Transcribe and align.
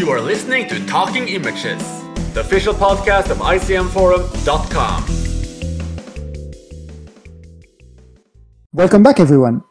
You 0.00 0.08
are 0.08 0.20
listening 0.22 0.66
to 0.68 0.86
Talking 0.86 1.28
Images, 1.28 1.78
the 2.32 2.40
official 2.40 2.72
podcast 2.72 3.28
of 3.28 3.36
ICMForum.com. 3.36 5.04
Welcome 8.72 9.02
back, 9.02 9.20
everyone. 9.20 9.62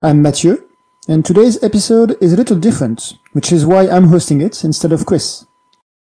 I'm 0.00 0.22
Mathieu, 0.22 0.66
and 1.06 1.22
today's 1.22 1.62
episode 1.62 2.16
is 2.22 2.32
a 2.32 2.36
little 2.36 2.58
different, 2.58 3.12
which 3.32 3.52
is 3.52 3.66
why 3.66 3.86
I'm 3.86 4.04
hosting 4.04 4.40
it 4.40 4.64
instead 4.64 4.90
of 4.90 5.04
Chris. 5.04 5.44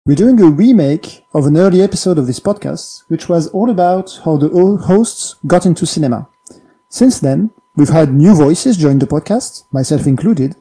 We're 0.04 0.14
doing 0.14 0.38
a 0.42 0.50
remake 0.50 1.24
of 1.32 1.46
an 1.46 1.56
early 1.56 1.80
episode 1.80 2.18
of 2.18 2.26
this 2.26 2.38
podcast, 2.38 3.04
which 3.08 3.30
was 3.30 3.48
all 3.48 3.70
about 3.70 4.20
how 4.26 4.36
the 4.36 4.50
old 4.50 4.82
hosts 4.82 5.36
got 5.46 5.64
into 5.64 5.86
cinema. 5.86 6.28
Since 6.90 7.20
then, 7.20 7.48
we've 7.76 7.88
had 7.88 8.12
new 8.12 8.34
voices 8.34 8.76
join 8.76 8.98
the 8.98 9.06
podcast, 9.06 9.64
myself 9.72 10.06
included, 10.06 10.54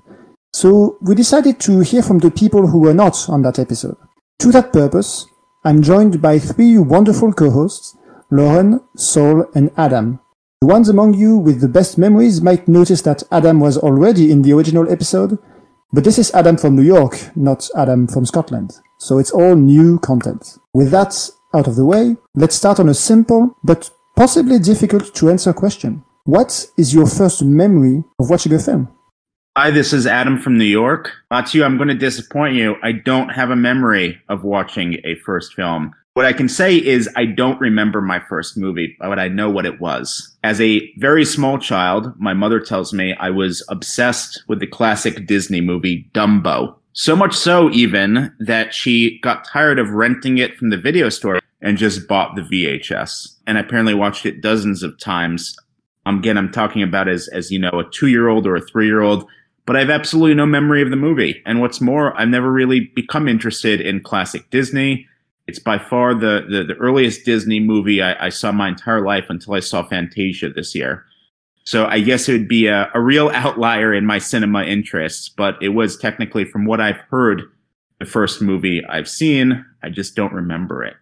so 0.60 0.98
we 1.00 1.16
decided 1.16 1.58
to 1.58 1.80
hear 1.80 2.04
from 2.04 2.20
the 2.20 2.30
people 2.30 2.68
who 2.68 2.80
were 2.80 2.94
not 2.94 3.30
on 3.30 3.44
that 3.44 3.60
episode. 3.60 3.96
To 4.40 4.52
that 4.52 4.74
purpose, 4.74 5.26
I'm 5.64 5.82
joined 5.82 6.22
by 6.22 6.38
three 6.38 6.78
wonderful 6.78 7.32
co-hosts, 7.32 7.96
Lauren, 8.30 8.82
Saul, 8.98 9.46
and 9.56 9.72
Adam. 9.78 10.20
The 10.60 10.68
ones 10.68 10.90
among 10.90 11.14
you 11.14 11.38
with 11.38 11.62
the 11.62 11.70
best 11.70 11.98
memories 11.98 12.42
might 12.42 12.68
notice 12.68 13.02
that 13.04 13.24
Adam 13.32 13.62
was 13.62 13.78
already 13.78 14.34
in 14.34 14.42
the 14.42 14.52
original 14.52 14.92
episode, 14.92 15.38
but 15.94 16.04
this 16.04 16.20
is 16.20 16.30
Adam 16.34 16.58
from 16.58 16.76
New 16.76 16.84
York, 16.84 17.16
not 17.38 17.70
Adam 17.78 18.06
from 18.06 18.26
Scotland. 18.26 18.82
So 18.98 19.18
it's 19.18 19.32
all 19.32 19.56
new 19.56 19.98
content. 20.00 20.58
With 20.74 20.92
that 20.92 21.30
out 21.56 21.68
of 21.68 21.78
the 21.78 21.86
way, 21.86 22.18
let's 22.36 22.58
start 22.58 22.82
on 22.82 22.90
a 22.90 22.94
simple 22.94 23.56
but 23.64 23.90
possibly 24.18 24.60
difficult 24.60 25.16
to 25.16 25.30
answer 25.30 25.54
question. 25.54 26.04
What 26.26 26.68
is 26.76 26.94
your 26.94 27.08
first 27.08 27.46
memory 27.46 28.04
of 28.20 28.30
watching 28.30 28.54
a 28.54 28.60
film? 28.60 28.90
Hi, 29.62 29.72
this 29.72 29.92
is 29.92 30.08
Adam 30.08 30.40
from 30.40 30.58
New 30.58 30.64
York. 30.64 31.12
Mathieu, 31.30 31.66
I'm 31.66 31.76
going 31.76 31.90
to 31.90 31.94
disappoint 31.94 32.56
you. 32.56 32.78
I 32.82 32.94
don't 32.94 33.28
have 33.28 33.50
a 33.50 33.58
memory 33.58 34.18
of 34.30 34.46
watching 34.46 35.02
a 35.04 35.16
first 35.16 35.54
film. 35.54 35.94
What 36.14 36.26
I 36.26 36.32
can 36.32 36.48
say 36.48 36.78
is 36.78 37.10
I 37.18 37.26
don't 37.26 37.60
remember 37.60 38.00
my 38.00 38.22
first 38.30 38.56
movie, 38.56 38.96
but 39.02 39.20
I 39.20 39.28
know 39.28 39.50
what 39.50 39.66
it 39.66 39.82
was. 39.82 40.34
As 40.46 40.62
a 40.62 40.90
very 40.96 41.26
small 41.26 41.58
child, 41.58 42.14
my 42.18 42.34
mother 42.34 42.62
tells 42.62 42.94
me 42.94 43.14
I 43.20 43.32
was 43.32 43.62
obsessed 43.68 44.42
with 44.48 44.62
the 44.62 44.66
classic 44.66 45.28
Disney 45.28 45.60
movie 45.60 46.10
Dumbo. 46.14 46.76
So 46.94 47.14
much 47.14 47.36
so, 47.36 47.70
even, 47.72 48.34
that 48.40 48.74
she 48.74 49.20
got 49.20 49.44
tired 49.44 49.78
of 49.78 49.90
renting 49.90 50.38
it 50.38 50.56
from 50.56 50.70
the 50.70 50.78
video 50.78 51.10
store 51.10 51.42
and 51.62 51.78
just 51.78 52.08
bought 52.08 52.38
the 52.38 52.44
VHS. 52.44 53.36
And 53.46 53.58
I 53.58 53.62
apparently 53.62 53.94
watched 53.94 54.26
it 54.26 54.40
dozens 54.40 54.84
of 54.84 54.98
times. 54.98 55.54
Um, 56.06 56.20
again, 56.20 56.38
I'm 56.38 56.50
talking 56.50 56.82
about 56.82 57.10
as, 57.10 57.28
as 57.34 57.52
you 57.52 57.60
know, 57.60 57.72
a 57.74 57.90
two 57.92 58.08
year 58.08 58.30
old 58.30 58.48
or 58.48 58.56
a 58.56 58.62
three 58.62 58.88
year 58.88 59.02
old 59.02 59.30
but 59.70 59.76
I 59.76 59.82
have 59.82 59.92
absolutely 59.92 60.34
no 60.34 60.48
memory 60.48 60.82
of 60.82 60.90
the 60.90 60.96
movie. 60.96 61.44
And 61.46 61.62
what's 61.62 61.80
more, 61.80 62.20
I've 62.20 62.28
never 62.28 62.52
really 62.52 62.92
become 62.96 63.28
interested 63.28 63.80
in 63.80 64.02
classic 64.02 64.50
Disney. 64.50 65.06
It's 65.46 65.60
by 65.60 65.78
far 65.78 66.16
the 66.16 66.44
the, 66.50 66.64
the 66.64 66.74
earliest 66.80 67.24
Disney 67.24 67.60
movie 67.60 68.02
I, 68.02 68.26
I, 68.26 68.30
saw 68.30 68.52
my 68.52 68.68
entire 68.68 69.06
life 69.06 69.26
until 69.30 69.54
I 69.54 69.60
saw 69.60 69.84
Fantasia 69.84 70.50
this 70.50 70.74
year. 70.74 71.06
So 71.66 71.86
I 71.86 72.00
guess 72.00 72.28
it 72.28 72.32
would 72.32 72.48
be 72.48 72.66
a, 72.66 72.90
a 72.96 73.00
real 73.00 73.30
outlier 73.36 73.94
in 73.94 74.08
my 74.08 74.18
cinema 74.18 74.64
interests, 74.64 75.30
but 75.30 75.56
it 75.62 75.70
was 75.70 75.98
technically, 75.98 76.46
from 76.46 76.66
what 76.66 76.82
I've 76.82 77.04
heard, 77.12 77.44
the 78.00 78.06
first 78.06 78.42
movie 78.42 78.84
I've 78.86 79.08
seen. 79.08 79.64
I 79.84 79.90
just 79.90 80.16
don't 80.16 80.34
remember 80.34 80.84
it. 80.84 80.96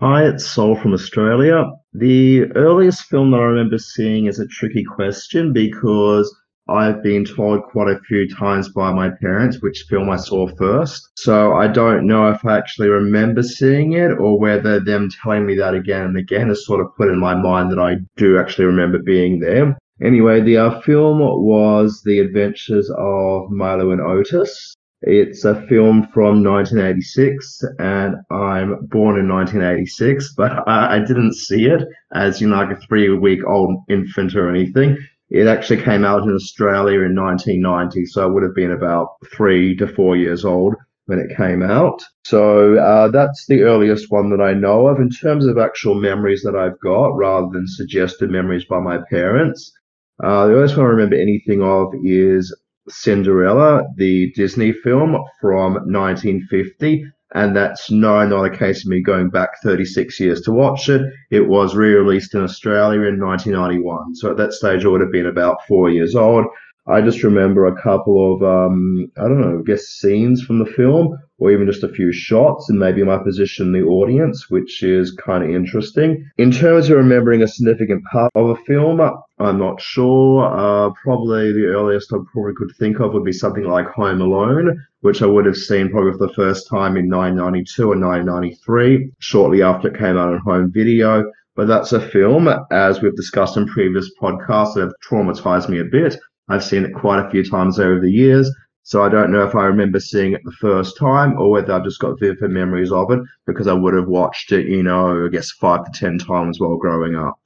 Hi, 0.00 0.24
it's 0.24 0.44
Saul 0.44 0.74
from 0.74 0.94
Australia. 0.94 1.70
The 1.92 2.46
earliest 2.56 3.02
film 3.02 3.30
that 3.30 3.36
I 3.40 3.44
remember 3.44 3.78
seeing 3.78 4.26
is 4.26 4.40
a 4.40 4.48
tricky 4.48 4.82
question 4.82 5.52
because 5.52 6.34
I've 6.68 7.02
been 7.02 7.26
told 7.26 7.64
quite 7.64 7.94
a 7.94 8.00
few 8.00 8.26
times 8.28 8.70
by 8.70 8.90
my 8.92 9.10
parents 9.20 9.60
which 9.60 9.84
film 9.90 10.08
I 10.08 10.16
saw 10.16 10.48
first. 10.56 11.10
So 11.16 11.52
I 11.52 11.68
don't 11.68 12.06
know 12.06 12.30
if 12.30 12.44
I 12.44 12.56
actually 12.56 12.88
remember 12.88 13.42
seeing 13.42 13.92
it 13.92 14.12
or 14.12 14.38
whether 14.38 14.80
them 14.80 15.10
telling 15.22 15.44
me 15.44 15.56
that 15.56 15.74
again 15.74 16.02
and 16.02 16.16
again 16.16 16.48
has 16.48 16.64
sort 16.64 16.80
of 16.80 16.96
put 16.96 17.08
in 17.08 17.20
my 17.20 17.34
mind 17.34 17.70
that 17.70 17.78
I 17.78 17.96
do 18.16 18.38
actually 18.38 18.64
remember 18.64 18.98
being 18.98 19.40
there. 19.40 19.76
Anyway, 20.02 20.40
the 20.40 20.56
uh, 20.56 20.80
film 20.80 21.18
was 21.18 22.02
The 22.04 22.18
Adventures 22.18 22.90
of 22.96 23.50
Milo 23.50 23.90
and 23.90 24.00
Otis. 24.00 24.74
It's 25.02 25.44
a 25.44 25.54
film 25.68 26.08
from 26.14 26.42
1986, 26.42 27.62
and 27.78 28.16
I'm 28.30 28.86
born 28.86 29.18
in 29.18 29.28
1986, 29.28 30.32
but 30.34 30.66
I, 30.66 30.96
I 30.96 30.98
didn't 31.00 31.34
see 31.34 31.66
it 31.66 31.82
as 32.14 32.40
you 32.40 32.48
know, 32.48 32.56
like 32.56 32.70
a 32.70 32.80
three 32.80 33.10
week 33.10 33.40
old 33.46 33.84
infant 33.90 34.34
or 34.34 34.48
anything. 34.48 34.96
It 35.30 35.46
actually 35.46 35.82
came 35.82 36.04
out 36.04 36.22
in 36.22 36.34
Australia 36.34 37.00
in 37.00 37.14
1990, 37.14 38.06
so 38.06 38.22
I 38.22 38.26
would 38.26 38.42
have 38.42 38.54
been 38.54 38.72
about 38.72 39.08
three 39.34 39.74
to 39.76 39.86
four 39.86 40.16
years 40.16 40.44
old 40.44 40.74
when 41.06 41.18
it 41.18 41.36
came 41.36 41.62
out. 41.62 42.02
So 42.24 42.78
uh, 42.78 43.08
that's 43.08 43.46
the 43.46 43.62
earliest 43.62 44.10
one 44.10 44.30
that 44.30 44.40
I 44.40 44.54
know 44.54 44.86
of. 44.86 45.00
In 45.00 45.10
terms 45.10 45.46
of 45.46 45.58
actual 45.58 45.94
memories 45.94 46.42
that 46.42 46.56
I've 46.56 46.78
got, 46.80 47.16
rather 47.16 47.48
than 47.52 47.66
suggested 47.66 48.30
memories 48.30 48.64
by 48.64 48.80
my 48.80 48.98
parents, 49.10 49.72
uh, 50.22 50.46
the 50.46 50.54
earliest 50.54 50.76
one 50.76 50.86
I 50.86 50.90
remember 50.90 51.16
anything 51.16 51.62
of 51.62 51.92
is 52.04 52.54
Cinderella, 52.88 53.82
the 53.96 54.30
Disney 54.32 54.72
film 54.72 55.16
from 55.40 55.74
1950 55.74 57.04
and 57.34 57.56
that's 57.56 57.90
no, 57.90 58.26
not 58.26 58.44
a 58.44 58.56
case 58.56 58.84
of 58.84 58.90
me 58.90 59.02
going 59.02 59.28
back 59.28 59.60
36 59.62 60.20
years 60.20 60.40
to 60.42 60.52
watch 60.52 60.88
it. 60.88 61.02
It 61.30 61.48
was 61.48 61.74
re-released 61.74 62.34
in 62.34 62.42
Australia 62.42 63.02
in 63.02 63.20
1991, 63.20 64.14
so 64.14 64.30
at 64.30 64.36
that 64.36 64.52
stage 64.52 64.84
I 64.84 64.88
would 64.88 65.00
have 65.00 65.12
been 65.12 65.26
about 65.26 65.66
four 65.66 65.90
years 65.90 66.14
old. 66.14 66.46
I 66.86 67.00
just 67.00 67.24
remember 67.24 67.66
a 67.66 67.82
couple 67.82 68.34
of, 68.34 68.42
um, 68.42 69.10
I 69.18 69.22
don't 69.22 69.40
know, 69.40 69.58
I 69.58 69.62
guess 69.64 69.86
scenes 69.86 70.42
from 70.42 70.58
the 70.58 70.66
film, 70.66 71.18
or 71.38 71.50
even 71.50 71.66
just 71.66 71.82
a 71.82 71.88
few 71.88 72.12
shots, 72.12 72.70
and 72.70 72.78
maybe 72.78 73.02
my 73.02 73.18
position 73.18 73.66
in 73.66 73.72
the 73.72 73.86
audience, 73.86 74.48
which 74.50 74.82
is 74.82 75.12
kind 75.12 75.42
of 75.42 75.50
interesting. 75.50 76.28
In 76.38 76.50
terms 76.50 76.88
of 76.88 76.96
remembering 76.96 77.42
a 77.42 77.48
significant 77.48 78.04
part 78.10 78.30
of 78.34 78.50
a 78.50 78.56
film, 78.64 79.00
I'm 79.38 79.58
not 79.58 79.80
sure. 79.80 80.44
Uh, 80.44 80.90
probably 81.02 81.52
the 81.52 81.66
earliest 81.66 82.12
I 82.12 82.18
probably 82.32 82.54
could 82.56 82.72
think 82.78 83.00
of 83.00 83.12
would 83.12 83.24
be 83.24 83.32
something 83.32 83.64
like 83.64 83.88
Home 83.88 84.20
Alone, 84.20 84.80
which 85.00 85.22
I 85.22 85.26
would 85.26 85.46
have 85.46 85.56
seen 85.56 85.90
probably 85.90 86.12
for 86.12 86.26
the 86.26 86.34
first 86.34 86.68
time 86.68 86.96
in 86.96 87.08
1992 87.08 87.82
or 87.82 87.98
1993, 87.98 89.10
shortly 89.18 89.62
after 89.62 89.88
it 89.88 89.98
came 89.98 90.16
out 90.16 90.32
on 90.32 90.38
home 90.38 90.70
video. 90.72 91.24
But 91.56 91.68
that's 91.68 91.92
a 91.92 92.00
film, 92.00 92.48
as 92.72 93.00
we've 93.00 93.14
discussed 93.14 93.56
in 93.56 93.66
previous 93.66 94.10
podcasts, 94.20 94.74
that 94.74 94.92
traumatized 95.08 95.68
me 95.68 95.78
a 95.80 95.84
bit. 95.84 96.16
I've 96.48 96.64
seen 96.64 96.84
it 96.84 96.92
quite 96.92 97.24
a 97.24 97.30
few 97.30 97.48
times 97.48 97.78
over 97.78 98.00
the 98.00 98.10
years. 98.10 98.52
So 98.84 99.02
I 99.02 99.08
don't 99.08 99.32
know 99.32 99.44
if 99.44 99.54
I 99.54 99.64
remember 99.64 99.98
seeing 99.98 100.34
it 100.34 100.42
the 100.44 100.52
first 100.52 100.96
time 100.96 101.38
or 101.38 101.50
whether 101.50 101.72
I've 101.72 101.84
just 101.84 102.00
got 102.00 102.20
vivid 102.20 102.50
memories 102.50 102.92
of 102.92 103.10
it 103.10 103.20
because 103.46 103.66
I 103.66 103.72
would 103.72 103.94
have 103.94 104.08
watched 104.08 104.52
it, 104.52 104.66
you 104.66 104.82
know, 104.82 105.26
I 105.26 105.28
guess 105.30 105.50
five 105.50 105.84
to 105.84 105.98
10 105.98 106.18
times 106.18 106.60
while 106.60 106.76
growing 106.76 107.16
up. 107.16 107.38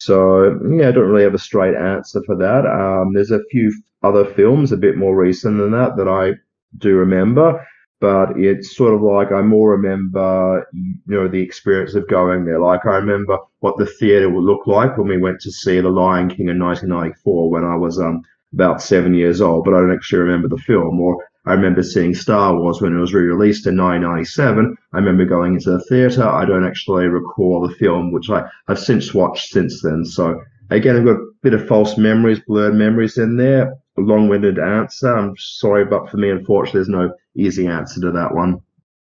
So 0.00 0.58
yeah, 0.70 0.88
I 0.88 0.92
don't 0.92 1.08
really 1.08 1.22
have 1.22 1.34
a 1.34 1.38
straight 1.38 1.76
answer 1.76 2.20
for 2.26 2.36
that. 2.36 2.66
Um, 2.66 3.14
there's 3.14 3.30
a 3.30 3.44
few 3.50 3.72
other 4.02 4.24
films 4.24 4.72
a 4.72 4.76
bit 4.76 4.96
more 4.96 5.16
recent 5.16 5.58
than 5.58 5.70
that 5.70 5.96
that 5.96 6.08
I 6.08 6.32
do 6.78 6.96
remember 6.96 7.64
but 8.00 8.38
it's 8.38 8.76
sort 8.76 8.94
of 8.94 9.02
like 9.02 9.32
I 9.32 9.40
more 9.42 9.70
remember, 9.70 10.68
you 10.72 10.96
know, 11.06 11.28
the 11.28 11.40
experience 11.40 11.94
of 11.94 12.08
going 12.08 12.44
there. 12.44 12.60
Like 12.60 12.84
I 12.84 12.96
remember 12.96 13.38
what 13.60 13.78
the 13.78 13.86
theater 13.86 14.28
would 14.28 14.44
look 14.44 14.66
like 14.66 14.98
when 14.98 15.08
we 15.08 15.16
went 15.16 15.40
to 15.40 15.50
see 15.50 15.80
The 15.80 15.88
Lion 15.88 16.28
King 16.28 16.48
in 16.48 16.58
1994 16.58 17.50
when 17.50 17.64
I 17.64 17.76
was 17.76 17.98
um 17.98 18.22
about 18.52 18.82
seven 18.82 19.14
years 19.14 19.40
old, 19.40 19.64
but 19.64 19.74
I 19.74 19.80
don't 19.80 19.94
actually 19.94 20.20
remember 20.20 20.48
the 20.48 20.58
film. 20.58 21.00
Or 21.00 21.24
I 21.44 21.52
remember 21.52 21.82
seeing 21.82 22.14
Star 22.14 22.56
Wars 22.56 22.80
when 22.80 22.96
it 22.96 23.00
was 23.00 23.14
re-released 23.14 23.66
in 23.66 23.76
1997. 23.76 24.76
I 24.92 24.96
remember 24.96 25.24
going 25.24 25.54
into 25.54 25.70
the 25.70 25.84
theater. 25.84 26.26
I 26.26 26.44
don't 26.44 26.66
actually 26.66 27.06
recall 27.06 27.66
the 27.66 27.74
film, 27.74 28.12
which 28.12 28.30
I, 28.30 28.44
I've 28.68 28.78
since 28.78 29.14
watched 29.14 29.48
since 29.48 29.82
then. 29.82 30.04
So 30.04 30.40
again, 30.70 30.96
I've 30.96 31.04
got 31.04 31.20
a 31.20 31.26
bit 31.42 31.54
of 31.54 31.66
false 31.66 31.96
memories, 31.96 32.40
blurred 32.46 32.74
memories 32.74 33.18
in 33.18 33.36
there 33.36 33.72
long-winded 33.98 34.58
answer. 34.58 35.14
I'm 35.14 35.34
sorry, 35.38 35.84
but 35.84 36.10
for 36.10 36.16
me, 36.16 36.30
unfortunately, 36.30 36.78
there's 36.78 36.88
no 36.88 37.12
easy 37.34 37.66
answer 37.66 38.00
to 38.02 38.10
that 38.12 38.34
one. 38.34 38.60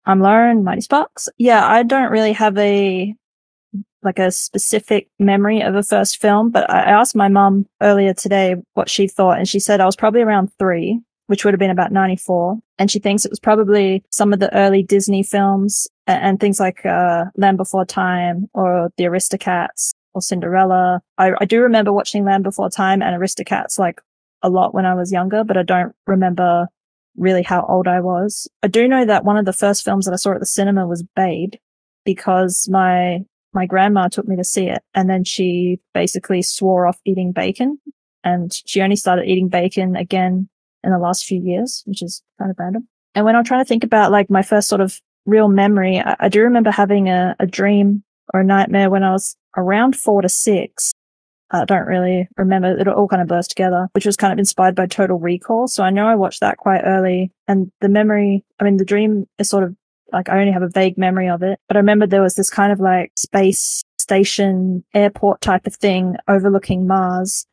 I'm 0.07 0.21
Lauren, 0.21 0.65
Mighty 0.65 0.81
Sparks. 0.81 1.29
Yeah, 1.39 1.67
I 1.67 1.83
don't 1.83 2.11
really 2.11 2.33
have 2.33 2.57
a 2.59 3.15
like 4.03 4.19
a 4.19 4.31
specific 4.31 5.09
memory 5.19 5.61
of 5.61 5.75
a 5.75 5.83
first 5.83 6.21
film, 6.21 6.51
but 6.51 6.69
I 6.71 6.83
asked 6.83 7.15
my 7.15 7.29
mum 7.29 7.67
earlier 7.81 8.15
today 8.15 8.57
what 8.75 8.89
she 8.89 9.07
thought, 9.07 9.39
and 9.39 9.49
she 9.49 9.61
said 9.61 9.81
I 9.81 9.87
was 9.87 9.97
probably 9.97 10.23
around 10.23 10.51
three, 10.59 11.01
which 11.27 11.45
would 11.45 11.55
have 11.55 11.59
been 11.59 11.71
about 11.71 11.93
94. 11.93 12.59
And 12.79 12.91
she 12.91 12.99
thinks 12.99 13.25
it 13.25 13.31
was 13.31 13.41
probably 13.41 14.03
some 14.11 14.33
of 14.33 14.41
the 14.41 14.55
early 14.55 14.83
Disney 14.83 15.23
films 15.23 15.87
and, 16.07 16.23
and 16.23 16.41
things 16.41 16.59
like 16.59 16.85
uh, 16.85 17.27
Land 17.37 17.57
Before 17.57 17.85
Time 17.85 18.49
or 18.55 18.91
The 18.97 19.05
Aristocats 19.05 19.93
or 20.15 20.23
Cinderella. 20.23 21.01
I, 21.19 21.33
I 21.41 21.45
do 21.45 21.61
remember 21.61 21.93
watching 21.93 22.25
Land 22.25 22.45
Before 22.45 22.71
Time 22.71 23.03
and 23.03 23.21
Aristocats 23.21 23.79
like 23.79 24.01
a 24.43 24.49
lot 24.49 24.75
when 24.75 24.87
I 24.87 24.95
was 24.95 25.13
younger, 25.13 25.45
but 25.45 25.57
I 25.57 25.63
don't 25.63 25.95
remember 26.07 26.69
really 27.17 27.43
how 27.43 27.65
old 27.67 27.87
I 27.87 28.01
was. 28.01 28.49
I 28.63 28.69
do 28.69 28.89
know 28.89 29.05
that 29.05 29.25
one 29.25 29.37
of 29.37 29.45
the 29.45 29.53
first 29.53 29.85
films 29.85 30.07
that 30.07 30.13
I 30.13 30.17
saw 30.17 30.33
at 30.33 30.41
the 30.41 30.47
cinema 30.47 30.87
was 30.87 31.05
Babe 31.15 31.53
because 32.05 32.69
my 32.71 33.21
my 33.53 33.67
grandma 33.67 34.09
took 34.09 34.29
me 34.29 34.37
to 34.37 34.45
see 34.45 34.67
it 34.67 34.83
and 34.95 35.11
then 35.11 35.25
she 35.25 35.81
basically 35.95 36.43
swore 36.43 36.87
off 36.87 37.01
eating 37.05 37.33
bacon 37.33 37.79
and 38.25 38.53
she 38.67 38.81
only 38.81 38.97
started 38.97 39.27
eating 39.27 39.49
bacon 39.49 39.97
again 39.97 40.49
in 40.85 40.93
the 40.93 40.99
last 40.99 41.25
few 41.25 41.41
years, 41.41 41.83
which 41.87 42.03
is 42.03 42.23
kind 42.39 42.51
of 42.51 42.59
random. 42.59 42.89
And 43.15 43.25
when 43.25 43.37
I'm 43.37 43.45
trying 43.45 43.65
to 43.65 43.69
think 43.69 43.85
about 43.85 44.13
like 44.13 44.31
my 44.31 44.43
first 44.43 44.69
sort 44.69 44.81
of 44.81 45.01
real 45.27 45.49
memory, 45.49 45.99
I, 45.99 46.17
I 46.21 46.29
do 46.29 46.43
remember 46.43 46.71
having 46.71 47.09
a, 47.09 47.35
a 47.39 47.47
dream 47.47 48.03
or 48.33 48.41
a 48.41 48.45
nightmare 48.45 48.91
when 48.91 49.03
I 49.03 49.13
was 49.13 49.37
around 49.57 49.97
four 49.97 50.23
to 50.23 50.29
six. 50.29 50.93
I 51.51 51.65
don't 51.65 51.87
really 51.87 52.29
remember. 52.37 52.79
It 52.79 52.87
all 52.87 53.09
kind 53.09 53.21
of 53.21 53.27
burst 53.27 53.51
together, 53.51 53.89
which 53.93 54.07
was 54.07 54.17
kind 54.17 54.33
of 54.33 54.39
inspired 54.39 54.77
by 54.77 54.87
Total 54.87 55.19
Recall. 55.19 55.67
So 55.67 55.83
I 55.83 55.91
know 55.91 56.07
I 56.07 56.15
watched 56.15 56.41
that 56.41 56.59
quite 56.59 56.83
early. 56.85 57.33
And 57.49 57.73
the 57.81 57.89
memory, 57.89 58.45
I 58.61 58.65
mean, 58.65 58.77
the 58.77 58.85
dream 58.85 59.27
is 59.39 59.51
sort 59.51 59.65
of 59.65 59.75
like 60.13 60.29
I 60.29 60.41
only 60.41 60.53
have 60.53 60.63
a 60.63 60.69
vague 60.69 60.99
memory 60.99 61.29
of 61.29 61.43
it, 61.43 61.59
but 61.69 61.77
I 61.77 61.81
remember 61.81 62.07
there 62.07 62.23
was 62.23 62.35
this 62.35 62.51
kind 62.51 62.73
of 62.73 62.81
like 62.81 63.13
space 63.17 63.83
station 63.99 64.85
airport 64.95 65.41
type 65.41 65.67
of 65.67 65.75
thing 65.75 66.17
overlooking 66.29 66.87
Mars. 66.87 67.47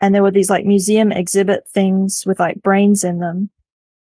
And 0.00 0.14
there 0.14 0.22
were 0.22 0.30
these 0.30 0.48
like 0.48 0.64
museum 0.64 1.12
exhibit 1.12 1.68
things 1.68 2.24
with 2.26 2.40
like 2.40 2.62
brains 2.62 3.04
in 3.04 3.18
them 3.18 3.50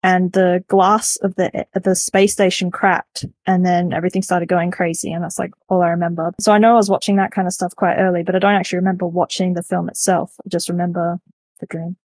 and 0.04 0.34
the 0.34 0.64
glass 0.68 1.16
of 1.24 1.34
the 1.36 1.66
the 1.74 1.96
space 1.96 2.32
station 2.32 2.70
cracked 2.70 3.26
and 3.48 3.66
then 3.66 3.92
everything 3.92 4.22
started 4.22 4.48
going 4.48 4.70
crazy 4.70 5.12
and 5.12 5.24
that's 5.24 5.40
like 5.40 5.52
all 5.68 5.82
I 5.82 5.90
remember. 5.90 6.32
So 6.40 6.52
I 6.52 6.58
know 6.58 6.74
I 6.74 6.76
was 6.76 6.90
watching 6.90 7.16
that 7.16 7.32
kind 7.32 7.48
of 7.48 7.54
stuff 7.54 7.76
quite 7.76 7.96
early, 7.96 8.22
but 8.22 8.36
I 8.36 8.40
don't 8.40 8.54
actually 8.54 8.78
remember 8.78 9.08
watching 9.08 9.54
the 9.54 9.64
film 9.64 9.90
itself. 9.90 10.36
I 10.46 10.50
just 10.50 10.70
remember 10.70 11.20
the 11.60 11.66
dream. 11.66 11.98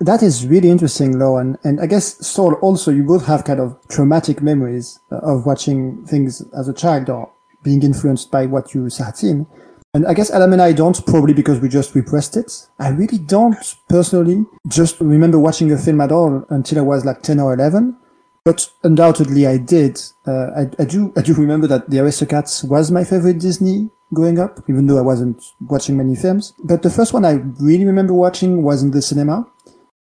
That 0.00 0.22
is 0.22 0.46
really 0.46 0.70
interesting, 0.70 1.18
Lauren. 1.18 1.58
And 1.64 1.80
I 1.80 1.86
guess, 1.86 2.24
Saul, 2.24 2.54
also, 2.54 2.92
you 2.92 3.02
both 3.02 3.26
have 3.26 3.44
kind 3.44 3.58
of 3.58 3.76
traumatic 3.88 4.40
memories 4.40 5.00
uh, 5.10 5.16
of 5.16 5.44
watching 5.44 6.06
things 6.06 6.40
as 6.56 6.68
a 6.68 6.72
child 6.72 7.10
or 7.10 7.32
being 7.64 7.82
influenced 7.82 8.30
by 8.30 8.46
what 8.46 8.74
you 8.74 8.84
had 8.84 9.16
seen. 9.16 9.46
And 9.94 10.06
I 10.06 10.14
guess 10.14 10.30
Adam 10.30 10.52
and 10.52 10.62
I 10.62 10.72
don't, 10.72 11.04
probably 11.06 11.34
because 11.34 11.60
we 11.60 11.68
just 11.68 11.94
repressed 11.94 12.36
it. 12.36 12.68
I 12.78 12.90
really 12.90 13.18
don't 13.18 13.56
personally 13.88 14.46
just 14.68 15.00
remember 15.00 15.38
watching 15.38 15.70
a 15.72 15.76
film 15.76 16.00
at 16.00 16.12
all 16.12 16.46
until 16.48 16.78
I 16.78 16.82
was 16.82 17.04
like 17.04 17.22
10 17.22 17.40
or 17.40 17.52
11. 17.52 17.96
But 18.44 18.70
undoubtedly 18.84 19.46
I 19.46 19.58
did. 19.58 20.00
Uh, 20.26 20.46
I, 20.56 20.70
I 20.78 20.84
do, 20.84 21.12
I 21.16 21.22
do 21.22 21.34
remember 21.34 21.66
that 21.66 21.90
The 21.90 21.98
Aristocats 21.98 22.66
was 22.66 22.90
my 22.90 23.04
favorite 23.04 23.38
Disney 23.40 23.90
growing 24.14 24.38
up, 24.38 24.60
even 24.68 24.86
though 24.86 24.98
I 24.98 25.02
wasn't 25.02 25.42
watching 25.60 25.96
many 25.96 26.16
films. 26.16 26.54
But 26.62 26.82
the 26.82 26.90
first 26.90 27.12
one 27.12 27.24
I 27.24 27.42
really 27.60 27.84
remember 27.84 28.14
watching 28.14 28.62
was 28.62 28.82
in 28.82 28.92
the 28.92 29.02
cinema, 29.02 29.46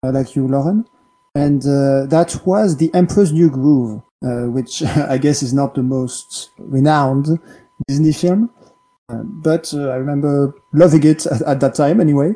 like 0.04 0.36
you, 0.36 0.48
Lauren. 0.48 0.86
And 1.36 1.62
uh, 1.63 2.06
that 2.07 2.42
was 2.46 2.78
The 2.78 2.94
Emperor's 2.94 3.31
New 3.31 3.50
Groove, 3.50 4.01
uh, 4.24 4.50
which 4.50 4.84
I 4.84 5.18
guess 5.18 5.44
is 5.44 5.54
not 5.54 5.75
the 5.75 5.84
most 5.84 6.51
renowned 6.57 7.40
Disney 7.88 8.13
film. 8.13 8.50
Uh, 9.10 9.24
but 9.24 9.74
I 9.74 9.96
remember 9.96 10.54
loving 10.74 11.04
it 11.04 11.25
at, 11.25 11.42
at, 11.42 11.60
that 11.62 11.75
time 11.75 12.00
anyway. 12.00 12.34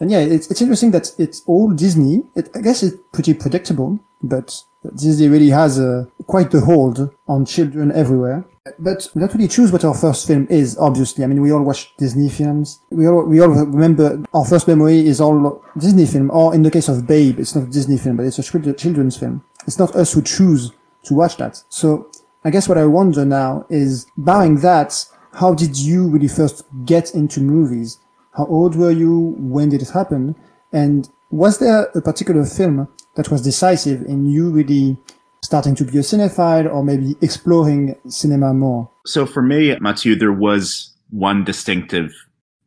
And 0.00 0.10
yeah, 0.10 0.18
it's, 0.18 0.50
it's 0.50 0.60
interesting 0.60 0.90
that 0.90 1.10
it's 1.18 1.42
all 1.46 1.70
Disney. 1.70 2.24
It, 2.36 2.50
I 2.54 2.60
guess 2.60 2.82
it's 2.82 2.96
pretty 3.12 3.32
predictable, 3.34 3.98
but 4.22 4.60
Disney 4.96 5.28
really 5.28 5.50
has 5.50 5.80
quite 6.26 6.50
the 6.50 6.60
hold 6.60 7.10
on 7.26 7.46
children 7.46 7.90
everywhere. 7.92 8.44
But 8.78 9.10
don't 9.14 9.34
really 9.34 9.46
choose 9.46 9.70
what 9.70 9.84
our 9.84 9.92
first 9.92 10.26
film 10.26 10.46
is, 10.48 10.78
obviously. 10.78 11.22
I 11.22 11.26
mean, 11.26 11.42
we 11.42 11.52
all 11.52 11.62
watch 11.62 11.94
Disney 11.98 12.30
films. 12.30 12.80
We 12.88 13.06
all, 13.06 13.22
we 13.24 13.38
all 13.40 13.50
remember 13.50 14.24
our 14.32 14.46
first 14.46 14.66
memory 14.66 15.06
is 15.06 15.20
all 15.20 15.62
Disney 15.76 16.06
film, 16.06 16.30
or 16.30 16.54
in 16.54 16.62
the 16.62 16.70
case 16.70 16.88
of 16.88 17.06
Babe, 17.06 17.38
it's 17.38 17.54
not 17.54 17.64
a 17.64 17.70
Disney 17.70 17.98
film, 17.98 18.16
but 18.16 18.24
it's 18.24 18.38
a 18.38 18.72
children's 18.72 19.18
film. 19.18 19.44
It's 19.66 19.78
not 19.78 19.94
us 19.94 20.14
who 20.14 20.22
choose 20.22 20.72
to 21.02 21.14
watch 21.14 21.36
that. 21.36 21.62
So 21.68 22.10
I 22.42 22.50
guess 22.50 22.66
what 22.66 22.78
I 22.78 22.86
wonder 22.86 23.26
now 23.26 23.66
is, 23.68 24.06
barring 24.16 24.60
that, 24.60 25.04
how 25.34 25.52
did 25.52 25.76
you 25.76 26.08
really 26.08 26.28
first 26.28 26.64
get 26.86 27.14
into 27.14 27.40
movies? 27.40 27.98
How 28.34 28.46
old 28.46 28.76
were 28.76 28.92
you? 28.92 29.34
When 29.38 29.68
did 29.68 29.82
it 29.82 29.90
happen? 29.90 30.36
And 30.72 31.10
was 31.30 31.58
there 31.58 31.90
a 31.94 32.00
particular 32.00 32.46
film 32.46 32.88
that 33.16 33.30
was 33.30 33.42
decisive 33.42 34.06
in 34.06 34.24
you 34.24 34.50
really 34.50 34.96
starting 35.44 35.74
to 35.76 35.84
be 35.84 35.98
a 35.98 36.02
cinephile 36.02 36.72
or 36.72 36.82
maybe 36.82 37.14
exploring 37.20 37.94
cinema 38.08 38.54
more? 38.54 38.90
So 39.06 39.26
for 39.26 39.42
me, 39.42 39.76
Mathieu, 39.80 40.16
there 40.16 40.32
was 40.32 40.90
one 41.10 41.44
distinctive 41.44 42.12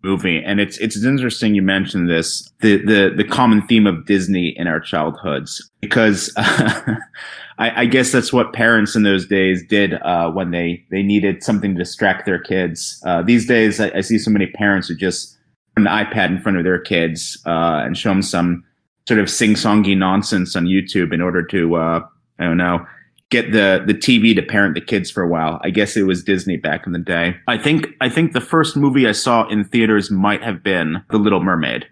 movie, 0.04 0.42
and 0.44 0.60
it's 0.60 0.78
it's 0.78 1.04
interesting 1.04 1.56
you 1.56 1.62
mentioned 1.62 2.10
this 2.10 2.50
the 2.62 2.78
the 2.78 3.14
the 3.16 3.24
common 3.24 3.62
theme 3.68 3.88
of 3.88 4.06
Disney 4.06 4.54
in 4.58 4.68
our 4.68 4.80
childhoods 4.80 5.70
because 5.82 6.32
I, 6.38 7.02
I, 7.58 7.86
guess 7.86 8.12
that's 8.12 8.32
what 8.32 8.54
parents 8.54 8.96
in 8.96 9.02
those 9.04 9.26
days 9.26 9.66
did 9.68 9.96
uh, 9.96 10.30
when 10.32 10.52
they 10.52 10.86
they 10.92 11.02
needed 11.02 11.44
something 11.44 11.74
to 11.74 11.80
distract 11.80 12.26
their 12.26 12.40
kids. 12.40 13.02
Uh, 13.06 13.24
these 13.24 13.48
days, 13.48 13.80
I, 13.80 13.92
I, 13.96 14.02
see 14.02 14.20
so 14.20 14.30
many 14.30 14.48
parents 14.48 14.88
who 14.88 14.96
just 14.96 15.36
put 15.76 15.82
an 15.82 15.88
iPad 15.88 16.28
in 16.28 16.40
front 16.40 16.58
of 16.60 16.64
their 16.64 16.80
kids 16.80 17.42
uh, 17.46 17.82
and 17.84 17.98
show 17.98 18.10
them 18.10 18.22
some 18.22 18.64
sort 19.08 19.20
of 19.20 19.30
sing-songy 19.30 19.98
nonsense 19.98 20.56
on 20.56 20.66
YouTube 20.66 21.14
in 21.14 21.22
order 21.22 21.42
to 21.42 21.76
uh, 21.76 22.02
I 22.40 22.46
don't 22.46 22.58
know 22.58 22.86
get 23.30 23.52
the 23.52 23.84
the 23.86 23.94
TV 23.94 24.36
to 24.36 24.42
parent 24.42 24.76
the 24.76 24.82
kids 24.82 25.12
for 25.12 25.24
a 25.24 25.28
while. 25.28 25.60
I 25.64 25.70
guess 25.70 25.98
it 25.98 26.04
was 26.04 26.24
Disney 26.24 26.58
back 26.58 26.86
in 26.86 26.94
the 26.94 27.00
day. 27.00 27.36
I 27.48 27.58
think 27.58 27.88
I 28.02 28.10
think 28.10 28.34
the 28.34 28.42
first 28.42 28.76
movie 28.76 29.08
I 29.08 29.12
saw 29.12 29.48
in 29.48 29.66
theaters 29.66 30.10
might 30.10 30.44
have 30.44 30.64
been 30.64 31.04
The 31.10 31.18
Little 31.18 31.44
Mermaid. 31.44 31.88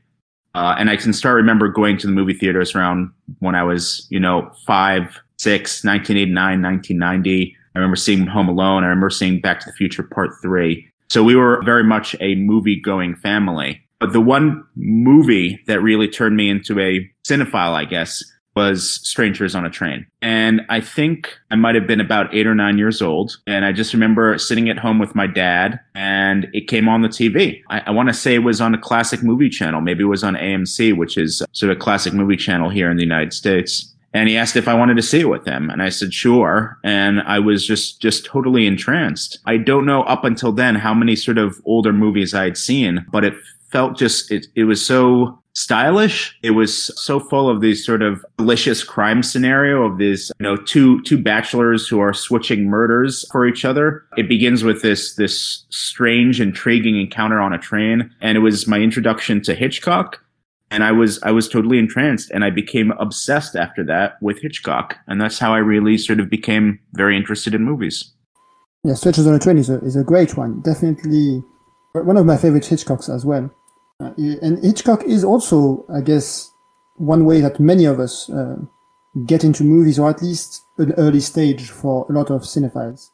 Uh, 0.53 0.73
and 0.77 0.89
I 0.89 0.95
can 0.95 1.11
start 1.11 1.35
remember 1.35 1.67
going 1.67 1.97
to 1.97 2.07
the 2.07 2.13
movie 2.13 2.33
theaters 2.33 2.75
around 2.75 3.11
when 3.39 3.55
I 3.55 3.63
was, 3.63 4.07
you 4.09 4.21
know, 4.21 4.49
five, 4.65 5.19
six, 5.35 5.83
1989, 5.83 6.61
1990. 6.61 7.57
I 7.75 7.77
remember 7.77 7.97
seeing 7.97 8.25
Home 8.25 8.47
Alone. 8.47 8.85
I 8.85 8.87
remember 8.87 9.09
seeing 9.09 9.41
Back 9.41 9.59
to 9.59 9.65
the 9.65 9.73
Future 9.73 10.03
Part 10.03 10.31
Three. 10.41 10.87
So 11.09 11.23
we 11.23 11.35
were 11.35 11.61
very 11.63 11.83
much 11.83 12.15
a 12.21 12.35
movie 12.35 12.79
going 12.79 13.15
family. 13.17 13.81
But 13.99 14.13
the 14.13 14.21
one 14.21 14.63
movie 14.75 15.59
that 15.67 15.81
really 15.81 16.07
turned 16.07 16.37
me 16.37 16.49
into 16.49 16.79
a 16.79 17.09
cinephile, 17.27 17.73
I 17.73 17.85
guess, 17.85 18.23
was 18.55 19.01
Strangers 19.07 19.53
on 19.53 19.65
a 19.65 19.69
Train. 19.69 20.05
And 20.21 20.61
I 20.69 20.79
think 20.79 21.37
I 21.51 21.55
might 21.55 21.75
have 21.75 21.87
been 21.87 21.99
about 21.99 22.33
eight 22.33 22.47
or 22.47 22.55
nine 22.55 22.77
years 22.77 23.01
old. 23.01 23.37
And 23.45 23.65
I 23.65 23.71
just 23.71 23.93
remember 23.93 24.37
sitting 24.37 24.69
at 24.69 24.77
home 24.77 24.97
with 24.97 25.13
my 25.13 25.27
dad 25.27 25.79
and 25.93 26.47
it 26.53 26.67
came 26.67 26.87
on 26.87 27.01
the 27.01 27.09
TV. 27.09 27.61
I, 27.69 27.81
I 27.87 27.91
want 27.91 28.09
to 28.09 28.13
say 28.13 28.33
it 28.33 28.39
was 28.39 28.61
on 28.61 28.73
a 28.73 28.79
classic 28.79 29.23
movie 29.23 29.49
channel. 29.49 29.81
Maybe 29.81 30.03
it 30.03 30.07
was 30.07 30.23
on 30.23 30.35
AMC, 30.35 30.97
which 30.97 31.17
is 31.17 31.43
sort 31.51 31.71
of 31.71 31.77
a 31.77 31.79
classic 31.79 32.13
movie 32.13 32.37
channel 32.37 32.69
here 32.69 32.89
in 32.89 32.97
the 32.97 33.03
United 33.03 33.33
States. 33.33 33.91
And 34.13 34.29
he 34.29 34.37
asked 34.37 34.55
if 34.55 34.69
I 34.69 34.73
wanted 34.73 34.95
to 34.95 35.03
see 35.03 35.19
it 35.19 35.29
with 35.29 35.45
him. 35.45 35.69
And 35.69 35.83
I 35.83 35.89
said, 35.89 36.13
sure. 36.13 36.79
And 36.85 37.19
I 37.21 37.39
was 37.39 37.67
just, 37.67 38.01
just 38.01 38.25
totally 38.25 38.65
entranced. 38.65 39.39
I 39.45 39.57
don't 39.57 39.85
know 39.85 40.03
up 40.03 40.23
until 40.23 40.53
then 40.53 40.75
how 40.75 40.93
many 40.93 41.17
sort 41.17 41.37
of 41.37 41.61
older 41.65 41.91
movies 41.91 42.33
I 42.33 42.45
had 42.45 42.57
seen, 42.57 43.05
but 43.11 43.25
it 43.25 43.33
felt 43.75 43.97
just, 43.97 44.31
it, 44.31 44.47
it 44.55 44.63
was 44.63 44.85
so 44.85 45.37
stylish. 45.53 46.37
It 46.43 46.51
was 46.51 46.91
so 47.01 47.19
full 47.19 47.49
of 47.49 47.59
these 47.59 47.85
sort 47.85 48.01
of 48.01 48.23
delicious 48.37 48.85
crime 48.85 49.21
scenario 49.21 49.83
of 49.83 49.97
these, 49.97 50.31
you 50.39 50.43
know, 50.43 50.55
two 50.55 51.01
two 51.01 51.21
bachelors 51.21 51.85
who 51.85 51.99
are 51.99 52.13
switching 52.13 52.69
murders 52.69 53.25
for 53.31 53.45
each 53.45 53.65
other. 53.65 54.03
It 54.15 54.29
begins 54.29 54.63
with 54.63 54.81
this 54.81 55.15
this 55.15 55.65
strange, 55.69 56.39
intriguing 56.39 56.99
encounter 56.99 57.41
on 57.41 57.51
a 57.51 57.57
train, 57.57 58.11
and 58.21 58.37
it 58.37 58.41
was 58.41 58.65
my 58.65 58.79
introduction 58.79 59.41
to 59.41 59.53
Hitchcock. 59.53 60.21
And 60.71 60.83
I 60.83 60.93
was 60.93 61.21
I 61.23 61.31
was 61.31 61.49
totally 61.49 61.77
entranced, 61.77 62.31
and 62.31 62.45
I 62.45 62.51
became 62.51 62.91
obsessed 62.93 63.55
after 63.55 63.83
that 63.85 64.13
with 64.21 64.41
Hitchcock, 64.41 64.97
and 65.07 65.19
that's 65.19 65.39
how 65.39 65.53
I 65.53 65.57
really 65.57 65.97
sort 65.97 66.21
of 66.21 66.29
became 66.29 66.79
very 66.93 67.15
interested 67.17 67.53
in 67.53 67.63
movies. 67.63 68.13
Yeah, 68.85 68.93
Strangers 68.93 69.27
on 69.27 69.35
a 69.35 69.39
Train 69.39 69.57
is 69.57 69.69
a 69.69 69.79
is 69.79 69.95
a 69.95 70.03
great 70.03 70.37
one. 70.37 70.61
Definitely 70.61 71.43
one 71.93 72.17
of 72.17 72.25
my 72.25 72.37
favorite 72.37 72.63
Hitchcocks 72.63 73.13
as 73.13 73.25
well. 73.25 73.49
Uh, 73.99 74.11
and 74.17 74.63
Hitchcock 74.63 75.03
is 75.03 75.23
also, 75.23 75.85
I 75.93 76.01
guess, 76.01 76.51
one 76.97 77.25
way 77.25 77.41
that 77.41 77.59
many 77.59 77.85
of 77.85 77.99
us 77.99 78.29
uh, 78.29 78.57
get 79.25 79.43
into 79.43 79.63
movies, 79.63 79.99
or 79.99 80.09
at 80.09 80.21
least 80.21 80.61
an 80.77 80.93
early 80.93 81.21
stage 81.21 81.69
for 81.69 82.05
a 82.09 82.13
lot 82.13 82.29
of 82.29 82.41
cinephiles. 82.41 83.09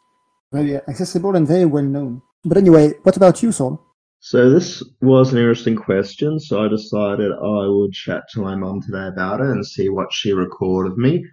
Very 0.52 0.76
accessible 0.76 1.36
and 1.36 1.48
very 1.48 1.66
well 1.66 1.84
known. 1.84 2.22
But 2.44 2.58
anyway, 2.58 2.94
what 3.04 3.18
about 3.18 3.44
you, 3.44 3.52
Saul? 3.52 3.80
So 4.20 4.50
this 4.50 4.84
was 5.02 5.32
an 5.32 5.40
interesting 5.40 5.76
question. 5.76 6.40
So 6.40 6.64
I 6.64 6.68
decided 6.68 7.32
I 7.32 7.68
would 7.68 7.94
chat 7.94 8.24
to 8.32 8.42
my 8.42 8.56
mum 8.56 8.82
today 8.82 9.08
about 9.08 9.42
it 9.42 9.48
and 9.48 9.66
see 9.66 9.90
what 9.90 10.12
she 10.12 10.34
recalled 10.34 10.88
of 10.88 10.98
me. 10.98 11.26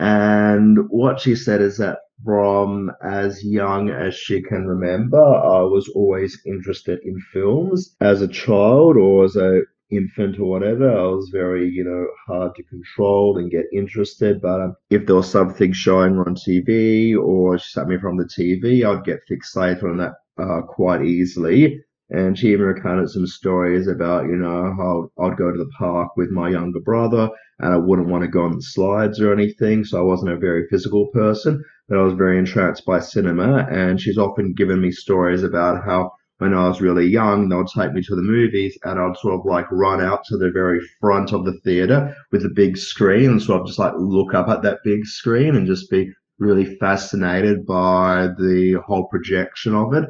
And 0.00 0.78
what 0.88 1.20
she 1.20 1.36
said 1.36 1.60
is 1.60 1.78
that 1.78 1.98
from 2.24 2.90
as 3.02 3.44
young 3.44 3.90
as 3.90 4.14
she 4.14 4.42
can 4.42 4.66
remember, 4.66 5.22
I 5.22 5.62
was 5.62 5.88
always 5.94 6.40
interested 6.46 7.00
in 7.04 7.20
films. 7.32 7.94
As 8.00 8.22
a 8.22 8.28
child 8.28 8.96
or 8.96 9.24
as 9.24 9.36
a 9.36 9.62
infant 9.90 10.38
or 10.38 10.46
whatever, 10.46 10.90
I 10.90 11.06
was 11.06 11.28
very, 11.30 11.68
you 11.68 11.84
know, 11.84 12.06
hard 12.26 12.54
to 12.56 12.62
control 12.64 13.38
and 13.38 13.50
get 13.50 13.66
interested. 13.72 14.40
But 14.40 14.60
um, 14.60 14.76
if 14.90 15.06
there 15.06 15.16
was 15.16 15.30
something 15.30 15.72
showing 15.72 16.18
on 16.18 16.34
TV 16.34 17.16
or 17.16 17.58
me 17.86 17.98
from 17.98 18.16
the 18.16 18.24
TV, 18.24 18.84
I'd 18.84 19.04
get 19.04 19.20
fixated 19.30 19.84
on 19.84 19.98
that 19.98 20.14
uh, 20.38 20.62
quite 20.62 21.04
easily. 21.04 21.84
And 22.10 22.38
she 22.38 22.52
even 22.52 22.66
recounted 22.66 23.10
some 23.10 23.26
stories 23.26 23.88
about, 23.88 24.26
you 24.26 24.36
know, 24.36 24.74
how 24.76 25.10
I'd 25.24 25.38
go 25.38 25.50
to 25.50 25.58
the 25.58 25.70
park 25.78 26.16
with 26.16 26.30
my 26.30 26.50
younger 26.50 26.80
brother 26.80 27.30
and 27.58 27.72
I 27.72 27.78
wouldn't 27.78 28.08
want 28.08 28.22
to 28.22 28.28
go 28.28 28.42
on 28.42 28.56
the 28.56 28.62
slides 28.62 29.20
or 29.20 29.32
anything. 29.32 29.84
So 29.84 29.98
I 29.98 30.02
wasn't 30.02 30.32
a 30.32 30.36
very 30.36 30.66
physical 30.68 31.06
person, 31.08 31.62
but 31.88 31.98
I 31.98 32.02
was 32.02 32.14
very 32.14 32.38
entranced 32.38 32.84
by 32.84 33.00
cinema. 33.00 33.66
And 33.70 34.00
she's 34.00 34.18
often 34.18 34.52
given 34.54 34.80
me 34.80 34.90
stories 34.90 35.42
about 35.42 35.84
how 35.84 36.12
when 36.38 36.52
I 36.52 36.68
was 36.68 36.80
really 36.80 37.06
young, 37.06 37.48
they 37.48 37.56
would 37.56 37.68
take 37.68 37.92
me 37.92 38.02
to 38.02 38.16
the 38.16 38.22
movies 38.22 38.76
and 38.84 38.98
I'd 38.98 39.16
sort 39.16 39.34
of 39.34 39.46
like 39.46 39.70
run 39.70 40.00
out 40.00 40.24
to 40.26 40.36
the 40.36 40.50
very 40.50 40.80
front 41.00 41.32
of 41.32 41.44
the 41.44 41.58
theater 41.64 42.14
with 42.32 42.42
the 42.42 42.50
big 42.50 42.76
screen 42.76 43.30
and 43.30 43.42
sort 43.42 43.60
of 43.60 43.66
just 43.66 43.78
like 43.78 43.94
look 43.96 44.34
up 44.34 44.48
at 44.48 44.62
that 44.62 44.80
big 44.84 45.06
screen 45.06 45.54
and 45.54 45.66
just 45.66 45.90
be 45.90 46.12
really 46.38 46.76
fascinated 46.76 47.64
by 47.64 48.28
the 48.38 48.80
whole 48.84 49.06
projection 49.06 49.74
of 49.74 49.94
it, 49.94 50.04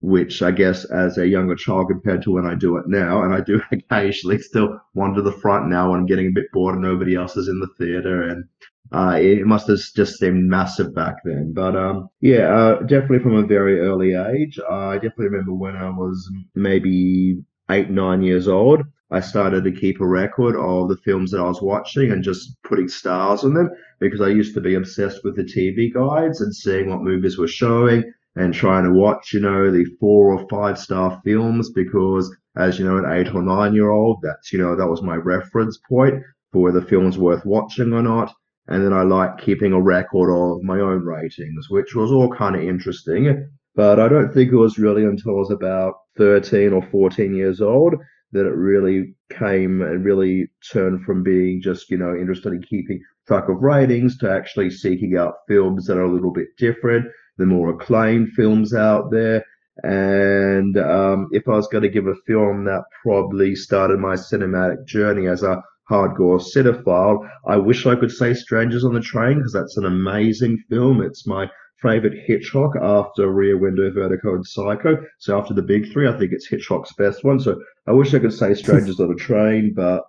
which 0.00 0.42
I 0.42 0.50
guess 0.50 0.84
as 0.86 1.18
a 1.18 1.28
younger 1.28 1.54
child 1.54 1.88
compared 1.88 2.22
to 2.22 2.32
when 2.32 2.46
I 2.46 2.54
do 2.54 2.76
it 2.76 2.88
now, 2.88 3.22
and 3.22 3.34
I 3.34 3.40
do 3.40 3.60
occasionally 3.72 4.38
still 4.38 4.80
wander 4.94 5.22
the 5.22 5.32
front 5.32 5.68
now 5.68 5.90
when 5.90 6.00
I'm 6.00 6.06
getting 6.06 6.28
a 6.28 6.32
bit 6.32 6.50
bored 6.52 6.74
and 6.74 6.82
nobody 6.82 7.14
else 7.14 7.36
is 7.36 7.48
in 7.48 7.60
the 7.60 7.68
theater 7.78 8.22
and 8.22 8.44
uh, 8.92 9.16
it 9.20 9.46
must 9.46 9.68
have 9.68 9.78
just 9.94 10.18
seemed 10.18 10.48
massive 10.48 10.94
back 10.94 11.16
then. 11.24 11.52
But 11.54 11.76
um, 11.76 12.08
yeah, 12.20 12.52
uh, 12.52 12.80
definitely 12.80 13.20
from 13.20 13.36
a 13.36 13.46
very 13.46 13.80
early 13.80 14.14
age. 14.14 14.58
I 14.68 14.94
definitely 14.94 15.26
remember 15.26 15.52
when 15.52 15.76
I 15.76 15.90
was 15.90 16.28
maybe 16.54 17.40
eight, 17.70 17.90
nine 17.90 18.22
years 18.22 18.48
old. 18.48 18.82
I 19.12 19.20
started 19.20 19.64
to 19.64 19.72
keep 19.72 20.00
a 20.00 20.06
record 20.06 20.56
of 20.56 20.88
the 20.88 20.96
films 21.04 21.32
that 21.32 21.40
I 21.40 21.48
was 21.48 21.60
watching 21.60 22.12
and 22.12 22.22
just 22.22 22.56
putting 22.62 22.88
stars 22.88 23.44
on 23.44 23.54
them 23.54 23.70
because 23.98 24.20
I 24.20 24.28
used 24.28 24.54
to 24.54 24.60
be 24.60 24.74
obsessed 24.74 25.24
with 25.24 25.36
the 25.36 25.42
TV 25.42 25.92
guides 25.92 26.40
and 26.40 26.54
seeing 26.54 26.88
what 26.88 27.02
movies 27.02 27.36
were 27.36 27.48
showing 27.48 28.04
and 28.36 28.54
trying 28.54 28.84
to 28.84 28.92
watch, 28.92 29.32
you 29.32 29.40
know, 29.40 29.70
the 29.70 29.84
four 29.98 30.32
or 30.32 30.46
five 30.48 30.78
star 30.78 31.20
films 31.24 31.70
because 31.70 32.34
as 32.56 32.78
you 32.78 32.84
know, 32.84 32.98
an 32.98 33.10
eight 33.10 33.34
or 33.34 33.42
nine 33.42 33.74
year 33.74 33.90
old, 33.90 34.18
that's, 34.22 34.52
you 34.52 34.58
know, 34.58 34.76
that 34.76 34.88
was 34.88 35.02
my 35.02 35.16
reference 35.16 35.78
point 35.88 36.22
for 36.52 36.62
whether 36.62 36.80
film's 36.80 37.18
worth 37.18 37.44
watching 37.44 37.92
or 37.92 38.02
not. 38.02 38.32
And 38.66 38.84
then 38.84 38.92
I 38.92 39.02
like 39.02 39.38
keeping 39.38 39.72
a 39.72 39.80
record 39.80 40.30
of 40.30 40.62
my 40.62 40.78
own 40.78 41.04
ratings, 41.04 41.68
which 41.70 41.94
was 41.94 42.12
all 42.12 42.32
kind 42.32 42.56
of 42.56 42.62
interesting. 42.62 43.48
But 43.74 43.98
I 43.98 44.08
don't 44.08 44.32
think 44.32 44.52
it 44.52 44.56
was 44.56 44.78
really 44.78 45.04
until 45.04 45.36
I 45.36 45.38
was 45.38 45.50
about 45.50 45.94
13 46.16 46.72
or 46.72 46.82
14 46.90 47.34
years 47.34 47.60
old 47.60 47.94
that 48.32 48.46
it 48.46 48.54
really 48.54 49.14
came 49.30 49.82
and 49.82 50.04
really 50.04 50.48
turned 50.72 51.04
from 51.04 51.22
being 51.22 51.60
just, 51.60 51.90
you 51.90 51.98
know, 51.98 52.14
interested 52.14 52.52
in 52.52 52.62
keeping 52.62 53.00
track 53.26 53.48
of 53.48 53.62
ratings 53.62 54.18
to 54.18 54.30
actually 54.30 54.70
seeking 54.70 55.16
out 55.16 55.34
films 55.48 55.86
that 55.86 55.96
are 55.96 56.04
a 56.04 56.12
little 56.12 56.32
bit 56.32 56.48
different, 56.58 57.06
the 57.38 57.46
more 57.46 57.70
acclaimed 57.70 58.30
films 58.36 58.74
out 58.74 59.10
there. 59.10 59.44
And 59.82 60.76
um, 60.76 61.28
if 61.32 61.48
I 61.48 61.52
was 61.52 61.68
going 61.68 61.82
to 61.82 61.88
give 61.88 62.06
a 62.06 62.14
film 62.26 62.64
that 62.64 62.82
probably 63.02 63.54
started 63.54 63.98
my 63.98 64.14
cinematic 64.14 64.86
journey 64.86 65.26
as 65.26 65.42
a 65.42 65.62
hardcore 65.90 66.40
cinephile, 66.40 67.28
I 67.46 67.56
wish 67.56 67.86
I 67.86 67.96
could 67.96 68.10
say 68.10 68.34
Strangers 68.34 68.84
on 68.84 68.94
the 68.94 69.00
Train 69.00 69.38
because 69.38 69.52
that's 69.52 69.76
an 69.76 69.86
amazing 69.86 70.58
film. 70.68 71.02
It's 71.02 71.26
my 71.26 71.50
favorite 71.82 72.18
Hitchcock 72.26 72.72
after 72.80 73.30
Rear 73.30 73.58
Window, 73.58 73.90
Vertigo, 73.90 74.34
and 74.34 74.46
Psycho. 74.46 74.98
So 75.18 75.38
after 75.38 75.54
the 75.54 75.62
big 75.62 75.90
three, 75.92 76.08
I 76.08 76.18
think 76.18 76.32
it's 76.32 76.48
Hitchcock's 76.48 76.92
best 76.94 77.24
one. 77.24 77.40
So 77.40 77.58
I 77.86 77.92
wish 77.92 78.12
I 78.14 78.18
could 78.18 78.34
say 78.34 78.54
Strangers 78.54 79.00
on 79.00 79.10
a 79.10 79.14
Train, 79.14 79.72
but 79.74 80.04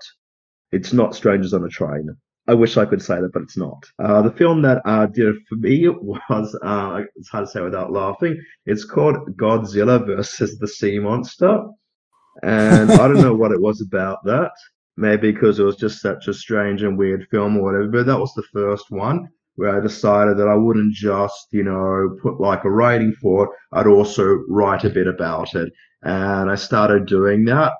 it's 0.71 0.93
not 0.93 1.15
Strangers 1.15 1.53
on 1.53 1.63
a 1.63 1.69
Train. 1.69 2.15
I 2.47 2.53
wish 2.53 2.77
I 2.77 2.85
could 2.85 3.01
say 3.01 3.21
that, 3.21 3.33
but 3.33 3.43
it's 3.43 3.57
not. 3.57 3.83
Uh, 3.99 4.21
the 4.21 4.31
film 4.31 4.61
that 4.63 4.81
uh, 4.85 5.05
did 5.05 5.35
it 5.35 5.41
for 5.47 5.55
me 5.55 5.87
was, 5.87 6.57
uh, 6.63 7.03
it's 7.15 7.29
hard 7.29 7.45
to 7.45 7.51
say 7.51 7.61
without 7.61 7.91
laughing. 7.91 8.41
It's 8.65 8.83
called 8.83 9.37
Godzilla 9.37 10.05
versus 10.05 10.57
the 10.57 10.67
Sea 10.67 10.99
Monster. 10.99 11.63
And 12.43 12.91
I 12.91 13.07
don't 13.07 13.21
know 13.21 13.35
what 13.41 13.51
it 13.51 13.61
was 13.61 13.81
about 13.81 14.23
that. 14.25 14.51
Maybe 14.97 15.31
because 15.31 15.59
it 15.59 15.63
was 15.63 15.77
just 15.77 16.01
such 16.01 16.27
a 16.27 16.33
strange 16.33 16.83
and 16.83 16.97
weird 16.97 17.27
film 17.29 17.57
or 17.57 17.63
whatever. 17.63 17.87
But 17.87 18.05
that 18.07 18.19
was 18.19 18.33
the 18.33 18.43
first 18.53 18.85
one 18.89 19.29
where 19.55 19.77
I 19.77 19.79
decided 19.79 20.37
that 20.37 20.47
I 20.47 20.55
wouldn't 20.55 20.93
just, 20.93 21.47
you 21.51 21.63
know, 21.63 22.17
put 22.21 22.39
like 22.39 22.63
a 22.63 22.71
rating 22.71 23.13
for 23.13 23.45
it. 23.45 23.49
I'd 23.73 23.87
also 23.87 24.43
write 24.49 24.83
a 24.83 24.89
bit 24.89 25.07
about 25.07 25.53
it. 25.55 25.71
And 26.03 26.49
I 26.49 26.55
started 26.55 27.05
doing 27.05 27.45
that 27.45 27.73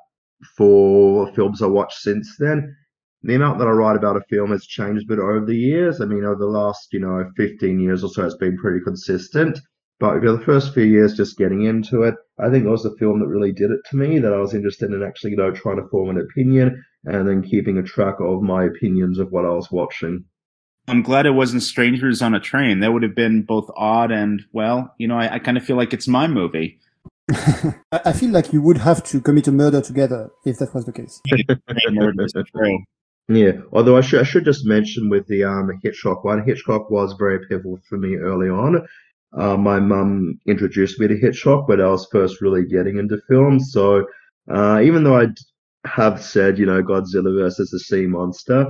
for 0.55 1.31
films 1.33 1.61
I 1.61 1.67
watched 1.67 1.99
since 1.99 2.35
then. 2.37 2.75
The 3.23 3.35
amount 3.35 3.59
that 3.59 3.67
I 3.67 3.71
write 3.71 3.95
about 3.95 4.17
a 4.17 4.23
film 4.29 4.51
has 4.51 4.65
changed 4.65 5.03
a 5.03 5.07
bit 5.07 5.19
over 5.19 5.45
the 5.45 5.55
years. 5.55 6.01
I 6.01 6.05
mean, 6.05 6.25
over 6.25 6.39
the 6.39 6.47
last, 6.47 6.91
you 6.91 6.99
know, 6.99 7.29
15 7.37 7.79
years 7.79 8.03
or 8.03 8.09
so, 8.09 8.25
it's 8.25 8.35
been 8.35 8.57
pretty 8.57 8.83
consistent. 8.83 9.59
But 9.99 10.19
for 10.19 10.31
the 10.31 10.43
first 10.43 10.73
few 10.73 10.83
years, 10.83 11.15
just 11.15 11.37
getting 11.37 11.65
into 11.65 12.01
it, 12.01 12.15
I 12.39 12.49
think 12.49 12.65
it 12.65 12.69
was 12.69 12.81
the 12.81 12.95
film 12.97 13.19
that 13.19 13.27
really 13.27 13.51
did 13.51 13.69
it 13.69 13.81
to 13.91 13.97
me. 13.97 14.17
That 14.17 14.33
I 14.33 14.37
was 14.37 14.55
interested 14.55 14.91
in 14.91 15.03
actually, 15.03 15.31
you 15.31 15.37
know, 15.37 15.51
trying 15.51 15.75
to 15.75 15.87
form 15.89 16.09
an 16.09 16.17
opinion 16.17 16.83
and 17.05 17.27
then 17.27 17.43
keeping 17.43 17.77
a 17.77 17.83
track 17.83 18.15
of 18.19 18.41
my 18.41 18.63
opinions 18.63 19.19
of 19.19 19.31
what 19.31 19.45
I 19.45 19.49
was 19.49 19.69
watching. 19.71 20.25
I'm 20.87 21.03
glad 21.03 21.27
it 21.27 21.31
wasn't 21.31 21.61
Strangers 21.61 22.23
on 22.23 22.33
a 22.33 22.39
Train. 22.39 22.79
That 22.79 22.91
would 22.91 23.03
have 23.03 23.15
been 23.15 23.43
both 23.43 23.69
odd 23.77 24.11
and, 24.11 24.41
well, 24.51 24.95
you 24.97 25.07
know, 25.07 25.17
I, 25.17 25.35
I 25.35 25.39
kind 25.39 25.57
of 25.57 25.63
feel 25.63 25.77
like 25.77 25.93
it's 25.93 26.07
my 26.07 26.27
movie. 26.27 26.79
I 27.91 28.13
feel 28.13 28.31
like 28.31 28.51
you 28.51 28.61
would 28.63 28.79
have 28.79 29.03
to 29.05 29.21
commit 29.21 29.47
a 29.47 29.51
murder 29.51 29.81
together 29.81 30.31
if 30.43 30.57
that 30.57 30.73
was 30.73 30.85
the 30.85 30.91
case. 30.91 31.21
yeah, 33.38 33.53
although 33.71 33.97
I 33.97 34.01
should 34.01 34.21
I 34.21 34.23
should 34.23 34.45
just 34.45 34.65
mention 34.65 35.09
with 35.09 35.27
the 35.27 35.43
um 35.43 35.69
Hitchcock 35.83 36.23
one, 36.23 36.43
Hitchcock 36.43 36.89
was 36.89 37.13
very 37.13 37.39
pivotal 37.47 37.79
for 37.88 37.97
me 37.97 38.15
early 38.15 38.50
on. 38.50 38.88
Uh, 39.33 39.55
my 39.57 39.79
mum 39.79 40.39
introduced 40.47 41.00
me 41.00 41.07
to 41.07 41.17
Hitchcock 41.17 41.67
when 41.67 41.81
I 41.81 41.88
was 41.88 42.07
first 42.11 42.41
really 42.41 42.65
getting 42.65 42.97
into 42.97 43.21
films. 43.27 43.71
So 43.71 44.05
uh, 44.50 44.81
even 44.83 45.03
though 45.03 45.19
I 45.19 45.27
have 45.85 46.21
said, 46.21 46.57
you 46.59 46.65
know, 46.65 46.81
Godzilla 46.81 47.33
versus 47.38 47.69
the 47.69 47.79
Sea 47.79 48.07
Monster, 48.07 48.65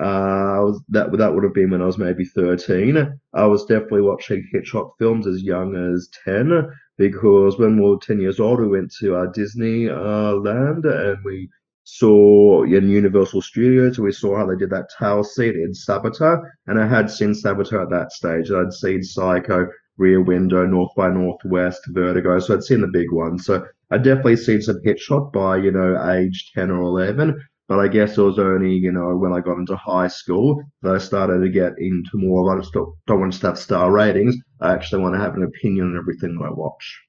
uh, 0.00 0.62
was, 0.64 0.82
that 0.88 1.16
that 1.16 1.34
would 1.34 1.44
have 1.44 1.54
been 1.54 1.70
when 1.70 1.82
I 1.82 1.86
was 1.86 1.98
maybe 1.98 2.24
13. 2.24 3.20
I 3.34 3.46
was 3.46 3.64
definitely 3.66 4.02
watching 4.02 4.48
Hitchcock 4.50 4.96
films 4.98 5.26
as 5.26 5.42
young 5.42 5.76
as 5.76 6.08
10 6.24 6.68
because 6.96 7.58
when 7.58 7.76
we 7.76 7.88
were 7.88 7.98
10 7.98 8.20
years 8.20 8.40
old, 8.40 8.60
we 8.60 8.68
went 8.68 8.92
to 9.00 9.16
uh, 9.16 9.26
Disney 9.26 9.88
Land 9.88 10.84
and 10.84 11.18
we 11.24 11.48
saw 11.96 12.62
in 12.62 12.88
Universal 12.88 13.42
Studios. 13.42 13.98
We 13.98 14.12
saw 14.12 14.36
how 14.36 14.46
they 14.46 14.56
did 14.56 14.70
that 14.70 14.90
tail 14.98 15.24
seat 15.24 15.56
in 15.56 15.74
Saboteur, 15.74 16.40
and 16.66 16.80
I 16.80 16.86
had 16.86 17.10
seen 17.10 17.34
Saboteur 17.34 17.82
at 17.82 17.90
that 17.90 18.12
stage. 18.12 18.50
I'd 18.50 18.72
seen 18.72 19.02
Psycho, 19.02 19.66
Rear 19.96 20.22
Window, 20.22 20.66
North 20.66 20.92
by 20.96 21.08
Northwest, 21.10 21.80
Vertigo. 21.88 22.38
So 22.38 22.54
I'd 22.54 22.64
seen 22.64 22.80
the 22.80 22.88
big 22.88 23.10
ones. 23.12 23.44
So 23.44 23.66
I'd 23.90 24.04
definitely 24.04 24.36
seen 24.36 24.62
some 24.62 24.80
Hitchcock 24.84 25.32
by 25.32 25.56
you 25.56 25.72
know 25.72 26.10
age 26.10 26.52
10 26.54 26.70
or 26.70 26.82
11. 26.82 27.40
But 27.68 27.78
I 27.78 27.86
guess 27.86 28.18
it 28.18 28.22
was 28.22 28.38
only, 28.40 28.72
you 28.74 28.90
know, 28.90 29.16
when 29.16 29.32
I 29.32 29.38
got 29.38 29.58
into 29.58 29.76
high 29.76 30.08
school 30.08 30.60
that 30.82 30.92
I 30.92 30.98
started 30.98 31.40
to 31.40 31.48
get 31.48 31.72
into 31.78 32.10
more 32.14 32.50
of 32.50 32.58
I 32.58 32.60
just 32.60 32.72
don't, 32.72 32.92
don't 33.06 33.20
want 33.20 33.32
to 33.32 33.46
have 33.46 33.56
star 33.56 33.92
ratings. 33.92 34.34
I 34.60 34.72
actually 34.72 35.02
want 35.02 35.14
to 35.14 35.20
have 35.20 35.36
an 35.36 35.44
opinion 35.44 35.86
on 35.86 35.96
everything 35.96 36.36
that 36.36 36.46
I 36.46 36.50
watch. 36.50 37.00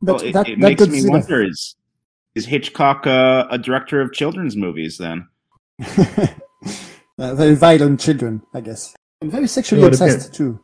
But 0.00 0.14
well, 0.14 0.24
it, 0.24 0.32
that, 0.32 0.48
it 0.48 0.60
that 0.60 0.66
makes 0.66 0.86
me 0.88 1.06
wonder 1.06 1.44
is 1.44 1.76
is 2.34 2.46
Hitchcock 2.46 3.06
uh, 3.06 3.46
a 3.50 3.58
director 3.58 4.00
of 4.00 4.12
children's 4.12 4.56
movies 4.56 4.98
then? 4.98 5.26
uh, 7.18 7.34
very 7.34 7.54
violent 7.54 8.00
children, 8.00 8.42
I 8.54 8.60
guess. 8.60 8.94
And 9.20 9.30
very 9.30 9.48
sexually 9.48 9.82
well, 9.82 9.90
obsessed 9.90 10.34
too. 10.34 10.60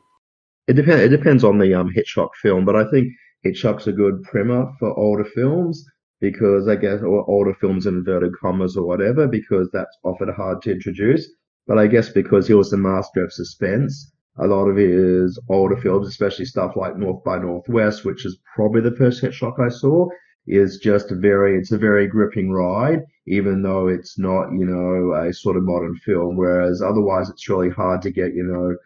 It 0.69 0.75
depends. 0.75 1.03
It 1.03 1.09
depends 1.09 1.45
on 1.45 1.59
the 1.59 1.75
um, 1.75 1.93
Hitchcock 1.93 2.35
film, 2.37 2.65
but 2.65 2.77
I 2.77 2.89
think 2.91 3.13
Hitchcock's 3.43 3.87
a 3.87 3.93
good 3.93 4.23
primer 4.25 4.73
for 4.79 4.97
older 4.99 5.25
films 5.25 5.85
because 6.21 6.67
I 6.69 6.77
guess 6.77 7.03
or 7.03 7.29
older 7.29 7.55
films 7.61 7.87
in 7.87 7.97
inverted 7.97 8.33
commas 8.41 8.77
or 8.77 8.87
whatever 8.87 9.29
because 9.29 9.69
that's 9.73 9.97
often 10.03 10.33
hard 10.35 10.63
to 10.63 10.73
introduce. 10.73 11.29
But 11.67 11.79
I 11.79 11.87
guess 11.87 12.09
because 12.09 12.47
he 12.47 12.55
was 12.55 12.71
the 12.71 12.77
master 12.77 13.25
of 13.25 13.33
suspense, 13.33 14.13
a 14.39 14.47
lot 14.47 14.69
of 14.69 14.77
his 14.77 15.39
older 15.49 15.77
films, 15.77 16.09
especially 16.09 16.45
stuff 16.45 16.77
like 16.77 16.97
North 16.97 17.25
by 17.25 17.39
Northwest, 17.39 18.05
which 18.05 18.25
is 18.25 18.39
probably 18.55 18.81
the 18.81 18.97
first 18.97 19.21
Hitchcock 19.21 19.57
I 19.59 19.69
saw, 19.69 20.09
is 20.47 20.79
just 20.79 21.11
a 21.11 21.15
very 21.15 21.59
it's 21.59 21.73
a 21.73 21.79
very 21.79 22.07
gripping 22.07 22.51
ride, 22.51 23.03
even 23.27 23.63
though 23.63 23.89
it's 23.89 24.19
not, 24.19 24.53
you 24.53 24.65
know, 24.65 25.15
a 25.15 25.33
sort 25.33 25.57
of 25.57 25.65
modern 25.65 25.97
film. 25.97 26.37
Whereas 26.37 26.83
otherwise 26.83 27.29
it's 27.29 27.49
really 27.49 27.71
hard 27.71 28.03
to 28.03 28.11
get, 28.11 28.35
you 28.35 28.45
know, 28.45 28.77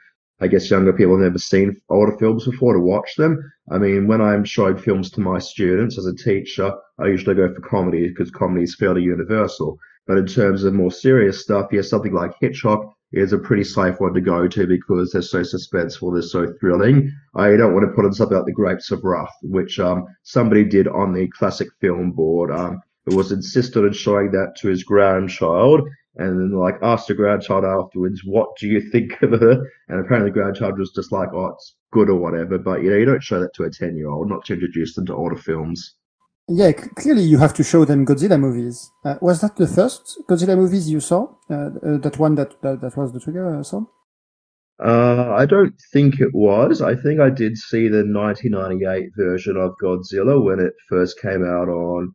I 0.42 0.48
guess 0.48 0.70
younger 0.70 0.92
people 0.92 1.16
have 1.16 1.24
never 1.24 1.38
seen 1.38 1.76
older 1.90 2.16
films 2.16 2.46
before 2.46 2.72
to 2.72 2.80
watch 2.80 3.14
them. 3.16 3.52
I 3.70 3.78
mean, 3.78 4.06
when 4.06 4.22
I'm 4.22 4.44
showing 4.44 4.78
films 4.78 5.10
to 5.12 5.20
my 5.20 5.38
students 5.38 5.98
as 5.98 6.06
a 6.06 6.16
teacher, 6.16 6.72
I 6.98 7.08
usually 7.08 7.36
go 7.36 7.52
for 7.52 7.60
comedy 7.60 8.08
because 8.08 8.30
comedy 8.30 8.64
is 8.64 8.74
fairly 8.74 9.02
universal. 9.02 9.78
But 10.06 10.16
in 10.16 10.26
terms 10.26 10.64
of 10.64 10.72
more 10.72 10.90
serious 10.90 11.42
stuff, 11.42 11.68
yeah, 11.72 11.82
something 11.82 12.14
like 12.14 12.32
Hitchcock 12.40 12.94
is 13.12 13.32
a 13.32 13.38
pretty 13.38 13.64
safe 13.64 14.00
one 14.00 14.14
to 14.14 14.20
go 14.20 14.46
to 14.46 14.66
because 14.66 15.10
they're 15.10 15.22
so 15.22 15.40
suspenseful, 15.40 16.12
they're 16.12 16.22
so 16.22 16.52
thrilling. 16.60 17.12
I 17.34 17.56
don't 17.56 17.74
want 17.74 17.86
to 17.88 17.94
put 17.94 18.04
on 18.04 18.12
something 18.12 18.36
like 18.36 18.46
The 18.46 18.52
Grapes 18.52 18.90
of 18.90 19.02
Wrath, 19.02 19.34
which 19.42 19.80
um, 19.80 20.06
somebody 20.22 20.64
did 20.64 20.86
on 20.86 21.12
the 21.12 21.28
classic 21.28 21.68
film 21.80 22.12
board. 22.12 22.50
Um, 22.50 22.80
it 23.06 23.14
was 23.14 23.32
insisted 23.32 23.84
on 23.84 23.92
showing 23.92 24.30
that 24.32 24.54
to 24.58 24.68
his 24.68 24.84
grandchild, 24.84 25.88
and 26.16 26.38
then 26.38 26.52
like 26.52 26.76
asked 26.82 27.08
the 27.08 27.14
grandchild 27.14 27.64
afterwards, 27.64 28.22
"What 28.24 28.50
do 28.58 28.68
you 28.68 28.80
think 28.80 29.20
of 29.22 29.30
her?" 29.40 29.62
And 29.88 30.00
apparently 30.00 30.30
the 30.30 30.34
grandchild 30.34 30.78
was 30.78 30.92
just 30.94 31.10
like, 31.10 31.30
"Oh, 31.32 31.46
it's 31.46 31.76
good 31.92 32.10
or 32.10 32.16
whatever." 32.16 32.58
But 32.58 32.82
you 32.82 32.90
know, 32.90 32.96
you 32.96 33.06
don't 33.06 33.22
show 33.22 33.40
that 33.40 33.54
to 33.54 33.64
a 33.64 33.70
ten-year-old, 33.70 34.28
not 34.28 34.44
to 34.46 34.54
introduce 34.54 34.94
them 34.94 35.06
to 35.06 35.14
older 35.14 35.36
films. 35.36 35.96
Yeah, 36.52 36.72
clearly 36.72 37.22
you 37.22 37.38
have 37.38 37.54
to 37.54 37.62
show 37.62 37.84
them 37.84 38.04
Godzilla 38.04 38.38
movies. 38.38 38.90
Uh, 39.04 39.14
was 39.20 39.40
that 39.40 39.54
the 39.54 39.68
first 39.68 40.18
Godzilla 40.28 40.56
movies 40.56 40.90
you 40.90 40.98
saw? 40.98 41.28
Uh, 41.48 41.54
uh, 41.54 41.98
that 41.98 42.18
one 42.18 42.34
that, 42.34 42.60
that, 42.62 42.80
that 42.80 42.96
was 42.96 43.12
the 43.12 43.20
trigger, 43.20 43.54
uh, 43.54 43.62
Uh, 44.84 45.32
I 45.32 45.46
don't 45.46 45.74
think 45.92 46.20
it 46.20 46.34
was. 46.34 46.82
I 46.82 46.96
think 46.96 47.20
I 47.20 47.30
did 47.30 47.56
see 47.56 47.86
the 47.86 48.02
1998 48.02 49.10
version 49.16 49.56
of 49.56 49.76
Godzilla 49.80 50.42
when 50.42 50.58
it 50.58 50.72
first 50.88 51.20
came 51.20 51.44
out 51.44 51.68
on 51.68 52.12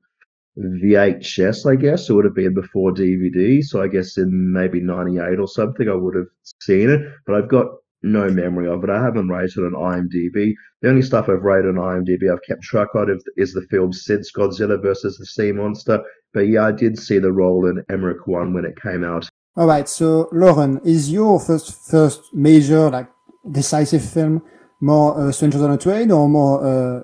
VHS, 0.58 1.66
I 1.66 1.78
guess. 1.78 2.10
It 2.10 2.14
would 2.14 2.26
have 2.26 2.36
been 2.36 2.54
before 2.54 2.92
DVD. 2.92 3.64
So 3.64 3.82
I 3.82 3.88
guess 3.88 4.18
in 4.18 4.52
maybe 4.52 4.82
98 4.82 5.40
or 5.40 5.48
something, 5.48 5.88
I 5.88 5.96
would 5.96 6.16
have 6.16 6.28
seen 6.60 6.90
it. 6.90 7.00
But 7.26 7.36
I've 7.36 7.50
got 7.50 7.68
no 8.06 8.30
memory 8.30 8.68
of 8.68 8.84
it. 8.84 8.90
I 8.90 9.04
haven't 9.04 9.30
rated 9.30 9.60
on 9.60 9.74
IMDb. 9.74 10.54
The 10.82 10.90
only 10.90 11.02
stuff 11.02 11.28
I've 11.28 11.44
rated 11.44 11.78
on 11.78 12.06
IMDb 12.06 12.32
I've 12.32 12.44
kept 12.48 12.62
track 12.62 12.90
of 12.94 13.10
is 13.36 13.54
the 13.54 13.66
film 13.70 13.92
since 13.92 14.32
Godzilla 14.32 14.82
versus 14.82 15.18
the 15.18 15.26
Sea 15.26 15.52
Monster. 15.52 16.02
But 16.34 16.42
yeah, 16.42 16.66
I 16.66 16.72
did 16.72 16.98
see 16.98 17.20
the 17.20 17.32
Roland 17.32 17.84
Emmerich 17.90 18.28
one 18.28 18.54
when 18.54 18.66
it 18.66 18.80
came 18.82 19.04
out. 19.04 19.28
All 19.58 19.68
right. 19.68 19.88
So, 19.90 20.30
Lauren, 20.32 20.80
is 20.86 21.12
your 21.12 21.40
first 21.40 21.90
first 21.90 22.22
major 22.34 22.90
like 22.90 23.10
decisive 23.52 24.04
film 24.04 24.42
more 24.82 25.20
uh, 25.20 25.32
Strangers 25.32 25.62
on 25.62 25.72
a 25.72 25.78
Train 25.78 26.12
or 26.12 26.30
more 26.30 26.64
uh, 26.64 27.00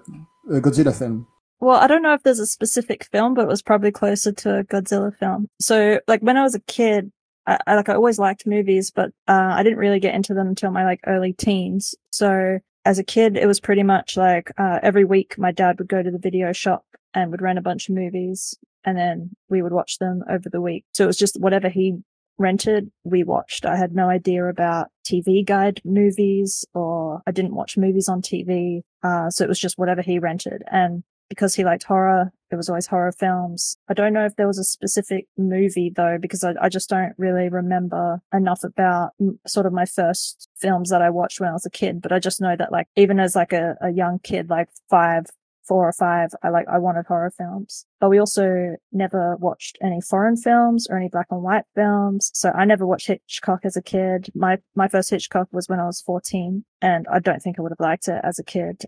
a 0.55 0.62
Godzilla 0.62 0.98
film? 0.98 1.27
Well, 1.60 1.77
I 1.77 1.88
don't 1.88 2.01
know 2.01 2.13
if 2.13 2.24
there's 2.24 2.39
a 2.39 2.48
specific 2.48 3.05
film, 3.12 3.36
but 3.36 3.43
it 3.43 3.48
was 3.48 3.62
probably 3.62 3.91
closer 3.91 4.31
to 4.31 4.60
a 4.60 4.63
Godzilla 4.63 5.15
film. 5.17 5.48
So, 5.60 6.00
like 6.08 6.22
when 6.22 6.38
I 6.38 6.43
was 6.43 6.55
a 6.55 6.60
kid, 6.62 7.12
I, 7.48 7.57
I 7.67 7.75
like 7.75 7.89
I 7.89 7.95
always 7.95 8.19
liked 8.19 8.45
movies, 8.45 8.91
but 8.91 9.12
uh, 9.27 9.51
I 9.53 9.63
didn't 9.63 9.79
really 9.79 10.00
get 10.00 10.15
into 10.15 10.33
them 10.33 10.48
until 10.48 10.71
my 10.71 10.83
like 10.86 11.01
early 11.05 11.33
teens. 11.33 11.95
So, 12.12 12.60
as 12.86 13.00
a 13.00 13.03
kid, 13.03 13.38
it 13.38 13.48
was 13.48 13.60
pretty 13.60 13.83
much 13.83 14.17
like 14.17 14.51
uh, 14.57 14.79
every 14.81 15.05
week 15.05 15.38
my 15.38 15.51
dad 15.51 15.77
would 15.79 15.88
go 15.88 16.01
to 16.01 16.12
the 16.12 16.17
video 16.17 16.53
shop 16.53 16.86
and 17.13 17.31
would 17.31 17.41
rent 17.41 17.60
a 17.60 17.63
bunch 17.63 17.89
of 17.89 17.95
movies, 17.95 18.57
and 18.86 18.98
then 18.98 19.31
we 19.50 19.62
would 19.62 19.74
watch 19.74 20.00
them 20.00 20.24
over 20.29 20.50
the 20.50 20.62
week. 20.62 20.86
So 20.93 21.03
it 21.03 21.07
was 21.07 21.17
just 21.17 21.39
whatever 21.39 21.69
he 21.69 21.98
rented, 22.41 22.91
we 23.03 23.24
watched. 23.24 23.65
I 23.65 23.77
had 23.77 23.93
no 23.93 24.10
idea 24.10 24.45
about 24.45 24.88
TV 25.05 25.45
guide 25.45 25.81
movies 25.86 26.65
or 26.74 27.21
I 27.25 27.31
didn't 27.31 27.55
watch 27.55 27.77
movies 27.77 28.10
on 28.10 28.21
TV. 28.21 28.81
Uh, 29.03 29.29
so 29.29 29.43
it 29.45 29.48
was 29.48 29.60
just 29.60 29.77
whatever 29.77 30.01
he 30.01 30.19
rented. 30.19 30.63
And 30.69 31.03
because 31.31 31.55
he 31.55 31.63
liked 31.63 31.83
horror, 31.83 32.33
it 32.51 32.57
was 32.57 32.67
always 32.67 32.88
horror 32.88 33.13
films. 33.13 33.77
I 33.88 33.93
don't 33.93 34.11
know 34.11 34.25
if 34.25 34.35
there 34.35 34.47
was 34.47 34.59
a 34.59 34.65
specific 34.65 35.27
movie 35.38 35.89
though, 35.89 36.17
because 36.19 36.43
I, 36.43 36.55
I 36.61 36.67
just 36.67 36.89
don't 36.89 37.13
really 37.17 37.47
remember 37.47 38.21
enough 38.33 38.65
about 38.65 39.11
sort 39.47 39.65
of 39.65 39.71
my 39.71 39.85
first 39.85 40.50
films 40.57 40.89
that 40.89 41.01
I 41.01 41.09
watched 41.09 41.39
when 41.39 41.47
I 41.47 41.53
was 41.53 41.65
a 41.65 41.69
kid. 41.69 42.01
But 42.01 42.11
I 42.11 42.19
just 42.19 42.41
know 42.41 42.57
that 42.57 42.73
like, 42.73 42.88
even 42.97 43.17
as 43.17 43.33
like 43.33 43.53
a, 43.53 43.77
a 43.79 43.91
young 43.91 44.19
kid, 44.19 44.50
like 44.50 44.67
five, 44.89 45.27
four 45.65 45.88
or 45.88 45.93
five, 45.93 46.31
I 46.43 46.50
like, 46.50 46.67
I 46.67 46.79
wanted 46.79 47.05
horror 47.05 47.31
films, 47.31 47.85
but 48.01 48.09
we 48.09 48.19
also 48.19 48.75
never 48.91 49.38
watched 49.38 49.77
any 49.81 50.01
foreign 50.01 50.35
films 50.35 50.85
or 50.89 50.97
any 50.97 51.07
black 51.07 51.27
and 51.31 51.41
white 51.41 51.63
films. 51.75 52.29
So 52.33 52.51
I 52.51 52.65
never 52.65 52.85
watched 52.85 53.07
Hitchcock 53.07 53.61
as 53.63 53.77
a 53.77 53.81
kid. 53.81 54.29
My, 54.35 54.57
my 54.75 54.89
first 54.89 55.11
Hitchcock 55.11 55.47
was 55.53 55.69
when 55.69 55.79
I 55.79 55.85
was 55.85 56.01
14 56.01 56.65
and 56.81 57.07
I 57.09 57.19
don't 57.19 57.41
think 57.41 57.57
I 57.57 57.61
would 57.61 57.71
have 57.71 57.79
liked 57.79 58.09
it 58.09 58.19
as 58.21 58.38
a 58.38 58.43
kid. 58.43 58.83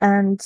And 0.00 0.40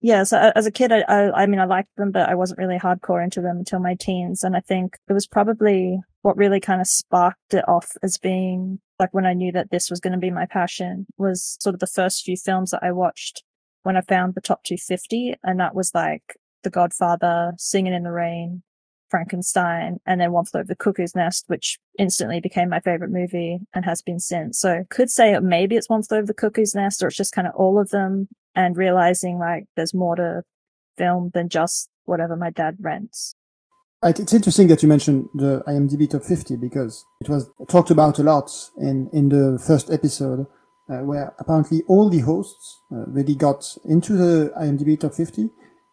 yeah, 0.00 0.24
so 0.24 0.36
uh, 0.38 0.52
as 0.56 0.66
a 0.66 0.72
kid, 0.72 0.90
I, 0.90 1.00
I, 1.02 1.42
I 1.42 1.46
mean, 1.46 1.60
I 1.60 1.64
liked 1.64 1.94
them, 1.96 2.10
but 2.10 2.28
I 2.28 2.34
wasn't 2.34 2.58
really 2.58 2.78
hardcore 2.78 3.22
into 3.22 3.40
them 3.40 3.58
until 3.58 3.78
my 3.78 3.94
teens. 3.94 4.42
And 4.42 4.56
I 4.56 4.60
think 4.60 4.98
it 5.08 5.12
was 5.12 5.26
probably 5.26 6.00
what 6.22 6.36
really 6.36 6.60
kind 6.60 6.80
of 6.80 6.88
sparked 6.88 7.54
it 7.54 7.68
off 7.68 7.92
as 8.02 8.18
being 8.18 8.80
like 8.98 9.14
when 9.14 9.26
I 9.26 9.34
knew 9.34 9.52
that 9.52 9.70
this 9.70 9.90
was 9.90 10.00
going 10.00 10.14
to 10.14 10.18
be 10.18 10.30
my 10.30 10.46
passion 10.46 11.06
was 11.18 11.56
sort 11.60 11.74
of 11.74 11.80
the 11.80 11.86
first 11.86 12.24
few 12.24 12.36
films 12.36 12.70
that 12.70 12.82
I 12.82 12.92
watched 12.92 13.44
when 13.84 13.96
I 13.96 14.00
found 14.00 14.34
the 14.34 14.40
top 14.40 14.64
250. 14.64 15.36
And 15.44 15.60
that 15.60 15.74
was 15.74 15.92
like 15.94 16.36
The 16.64 16.70
Godfather, 16.70 17.52
Singing 17.58 17.94
in 17.94 18.02
the 18.02 18.10
Rain, 18.10 18.62
Frankenstein, 19.08 19.98
and 20.04 20.20
then 20.20 20.32
One 20.32 20.46
Flew 20.46 20.60
Over 20.60 20.68
the 20.68 20.74
Cuckoo's 20.74 21.14
Nest, 21.14 21.44
which 21.46 21.78
instantly 21.98 22.40
became 22.40 22.68
my 22.68 22.80
favorite 22.80 23.10
movie 23.10 23.58
and 23.74 23.84
has 23.84 24.02
been 24.02 24.20
since. 24.20 24.58
So 24.58 24.84
could 24.90 25.10
say 25.10 25.38
maybe 25.40 25.76
it's 25.76 25.88
One 25.88 26.02
Flew 26.02 26.18
Over 26.18 26.26
the 26.26 26.34
Cuckoo's 26.34 26.74
Nest, 26.74 27.02
or 27.02 27.08
it's 27.08 27.16
just 27.16 27.32
kind 27.32 27.46
of 27.46 27.54
all 27.54 27.78
of 27.78 27.90
them, 27.90 28.28
and 28.54 28.76
realizing 28.76 29.38
like 29.38 29.64
there's 29.76 29.94
more 29.94 30.16
to 30.16 30.42
film 30.96 31.30
than 31.34 31.48
just 31.48 31.88
whatever 32.04 32.36
my 32.36 32.50
dad 32.50 32.76
rents. 32.80 33.34
It's 34.02 34.32
interesting 34.32 34.68
that 34.68 34.82
you 34.82 34.88
mentioned 34.88 35.28
the 35.34 35.62
IMDb 35.66 36.08
top 36.08 36.22
50 36.22 36.56
because 36.56 37.04
it 37.20 37.28
was 37.28 37.50
talked 37.68 37.90
about 37.90 38.18
a 38.18 38.22
lot 38.22 38.50
in, 38.78 39.08
in 39.12 39.30
the 39.30 39.58
first 39.66 39.90
episode 39.90 40.46
uh, 40.88 40.98
where 40.98 41.34
apparently 41.38 41.82
all 41.88 42.08
the 42.08 42.20
hosts 42.20 42.82
uh, 42.92 43.06
really 43.06 43.34
got 43.34 43.76
into 43.84 44.12
the 44.12 44.52
IMDb 44.60 45.00
top 45.00 45.14
50, 45.14 45.48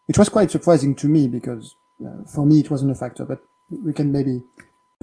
which 0.08 0.18
was 0.18 0.30
quite 0.30 0.52
surprising 0.52 0.94
to 0.96 1.08
me 1.08 1.28
because 1.28 1.76
uh, 2.06 2.24
for 2.32 2.46
me 2.46 2.60
it 2.60 2.70
wasn't 2.70 2.92
a 2.92 2.96
factor, 2.96 3.26
but 3.26 3.40
we 3.70 3.94
can 3.94 4.12
maybe 4.12 4.42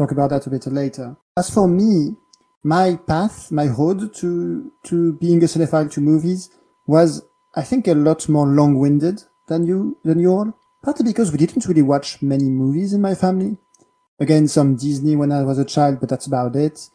talk 0.00 0.12
about 0.12 0.30
that 0.30 0.46
a 0.46 0.50
bit 0.50 0.66
later. 0.66 1.16
As 1.36 1.50
for 1.50 1.68
me, 1.68 2.16
my 2.64 2.96
path, 3.06 3.52
my 3.52 3.66
road 3.66 4.14
to, 4.14 4.72
to 4.84 5.12
being 5.14 5.42
a 5.42 5.46
cinephile 5.46 5.90
to 5.92 6.00
movies 6.00 6.50
was, 6.86 7.22
I 7.54 7.62
think, 7.62 7.86
a 7.86 7.94
lot 7.94 8.28
more 8.28 8.46
long-winded 8.46 9.22
than 9.48 9.66
you, 9.66 9.98
than 10.04 10.18
you 10.18 10.30
all. 10.30 10.54
Partly 10.82 11.04
because 11.04 11.30
we 11.30 11.38
didn't 11.38 11.66
really 11.66 11.82
watch 11.82 12.22
many 12.22 12.44
movies 12.44 12.94
in 12.94 13.02
my 13.02 13.14
family. 13.14 13.58
Again, 14.18 14.48
some 14.48 14.76
Disney 14.76 15.16
when 15.16 15.32
I 15.32 15.42
was 15.42 15.58
a 15.58 15.64
child, 15.64 16.00
but 16.00 16.08
that's 16.08 16.26
about 16.26 16.56
it. 16.56 16.88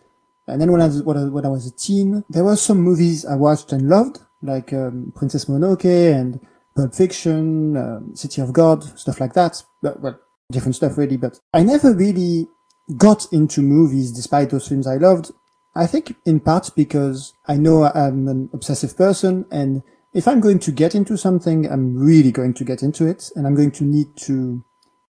And 0.48 0.60
then 0.60 0.72
when 0.72 0.82
I 0.82 0.88
was, 0.88 1.04
when 1.04 1.46
I 1.46 1.50
was 1.50 1.68
a 1.68 1.76
teen, 1.76 2.24
there 2.30 2.44
were 2.44 2.56
some 2.56 2.80
movies 2.80 3.26
I 3.26 3.36
watched 3.36 3.72
and 3.72 3.89
loved, 3.89 4.20
like 4.41 4.74
um, 4.74 5.13
Princess 5.15 5.46
Mononoke 5.46 6.20
and 6.20 6.39
Pulp 6.76 6.94
Fiction, 6.94 7.78
um, 7.78 8.15
City 8.15 8.41
of 8.41 8.54
God, 8.54 8.84
stuff 8.98 9.20
like 9.20 9.34
that. 9.34 9.63
But, 9.82 10.02
well, 10.02 10.20
different 10.52 10.76
stuff 10.76 10.98
really, 10.98 11.18
but 11.18 11.39
I 11.54 11.63
never 11.63 11.94
really 11.94 12.48
got 12.98 13.32
into 13.32 13.62
movies 13.62 14.12
despite 14.12 14.50
those 14.50 14.67
films 14.67 14.88
I 14.88 14.95
loved. 14.95 15.32
I 15.76 15.88
think 15.88 16.15
in 16.26 16.39
part 16.39 16.71
because 16.76 17.34
I 17.48 17.58
know 17.58 17.86
I'm 17.86 18.28
an 18.28 18.50
obsessive 18.54 18.95
person 18.95 19.45
and 19.52 19.84
if 20.13 20.28
I'm 20.28 20.39
going 20.39 20.60
to 20.60 20.71
get 20.71 20.95
into 20.95 21.17
something, 21.17 21.69
I'm 21.69 21.98
really 21.98 22.32
going 22.32 22.54
to 22.54 22.63
get 22.63 22.82
into 22.82 23.06
it 23.06 23.30
and 23.36 23.45
I'm 23.45 23.56
going 23.56 23.71
to 23.71 23.84
need 23.84 24.15
to 24.17 24.63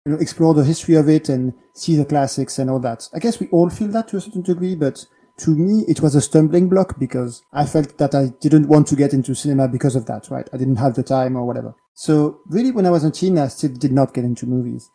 you 0.06 0.12
know, 0.12 0.18
explore 0.20 0.54
the 0.54 0.64
history 0.64 0.96
of 0.96 1.10
it 1.10 1.30
and 1.30 1.54
see 1.74 1.96
the 1.96 2.06
classics 2.06 2.60
and 2.60 2.70
all 2.70 2.80
that. 2.80 3.08
I 3.14 3.20
guess 3.20 3.40
we 3.40 3.48
all 3.48 3.70
feel 3.70 3.88
that 3.90 4.10
to 4.10 4.18
a 4.18 4.22
certain 4.22 4.44
degree, 4.44 4.76
but 4.76 5.06
to 5.40 5.56
me, 5.56 5.84
it 5.88 6.02
was 6.02 6.14
a 6.14 6.22
stumbling 6.22 6.70
block 6.70 7.00
because 7.00 7.44
I 7.52 7.66
felt 7.66 7.98
that 7.98 8.14
I 8.14 8.28
didn't 8.42 8.68
want 8.68 8.88
to 8.88 8.96
get 8.96 9.14
into 9.14 9.34
cinema 9.34 9.68
because 9.68 9.96
of 9.96 10.06
that, 10.06 10.30
right? 10.30 10.48
I 10.54 10.58
didn't 10.58 10.76
have 10.76 10.94
the 10.94 11.04
time 11.04 11.36
or 11.36 11.46
whatever. 11.46 11.74
So 11.96 12.40
really, 12.48 12.72
when 12.72 12.86
I 12.86 12.92
was 12.92 13.04
a 13.04 13.12
teen, 13.12 13.40
I 13.40 13.48
still 13.48 13.74
did 13.74 13.92
not 13.92 14.14
get 14.14 14.24
into 14.24 14.46
movies. 14.46 14.90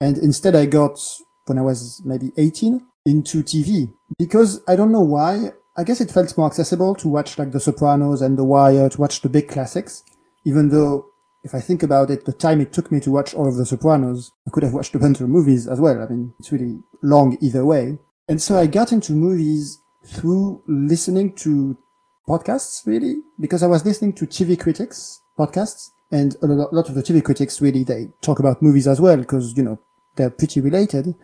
And 0.00 0.18
instead 0.18 0.56
I 0.56 0.66
got, 0.66 0.98
when 1.46 1.58
I 1.58 1.62
was 1.62 2.02
maybe 2.04 2.32
18, 2.36 2.80
into 3.06 3.42
TV 3.42 3.92
because 4.18 4.62
I 4.66 4.76
don't 4.76 4.92
know 4.92 5.00
why. 5.00 5.52
I 5.76 5.84
guess 5.84 6.00
it 6.00 6.10
felt 6.10 6.36
more 6.38 6.46
accessible 6.46 6.94
to 6.96 7.08
watch 7.08 7.36
like 7.38 7.52
The 7.52 7.60
Sopranos 7.60 8.22
and 8.22 8.38
The 8.38 8.44
Wire, 8.44 8.88
to 8.88 9.00
watch 9.00 9.20
the 9.20 9.28
big 9.28 9.48
classics, 9.48 10.04
even 10.44 10.68
though 10.68 11.06
if 11.42 11.54
I 11.54 11.60
think 11.60 11.82
about 11.82 12.10
it, 12.10 12.24
the 12.24 12.32
time 12.32 12.60
it 12.60 12.72
took 12.72 12.90
me 12.90 13.00
to 13.00 13.10
watch 13.10 13.34
all 13.34 13.48
of 13.48 13.56
The 13.56 13.66
Sopranos, 13.66 14.30
I 14.46 14.50
could 14.50 14.62
have 14.62 14.72
watched 14.72 14.94
a 14.94 14.98
bunch 14.98 15.20
of 15.20 15.28
movies 15.28 15.66
as 15.66 15.80
well. 15.80 16.00
I 16.00 16.06
mean, 16.06 16.32
it's 16.38 16.52
really 16.52 16.78
long 17.02 17.36
either 17.40 17.64
way. 17.66 17.98
And 18.28 18.40
so 18.40 18.56
I 18.56 18.66
got 18.66 18.92
into 18.92 19.12
movies 19.12 19.80
through 20.06 20.62
listening 20.66 21.34
to 21.36 21.76
podcasts, 22.26 22.86
really, 22.86 23.16
because 23.38 23.62
I 23.62 23.66
was 23.66 23.84
listening 23.84 24.12
to 24.14 24.26
TV 24.26 24.58
critics 24.58 25.20
podcasts, 25.38 25.90
and 26.10 26.36
a 26.40 26.46
lot 26.46 26.88
of 26.88 26.94
the 26.94 27.02
TV 27.02 27.22
critics 27.22 27.60
really 27.60 27.82
they 27.82 28.08
talk 28.20 28.38
about 28.38 28.62
movies 28.62 28.86
as 28.86 29.00
well 29.00 29.16
because 29.16 29.56
you 29.56 29.62
know 29.62 29.78
they're 30.16 30.30
pretty 30.30 30.60
related, 30.60 31.14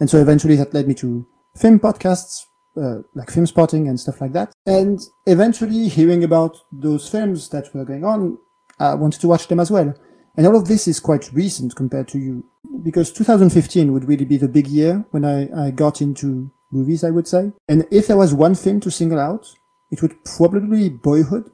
and 0.00 0.08
so 0.10 0.18
eventually 0.18 0.56
that 0.56 0.74
led 0.74 0.88
me 0.88 0.94
to 0.94 1.26
film 1.56 1.78
podcasts. 1.78 2.46
Uh, 2.74 3.02
like 3.14 3.28
Filmspotting 3.28 3.86
and 3.86 4.00
stuff 4.00 4.18
like 4.22 4.32
that. 4.32 4.50
And 4.64 4.98
eventually 5.26 5.88
hearing 5.88 6.24
about 6.24 6.56
those 6.72 7.06
films 7.06 7.50
that 7.50 7.68
were 7.74 7.84
going 7.84 8.02
on, 8.02 8.38
I 8.80 8.94
wanted 8.94 9.20
to 9.20 9.28
watch 9.28 9.46
them 9.48 9.60
as 9.60 9.70
well. 9.70 9.94
And 10.36 10.46
all 10.46 10.56
of 10.56 10.68
this 10.68 10.88
is 10.88 10.98
quite 10.98 11.30
recent 11.32 11.76
compared 11.76 12.08
to 12.08 12.18
you, 12.18 12.44
because 12.82 13.12
2015 13.12 13.92
would 13.92 14.08
really 14.08 14.24
be 14.24 14.38
the 14.38 14.48
big 14.48 14.66
year 14.68 15.04
when 15.10 15.24
I, 15.24 15.66
I 15.66 15.70
got 15.70 16.00
into 16.00 16.50
movies, 16.70 17.04
I 17.04 17.10
would 17.10 17.28
say. 17.28 17.52
And 17.68 17.86
if 17.90 18.06
there 18.06 18.16
was 18.16 18.32
one 18.32 18.54
film 18.54 18.80
to 18.80 18.90
single 18.90 19.20
out, 19.20 19.54
it 19.90 20.00
would 20.00 20.24
probably 20.24 20.88
be 20.88 20.96
Boyhood, 20.96 21.50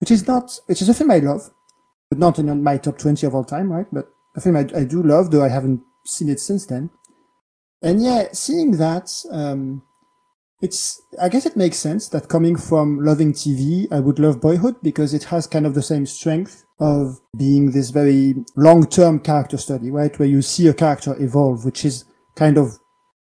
which 0.00 0.10
is 0.10 0.26
not, 0.26 0.58
which 0.66 0.80
is 0.80 0.88
a 0.88 0.94
film 0.94 1.10
I 1.10 1.18
love, 1.18 1.50
but 2.08 2.18
not 2.18 2.38
in 2.38 2.62
my 2.62 2.78
top 2.78 2.96
20 2.96 3.26
of 3.26 3.34
all 3.34 3.44
time, 3.44 3.70
right? 3.70 3.86
But 3.92 4.08
a 4.34 4.40
film 4.40 4.56
I, 4.56 4.60
I 4.74 4.84
do 4.84 5.02
love, 5.02 5.30
though 5.30 5.44
I 5.44 5.50
haven't 5.50 5.82
seen 6.06 6.30
it 6.30 6.40
since 6.40 6.64
then. 6.66 6.90
And 7.86 8.02
yeah, 8.02 8.26
seeing 8.32 8.72
that, 8.78 9.12
um, 9.30 9.80
it's, 10.60 11.00
I 11.22 11.28
guess 11.28 11.46
it 11.46 11.56
makes 11.56 11.76
sense 11.76 12.08
that 12.08 12.28
coming 12.28 12.56
from 12.56 12.98
loving 12.98 13.32
TV, 13.32 13.86
I 13.92 14.00
would 14.00 14.18
love 14.18 14.40
Boyhood 14.40 14.74
because 14.82 15.14
it 15.14 15.22
has 15.24 15.46
kind 15.46 15.64
of 15.64 15.74
the 15.74 15.82
same 15.82 16.04
strength 16.04 16.64
of 16.80 17.20
being 17.38 17.70
this 17.70 17.90
very 17.90 18.34
long-term 18.56 19.20
character 19.20 19.56
study, 19.56 19.92
right? 19.92 20.18
Where 20.18 20.28
you 20.28 20.42
see 20.42 20.66
a 20.66 20.74
character 20.74 21.14
evolve, 21.22 21.64
which 21.64 21.84
is 21.84 22.04
kind 22.34 22.58
of 22.58 22.76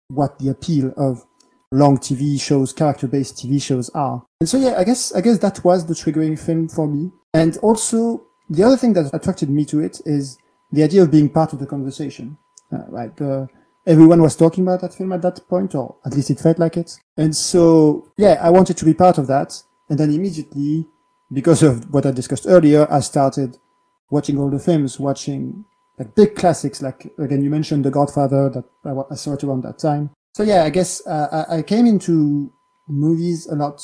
what 0.08 0.38
the 0.38 0.50
appeal 0.50 0.92
of 0.98 1.24
long 1.72 1.96
TV 1.96 2.38
shows, 2.38 2.74
character-based 2.74 3.36
TV 3.36 3.62
shows 3.62 3.88
are. 3.94 4.26
And 4.40 4.48
so 4.48 4.58
yeah, 4.58 4.74
I 4.76 4.84
guess 4.84 5.14
I 5.14 5.22
guess 5.22 5.38
that 5.38 5.64
was 5.64 5.86
the 5.86 5.94
triggering 5.94 6.38
film 6.38 6.68
for 6.68 6.86
me. 6.86 7.10
And 7.32 7.56
also 7.62 8.26
the 8.50 8.62
other 8.62 8.76
thing 8.76 8.92
that 8.92 9.08
attracted 9.14 9.48
me 9.48 9.64
to 9.66 9.80
it 9.80 10.02
is 10.04 10.36
the 10.70 10.82
idea 10.82 11.02
of 11.02 11.10
being 11.10 11.30
part 11.30 11.54
of 11.54 11.60
the 11.60 11.66
conversation. 11.66 12.36
Uh, 12.70 12.84
right, 12.88 13.16
the 13.16 13.48
everyone 13.86 14.22
was 14.22 14.36
talking 14.36 14.64
about 14.64 14.80
that 14.82 14.94
film 14.94 15.12
at 15.12 15.22
that 15.22 15.46
point, 15.48 15.74
or 15.74 15.96
at 16.04 16.14
least 16.14 16.30
it 16.30 16.40
felt 16.40 16.58
like 16.58 16.76
it. 16.76 16.98
And 17.16 17.34
so, 17.34 18.12
yeah, 18.16 18.38
I 18.40 18.50
wanted 18.50 18.76
to 18.78 18.84
be 18.84 18.94
part 18.94 19.18
of 19.18 19.26
that. 19.28 19.62
And 19.88 19.98
then 19.98 20.10
immediately, 20.10 20.86
because 21.32 21.62
of 21.62 21.92
what 21.92 22.06
I 22.06 22.10
discussed 22.10 22.46
earlier, 22.46 22.86
I 22.90 23.00
started 23.00 23.58
watching 24.10 24.38
all 24.38 24.50
the 24.50 24.58
films, 24.58 24.98
watching 24.98 25.64
like 25.98 26.14
big 26.14 26.34
classics, 26.34 26.82
like 26.82 27.12
again, 27.18 27.42
you 27.42 27.50
mentioned 27.50 27.84
The 27.84 27.90
Godfather 27.90 28.48
that 28.50 28.64
I, 28.84 29.12
I 29.12 29.16
saw 29.16 29.34
it 29.34 29.44
around 29.44 29.62
that 29.62 29.78
time. 29.78 30.10
So 30.34 30.42
yeah, 30.42 30.64
I 30.64 30.70
guess 30.70 31.06
uh, 31.06 31.46
I, 31.48 31.58
I 31.58 31.62
came 31.62 31.86
into 31.86 32.52
movies 32.88 33.46
a 33.46 33.54
lot 33.54 33.82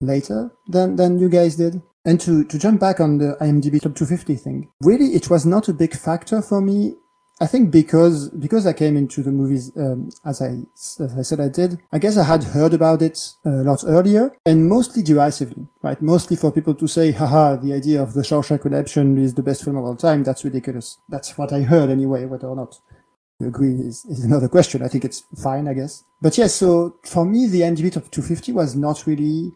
later 0.00 0.50
than, 0.68 0.96
than 0.96 1.18
you 1.18 1.28
guys 1.28 1.56
did. 1.56 1.80
And 2.04 2.20
to, 2.22 2.44
to 2.44 2.58
jump 2.58 2.80
back 2.80 2.98
on 2.98 3.18
the 3.18 3.36
IMDb 3.40 3.80
top 3.80 3.94
250 3.94 4.34
thing, 4.36 4.68
really, 4.82 5.14
it 5.14 5.30
was 5.30 5.46
not 5.46 5.68
a 5.68 5.72
big 5.72 5.94
factor 5.94 6.42
for 6.42 6.60
me 6.60 6.94
I 7.40 7.46
think 7.46 7.70
because 7.70 8.28
because 8.28 8.66
I 8.66 8.72
came 8.72 8.96
into 8.96 9.22
the 9.22 9.32
movies 9.32 9.72
um, 9.76 10.10
as 10.24 10.40
I 10.40 10.58
as 10.76 11.14
I 11.18 11.22
said 11.22 11.40
I 11.40 11.48
did. 11.48 11.80
I 11.92 11.98
guess 11.98 12.16
I 12.16 12.24
had 12.24 12.44
heard 12.44 12.74
about 12.74 13.02
it 13.02 13.18
a 13.44 13.50
lot 13.50 13.82
earlier 13.86 14.36
and 14.46 14.68
mostly 14.68 15.02
derisively, 15.02 15.66
right? 15.82 16.00
Mostly 16.00 16.36
for 16.36 16.52
people 16.52 16.74
to 16.74 16.86
say, 16.86 17.10
"Haha, 17.12 17.56
the 17.56 17.72
idea 17.72 18.02
of 18.02 18.14
the 18.14 18.22
Shawshank 18.22 18.64
Redemption 18.64 19.18
is 19.18 19.34
the 19.34 19.42
best 19.42 19.64
film 19.64 19.76
of 19.76 19.84
all 19.84 19.96
time." 19.96 20.22
That's 20.22 20.44
ridiculous. 20.44 20.98
That's 21.08 21.36
what 21.36 21.52
I 21.52 21.62
heard 21.62 21.90
anyway, 21.90 22.26
whether 22.26 22.46
or 22.46 22.56
not 22.56 22.78
you 23.40 23.48
agree 23.48 23.74
is, 23.74 24.04
is 24.04 24.24
another 24.24 24.48
question. 24.48 24.82
I 24.82 24.88
think 24.88 25.04
it's 25.04 25.24
fine, 25.42 25.66
I 25.66 25.74
guess. 25.74 26.04
But 26.20 26.38
yes, 26.38 26.38
yeah, 26.38 26.66
so 26.66 26.96
for 27.04 27.24
me, 27.24 27.48
the 27.48 27.64
end 27.64 27.78
IMDb 27.78 27.92
top 27.92 28.10
250 28.10 28.52
was 28.52 28.76
not 28.76 29.06
really 29.06 29.52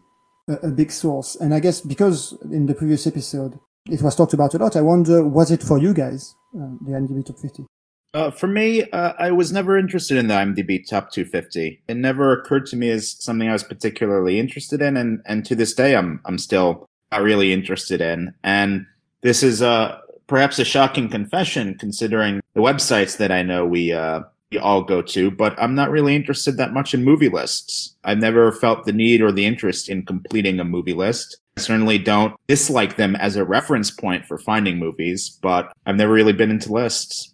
a, 0.49 0.53
a 0.67 0.71
big 0.71 0.91
source, 0.91 1.35
and 1.35 1.53
I 1.53 1.59
guess 1.59 1.81
because 1.81 2.37
in 2.51 2.65
the 2.65 2.75
previous 2.75 3.07
episode 3.07 3.59
it 3.89 4.01
was 4.01 4.15
talked 4.15 4.33
about 4.33 4.53
a 4.53 4.57
lot. 4.57 4.75
I 4.75 4.81
wonder, 4.81 5.23
was 5.23 5.51
it 5.51 5.63
for 5.63 5.77
you 5.77 5.93
guys, 5.93 6.35
uh, 6.55 6.69
the 6.85 6.91
IMDb 6.91 7.25
top 7.25 7.39
50? 7.39 7.65
Uh, 8.13 8.31
for 8.31 8.47
me, 8.47 8.89
uh, 8.91 9.13
I 9.19 9.31
was 9.31 9.51
never 9.51 9.77
interested 9.77 10.17
in 10.17 10.27
the 10.27 10.33
IMDb 10.33 10.87
Top 10.87 11.11
250. 11.11 11.83
It 11.87 11.97
never 11.97 12.31
occurred 12.31 12.65
to 12.67 12.75
me 12.75 12.89
as 12.89 13.09
something 13.09 13.47
I 13.47 13.53
was 13.53 13.63
particularly 13.63 14.39
interested 14.39 14.81
in, 14.81 14.97
and, 14.97 15.21
and 15.25 15.45
to 15.45 15.55
this 15.55 15.73
day, 15.73 15.95
I'm 15.95 16.21
I'm 16.25 16.37
still 16.37 16.87
not 17.11 17.21
really 17.21 17.53
interested 17.53 18.01
in. 18.01 18.33
And 18.43 18.85
this 19.21 19.43
is 19.43 19.61
uh, 19.61 19.99
perhaps 20.25 20.57
a 20.57 20.65
shocking 20.65 21.09
confession, 21.09 21.77
considering 21.77 22.41
the 22.53 22.61
websites 22.61 23.17
that 23.17 23.31
I 23.31 23.43
know 23.43 23.65
we 23.65 23.91
uh, 23.91 24.21
we 24.51 24.57
all 24.57 24.83
go 24.83 25.01
to. 25.01 25.31
But 25.31 25.59
I'm 25.61 25.75
not 25.75 25.91
really 25.91 26.15
interested 26.15 26.57
that 26.57 26.73
much 26.73 26.93
in 26.93 27.03
movie 27.03 27.29
lists. 27.29 27.95
I've 28.03 28.19
never 28.19 28.51
felt 28.51 28.85
the 28.85 28.93
need 28.93 29.21
or 29.21 29.31
the 29.31 29.45
interest 29.45 29.89
in 29.89 30.05
completing 30.05 30.59
a 30.59 30.63
movie 30.63 30.93
list. 30.93 31.37
I 31.57 31.61
certainly 31.61 31.97
don't 31.97 32.35
dislike 32.47 32.97
them 32.97 33.15
as 33.15 33.35
a 33.35 33.43
reference 33.43 33.89
point 33.89 34.25
for 34.25 34.37
finding 34.37 34.77
movies, 34.77 35.39
but 35.41 35.73
I've 35.85 35.95
never 35.95 36.13
really 36.13 36.33
been 36.33 36.51
into 36.51 36.71
lists. 36.71 37.33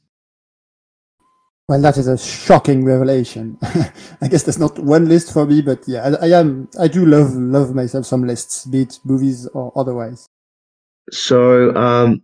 Well, 1.70 1.82
that 1.82 1.98
is 1.98 2.08
a 2.08 2.18
shocking 2.18 2.84
revelation. 2.84 3.58
I 4.22 4.28
guess 4.28 4.44
there's 4.44 4.60
not 4.60 4.78
one 4.80 5.08
list 5.08 5.32
for 5.32 5.46
me, 5.46 5.62
but 5.62 5.80
yeah, 5.88 6.16
I, 6.22 6.28
I, 6.28 6.40
am. 6.40 6.70
I 6.80 6.88
do 6.90 7.06
love 7.06 7.34
love 7.34 7.74
myself 7.74 8.06
some 8.06 8.28
lists, 8.28 8.66
be 8.66 8.82
it 8.82 9.00
movies 9.06 9.48
or 9.54 9.72
otherwise. 9.76 10.28
So, 11.10 11.74
um, 11.76 12.22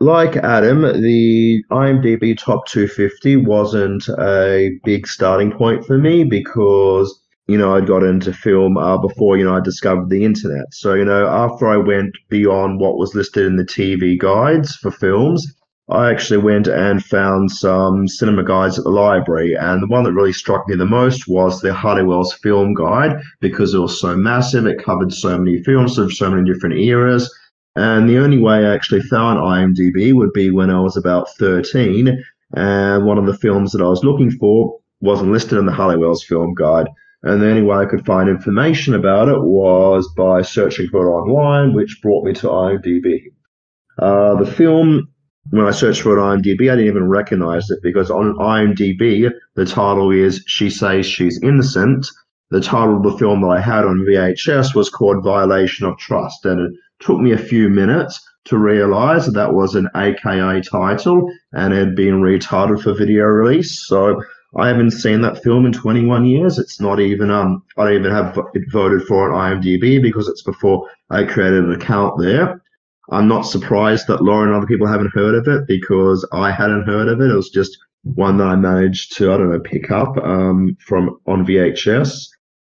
like 0.00 0.36
Adam, 0.36 0.82
the 0.82 1.62
IMDb 1.70 2.36
top 2.38 2.66
250 2.66 3.36
wasn't 3.36 4.08
a 4.18 4.78
big 4.84 5.06
starting 5.06 5.52
point 5.52 5.84
for 5.84 5.98
me 5.98 6.24
because 6.24 7.20
you 7.46 7.58
know 7.58 7.74
I'd 7.74 7.86
got 7.86 8.02
into 8.02 8.32
film 8.32 8.76
uh, 8.76 8.98
before 8.98 9.36
you 9.36 9.44
know 9.44 9.56
I 9.56 9.60
discovered 9.60 10.08
the 10.08 10.24
internet. 10.24 10.66
So 10.72 10.94
you 10.94 11.04
know 11.04 11.26
after 11.26 11.68
I 11.68 11.76
went 11.76 12.16
beyond 12.28 12.80
what 12.80 12.96
was 12.96 13.14
listed 13.14 13.46
in 13.46 13.56
the 13.56 13.64
TV 13.64 14.18
guides 14.18 14.76
for 14.76 14.90
films 14.90 15.46
I 15.90 16.10
actually 16.10 16.38
went 16.38 16.66
and 16.66 17.02
found 17.02 17.50
some 17.50 18.06
cinema 18.08 18.44
guides 18.44 18.76
at 18.76 18.84
the 18.84 18.90
library, 18.90 19.54
and 19.54 19.82
the 19.82 19.86
one 19.86 20.04
that 20.04 20.12
really 20.12 20.34
struck 20.34 20.68
me 20.68 20.76
the 20.76 20.84
most 20.84 21.26
was 21.26 21.62
the 21.62 21.72
Halliwell's 21.72 22.34
film 22.34 22.74
guide 22.74 23.18
because 23.40 23.72
it 23.72 23.78
was 23.78 23.98
so 23.98 24.14
massive. 24.14 24.66
It 24.66 24.84
covered 24.84 25.14
so 25.14 25.38
many 25.38 25.62
films 25.62 25.96
of 25.96 26.12
so 26.12 26.30
many 26.30 26.44
different 26.44 26.78
eras. 26.78 27.32
And 27.78 28.08
the 28.08 28.18
only 28.18 28.38
way 28.38 28.66
I 28.66 28.74
actually 28.74 29.02
found 29.02 29.38
IMDb 29.38 30.12
would 30.12 30.32
be 30.32 30.50
when 30.50 30.68
I 30.68 30.80
was 30.80 30.96
about 30.96 31.28
13, 31.38 32.24
and 32.56 33.06
one 33.06 33.18
of 33.18 33.26
the 33.26 33.36
films 33.36 33.70
that 33.70 33.80
I 33.80 33.88
was 33.88 34.02
looking 34.02 34.32
for 34.32 34.80
wasn't 35.00 35.30
listed 35.30 35.58
in 35.58 35.66
the 35.66 35.72
Halliwell's 35.72 36.24
film 36.24 36.54
guide. 36.54 36.88
And 37.22 37.40
the 37.40 37.48
only 37.48 37.62
way 37.62 37.76
I 37.76 37.86
could 37.86 38.04
find 38.04 38.28
information 38.28 38.94
about 38.94 39.28
it 39.28 39.40
was 39.40 40.12
by 40.16 40.42
searching 40.42 40.88
for 40.88 41.06
it 41.06 41.10
online, 41.10 41.72
which 41.72 42.00
brought 42.02 42.24
me 42.24 42.32
to 42.32 42.48
IMDb. 42.48 43.20
Uh, 43.96 44.34
the 44.34 44.50
film 44.50 45.08
when 45.50 45.64
I 45.64 45.70
searched 45.70 46.02
for 46.02 46.18
it 46.18 46.20
on 46.20 46.42
IMDb, 46.42 46.70
I 46.70 46.74
didn't 46.74 46.86
even 46.88 47.08
recognize 47.08 47.70
it 47.70 47.78
because 47.80 48.10
on 48.10 48.34
IMDb, 48.34 49.30
the 49.54 49.64
title 49.64 50.10
is 50.10 50.42
She 50.46 50.68
Says 50.68 51.06
She's 51.06 51.40
Innocent. 51.44 52.08
The 52.50 52.60
title 52.60 52.96
of 52.96 53.04
the 53.04 53.16
film 53.18 53.42
that 53.42 53.48
I 53.48 53.60
had 53.60 53.84
on 53.84 54.04
VHS 54.04 54.74
was 54.74 54.90
called 54.90 55.22
Violation 55.22 55.86
of 55.86 55.96
Trust. 55.96 56.44
And 56.44 56.76
took 57.00 57.20
me 57.20 57.32
a 57.32 57.38
few 57.38 57.68
minutes 57.68 58.20
to 58.46 58.58
realize 58.58 59.26
that 59.26 59.32
that 59.32 59.52
was 59.52 59.74
an 59.74 59.88
AKA 59.94 60.62
title 60.62 61.30
and 61.52 61.72
it 61.72 61.78
had 61.78 61.94
been 61.94 62.22
retitled 62.22 62.82
for 62.82 62.94
video 62.94 63.24
release. 63.24 63.86
So 63.86 64.22
I 64.56 64.68
haven't 64.68 64.92
seen 64.92 65.20
that 65.20 65.42
film 65.42 65.66
in 65.66 65.72
21 65.72 66.24
years. 66.24 66.58
It's 66.58 66.80
not 66.80 66.98
even, 67.00 67.30
um, 67.30 67.62
I 67.76 67.84
don't 67.84 68.00
even 68.00 68.10
have 68.12 68.38
it 68.54 68.62
voted 68.72 69.02
for 69.02 69.30
on 69.30 69.60
IMDb 69.62 70.00
because 70.00 70.28
it's 70.28 70.42
before 70.42 70.88
I 71.10 71.24
created 71.24 71.64
an 71.64 71.72
account 71.72 72.18
there. 72.18 72.62
I'm 73.10 73.28
not 73.28 73.42
surprised 73.42 74.06
that 74.06 74.22
Laura 74.22 74.46
and 74.46 74.54
other 74.54 74.66
people 74.66 74.86
haven't 74.86 75.12
heard 75.14 75.34
of 75.34 75.46
it 75.48 75.66
because 75.66 76.26
I 76.32 76.50
hadn't 76.50 76.86
heard 76.86 77.08
of 77.08 77.20
it. 77.20 77.30
It 77.30 77.36
was 77.36 77.50
just 77.50 77.76
one 78.02 78.38
that 78.38 78.46
I 78.46 78.56
managed 78.56 79.16
to, 79.16 79.32
I 79.32 79.36
don't 79.36 79.50
know, 79.50 79.60
pick 79.60 79.90
up 79.90 80.16
um, 80.18 80.76
from 80.80 81.18
on 81.26 81.46
VHS. 81.46 82.28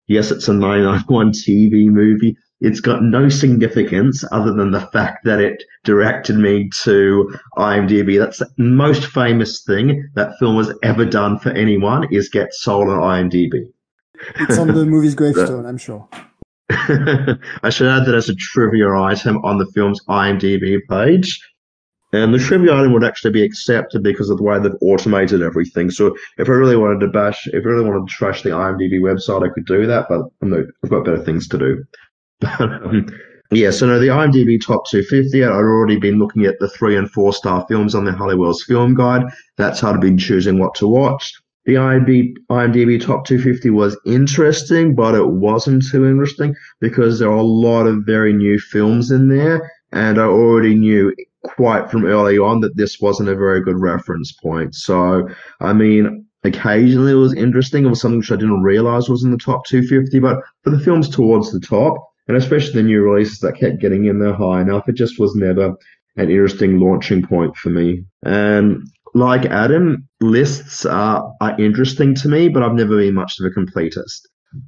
Yes, 0.07 0.31
it's 0.31 0.49
a 0.49 0.53
991 0.53 1.33
TV 1.33 1.87
movie. 1.87 2.37
It's 2.63 2.79
got 2.79 3.03
no 3.03 3.29
significance 3.29 4.25
other 4.31 4.53
than 4.53 4.71
the 4.71 4.87
fact 4.93 5.25
that 5.25 5.41
it 5.41 5.65
directed 5.83 6.37
me 6.37 6.71
to 6.85 7.35
IMDb. 7.57 8.17
That's 8.17 8.39
the 8.39 8.49
most 8.57 9.05
famous 9.07 9.65
thing 9.65 10.09
that 10.15 10.39
film 10.39 10.59
has 10.59 10.73
ever 10.85 11.05
done 11.05 11.41
for 11.41 11.51
anyone 11.51 12.07
is 12.13 12.29
get 12.29 12.55
sold 12.55 12.89
on 12.89 13.01
IMDb. 13.01 13.65
It's 14.37 14.59
on 14.59 14.69
the 14.69 14.87
movie's 14.87 15.17
gravestone, 15.17 15.67
I'm 15.67 15.77
sure. 15.77 16.09
I 16.71 17.71
should 17.71 17.89
add 17.89 18.07
that 18.07 18.15
as 18.15 18.29
a 18.29 18.35
trivia 18.37 18.95
item 18.95 19.39
on 19.45 19.59
the 19.59 19.67
film's 19.75 20.01
IMDb 20.07 20.79
page. 20.89 21.41
And 22.13 22.33
the 22.33 22.39
trivia 22.39 22.75
item 22.75 22.93
would 22.93 23.05
actually 23.05 23.33
be 23.33 23.43
accepted 23.43 24.05
because 24.05 24.31
of 24.31 24.37
the 24.37 24.45
way 24.45 24.61
they've 24.61 24.73
automated 24.83 25.43
everything. 25.43 25.91
So 25.91 26.15
if 26.39 26.49
I 26.49 26.53
really 26.53 26.77
wanted 26.77 27.01
to 27.01 27.09
bash, 27.09 27.49
if 27.49 27.65
I 27.65 27.69
really 27.69 27.89
wanted 27.89 28.07
to 28.07 28.15
trash 28.15 28.43
the 28.43 28.51
IMDb 28.51 29.01
website, 29.01 29.43
I 29.45 29.53
could 29.53 29.67
do 29.67 29.87
that, 29.87 30.07
but 30.09 30.21
no, 30.43 30.65
I've 30.85 30.91
got 30.91 31.07
better 31.07 31.25
things 31.25 31.49
to 31.49 31.59
do. 31.59 31.83
yeah, 33.51 33.71
so 33.71 33.87
no, 33.87 33.99
the 33.99 34.09
IMDb 34.09 34.61
top 34.61 34.87
250, 34.89 35.45
I'd 35.45 35.51
already 35.51 35.99
been 35.99 36.19
looking 36.19 36.45
at 36.45 36.59
the 36.59 36.69
three 36.69 36.97
and 36.97 37.11
four 37.11 37.33
star 37.33 37.65
films 37.69 37.95
on 37.95 38.05
the 38.05 38.13
Halliwell's 38.13 38.65
film 38.65 38.95
guide. 38.95 39.23
That's 39.57 39.81
how 39.81 39.93
I'd 39.93 40.01
been 40.01 40.19
choosing 40.19 40.59
what 40.59 40.75
to 40.77 40.89
watch 40.89 41.33
the 41.65 41.75
IMDb, 41.75 42.35
IMDb 42.51 43.01
top 43.01 43.25
250 43.25 43.71
was 43.71 43.99
interesting, 44.05 44.95
but 44.95 45.15
it 45.15 45.27
wasn't 45.27 45.85
too 45.89 46.07
interesting 46.07 46.55
because 46.81 47.19
there 47.19 47.31
are 47.31 47.37
a 47.37 47.43
lot 47.43 47.87
of 47.87 48.05
very 48.05 48.33
new 48.33 48.59
films 48.59 49.11
in 49.11 49.29
there, 49.29 49.71
and 49.93 50.19
I 50.19 50.25
already 50.25 50.75
knew 50.75 51.15
quite 51.45 51.91
from 51.91 52.05
early 52.05 52.39
on 52.39 52.61
that 52.61 52.77
this 52.77 53.01
wasn't 53.01 53.29
a 53.29 53.37
very 53.37 53.63
good 53.63 53.79
reference 53.79 54.33
point. 54.33 54.75
So, 54.75 55.29
I 55.61 55.73
mean, 55.73 56.27
occasionally 56.43 57.13
it 57.13 57.17
was 57.17 57.35
interesting. 57.35 57.85
It 57.85 57.91
was 57.91 58.01
something 58.01 58.19
which 58.19 58.33
I 58.33 58.37
didn't 58.37 58.63
realize 58.63 59.09
was 59.09 59.23
in 59.23 59.31
the 59.31 59.39
top 59.39 59.65
250, 59.67 60.19
but 60.19 60.41
for 60.63 60.71
the 60.71 60.81
films 60.81 61.09
towards 61.09 61.53
the 61.53 61.61
top, 61.61 61.97
and 62.29 62.37
especially 62.37 62.75
the 62.75 62.83
new 62.83 63.03
releases 63.03 63.39
that 63.41 63.59
kept 63.59 63.81
getting 63.81 64.07
in 64.07 64.19
there 64.19 64.35
high 64.35 64.61
enough, 64.61 64.89
it 64.89 64.95
just 64.95 65.19
was 65.19 65.35
never 65.35 65.75
an 66.17 66.31
interesting 66.31 66.79
launching 66.79 67.23
point 67.23 67.57
for 67.57 67.71
me. 67.71 68.05
And 68.25 68.83
like 69.15 69.47
Adam, 69.47 70.09
lists 70.21 70.87
are, 70.87 71.33
are 71.41 71.61
interesting 71.61 72.15
to 72.17 72.29
me, 72.29 72.49
but 72.49 72.63
I've 72.63 72.75
never 72.75 72.97
been 72.97 73.15
much 73.15 73.39
of 73.41 73.47
a 73.47 73.51
completist. 73.51 74.21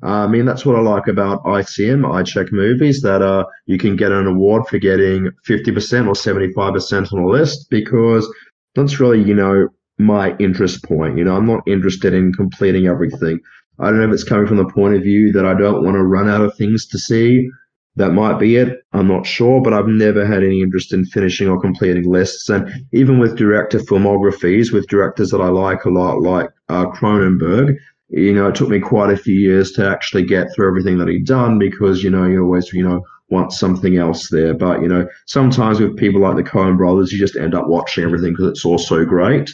Uh, 0.02 0.24
I 0.24 0.26
mean, 0.26 0.46
that's 0.46 0.64
what 0.64 0.76
I 0.76 0.80
like 0.80 1.08
about 1.08 1.44
ICM, 1.44 2.02
iCheckMovies, 2.02 3.02
that 3.02 3.20
uh, 3.22 3.44
you 3.66 3.78
can 3.78 3.96
get 3.96 4.12
an 4.12 4.26
award 4.26 4.66
for 4.66 4.78
getting 4.78 5.30
50% 5.46 6.06
or 6.06 6.14
75% 6.14 7.12
on 7.12 7.18
a 7.18 7.26
list 7.26 7.68
because 7.70 8.26
that's 8.74 8.98
really, 8.98 9.22
you 9.22 9.34
know, 9.34 9.68
my 9.98 10.34
interest 10.38 10.84
point. 10.84 11.18
You 11.18 11.24
know, 11.24 11.36
I'm 11.36 11.46
not 11.46 11.66
interested 11.66 12.14
in 12.14 12.32
completing 12.32 12.86
everything. 12.86 13.40
I 13.78 13.86
don't 13.86 13.98
know 13.98 14.08
if 14.08 14.12
it's 14.12 14.24
coming 14.24 14.46
from 14.46 14.58
the 14.58 14.68
point 14.68 14.94
of 14.94 15.02
view 15.02 15.32
that 15.32 15.46
I 15.46 15.54
don't 15.54 15.84
want 15.84 15.96
to 15.96 16.04
run 16.04 16.28
out 16.28 16.42
of 16.42 16.56
things 16.56 16.86
to 16.86 16.98
see 16.98 17.48
that 17.96 18.12
might 18.12 18.38
be 18.38 18.56
it. 18.56 18.84
I'm 18.92 19.08
not 19.08 19.26
sure, 19.26 19.60
but 19.62 19.72
I've 19.72 19.86
never 19.86 20.26
had 20.26 20.42
any 20.42 20.62
interest 20.62 20.92
in 20.92 21.04
finishing 21.04 21.48
or 21.48 21.60
completing 21.60 22.10
lists. 22.10 22.48
And 22.48 22.68
even 22.92 23.18
with 23.18 23.36
director 23.36 23.78
filmographies, 23.78 24.72
with 24.72 24.88
directors 24.88 25.30
that 25.30 25.40
I 25.40 25.48
like 25.48 25.84
a 25.84 25.90
lot, 25.90 26.20
like 26.20 26.50
uh, 26.68 26.86
Cronenberg, 26.86 27.76
you 28.08 28.34
know, 28.34 28.48
it 28.48 28.54
took 28.54 28.68
me 28.68 28.80
quite 28.80 29.12
a 29.12 29.16
few 29.16 29.34
years 29.34 29.72
to 29.72 29.88
actually 29.88 30.24
get 30.24 30.48
through 30.54 30.68
everything 30.68 30.98
that 30.98 31.08
he'd 31.08 31.26
done 31.26 31.58
because, 31.58 32.02
you 32.02 32.10
know, 32.10 32.24
you 32.24 32.42
always, 32.42 32.72
you 32.72 32.86
know, 32.86 33.02
want 33.30 33.52
something 33.52 33.96
else 33.96 34.28
there. 34.28 34.54
But, 34.54 34.82
you 34.82 34.88
know, 34.88 35.06
sometimes 35.26 35.80
with 35.80 35.96
people 35.96 36.20
like 36.20 36.36
the 36.36 36.42
Coen 36.42 36.76
brothers, 36.76 37.12
you 37.12 37.18
just 37.18 37.36
end 37.36 37.54
up 37.54 37.68
watching 37.68 38.04
everything 38.04 38.32
because 38.32 38.48
it's 38.48 38.64
all 38.64 38.78
so 38.78 39.04
great. 39.04 39.52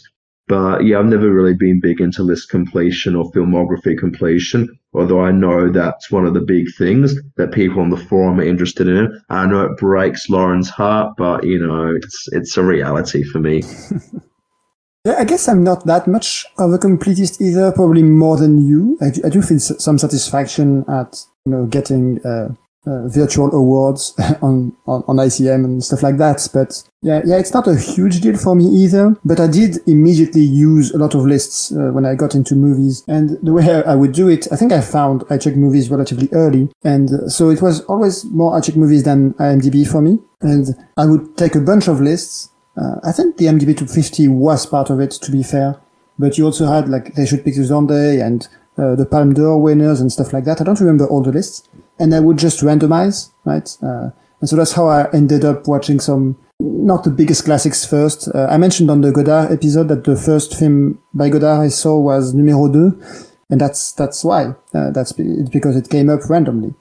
But 0.50 0.84
yeah, 0.84 0.98
I've 0.98 1.06
never 1.06 1.30
really 1.30 1.54
been 1.54 1.78
big 1.78 2.00
into 2.00 2.24
list 2.24 2.48
completion 2.48 3.14
or 3.14 3.30
filmography 3.30 3.96
completion, 3.96 4.68
although 4.92 5.20
I 5.20 5.30
know 5.30 5.70
that's 5.70 6.10
one 6.10 6.26
of 6.26 6.34
the 6.34 6.40
big 6.40 6.66
things 6.76 7.14
that 7.36 7.52
people 7.52 7.80
on 7.80 7.90
the 7.90 7.96
forum 7.96 8.40
are 8.40 8.44
interested 8.44 8.88
in. 8.88 9.22
I 9.28 9.46
know 9.46 9.62
it 9.66 9.76
breaks 9.78 10.28
Lauren's 10.28 10.68
heart, 10.68 11.14
but 11.16 11.44
you 11.44 11.64
know, 11.64 11.94
it's 11.94 12.28
it's 12.32 12.56
a 12.56 12.64
reality 12.64 13.22
for 13.22 13.38
me. 13.38 13.62
Yeah, 15.04 15.14
I 15.20 15.24
guess 15.24 15.46
I'm 15.46 15.62
not 15.62 15.86
that 15.86 16.08
much 16.08 16.44
of 16.58 16.72
a 16.72 16.78
completist 16.78 17.40
either, 17.40 17.70
probably 17.70 18.02
more 18.02 18.36
than 18.36 18.60
you. 18.60 18.98
I 19.00 19.12
I 19.24 19.28
do 19.28 19.42
feel 19.42 19.60
some 19.60 19.98
satisfaction 19.98 20.84
at, 20.88 21.24
you 21.46 21.52
know, 21.52 21.66
getting, 21.66 22.26
uh, 22.26 22.48
uh, 22.86 23.08
virtual 23.08 23.54
awards 23.54 24.14
on, 24.42 24.76
on, 24.86 25.04
on 25.06 25.16
ICM 25.16 25.64
and 25.64 25.84
stuff 25.84 26.02
like 26.02 26.16
that. 26.18 26.48
But 26.52 26.82
yeah, 27.02 27.22
yeah, 27.24 27.38
it's 27.38 27.54
not 27.54 27.66
a 27.66 27.76
huge 27.76 28.20
deal 28.20 28.36
for 28.36 28.54
me 28.54 28.64
either. 28.64 29.16
But 29.24 29.40
I 29.40 29.46
did 29.46 29.78
immediately 29.86 30.42
use 30.42 30.90
a 30.92 30.98
lot 30.98 31.14
of 31.14 31.26
lists 31.26 31.72
uh, 31.72 31.90
when 31.92 32.04
I 32.06 32.14
got 32.14 32.34
into 32.34 32.54
movies. 32.54 33.04
And 33.06 33.38
the 33.42 33.52
way 33.52 33.82
I 33.84 33.94
would 33.94 34.12
do 34.12 34.28
it, 34.28 34.46
I 34.52 34.56
think 34.56 34.72
I 34.72 34.80
found 34.80 35.24
I 35.30 35.38
checked 35.38 35.56
movies 35.56 35.90
relatively 35.90 36.28
early. 36.32 36.70
And 36.84 37.10
uh, 37.10 37.28
so 37.28 37.50
it 37.50 37.62
was 37.62 37.80
always 37.84 38.24
more 38.24 38.52
iCheckMovies 38.52 39.04
than 39.04 39.34
IMDb 39.34 39.86
for 39.86 40.00
me. 40.00 40.18
And 40.40 40.68
I 40.96 41.06
would 41.06 41.36
take 41.36 41.54
a 41.54 41.60
bunch 41.60 41.88
of 41.88 42.00
lists 42.00 42.50
uh, 42.76 42.96
I 43.04 43.12
think 43.12 43.36
the 43.36 43.46
IMDb 43.46 43.76
Top 43.76 43.88
50 43.88 44.28
was 44.28 44.66
part 44.66 44.90
of 44.90 45.00
it, 45.00 45.10
to 45.10 45.30
be 45.30 45.42
fair. 45.42 45.76
But 46.18 46.38
you 46.38 46.44
also 46.44 46.66
had 46.66 46.88
like 46.88 47.14
They 47.14 47.26
Shoot 47.26 47.44
Pictures 47.44 47.70
Day 47.70 48.20
and 48.20 48.46
uh, 48.78 48.94
the 48.94 49.06
Palme 49.06 49.34
d'Or 49.34 49.60
winners 49.60 50.00
and 50.00 50.12
stuff 50.12 50.32
like 50.32 50.44
that. 50.44 50.60
I 50.60 50.64
don't 50.64 50.80
remember 50.80 51.06
all 51.06 51.22
the 51.22 51.32
lists. 51.32 51.68
And 52.00 52.14
I 52.14 52.20
would 52.20 52.38
just 52.38 52.60
randomize, 52.60 53.30
right? 53.44 53.68
Uh, 53.82 54.10
and 54.40 54.48
so 54.48 54.56
that's 54.56 54.72
how 54.72 54.88
I 54.88 55.08
ended 55.12 55.44
up 55.44 55.68
watching 55.68 56.00
some, 56.00 56.36
not 56.58 57.04
the 57.04 57.10
biggest 57.10 57.44
classics 57.44 57.84
first. 57.84 58.28
Uh, 58.34 58.46
I 58.50 58.56
mentioned 58.56 58.90
on 58.90 59.02
the 59.02 59.12
Godard 59.12 59.52
episode 59.52 59.88
that 59.88 60.04
the 60.04 60.16
first 60.16 60.56
film 60.56 60.98
by 61.14 61.28
Godard 61.28 61.60
I 61.60 61.68
saw 61.68 61.98
was 62.00 62.34
Numéro 62.34 62.72
2. 62.72 63.26
And 63.50 63.60
that's, 63.60 63.92
that's 63.92 64.24
why. 64.24 64.54
Uh, 64.74 64.90
that's 64.90 65.12
because 65.12 65.76
it 65.76 65.90
came 65.90 66.08
up 66.08 66.28
randomly. 66.30 66.74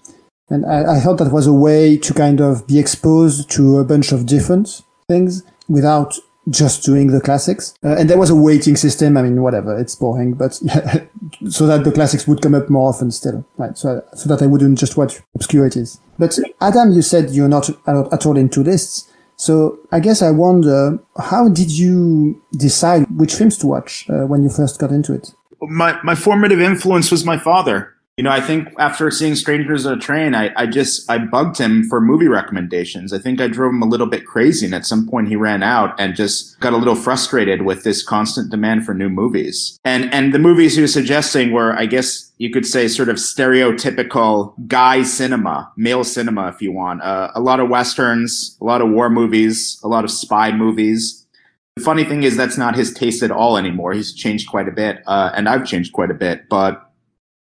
And 0.49 0.65
I, 0.65 0.95
I 0.95 0.99
thought 0.99 1.17
that 1.17 1.32
was 1.32 1.47
a 1.47 1.53
way 1.53 1.97
to 1.97 2.13
kind 2.13 2.39
of 2.41 2.65
be 2.65 2.79
exposed 2.79 3.51
to 3.51 3.77
a 3.77 3.84
bunch 3.84 4.12
of 4.12 4.25
different 4.25 4.82
things 5.08 5.43
without 5.67 6.15
just 6.49 6.83
doing 6.83 7.07
the 7.07 7.21
classics. 7.21 7.73
Uh, 7.83 7.95
and 7.97 8.09
there 8.09 8.17
was 8.17 8.29
a 8.29 8.35
weighting 8.35 8.75
system. 8.75 9.17
I 9.17 9.23
mean, 9.23 9.41
whatever, 9.41 9.77
it's 9.77 9.95
boring, 9.95 10.33
but 10.33 10.53
so 11.49 11.67
that 11.67 11.83
the 11.83 11.91
classics 11.93 12.27
would 12.27 12.41
come 12.41 12.55
up 12.55 12.69
more 12.69 12.89
often 12.89 13.12
still, 13.12 13.45
right? 13.57 13.77
So, 13.77 14.03
so 14.13 14.29
that 14.29 14.41
I 14.41 14.47
wouldn't 14.47 14.77
just 14.77 14.97
watch 14.97 15.19
obscurities. 15.35 15.99
But 16.17 16.38
Adam, 16.62 16.91
you 16.91 17.01
said 17.01 17.31
you're 17.31 17.47
not 17.47 17.69
at 17.88 18.25
all 18.25 18.38
into 18.38 18.62
lists. 18.62 19.12
So 19.35 19.79
I 19.91 20.01
guess 20.01 20.21
I 20.21 20.31
wonder, 20.31 20.99
how 21.17 21.47
did 21.47 21.71
you 21.71 22.41
decide 22.57 23.05
which 23.17 23.35
films 23.35 23.57
to 23.59 23.67
watch 23.67 24.05
uh, 24.09 24.25
when 24.25 24.43
you 24.43 24.49
first 24.49 24.79
got 24.79 24.91
into 24.91 25.13
it? 25.13 25.33
My, 25.62 25.99
my 26.03 26.15
formative 26.15 26.59
influence 26.59 27.09
was 27.12 27.25
my 27.25 27.38
father 27.38 27.93
you 28.19 28.23
know, 28.23 28.32
I 28.32 28.41
think 28.41 28.67
after 28.77 29.10
seeing 29.12 29.34
Strangers 29.36 29.86
on 29.86 29.97
a 29.97 29.97
Train, 29.97 30.36
I, 30.36 30.51
I 30.58 30.65
just 30.65 31.10
I 31.10 31.19
bugged 31.19 31.58
him 31.58 31.86
for 31.86 32.01
movie 32.01 32.27
recommendations. 32.27 33.13
I 33.13 33.17
think 33.17 33.39
I 33.39 33.47
drove 33.47 33.71
him 33.71 33.82
a 33.82 33.86
little 33.86 34.08
bit 34.08 34.25
crazy, 34.25 34.65
and 34.65 34.75
at 34.75 34.86
some 34.86 35.08
point 35.08 35.29
he 35.29 35.38
ran 35.38 35.63
out 35.63 35.97
and 35.97 36.17
just 36.17 36.60
got 36.60 36.73
a 36.73 36.77
little 36.77 36.95
frustrated 36.95 37.62
with 37.62 37.86
this 37.86 38.03
constant 38.03 38.51
demand 38.51 38.86
for 38.86 38.93
new 38.93 39.08
movies. 39.08 39.79
And 39.86 40.13
and 40.13 40.34
the 40.34 40.38
movies 40.38 40.75
he 40.75 40.82
was 40.82 40.91
suggesting 40.91 41.53
were, 41.53 41.71
I 41.71 41.86
guess 41.86 42.29
you 42.39 42.49
could 42.49 42.65
say, 42.65 42.89
sort 42.89 43.08
of 43.08 43.15
stereotypical 43.15 44.53
guy 44.67 45.03
cinema, 45.03 45.71
male 45.77 46.03
cinema, 46.03 46.49
if 46.49 46.62
you 46.62 46.73
want. 46.73 47.01
Uh, 47.01 47.32
a 47.36 47.39
lot 47.39 47.62
of 47.62 47.69
westerns, 47.69 48.58
a 48.60 48.65
lot 48.65 48.82
of 48.82 48.89
war 48.89 49.10
movies, 49.10 49.79
a 49.82 49.88
lot 49.88 50.03
of 50.03 50.12
spy 50.12 50.51
movies. 50.51 51.25
The 51.77 51.86
funny 51.86 52.03
thing 52.03 52.23
is 52.23 52.36
that's 52.36 52.58
not 52.58 52.75
his 52.75 52.93
taste 52.93 53.23
at 53.23 53.32
all 53.32 53.55
anymore. 53.55 53.93
He's 53.93 54.13
changed 54.13 54.49
quite 54.49 54.67
a 54.67 54.73
bit, 54.73 55.03
uh, 55.08 55.32
and 55.34 55.47
I've 55.47 55.65
changed 55.65 55.93
quite 55.93 56.12
a 56.12 56.13
bit, 56.13 56.49
but 56.49 56.88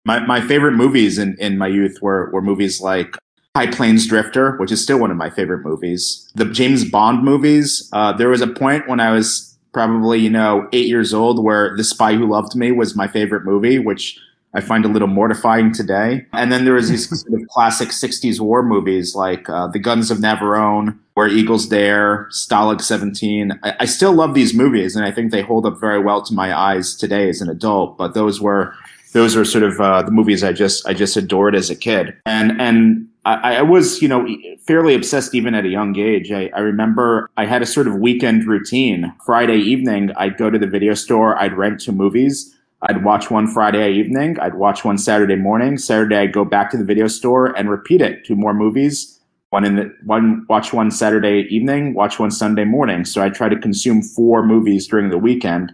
my, 0.08 0.20
my 0.20 0.40
favorite 0.40 0.72
movies 0.72 1.18
in, 1.18 1.36
in 1.38 1.58
my 1.58 1.66
youth 1.66 2.00
were, 2.00 2.30
were 2.32 2.40
movies 2.40 2.80
like 2.80 3.14
High 3.54 3.66
Plains 3.66 4.06
Drifter, 4.06 4.56
which 4.56 4.72
is 4.72 4.82
still 4.82 4.98
one 4.98 5.10
of 5.10 5.18
my 5.18 5.28
favorite 5.28 5.62
movies. 5.62 6.26
The 6.34 6.46
James 6.46 6.82
Bond 6.88 7.22
movies. 7.22 7.90
Uh, 7.92 8.12
there 8.14 8.30
was 8.30 8.40
a 8.40 8.46
point 8.46 8.88
when 8.88 9.00
I 9.00 9.10
was 9.10 9.58
probably, 9.74 10.18
you 10.18 10.30
know, 10.30 10.66
eight 10.72 10.86
years 10.86 11.12
old 11.12 11.44
where 11.44 11.76
The 11.76 11.84
Spy 11.84 12.14
Who 12.14 12.26
Loved 12.26 12.56
Me 12.56 12.72
was 12.72 12.96
my 12.96 13.06
favorite 13.06 13.44
movie, 13.44 13.78
which 13.78 14.18
I 14.54 14.62
find 14.62 14.86
a 14.86 14.88
little 14.88 15.08
mortifying 15.08 15.74
today. 15.74 16.24
And 16.32 16.50
then 16.50 16.64
there 16.64 16.72
was 16.72 16.88
these 16.88 17.06
sort 17.06 17.38
of 17.38 17.46
classic 17.48 17.90
60s 17.90 18.40
war 18.40 18.62
movies 18.62 19.14
like 19.14 19.46
uh, 19.50 19.66
The 19.66 19.78
Guns 19.78 20.10
of 20.10 20.18
Navarone, 20.18 20.98
Where 21.12 21.28
Eagles 21.28 21.66
Dare, 21.66 22.30
Stalag 22.32 22.80
17. 22.80 23.60
I, 23.62 23.74
I 23.80 23.84
still 23.84 24.14
love 24.14 24.32
these 24.32 24.54
movies, 24.54 24.96
and 24.96 25.04
I 25.04 25.10
think 25.10 25.32
they 25.32 25.42
hold 25.42 25.66
up 25.66 25.78
very 25.78 26.02
well 26.02 26.22
to 26.22 26.32
my 26.32 26.58
eyes 26.58 26.96
today 26.96 27.28
as 27.28 27.42
an 27.42 27.50
adult, 27.50 27.98
but 27.98 28.14
those 28.14 28.40
were 28.40 28.74
those 29.12 29.36
are 29.36 29.44
sort 29.44 29.64
of 29.64 29.80
uh, 29.80 30.02
the 30.02 30.10
movies 30.10 30.44
I 30.44 30.52
just 30.52 30.86
I 30.86 30.94
just 30.94 31.16
adored 31.16 31.54
as 31.54 31.70
a 31.70 31.76
kid, 31.76 32.16
and 32.26 32.60
and 32.60 33.08
I, 33.24 33.56
I, 33.56 33.62
was 33.62 34.02
you 34.02 34.08
know 34.08 34.26
fairly 34.66 34.94
obsessed 34.94 35.34
even 35.34 35.54
at 35.54 35.64
a 35.64 35.68
young 35.68 35.98
age. 35.98 36.30
I, 36.30 36.50
I 36.54 36.60
remember 36.60 37.30
I 37.36 37.46
had 37.46 37.62
a 37.62 37.66
sort 37.66 37.86
of 37.86 37.96
weekend 37.96 38.46
routine. 38.46 39.14
Friday 39.24 39.58
evening, 39.58 40.12
I'd 40.16 40.36
go 40.36 40.50
to 40.50 40.58
the 40.58 40.66
video 40.66 40.94
store, 40.94 41.38
I'd 41.38 41.56
rent 41.56 41.80
two 41.80 41.92
movies. 41.92 42.54
I'd 42.82 43.04
watch 43.04 43.28
one 43.28 43.48
Friday 43.48 43.92
evening, 43.92 44.38
I'd 44.38 44.54
watch 44.54 44.84
one 44.84 44.98
Saturday 44.98 45.34
morning. 45.34 45.78
Saturday, 45.78 46.18
I'd 46.18 46.32
go 46.32 46.44
back 46.44 46.70
to 46.70 46.76
the 46.76 46.84
video 46.84 47.08
store 47.08 47.46
and 47.56 47.68
repeat 47.68 48.00
it. 48.00 48.24
Two 48.24 48.36
more 48.36 48.54
movies. 48.54 49.18
One 49.50 49.64
in 49.64 49.76
the 49.76 49.94
one 50.04 50.44
watch 50.48 50.72
one 50.72 50.90
Saturday 50.90 51.46
evening, 51.50 51.94
watch 51.94 52.18
one 52.18 52.30
Sunday 52.30 52.64
morning. 52.64 53.04
So 53.04 53.22
I 53.22 53.30
try 53.30 53.48
to 53.48 53.58
consume 53.58 54.02
four 54.02 54.46
movies 54.46 54.86
during 54.86 55.08
the 55.08 55.18
weekend, 55.18 55.72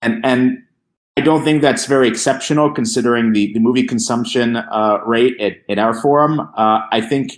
and 0.00 0.24
and 0.24 0.62
I 1.16 1.22
don't 1.22 1.44
think 1.44 1.60
that's 1.60 1.86
very 1.86 2.08
exceptional 2.08 2.72
considering 2.72 3.32
the, 3.32 3.52
the 3.52 3.60
movie 3.60 3.82
consumption 3.82 4.56
uh, 4.56 4.98
rate 5.04 5.38
at, 5.40 5.58
at 5.68 5.78
our 5.78 5.92
forum. 5.92 6.40
Uh, 6.40 6.80
I 6.90 7.00
think 7.00 7.32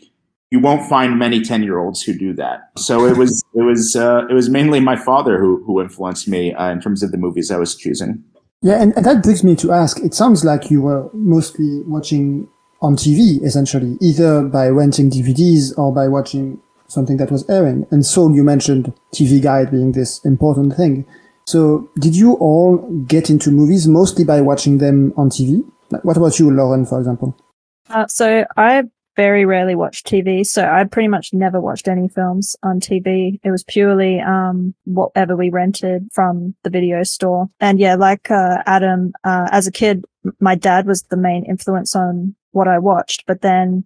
you 0.51 0.61
won't 0.61 0.89
find 0.89 1.19
many 1.19 1.43
10 1.43 1.63
year 1.63 1.79
olds 1.79 2.03
who 2.03 2.13
do 2.13 2.35
that. 2.35 2.71
So 2.77 3.07
it 3.07 3.17
was, 3.17 3.43
it 3.55 3.63
was, 3.63 3.97
uh, 3.97 4.27
it 4.29 4.35
was 4.35 4.51
mainly 4.51 4.81
my 4.81 4.97
father 4.97 5.39
who, 5.39 5.65
who 5.65 5.81
influenced 5.81 6.29
me 6.29 6.55
uh, 6.55 6.71
in 6.71 6.81
terms 6.81 7.03
of 7.03 7.11
the 7.11 7.17
movies 7.17 7.51
I 7.51 7.57
was 7.57 7.75
choosing. 7.75 8.23
Yeah. 8.61 8.81
And, 8.81 8.95
and 8.95 9.05
that 9.05 9.23
brings 9.23 9.43
me 9.43 9.57
to 9.57 9.73
ask, 9.73 9.99
it 10.01 10.15
sounds 10.15 10.45
like 10.45 10.71
you 10.71 10.83
were 10.83 11.09
mostly 11.15 11.83
watching 11.87 12.49
on 12.83 12.97
TV, 12.97 13.43
essentially, 13.43 13.97
either 14.01 14.43
by 14.43 14.69
renting 14.69 15.11
DVDs 15.11 15.77
or 15.79 15.95
by 15.95 16.09
watching 16.09 16.61
something 16.89 17.17
that 17.17 17.31
was 17.31 17.49
airing. 17.49 17.87
And 17.91 18.05
so 18.05 18.29
you 18.33 18.45
mentioned 18.45 18.93
TV 19.15 19.43
Guide 19.43 19.71
being 19.71 19.93
this 19.93 20.23
important 20.25 20.77
thing. 20.77 21.07
So, 21.53 21.91
did 21.99 22.17
you 22.17 22.33
all 22.37 22.79
get 23.07 23.29
into 23.29 23.51
movies 23.51 23.87
mostly 23.87 24.25
by 24.25 24.41
watching 24.41 24.79
them 24.79 25.13
on 25.19 25.29
TV? 25.29 25.63
What 26.03 26.17
about 26.17 26.39
you, 26.39 26.51
Lauren, 26.51 26.87
for 26.87 26.99
example? 26.99 27.37
Uh, 27.91 28.07
so, 28.07 28.47
I 28.57 28.85
very 29.17 29.45
rarely 29.45 29.75
watch 29.75 30.03
TV, 30.03 30.47
so 30.47 30.67
I 30.67 30.85
pretty 30.85 31.09
much 31.09 31.35
never 31.35 31.61
watched 31.61 31.89
any 31.89 32.09
films 32.09 32.57
on 32.63 32.81
TV. 32.81 33.39
It 33.45 33.51
was 33.51 33.65
purely 33.65 34.19
um, 34.19 34.75
whatever 34.85 35.37
we 35.37 35.51
rented 35.51 36.09
from 36.15 36.55
the 36.63 36.71
video 36.71 37.03
store. 37.03 37.51
And 37.61 37.79
yeah, 37.79 37.97
like 37.97 38.31
uh, 38.31 38.63
Adam, 38.65 39.13
uh, 39.23 39.49
as 39.53 39.67
a 39.67 39.73
kid, 39.73 40.07
my 40.41 40.55
dad 40.55 40.87
was 40.87 41.03
the 41.03 41.19
main 41.19 41.45
influence 41.45 41.95
on 41.95 42.35
what 42.53 42.67
I 42.67 42.79
watched. 42.79 43.25
But 43.27 43.43
then 43.43 43.85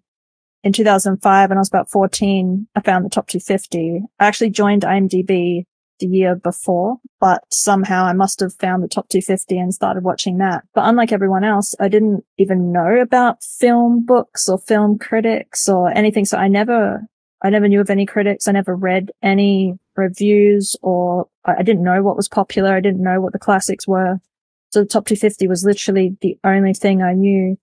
in 0.63 0.73
2005, 0.73 1.49
when 1.49 1.59
I 1.59 1.61
was 1.61 1.69
about 1.69 1.91
14, 1.91 2.69
I 2.77 2.81
found 2.81 3.05
the 3.05 3.11
top 3.11 3.27
250. 3.27 4.03
I 4.21 4.25
actually 4.25 4.51
joined 4.51 4.83
IMDb 4.83 5.65
the 5.99 6.07
year 6.07 6.35
before, 6.35 6.97
but 7.21 7.43
somehow 7.51 8.05
I 8.05 8.13
must 8.13 8.41
have 8.41 8.55
found 8.55 8.83
the 8.83 8.89
top 8.89 9.09
250 9.09 9.59
and 9.59 9.75
started 9.75 10.05
watching 10.05 10.39
that. 10.39 10.65
But 10.75 10.89
unlike 10.89 11.13
everyone 11.13 11.45
else, 11.45 11.75
I 11.81 11.89
didn't 11.89 12.25
even 12.39 12.73
know 12.73 13.01
about 13.01 13.43
film 13.43 14.05
books 14.05 14.49
or 14.49 14.59
film 14.59 14.99
critics 14.99 15.69
or 15.69 15.91
anything. 15.91 16.25
So 16.25 16.39
I 16.39 16.49
never, 16.49 17.03
I 17.43 17.51
never 17.51 17.69
knew 17.69 17.81
of 17.81 17.91
any 17.91 18.07
critics. 18.07 18.49
I 18.49 18.53
never 18.53 18.75
read 18.75 19.11
any 19.23 19.75
reviews 19.97 20.77
or 20.83 21.29
I 21.45 21.63
didn't 21.63 21.85
know 21.85 22.03
what 22.03 22.17
was 22.17 22.29
popular. 22.29 22.75
I 22.75 22.81
didn't 22.81 23.03
know 23.03 23.21
what 23.21 23.33
the 23.33 23.39
classics 23.39 23.87
were. 23.87 24.19
So 24.71 24.81
the 24.81 24.87
top 24.87 25.07
250 25.07 25.47
was 25.47 25.65
literally 25.65 26.17
the 26.21 26.39
only 26.45 26.75
thing 26.75 27.03
I 27.03 27.15
knew 27.15 27.57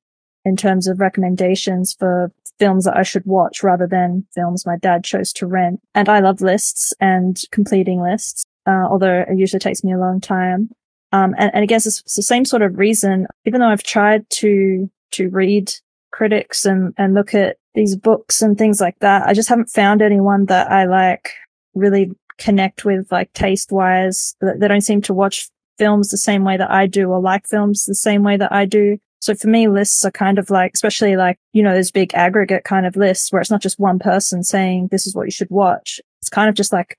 in 0.45 0.55
terms 0.55 0.87
of 0.87 0.99
recommendations 0.99 1.93
for 1.93 2.31
films 2.59 2.85
that 2.85 2.97
I 2.97 3.03
should 3.03 3.25
watch 3.25 3.63
rather 3.63 3.87
than 3.87 4.25
films 4.33 4.65
my 4.65 4.77
dad 4.77 5.03
chose 5.03 5.33
to 5.33 5.47
rent. 5.47 5.81
And 5.95 6.09
I 6.09 6.19
love 6.19 6.41
lists 6.41 6.93
and 6.99 7.41
completing 7.51 8.01
lists, 8.01 8.43
uh, 8.67 8.87
although 8.89 9.25
it 9.27 9.37
usually 9.37 9.59
takes 9.59 9.83
me 9.83 9.93
a 9.93 9.97
long 9.97 10.21
time. 10.21 10.69
Um, 11.11 11.35
and, 11.37 11.51
and 11.53 11.63
I 11.63 11.65
guess 11.65 11.85
it's, 11.85 12.01
it's 12.01 12.15
the 12.15 12.23
same 12.23 12.45
sort 12.45 12.61
of 12.61 12.77
reason, 12.77 13.27
even 13.45 13.61
though 13.61 13.67
I've 13.67 13.83
tried 13.83 14.29
to, 14.31 14.89
to 15.11 15.29
read 15.29 15.71
critics 16.11 16.65
and, 16.65 16.93
and 16.97 17.13
look 17.13 17.33
at 17.35 17.57
these 17.75 17.95
books 17.95 18.41
and 18.41 18.57
things 18.57 18.79
like 18.79 18.97
that, 18.99 19.27
I 19.27 19.33
just 19.33 19.49
haven't 19.49 19.69
found 19.69 20.01
anyone 20.01 20.45
that 20.45 20.71
I 20.71 20.85
like 20.85 21.31
really 21.75 22.11
connect 22.37 22.85
with, 22.85 23.11
like 23.11 23.31
taste 23.33 23.71
wise. 23.71 24.35
They 24.41 24.67
don't 24.67 24.81
seem 24.81 25.01
to 25.03 25.13
watch 25.13 25.49
films 25.77 26.09
the 26.09 26.17
same 26.17 26.43
way 26.43 26.57
that 26.57 26.71
I 26.71 26.87
do 26.87 27.09
or 27.09 27.19
like 27.19 27.47
films 27.47 27.85
the 27.85 27.95
same 27.95 28.23
way 28.23 28.37
that 28.37 28.51
I 28.51 28.65
do. 28.65 28.97
So 29.23 29.33
for 29.33 29.47
me, 29.47 29.69
lists 29.69 30.03
are 30.03 30.11
kind 30.11 30.37
of 30.37 30.49
like, 30.49 30.71
especially 30.73 31.15
like, 31.15 31.39
you 31.53 31.63
know, 31.63 31.73
those 31.73 31.91
big 31.91 32.13
aggregate 32.13 32.65
kind 32.65 32.85
of 32.85 32.97
lists 32.97 33.31
where 33.31 33.39
it's 33.39 33.49
not 33.49 33.61
just 33.61 33.79
one 33.79 33.97
person 33.97 34.43
saying 34.43 34.89
this 34.91 35.07
is 35.07 35.15
what 35.15 35.23
you 35.23 35.31
should 35.31 35.49
watch. 35.49 36.01
It's 36.21 36.27
kind 36.27 36.49
of 36.49 36.55
just 36.55 36.73
like 36.73 36.97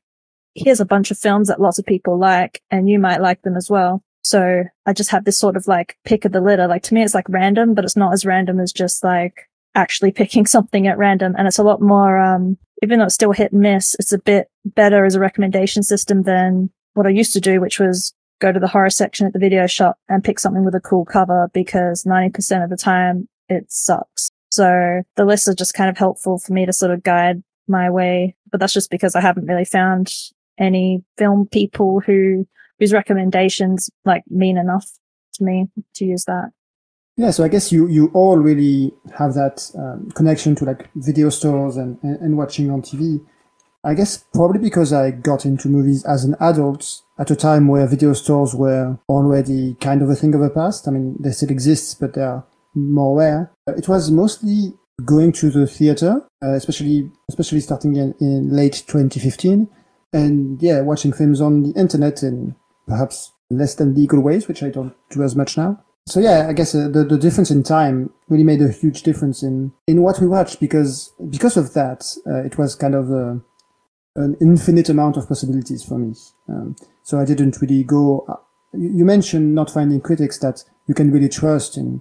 here's 0.55 0.81
a 0.81 0.87
bunch 0.87 1.11
of 1.11 1.19
films 1.19 1.49
that 1.49 1.61
lots 1.61 1.79
of 1.79 1.85
people 1.85 2.19
like 2.19 2.63
and 2.71 2.89
you 2.89 2.99
might 2.99 3.21
like 3.21 3.43
them 3.43 3.59
as 3.59 3.69
well. 3.69 4.03
So 4.23 4.65
I 4.87 4.95
just 4.95 5.11
have 5.11 5.27
this 5.27 5.39
sort 5.39 5.55
of 5.55 5.69
like 5.69 5.99
pick 6.07 6.25
of 6.25 6.33
the 6.33 6.41
litter. 6.41 6.67
Like 6.67 6.83
to 6.85 6.95
me, 6.95 7.03
it's 7.03 7.13
like 7.13 7.29
random, 7.29 7.75
but 7.75 7.85
it's 7.85 7.95
not 7.95 8.15
as 8.15 8.25
random 8.25 8.59
as 8.59 8.73
just 8.73 9.05
like 9.05 9.43
actually 9.75 10.11
picking 10.21 10.47
something 10.47 10.87
at 10.87 10.97
random. 10.97 11.35
And 11.37 11.47
it's 11.47 11.59
a 11.59 11.63
lot 11.63 11.83
more, 11.83 12.19
um, 12.19 12.57
even 12.83 13.01
though 13.01 13.05
it's 13.05 13.15
still 13.15 13.33
hit 13.33 13.53
and 13.53 13.61
miss, 13.61 13.97
it's 13.99 14.13
a 14.15 14.19
bit 14.19 14.49
better 14.65 15.05
as 15.05 15.15
a 15.15 15.21
recommendation 15.21 15.83
system 15.83 16.23
than 16.23 16.71
what 16.95 17.07
I 17.07 17.11
used 17.11 17.35
to 17.35 17.41
do, 17.41 17.61
which 17.61 17.79
was 17.79 18.15
go 18.45 18.53
to 18.53 18.61
the 18.61 18.69
horror 18.69 18.91
section 18.91 19.27
at 19.27 19.33
the 19.33 19.39
video 19.39 19.67
shop 19.67 19.97
and 20.09 20.23
pick 20.23 20.39
something 20.39 20.65
with 20.65 20.75
a 20.75 20.81
cool 20.81 21.07
cover 21.07 21.51
because 21.55 22.05
90% 22.05 22.63
of 22.63 22.69
the 22.69 22.77
time 22.77 23.27
it 23.49 23.65
sucks. 23.69 24.31
So 24.51 25.03
the 25.17 25.25
lists 25.25 25.49
are 25.49 25.55
just 25.55 25.73
kind 25.73 25.89
of 25.89 25.97
helpful 25.97 26.39
for 26.39 26.53
me 26.53 26.67
to 26.67 26.73
sort 26.73 26.93
of 26.93 27.03
guide 27.03 27.43
my 27.69 27.89
way. 27.89 28.37
But 28.51 28.61
that's 28.61 28.75
just 28.75 28.91
because 28.91 29.15
I 29.15 29.21
haven't 29.21 29.47
really 29.47 29.65
found 29.65 30.13
any 30.59 31.03
film 31.17 31.49
people 31.51 32.01
who 32.01 32.47
whose 32.79 32.93
recommendations 32.93 33.89
like 34.05 34.25
mean 34.29 34.59
enough 34.59 34.87
to 35.35 35.45
me 35.45 35.69
to 35.95 36.05
use 36.05 36.25
that. 36.27 36.51
Yeah, 37.17 37.31
so 37.31 37.45
I 37.45 37.49
guess 37.49 37.71
you, 37.71 37.87
you 37.87 38.11
all 38.13 38.39
really 38.39 38.93
have 39.17 39.35
that 39.35 39.71
um, 39.79 40.11
connection 40.11 40.57
to 40.57 40.65
like 40.65 40.91
video 40.97 41.31
stores 41.31 41.77
and, 41.77 41.97
and, 42.03 42.21
and, 42.21 42.37
watching 42.37 42.73
on 42.73 42.83
TV. 42.83 43.25
I 43.85 43.93
guess 43.93 44.25
probably 44.33 44.61
because 44.61 44.93
I 44.93 45.11
got 45.11 45.45
into 45.45 45.69
movies 45.69 46.05
as 46.07 46.25
an 46.25 46.37
adult 46.41 47.03
at 47.19 47.31
a 47.31 47.37
time 47.37 47.69
where 47.69 47.87
video 47.87 48.15
stores 48.15 48.55
were 48.55 48.99
already 49.11 49.77
kind 49.81 50.01
of 50.01 50.09
a 50.09 50.15
thing 50.15 50.35
of 50.35 50.41
the 50.41 50.49
past. 50.49 50.89
I 50.89 50.91
mean, 50.91 51.17
they 51.21 51.33
still 51.33 51.51
exist, 51.51 52.01
but 52.01 52.15
they 52.15 52.23
are 52.23 52.47
more 52.75 53.19
rare. 53.19 53.53
It 53.67 53.87
was 53.87 54.11
mostly 54.11 54.73
going 55.05 55.33
to 55.33 55.51
the 55.51 55.67
theater, 55.67 56.27
uh, 56.43 56.55
especially 56.55 57.11
especially 57.29 57.61
starting 57.61 57.97
in, 57.97 58.15
in 58.21 58.57
late 58.57 58.85
2015, 58.87 59.69
and 60.13 60.63
yeah, 60.63 60.81
watching 60.81 61.13
films 61.13 61.41
on 61.41 61.63
the 61.63 61.79
internet 61.79 62.23
in 62.23 62.57
perhaps 62.89 63.33
less 63.51 63.75
than 63.75 63.95
legal 63.95 64.21
ways, 64.21 64.49
which 64.49 64.63
I 64.63 64.71
don't 64.71 64.95
do 65.11 65.23
as 65.23 65.37
much 65.37 65.59
now. 65.59 65.85
So 66.07 66.21
yeah, 66.21 66.47
I 66.49 66.53
guess 66.53 66.75
uh, 66.75 66.89
the 66.89 67.05
the 67.05 67.19
difference 67.19 67.51
in 67.51 67.63
time 67.63 68.11
really 68.29 68.45
made 68.45 68.63
a 68.63 68.71
huge 68.71 69.03
difference 69.03 69.43
in 69.43 69.73
in 69.87 70.03
what 70.03 70.21
we 70.21 70.27
watched 70.27 70.61
because 70.61 71.13
because 71.31 71.57
of 71.57 71.75
that, 71.75 72.05
uh, 72.27 72.45
it 72.45 72.57
was 72.57 72.75
kind 72.75 72.95
of 72.95 73.11
an 74.17 74.37
infinite 74.41 74.89
amount 74.89 75.17
of 75.17 75.29
possibilities 75.29 75.85
for 75.85 75.99
me. 75.99 76.15
Um, 76.49 76.77
so 77.03 77.19
I 77.19 77.25
didn't 77.25 77.61
really 77.61 77.83
go. 77.85 78.25
Uh, 78.29 78.37
you 78.73 79.05
mentioned 79.05 79.55
not 79.55 79.71
finding 79.71 80.01
critics 80.01 80.39
that 80.39 80.65
you 80.87 80.95
can 80.95 81.11
really 81.11 81.29
trust 81.29 81.77
and 81.77 82.01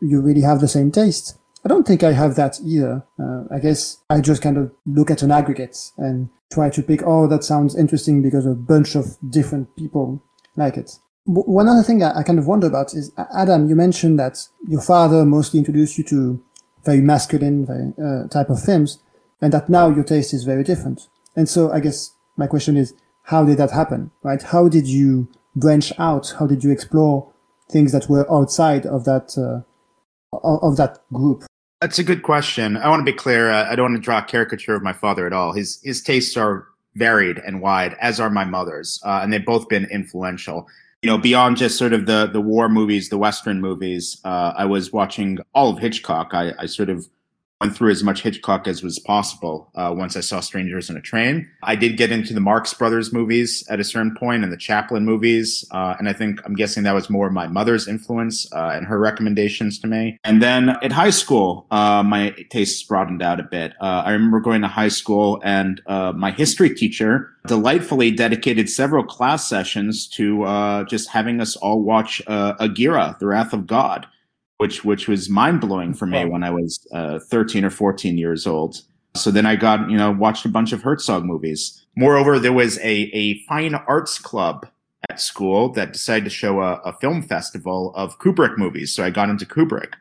you 0.00 0.20
really 0.20 0.42
have 0.42 0.60
the 0.60 0.68
same 0.68 0.90
taste. 0.90 1.38
I 1.64 1.68
don't 1.68 1.86
think 1.86 2.02
I 2.02 2.12
have 2.12 2.36
that 2.36 2.60
either. 2.62 3.04
Uh, 3.18 3.44
I 3.50 3.58
guess 3.58 3.98
I 4.10 4.20
just 4.20 4.42
kind 4.42 4.58
of 4.58 4.70
look 4.86 5.10
at 5.10 5.22
an 5.22 5.30
aggregate 5.30 5.92
and 5.96 6.28
try 6.52 6.68
to 6.70 6.82
pick, 6.82 7.02
oh, 7.04 7.26
that 7.28 7.42
sounds 7.42 7.74
interesting 7.74 8.22
because 8.22 8.44
a 8.44 8.54
bunch 8.54 8.94
of 8.94 9.16
different 9.28 9.74
people 9.76 10.22
like 10.56 10.76
it. 10.76 10.98
W- 11.26 11.50
one 11.50 11.68
other 11.68 11.82
thing 11.82 12.02
I, 12.02 12.18
I, 12.18 12.22
kind 12.22 12.38
of 12.38 12.46
wonder 12.46 12.66
about 12.66 12.92
is, 12.92 13.12
Adam, 13.34 13.68
you 13.68 13.74
mentioned 13.74 14.18
that 14.18 14.46
your 14.68 14.82
father 14.82 15.24
mostly 15.24 15.58
introduced 15.58 15.96
you 15.96 16.04
to 16.04 16.42
very 16.84 17.00
masculine 17.00 17.64
very, 17.64 17.92
uh, 18.02 18.28
type 18.28 18.50
of 18.50 18.62
films 18.62 18.98
and 19.40 19.52
that 19.52 19.70
now 19.70 19.88
your 19.88 20.04
taste 20.04 20.34
is 20.34 20.44
very 20.44 20.62
different. 20.62 21.08
And 21.36 21.48
so 21.48 21.72
I 21.72 21.80
guess 21.80 22.10
my 22.36 22.46
question 22.46 22.76
is, 22.76 22.94
how 23.24 23.44
did 23.44 23.58
that 23.58 23.70
happen, 23.70 24.10
right? 24.22 24.42
How 24.42 24.68
did 24.68 24.86
you 24.86 25.28
branch 25.56 25.92
out? 25.98 26.34
How 26.38 26.46
did 26.46 26.62
you 26.62 26.70
explore 26.70 27.32
things 27.70 27.92
that 27.92 28.08
were 28.08 28.30
outside 28.32 28.86
of 28.86 29.04
that, 29.04 29.36
uh, 29.38 29.62
of 30.42 30.76
that 30.76 30.98
group? 31.12 31.44
That's 31.80 31.98
a 31.98 32.04
good 32.04 32.22
question. 32.22 32.76
I 32.76 32.88
want 32.88 33.00
to 33.04 33.12
be 33.12 33.16
clear. 33.16 33.50
Uh, 33.50 33.70
I 33.70 33.76
don't 33.76 33.92
want 33.92 33.96
to 33.96 34.02
draw 34.02 34.18
a 34.18 34.22
caricature 34.22 34.74
of 34.74 34.82
my 34.82 34.92
father 34.92 35.26
at 35.26 35.32
all. 35.32 35.52
His 35.52 35.80
his 35.82 36.02
tastes 36.02 36.34
are 36.36 36.66
varied 36.94 37.38
and 37.38 37.60
wide, 37.60 37.94
as 38.00 38.20
are 38.20 38.30
my 38.30 38.44
mother's, 38.44 39.00
uh, 39.04 39.20
and 39.22 39.30
they've 39.30 39.44
both 39.44 39.68
been 39.68 39.84
influential. 39.90 40.66
You 41.02 41.10
know, 41.10 41.18
beyond 41.18 41.58
just 41.58 41.76
sort 41.76 41.92
of 41.92 42.06
the 42.06 42.26
the 42.26 42.40
war 42.40 42.70
movies, 42.70 43.10
the 43.10 43.18
western 43.18 43.60
movies, 43.60 44.18
uh, 44.24 44.54
I 44.56 44.64
was 44.64 44.94
watching 44.94 45.40
all 45.54 45.70
of 45.70 45.78
Hitchcock. 45.78 46.30
I, 46.32 46.52
I 46.58 46.64
sort 46.64 46.88
of 46.88 47.06
went 47.60 47.76
through 47.76 47.90
as 47.90 48.02
much 48.02 48.22
Hitchcock 48.22 48.66
as 48.66 48.82
was 48.82 48.98
possible 48.98 49.70
uh, 49.74 49.94
once 49.96 50.16
I 50.16 50.20
saw 50.20 50.40
Strangers 50.40 50.90
in 50.90 50.96
a 50.96 51.00
Train. 51.00 51.48
I 51.62 51.76
did 51.76 51.96
get 51.96 52.10
into 52.10 52.34
the 52.34 52.40
Marx 52.40 52.74
Brothers 52.74 53.12
movies 53.12 53.64
at 53.70 53.80
a 53.80 53.84
certain 53.84 54.14
point 54.14 54.42
and 54.42 54.52
the 54.52 54.56
Chaplin 54.56 55.04
movies. 55.04 55.64
Uh, 55.70 55.94
and 55.98 56.08
I 56.08 56.12
think 56.12 56.40
I'm 56.44 56.54
guessing 56.54 56.82
that 56.82 56.94
was 56.94 57.08
more 57.08 57.30
my 57.30 57.46
mother's 57.46 57.86
influence 57.86 58.52
uh, 58.52 58.72
and 58.74 58.86
her 58.86 58.98
recommendations 58.98 59.78
to 59.80 59.86
me. 59.86 60.18
And 60.24 60.42
then 60.42 60.70
at 60.82 60.92
high 60.92 61.10
school, 61.10 61.66
uh, 61.70 62.02
my 62.02 62.30
tastes 62.50 62.82
broadened 62.82 63.22
out 63.22 63.40
a 63.40 63.44
bit. 63.44 63.72
Uh, 63.80 64.02
I 64.04 64.12
remember 64.12 64.40
going 64.40 64.62
to 64.62 64.68
high 64.68 64.88
school 64.88 65.40
and 65.44 65.80
uh, 65.86 66.12
my 66.12 66.32
history 66.32 66.74
teacher 66.74 67.30
delightfully 67.46 68.10
dedicated 68.10 68.68
several 68.68 69.04
class 69.04 69.48
sessions 69.48 70.08
to 70.08 70.84
just 70.88 71.08
having 71.10 71.40
us 71.40 71.56
all 71.56 71.82
watch 71.82 72.20
Aguirre, 72.26 73.16
The 73.20 73.26
Wrath 73.26 73.52
of 73.52 73.66
God 73.66 74.06
which 74.58 74.84
which 74.84 75.08
was 75.08 75.28
mind 75.28 75.60
blowing 75.60 75.94
for 75.94 76.06
me 76.06 76.24
when 76.24 76.42
I 76.42 76.50
was 76.50 76.86
uh, 76.92 77.18
13 77.18 77.64
or 77.64 77.70
14 77.70 78.16
years 78.18 78.46
old. 78.46 78.82
So 79.16 79.30
then 79.30 79.46
I 79.46 79.56
got 79.56 79.90
you 79.90 79.96
know 79.96 80.12
watched 80.12 80.44
a 80.44 80.48
bunch 80.48 80.72
of 80.72 80.82
Herzog 80.82 81.24
movies. 81.24 81.84
Moreover, 81.96 82.38
there 82.38 82.52
was 82.52 82.78
a 82.78 83.10
a 83.12 83.42
fine 83.44 83.74
arts 83.74 84.18
club 84.18 84.66
at 85.10 85.20
school 85.20 85.68
that 85.70 85.92
decided 85.92 86.24
to 86.24 86.30
show 86.30 86.62
a, 86.62 86.74
a 86.84 86.92
film 86.94 87.22
festival 87.22 87.92
of 87.94 88.18
Kubrick 88.18 88.56
movies. 88.56 88.94
So 88.94 89.04
I 89.04 89.10
got 89.10 89.28
into 89.28 89.44
Kubrick. 89.44 89.94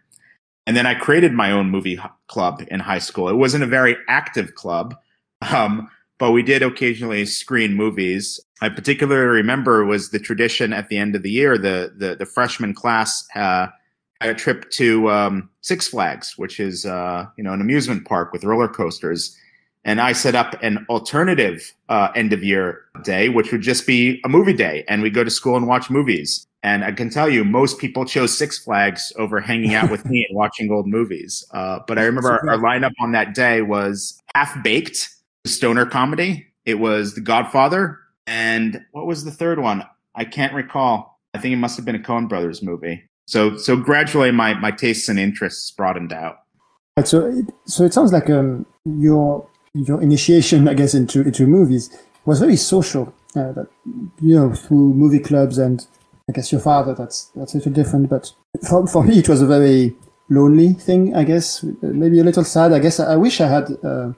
And 0.66 0.78
then 0.78 0.86
I 0.86 0.96
created 0.96 1.34
my 1.34 1.52
own 1.52 1.70
movie 1.70 2.00
club 2.28 2.64
in 2.70 2.80
high 2.80 3.00
school. 3.00 3.28
It 3.28 3.36
wasn't 3.36 3.66
a 3.66 3.68
very 3.68 3.98
active 4.08 4.56
club, 4.56 4.96
um, 5.54 5.90
but 6.20 6.32
we 6.32 6.42
did 6.42 6.64
occasionally 6.64 7.26
screen 7.26 7.74
movies. 7.74 8.40
I 8.62 8.70
particularly 8.70 9.26
remember 9.26 9.84
was 9.84 10.12
the 10.12 10.20
tradition 10.20 10.72
at 10.72 10.88
the 10.88 10.98
end 10.98 11.16
of 11.16 11.24
the 11.24 11.32
year. 11.32 11.58
The 11.58 11.94
the, 11.98 12.16
the 12.16 12.26
freshman 12.26 12.74
class 12.74 13.26
uh, 13.36 13.68
a 14.22 14.34
trip 14.34 14.70
to 14.72 15.10
um, 15.10 15.50
Six 15.62 15.88
Flags, 15.88 16.38
which 16.38 16.60
is 16.60 16.86
uh, 16.86 17.26
you 17.38 17.44
know 17.44 17.54
an 17.54 17.62
amusement 17.62 18.06
park 18.06 18.32
with 18.32 18.44
roller 18.44 18.68
coasters, 18.68 19.38
and 19.86 20.00
I 20.00 20.14
set 20.14 20.36
up 20.36 20.56
an 20.62 20.86
alternative 20.90 21.74
uh, 21.90 22.10
end 22.16 22.34
of 22.34 22.44
year 22.44 22.82
day, 23.04 23.30
which 23.30 23.52
would 23.52 23.62
just 23.62 23.86
be 23.86 24.22
a 24.24 24.30
movie 24.30 24.54
day, 24.54 24.86
and 24.88 25.02
we 25.02 25.10
go 25.10 25.24
to 25.24 25.30
school 25.30 25.58
and 25.58 25.68
watch 25.68 25.90
movies. 25.90 26.48
And 26.66 26.86
I 26.86 26.94
can 26.94 27.10
tell 27.10 27.30
you, 27.30 27.44
most 27.44 27.78
people 27.78 28.06
chose 28.06 28.38
Six 28.38 28.58
Flags 28.58 29.12
over 29.18 29.42
hanging 29.42 29.74
out 29.76 29.92
with 29.92 30.06
me 30.06 30.26
and 30.28 30.38
watching 30.38 30.72
old 30.72 30.88
movies. 30.88 31.46
Uh, 31.52 31.80
but 31.88 32.00
I 32.00 32.04
remember 32.04 32.32
our, 32.32 32.50
our 32.52 32.58
lineup 32.58 32.94
on 33.02 33.12
that 33.12 33.36
day 33.36 33.62
was 33.62 34.18
Half 34.34 34.64
Baked, 34.64 35.10
stoner 35.46 35.86
comedy. 35.86 36.48
It 36.66 36.76
was 36.76 37.16
The 37.16 37.22
Godfather, 37.22 38.00
and 38.26 38.82
what 38.92 39.06
was 39.06 39.26
the 39.26 39.32
third 39.32 39.60
one? 39.60 39.84
I 40.16 40.24
can't 40.24 40.54
recall. 40.54 41.20
I 41.34 41.40
think 41.40 41.54
it 41.54 41.58
must 41.58 41.76
have 41.76 41.86
been 41.86 41.96
a 41.96 42.00
Coen 42.00 42.30
Brothers 42.30 42.62
movie. 42.62 43.04
So 43.26 43.58
so 43.58 43.76
gradually 43.76 44.32
my 44.32 44.54
my 44.56 44.72
tastes 44.72 45.10
and 45.10 45.20
interests 45.20 45.72
broadened 45.72 46.14
out. 46.14 46.40
Right, 46.98 47.08
so 47.08 47.26
it, 47.26 47.46
so 47.66 47.84
it 47.84 47.94
sounds 47.94 48.14
like 48.14 48.30
um, 48.30 48.66
your 48.86 49.48
your 49.74 50.02
initiation, 50.02 50.68
I 50.68 50.74
guess, 50.74 50.94
into 50.94 51.22
into 51.22 51.48
movies 51.48 51.90
was 52.26 52.40
very 52.40 52.56
social. 52.56 53.14
Uh, 53.36 53.52
that 53.54 53.68
you 54.22 54.36
know 54.36 54.54
through 54.54 54.94
movie 54.94 55.20
clubs 55.20 55.58
and 55.58 55.88
I 56.30 56.34
guess 56.34 56.52
your 56.52 56.62
father. 56.62 56.94
That's 56.94 57.32
that's 57.36 57.54
a 57.54 57.58
little 57.58 57.74
different, 57.74 58.10
but 58.10 58.32
for 58.68 58.86
for 58.88 59.04
me 59.04 59.20
it 59.20 59.30
was 59.30 59.42
a 59.42 59.48
very 59.48 59.96
lonely 60.30 60.74
thing. 60.74 61.16
I 61.16 61.24
guess 61.24 61.64
maybe 61.82 62.20
a 62.20 62.24
little 62.24 62.44
sad. 62.44 62.74
I 62.74 62.80
guess 62.80 63.00
I, 63.00 63.14
I 63.14 63.16
wish 63.16 63.42
I 63.42 63.48
had. 63.48 63.72
Uh, 63.84 64.14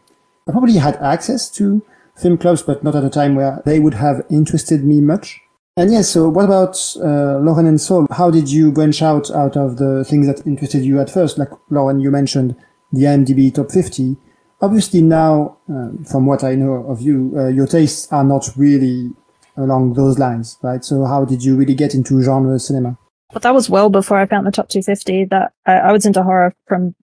I 0.48 0.52
probably 0.52 0.74
had 0.74 0.98
access 0.98 1.50
to 1.52 1.82
film 2.18 2.38
clubs, 2.38 2.62
but 2.62 2.84
not 2.84 2.96
at 2.96 3.04
a 3.04 3.10
time 3.10 3.36
where 3.36 3.62
they 3.66 3.80
would 3.80 3.96
have 3.96 4.26
interested 4.30 4.84
me 4.84 5.02
much. 5.02 5.40
And 5.78 5.92
yes, 5.92 6.10
so 6.10 6.30
what 6.30 6.46
about 6.46 6.78
uh, 7.04 7.40
Lauren 7.40 7.66
and 7.66 7.82
Saul? 7.82 8.08
How 8.10 8.32
did 8.32 8.50
you 8.50 8.72
branch 8.72 9.02
out 9.02 9.30
out 9.32 9.58
of 9.58 9.76
the 9.76 10.06
things 10.06 10.26
that 10.26 10.48
interested 10.48 10.86
you 10.86 11.02
at 11.02 11.10
first? 11.10 11.38
Like 11.38 11.50
Lauren, 11.70 12.00
you 12.00 12.12
mentioned 12.12 12.56
the 12.94 13.02
IMDb 13.02 13.54
top 13.54 13.72
50. 13.72 14.16
Obviously 14.62 15.02
now, 15.02 15.58
uh, 15.70 15.90
from 16.10 16.28
what 16.28 16.46
I 16.46 16.56
know 16.56 16.86
of 16.88 17.02
you, 17.02 17.34
uh, 17.36 17.48
your 17.50 17.68
tastes 17.68 18.10
are 18.14 18.24
not 18.24 18.50
really 18.56 19.12
along 19.58 19.94
those 19.96 20.18
lines, 20.18 20.58
right? 20.64 20.84
So 20.84 21.04
how 21.04 21.26
did 21.26 21.44
you 21.44 21.58
really 21.58 21.76
get 21.76 21.94
into 21.94 22.22
genre 22.22 22.58
cinema? 22.58 22.98
But 23.34 23.42
that 23.42 23.54
was 23.54 23.70
well 23.70 23.90
before 23.90 24.18
I 24.18 24.28
found 24.28 24.48
the 24.48 24.52
top 24.52 24.70
250. 24.70 25.26
That 25.26 25.52
I, 25.66 25.74
I 25.74 25.92
was 25.92 26.06
into 26.06 26.24
horror 26.24 26.56
from 26.68 26.96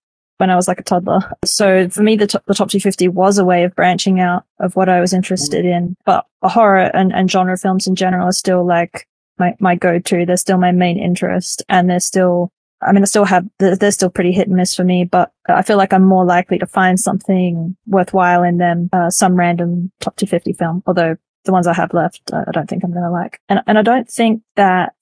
when 0.42 0.50
I 0.50 0.56
was 0.56 0.66
like 0.66 0.80
a 0.80 0.82
toddler. 0.82 1.20
So 1.44 1.88
for 1.88 2.02
me, 2.02 2.16
the, 2.16 2.26
top, 2.26 2.44
the 2.46 2.54
top 2.54 2.68
250 2.68 3.06
was 3.06 3.38
a 3.38 3.44
way 3.44 3.62
of 3.62 3.76
branching 3.76 4.18
out 4.18 4.42
of 4.58 4.74
what 4.74 4.88
I 4.88 5.00
was 5.00 5.12
interested 5.12 5.64
in. 5.64 5.96
But 6.04 6.26
horror 6.42 6.90
and, 6.92 7.12
and 7.12 7.30
genre 7.30 7.56
films 7.56 7.86
in 7.86 7.94
general 7.94 8.26
are 8.26 8.32
still 8.32 8.66
like 8.66 9.06
my, 9.38 9.54
my 9.60 9.76
go-to. 9.76 10.26
They're 10.26 10.36
still 10.36 10.58
my 10.58 10.72
main 10.72 10.98
interest 10.98 11.62
and 11.68 11.88
they're 11.88 12.00
still, 12.00 12.50
I 12.82 12.90
mean, 12.90 13.02
I 13.02 13.04
still 13.04 13.24
have, 13.24 13.46
they're, 13.60 13.76
they're 13.76 13.92
still 13.92 14.10
pretty 14.10 14.32
hit 14.32 14.48
and 14.48 14.56
miss 14.56 14.74
for 14.74 14.82
me, 14.82 15.04
but 15.04 15.30
I 15.48 15.62
feel 15.62 15.76
like 15.76 15.92
I'm 15.92 16.02
more 16.02 16.24
likely 16.24 16.58
to 16.58 16.66
find 16.66 16.98
something 16.98 17.76
worthwhile 17.86 18.42
in 18.42 18.58
them, 18.58 18.90
uh, 18.92 19.10
some 19.10 19.36
random 19.36 19.92
top 20.00 20.16
250 20.16 20.54
film, 20.54 20.82
although 20.88 21.14
the 21.44 21.52
ones 21.52 21.68
I 21.68 21.74
have 21.74 21.94
left, 21.94 22.20
I 22.32 22.50
don't 22.50 22.68
think 22.68 22.82
I'm 22.82 22.90
going 22.90 23.04
to 23.04 23.10
like. 23.10 23.40
And, 23.48 23.60
and 23.68 23.78
I 23.78 23.82
don't 23.82 24.10
think 24.10 24.42
that 24.56 24.94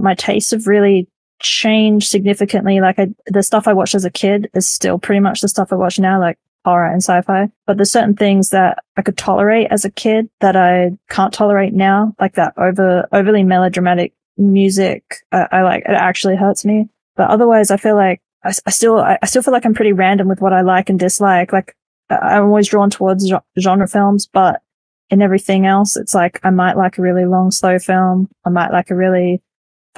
my 0.00 0.16
tastes 0.16 0.50
have 0.50 0.66
really 0.66 1.08
changed 1.40 2.08
significantly. 2.08 2.80
Like 2.80 2.98
I, 2.98 3.08
the 3.26 3.42
stuff 3.42 3.68
I 3.68 3.72
watched 3.72 3.94
as 3.94 4.04
a 4.04 4.10
kid 4.10 4.50
is 4.54 4.66
still 4.66 4.98
pretty 4.98 5.20
much 5.20 5.40
the 5.40 5.48
stuff 5.48 5.72
I 5.72 5.76
watch 5.76 5.98
now, 5.98 6.20
like 6.20 6.38
horror 6.64 6.86
and 6.86 7.02
sci-fi, 7.02 7.48
but 7.66 7.76
there's 7.76 7.92
certain 7.92 8.16
things 8.16 8.50
that 8.50 8.78
I 8.96 9.02
could 9.02 9.16
tolerate 9.16 9.68
as 9.70 9.84
a 9.84 9.90
kid 9.90 10.28
that 10.40 10.56
I 10.56 10.90
can't 11.08 11.32
tolerate 11.32 11.72
now, 11.72 12.14
like 12.20 12.34
that 12.34 12.54
over 12.56 13.08
overly 13.12 13.44
melodramatic 13.44 14.12
music. 14.36 15.16
Uh, 15.32 15.46
I 15.50 15.62
like 15.62 15.84
it 15.84 15.92
actually 15.92 16.36
hurts 16.36 16.64
me. 16.64 16.88
But 17.16 17.30
otherwise, 17.30 17.70
I 17.70 17.76
feel 17.76 17.96
like 17.96 18.20
I, 18.44 18.52
I 18.66 18.70
still 18.70 18.98
I, 18.98 19.18
I, 19.22 19.26
still 19.26 19.42
feel 19.42 19.52
like 19.52 19.64
I'm 19.64 19.74
pretty 19.74 19.92
random 19.92 20.28
with 20.28 20.40
what 20.40 20.52
I 20.52 20.60
like 20.60 20.88
and 20.88 20.98
dislike. 20.98 21.52
Like 21.52 21.74
I'm 22.10 22.44
always 22.44 22.68
drawn 22.68 22.90
towards 22.90 23.30
genre 23.58 23.88
films, 23.88 24.26
but 24.26 24.62
in 25.10 25.22
everything 25.22 25.66
else, 25.66 25.96
it's 25.96 26.14
like 26.14 26.38
I 26.44 26.50
might 26.50 26.76
like 26.76 26.98
a 26.98 27.02
really 27.02 27.24
long, 27.24 27.50
slow 27.50 27.78
film. 27.78 28.28
I 28.44 28.50
might 28.50 28.72
like 28.72 28.90
a 28.90 28.94
really 28.94 29.42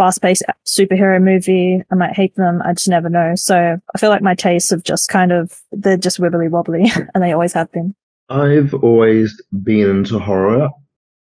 fast 0.01 0.22
paced 0.22 0.42
superhero 0.64 1.22
movie. 1.22 1.82
I 1.92 1.94
might 1.94 2.16
hate 2.16 2.34
them. 2.34 2.62
I 2.64 2.72
just 2.72 2.88
never 2.88 3.11
know. 3.11 3.34
So 3.34 3.78
I 3.94 3.98
feel 3.98 4.09
like 4.09 4.22
my 4.22 4.34
tastes 4.34 4.70
have 4.70 4.82
just 4.82 5.11
kind 5.11 5.30
of, 5.30 5.61
they're 5.72 5.98
just 5.98 6.18
wibbly 6.18 6.48
wobbly 6.48 6.90
and 7.14 7.22
they 7.22 7.32
always 7.32 7.53
have 7.53 7.70
been. 7.70 7.94
I've 8.30 8.72
always 8.72 9.38
been 9.62 9.90
into 9.90 10.18
horror. 10.18 10.70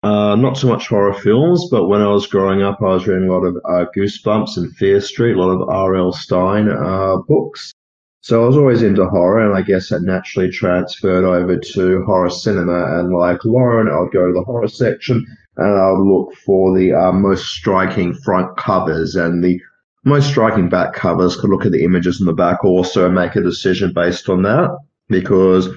Uh, 0.02 0.38
not 0.38 0.58
so 0.58 0.70
much 0.70 0.88
horror 0.88 1.14
films, 1.14 1.68
but 1.70 1.88
when 1.88 2.02
I 2.02 2.08
was 2.08 2.26
growing 2.26 2.62
up, 2.62 2.80
I 2.82 2.86
was 2.86 3.06
reading 3.06 3.28
a 3.28 3.34
lot 3.34 3.44
of 3.44 3.58
uh, 3.66 3.86
Goosebumps 3.94 4.56
and 4.56 4.74
Fear 4.78 5.02
Street, 5.02 5.36
a 5.36 5.42
lot 5.42 5.52
of 5.52 5.68
R.L. 5.68 6.14
Stine 6.14 6.70
uh, 6.70 7.18
books. 7.28 7.74
So 8.22 8.42
I 8.42 8.48
was 8.48 8.56
always 8.56 8.82
into 8.82 9.06
horror, 9.10 9.46
and 9.46 9.58
I 9.58 9.62
guess 9.62 9.90
that 9.90 10.04
naturally 10.04 10.50
transferred 10.52 11.26
over 11.26 11.58
to 11.58 12.04
horror 12.06 12.30
cinema. 12.30 12.98
And 12.98 13.14
like 13.14 13.44
Lauren, 13.44 13.90
I'd 13.90 14.14
go 14.14 14.28
to 14.28 14.34
the 14.34 14.44
horror 14.44 14.70
section 14.70 15.26
and 15.60 15.80
I'd 15.80 16.00
look 16.00 16.34
for 16.46 16.78
the 16.78 16.94
uh, 16.94 17.12
most 17.12 17.48
striking 17.48 18.14
front 18.14 18.58
covers 18.58 19.16
and 19.16 19.44
the 19.44 19.62
most 20.06 20.30
striking 20.30 20.70
back 20.70 20.94
covers. 20.94 21.36
Could 21.36 21.50
look 21.50 21.66
at 21.66 21.72
the 21.72 21.84
images 21.84 22.20
in 22.20 22.26
the 22.26 22.34
back 22.34 22.64
also 22.64 23.06
and 23.06 23.16
make 23.16 23.36
a 23.36 23.42
decision 23.42 23.94
based 23.94 24.30
on 24.30 24.44
that. 24.44 24.78
Because 25.10 25.68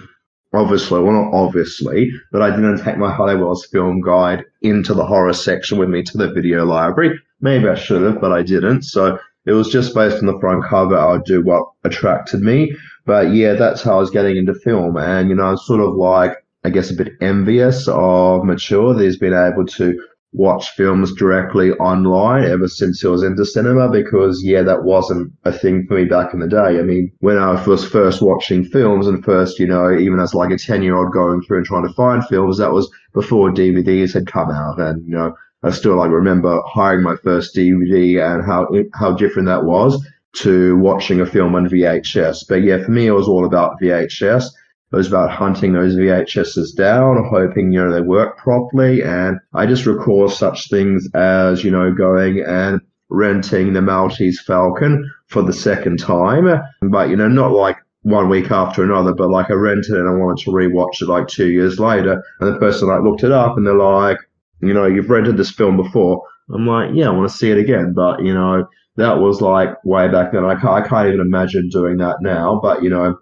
obviously, 0.52 1.00
well, 1.00 1.12
not 1.12 1.34
obviously, 1.34 2.12
but 2.30 2.42
I 2.42 2.50
didn't 2.50 2.82
take 2.82 2.98
my 2.98 3.12
Halliwell's 3.12 3.66
film 3.66 4.00
guide 4.00 4.44
into 4.60 4.94
the 4.94 5.06
horror 5.06 5.32
section 5.32 5.78
with 5.78 5.88
me 5.88 6.02
to 6.04 6.18
the 6.18 6.30
video 6.30 6.64
library. 6.64 7.18
Maybe 7.40 7.68
I 7.68 7.74
should 7.74 8.02
have, 8.02 8.20
but 8.20 8.32
I 8.32 8.42
didn't. 8.42 8.82
So 8.82 9.18
it 9.46 9.52
was 9.52 9.68
just 9.70 9.94
based 9.94 10.18
on 10.18 10.26
the 10.26 10.38
front 10.38 10.64
cover. 10.64 10.96
I 10.96 11.12
would 11.12 11.24
do 11.24 11.42
what 11.42 11.68
attracted 11.84 12.42
me. 12.42 12.76
But 13.04 13.32
yeah, 13.32 13.54
that's 13.54 13.82
how 13.82 13.96
I 13.96 14.00
was 14.00 14.10
getting 14.10 14.36
into 14.36 14.54
film. 14.54 14.96
And, 14.96 15.28
you 15.28 15.34
know, 15.34 15.44
I 15.44 15.50
was 15.52 15.66
sort 15.66 15.80
of 15.80 15.94
like, 15.94 16.36
I 16.64 16.70
guess, 16.70 16.90
a 16.90 16.94
bit 16.94 17.14
envious 17.20 17.88
of 17.88 18.44
Mathieu 18.44 18.94
that 18.94 19.02
he's 19.02 19.18
been 19.18 19.34
able 19.34 19.66
to 19.66 20.00
watch 20.34 20.70
films 20.70 21.14
directly 21.14 21.72
online 21.72 22.44
ever 22.44 22.66
since 22.66 23.02
he 23.02 23.06
was 23.06 23.22
into 23.22 23.44
cinema 23.44 23.90
because 23.90 24.42
yeah 24.42 24.62
that 24.62 24.82
wasn't 24.82 25.30
a 25.44 25.52
thing 25.52 25.86
for 25.86 25.96
me 25.96 26.06
back 26.06 26.32
in 26.32 26.40
the 26.40 26.48
day 26.48 26.78
i 26.78 26.82
mean 26.82 27.12
when 27.18 27.36
i 27.36 27.52
was 27.66 27.84
first 27.84 28.22
watching 28.22 28.64
films 28.64 29.06
and 29.06 29.22
first 29.26 29.58
you 29.58 29.66
know 29.66 29.94
even 29.94 30.18
as 30.18 30.32
like 30.32 30.50
a 30.50 30.56
10 30.56 30.82
year 30.82 30.96
old 30.96 31.12
going 31.12 31.42
through 31.42 31.58
and 31.58 31.66
trying 31.66 31.86
to 31.86 31.92
find 31.92 32.26
films 32.28 32.56
that 32.56 32.72
was 32.72 32.90
before 33.12 33.50
dvds 33.50 34.14
had 34.14 34.26
come 34.26 34.50
out 34.50 34.80
and 34.80 35.06
you 35.06 35.14
know 35.14 35.34
I 35.64 35.70
still 35.70 35.96
like 35.96 36.10
remember 36.10 36.60
hiring 36.66 37.02
my 37.04 37.16
first 37.16 37.54
DVD 37.54 38.20
and 38.20 38.44
how 38.44 38.68
how 38.94 39.12
different 39.12 39.46
that 39.46 39.64
was 39.64 40.04
to 40.34 40.76
watching 40.78 41.20
a 41.20 41.26
film 41.26 41.54
on 41.54 41.68
VHS. 41.68 42.48
But 42.48 42.62
yeah, 42.62 42.82
for 42.82 42.90
me, 42.90 43.06
it 43.06 43.12
was 43.12 43.28
all 43.28 43.44
about 43.44 43.80
VHS. 43.80 44.46
It 44.92 44.96
was 44.96 45.08
about 45.08 45.30
hunting 45.30 45.72
those 45.72 45.96
VHSs 45.96 46.76
down, 46.76 47.26
hoping, 47.30 47.72
you 47.72 47.82
know, 47.82 47.90
they 47.90 48.02
work 48.02 48.36
properly. 48.36 49.02
And 49.02 49.38
I 49.54 49.64
just 49.64 49.86
recall 49.86 50.28
such 50.28 50.68
things 50.68 51.08
as, 51.14 51.64
you 51.64 51.70
know, 51.70 51.92
going 51.92 52.44
and 52.46 52.80
renting 53.08 53.72
the 53.72 53.80
Maltese 53.80 54.42
Falcon 54.42 55.10
for 55.28 55.42
the 55.42 55.52
second 55.52 55.98
time. 55.98 56.46
But, 56.82 57.08
you 57.08 57.16
know, 57.16 57.28
not 57.28 57.52
like 57.52 57.78
one 58.02 58.28
week 58.28 58.50
after 58.50 58.82
another, 58.82 59.14
but 59.14 59.30
like 59.30 59.50
I 59.50 59.54
rented 59.54 59.94
it 59.94 60.00
and 60.00 60.08
I 60.08 60.12
wanted 60.12 60.44
to 60.44 60.50
rewatch 60.50 61.00
it 61.00 61.08
like 61.08 61.28
two 61.28 61.48
years 61.48 61.78
later. 61.78 62.22
And 62.40 62.54
the 62.54 62.58
person 62.58 62.88
like 62.88 63.02
looked 63.02 63.24
it 63.24 63.32
up 63.32 63.56
and 63.56 63.66
they're 63.66 63.74
like, 63.74 64.18
you 64.60 64.74
know, 64.74 64.86
you've 64.86 65.10
rented 65.10 65.38
this 65.38 65.50
film 65.50 65.76
before. 65.76 66.22
I'm 66.52 66.66
like, 66.66 66.90
yeah, 66.92 67.06
I 67.06 67.12
want 67.12 67.30
to 67.30 67.36
see 67.36 67.50
it 67.50 67.58
again. 67.58 67.94
But, 67.94 68.22
you 68.22 68.34
know, 68.34 68.68
that 68.96 69.20
was 69.20 69.40
like 69.40 69.82
way 69.84 70.08
back 70.08 70.32
then. 70.32 70.44
I 70.44 70.54
can't, 70.54 70.84
I 70.84 70.86
can't 70.86 71.08
even 71.08 71.20
imagine 71.20 71.70
doing 71.70 71.96
that 71.98 72.16
now. 72.20 72.60
But, 72.62 72.82
you 72.82 72.90
know, 72.90 73.18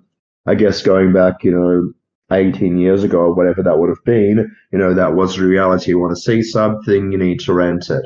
I 0.50 0.56
guess 0.56 0.82
going 0.82 1.12
back, 1.12 1.44
you 1.44 1.52
know, 1.52 1.92
18 2.36 2.76
years 2.76 3.04
ago 3.04 3.18
or 3.18 3.34
whatever 3.34 3.62
that 3.62 3.78
would 3.78 3.88
have 3.88 4.04
been, 4.04 4.50
you 4.72 4.78
know, 4.80 4.94
that 4.94 5.14
was 5.14 5.38
reality. 5.38 5.90
You 5.90 6.00
want 6.00 6.16
to 6.16 6.20
see 6.20 6.42
something, 6.42 7.12
you 7.12 7.18
need 7.18 7.38
to 7.40 7.52
rent 7.52 7.88
it. 7.88 8.04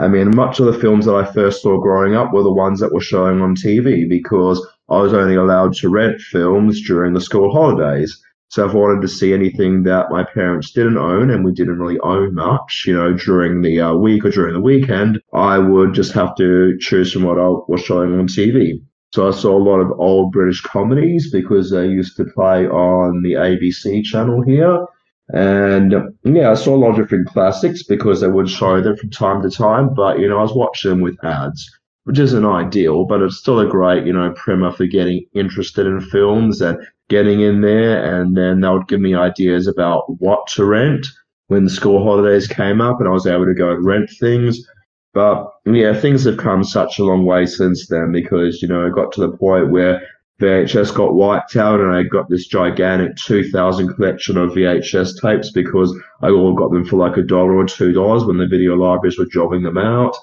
I 0.00 0.08
mean, 0.08 0.34
much 0.34 0.58
of 0.58 0.66
the 0.66 0.76
films 0.80 1.06
that 1.06 1.14
I 1.14 1.24
first 1.24 1.62
saw 1.62 1.80
growing 1.80 2.16
up 2.16 2.32
were 2.32 2.42
the 2.42 2.52
ones 2.52 2.80
that 2.80 2.92
were 2.92 3.00
showing 3.00 3.40
on 3.40 3.54
TV 3.54 4.08
because 4.08 4.60
I 4.88 4.98
was 4.98 5.14
only 5.14 5.36
allowed 5.36 5.74
to 5.74 5.88
rent 5.88 6.20
films 6.20 6.84
during 6.84 7.14
the 7.14 7.20
school 7.20 7.52
holidays. 7.52 8.20
So 8.48 8.66
if 8.66 8.72
I 8.72 8.76
wanted 8.76 9.02
to 9.02 9.08
see 9.08 9.32
anything 9.32 9.84
that 9.84 10.10
my 10.10 10.24
parents 10.24 10.72
didn't 10.72 10.98
own, 10.98 11.30
and 11.30 11.44
we 11.44 11.52
didn't 11.52 11.78
really 11.78 12.00
own 12.00 12.34
much, 12.34 12.86
you 12.88 12.94
know, 12.94 13.12
during 13.14 13.62
the 13.62 13.80
uh, 13.80 13.94
week 13.94 14.24
or 14.24 14.30
during 14.30 14.54
the 14.54 14.60
weekend, 14.60 15.20
I 15.32 15.58
would 15.58 15.94
just 15.94 16.12
have 16.14 16.34
to 16.38 16.76
choose 16.80 17.12
from 17.12 17.22
what 17.22 17.38
I 17.38 17.46
was 17.68 17.82
showing 17.82 18.18
on 18.18 18.26
TV. 18.26 18.80
So 19.14 19.28
I 19.28 19.30
saw 19.30 19.56
a 19.56 19.62
lot 19.62 19.78
of 19.78 19.92
old 20.00 20.32
British 20.32 20.60
comedies 20.62 21.30
because 21.30 21.70
they 21.70 21.86
used 21.86 22.16
to 22.16 22.24
play 22.24 22.66
on 22.66 23.22
the 23.22 23.34
ABC 23.34 24.02
channel 24.02 24.42
here. 24.42 24.84
And 25.28 25.94
yeah, 26.24 26.50
I 26.50 26.54
saw 26.54 26.74
a 26.74 26.82
lot 26.82 26.90
of 26.90 26.96
different 26.96 27.28
classics 27.28 27.84
because 27.84 28.20
they 28.20 28.26
would 28.26 28.50
show 28.50 28.80
them 28.80 28.96
from 28.96 29.10
time 29.10 29.40
to 29.42 29.50
time. 29.50 29.94
But, 29.94 30.18
you 30.18 30.28
know, 30.28 30.38
I 30.38 30.42
was 30.42 30.56
watching 30.56 30.90
them 30.90 31.00
with 31.00 31.24
ads, 31.24 31.64
which 32.02 32.18
isn't 32.18 32.44
ideal, 32.44 33.04
but 33.04 33.22
it's 33.22 33.36
still 33.36 33.60
a 33.60 33.68
great, 33.68 34.04
you 34.04 34.12
know, 34.12 34.32
primer 34.32 34.72
for 34.72 34.86
getting 34.86 35.24
interested 35.32 35.86
in 35.86 36.00
films 36.00 36.60
and 36.60 36.76
getting 37.08 37.40
in 37.40 37.60
there, 37.60 38.20
and 38.20 38.36
then 38.36 38.62
they 38.62 38.68
would 38.68 38.88
give 38.88 39.00
me 39.00 39.14
ideas 39.14 39.68
about 39.68 40.06
what 40.18 40.48
to 40.54 40.64
rent 40.64 41.06
when 41.46 41.62
the 41.62 41.70
school 41.70 42.02
holidays 42.02 42.48
came 42.48 42.80
up, 42.80 42.98
and 42.98 43.08
I 43.08 43.12
was 43.12 43.28
able 43.28 43.46
to 43.46 43.54
go 43.54 43.70
and 43.70 43.86
rent 43.86 44.10
things. 44.18 44.58
But 45.14 45.48
yeah, 45.64 45.94
things 45.94 46.24
have 46.24 46.38
come 46.38 46.64
such 46.64 46.98
a 46.98 47.04
long 47.04 47.24
way 47.24 47.46
since 47.46 47.86
then 47.86 48.10
because 48.10 48.60
you 48.60 48.68
know 48.68 48.84
it 48.84 48.94
got 48.94 49.12
to 49.12 49.20
the 49.20 49.36
point 49.36 49.70
where 49.70 50.02
VHS 50.40 50.92
got 50.92 51.14
wiped 51.14 51.54
out, 51.54 51.80
and 51.80 51.94
I 51.94 52.02
got 52.02 52.28
this 52.28 52.48
gigantic 52.48 53.16
2,000 53.16 53.94
collection 53.94 54.36
of 54.36 54.50
VHS 54.50 55.22
tapes 55.22 55.52
because 55.52 55.96
I 56.20 56.30
all 56.30 56.52
got 56.54 56.72
them 56.72 56.84
for 56.84 56.96
like 56.96 57.16
a 57.16 57.22
dollar 57.22 57.54
or 57.54 57.64
two 57.64 57.92
dollars 57.92 58.24
when 58.24 58.38
the 58.38 58.48
video 58.48 58.74
libraries 58.74 59.16
were 59.16 59.26
jobbing 59.26 59.62
them 59.62 59.78
out, 59.78 60.16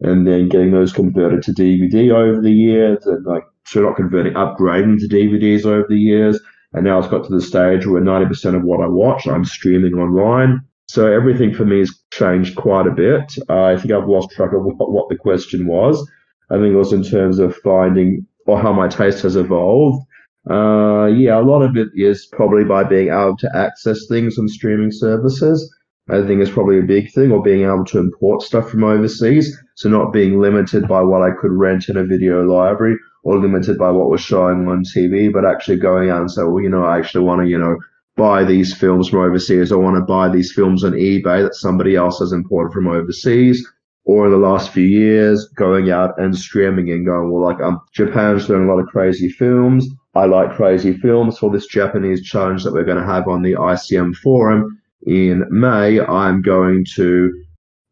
and 0.00 0.26
then 0.26 0.48
getting 0.48 0.70
those 0.70 0.94
converted 0.94 1.42
to 1.42 1.52
DVD 1.52 2.10
over 2.10 2.40
the 2.40 2.50
years, 2.50 3.06
and 3.06 3.24
like 3.26 3.44
so 3.66 3.82
not 3.82 3.96
converting, 3.96 4.32
upgrading 4.32 4.98
to 5.00 5.08
DVDs 5.08 5.66
over 5.66 5.86
the 5.86 5.98
years. 5.98 6.40
And 6.72 6.84
now 6.84 6.98
it's 6.98 7.08
got 7.08 7.24
to 7.24 7.34
the 7.34 7.40
stage 7.40 7.86
where 7.86 8.00
90% 8.00 8.54
of 8.54 8.62
what 8.62 8.80
I 8.80 8.86
watch, 8.86 9.26
I'm 9.26 9.44
streaming 9.44 9.94
online. 9.94 10.62
So 10.88 11.06
everything 11.06 11.52
for 11.54 11.66
me 11.66 11.80
has 11.80 11.94
changed 12.10 12.56
quite 12.56 12.86
a 12.86 12.90
bit. 12.90 13.36
Uh, 13.48 13.64
I 13.64 13.76
think 13.76 13.92
I've 13.92 14.08
lost 14.08 14.30
track 14.30 14.52
of 14.52 14.64
what, 14.64 14.90
what 14.90 15.08
the 15.10 15.16
question 15.16 15.66
was. 15.66 16.06
I 16.50 16.54
think 16.54 16.72
it 16.72 16.76
was 16.76 16.94
in 16.94 17.04
terms 17.04 17.38
of 17.38 17.54
finding 17.56 18.26
or 18.46 18.58
how 18.58 18.72
my 18.72 18.88
taste 18.88 19.22
has 19.22 19.36
evolved. 19.36 20.02
Uh, 20.50 21.06
yeah, 21.06 21.38
a 21.38 21.44
lot 21.44 21.60
of 21.60 21.76
it 21.76 21.88
is 21.94 22.26
probably 22.32 22.64
by 22.64 22.84
being 22.84 23.08
able 23.08 23.36
to 23.36 23.50
access 23.54 24.06
things 24.08 24.38
on 24.38 24.48
streaming 24.48 24.90
services. 24.90 25.70
I 26.10 26.26
think 26.26 26.40
it's 26.40 26.50
probably 26.50 26.78
a 26.78 26.82
big 26.82 27.12
thing, 27.12 27.32
or 27.32 27.42
being 27.42 27.64
able 27.64 27.84
to 27.84 27.98
import 27.98 28.40
stuff 28.40 28.70
from 28.70 28.82
overseas. 28.82 29.54
So 29.74 29.90
not 29.90 30.10
being 30.10 30.40
limited 30.40 30.88
by 30.88 31.02
what 31.02 31.20
I 31.20 31.32
could 31.38 31.52
rent 31.52 31.90
in 31.90 31.98
a 31.98 32.04
video 32.04 32.42
library 32.44 32.96
or 33.24 33.38
limited 33.38 33.76
by 33.76 33.90
what 33.90 34.08
was 34.08 34.22
showing 34.22 34.66
on 34.68 34.84
TV, 34.84 35.30
but 35.30 35.44
actually 35.44 35.76
going 35.76 36.08
out 36.08 36.22
and 36.22 36.30
say, 36.30 36.44
well, 36.44 36.62
you 36.62 36.70
know, 36.70 36.82
I 36.82 36.96
actually 36.96 37.24
want 37.24 37.42
to, 37.42 37.48
you 37.48 37.58
know, 37.58 37.76
buy 38.18 38.44
these 38.44 38.74
films 38.74 39.08
from 39.08 39.20
overseas. 39.20 39.72
I 39.72 39.76
want 39.76 39.96
to 39.96 40.02
buy 40.02 40.28
these 40.28 40.52
films 40.52 40.84
on 40.84 40.92
eBay 40.92 41.42
that 41.42 41.54
somebody 41.54 41.96
else 41.96 42.18
has 42.18 42.32
imported 42.32 42.72
from 42.72 42.88
overseas. 42.88 43.66
Or 44.04 44.26
in 44.26 44.32
the 44.32 44.38
last 44.38 44.70
few 44.72 44.84
years, 44.84 45.48
going 45.56 45.90
out 45.90 46.18
and 46.18 46.36
streaming 46.36 46.90
and 46.90 47.06
going, 47.06 47.30
well, 47.30 47.42
like, 47.42 47.60
um, 47.60 47.80
Japan's 47.92 48.46
doing 48.46 48.64
a 48.64 48.70
lot 48.70 48.80
of 48.80 48.88
crazy 48.88 49.28
films. 49.28 49.86
I 50.14 50.24
like 50.24 50.56
crazy 50.56 50.94
films 50.94 51.38
for 51.38 51.50
this 51.50 51.66
Japanese 51.66 52.22
challenge 52.22 52.64
that 52.64 52.72
we're 52.72 52.84
going 52.84 52.98
to 52.98 53.06
have 53.06 53.28
on 53.28 53.42
the 53.42 53.52
ICM 53.52 54.16
forum 54.16 54.80
in 55.06 55.44
May. 55.50 56.00
I'm 56.00 56.42
going 56.42 56.86
to 56.94 57.30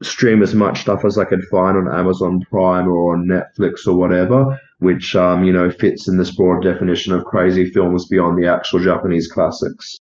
stream 0.03 0.43
as 0.43 0.55
much 0.55 0.81
stuff 0.81 1.05
as 1.05 1.19
I 1.19 1.25
could 1.25 1.45
find 1.51 1.77
on 1.77 1.95
Amazon 1.99 2.41
Prime 2.51 2.89
or 2.89 3.15
on 3.15 3.27
Netflix 3.27 3.87
or 3.87 3.95
whatever 3.95 4.59
which 4.79 5.17
um, 5.17 5.45
you 5.45 5.53
know 5.53 5.71
fits 5.71 6.09
in 6.09 6.19
this 6.19 6.35
broad 6.35 6.63
definition 6.63 7.13
of 7.13 7.25
crazy 7.25 7.71
films 7.71 8.07
beyond 8.09 8.43
the 8.43 8.49
actual 8.49 8.79
Japanese 8.79 9.31
classics. 9.31 9.99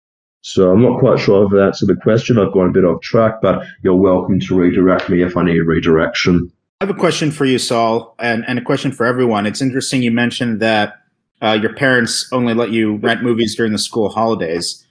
So 0.46 0.70
I'm 0.70 0.82
not 0.82 0.98
quite 0.98 1.18
sure 1.18 1.46
if 1.46 1.52
that's 1.52 1.80
the 1.80 1.96
question. 1.96 2.38
I've 2.38 2.52
gone 2.52 2.68
a 2.68 2.72
bit 2.72 2.84
off 2.84 3.00
track, 3.00 3.40
but 3.40 3.64
you're 3.82 3.96
welcome 3.96 4.38
to 4.40 4.54
redirect 4.54 5.08
me 5.08 5.22
if 5.22 5.38
I 5.38 5.42
need 5.42 5.60
redirection. 5.60 6.52
I 6.82 6.84
have 6.86 6.94
a 6.94 6.98
question 6.98 7.30
for 7.30 7.46
you, 7.46 7.58
Saul, 7.58 8.14
and, 8.18 8.44
and 8.46 8.58
a 8.58 8.62
question 8.62 8.92
for 8.92 9.06
everyone. 9.06 9.46
It's 9.46 9.62
interesting 9.62 10.02
you 10.02 10.10
mentioned 10.10 10.60
that 10.60 10.96
uh, 11.40 11.58
your 11.58 11.72
parents 11.72 12.28
only 12.30 12.52
let 12.52 12.72
you 12.72 12.96
rent 12.96 13.22
movies 13.22 13.56
during 13.56 13.72
the 13.72 13.78
school 13.78 14.10
holidays. 14.10 14.86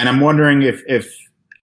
And 0.00 0.08
I'm 0.08 0.18
wondering 0.18 0.62
if, 0.62 0.82
if 0.88 1.16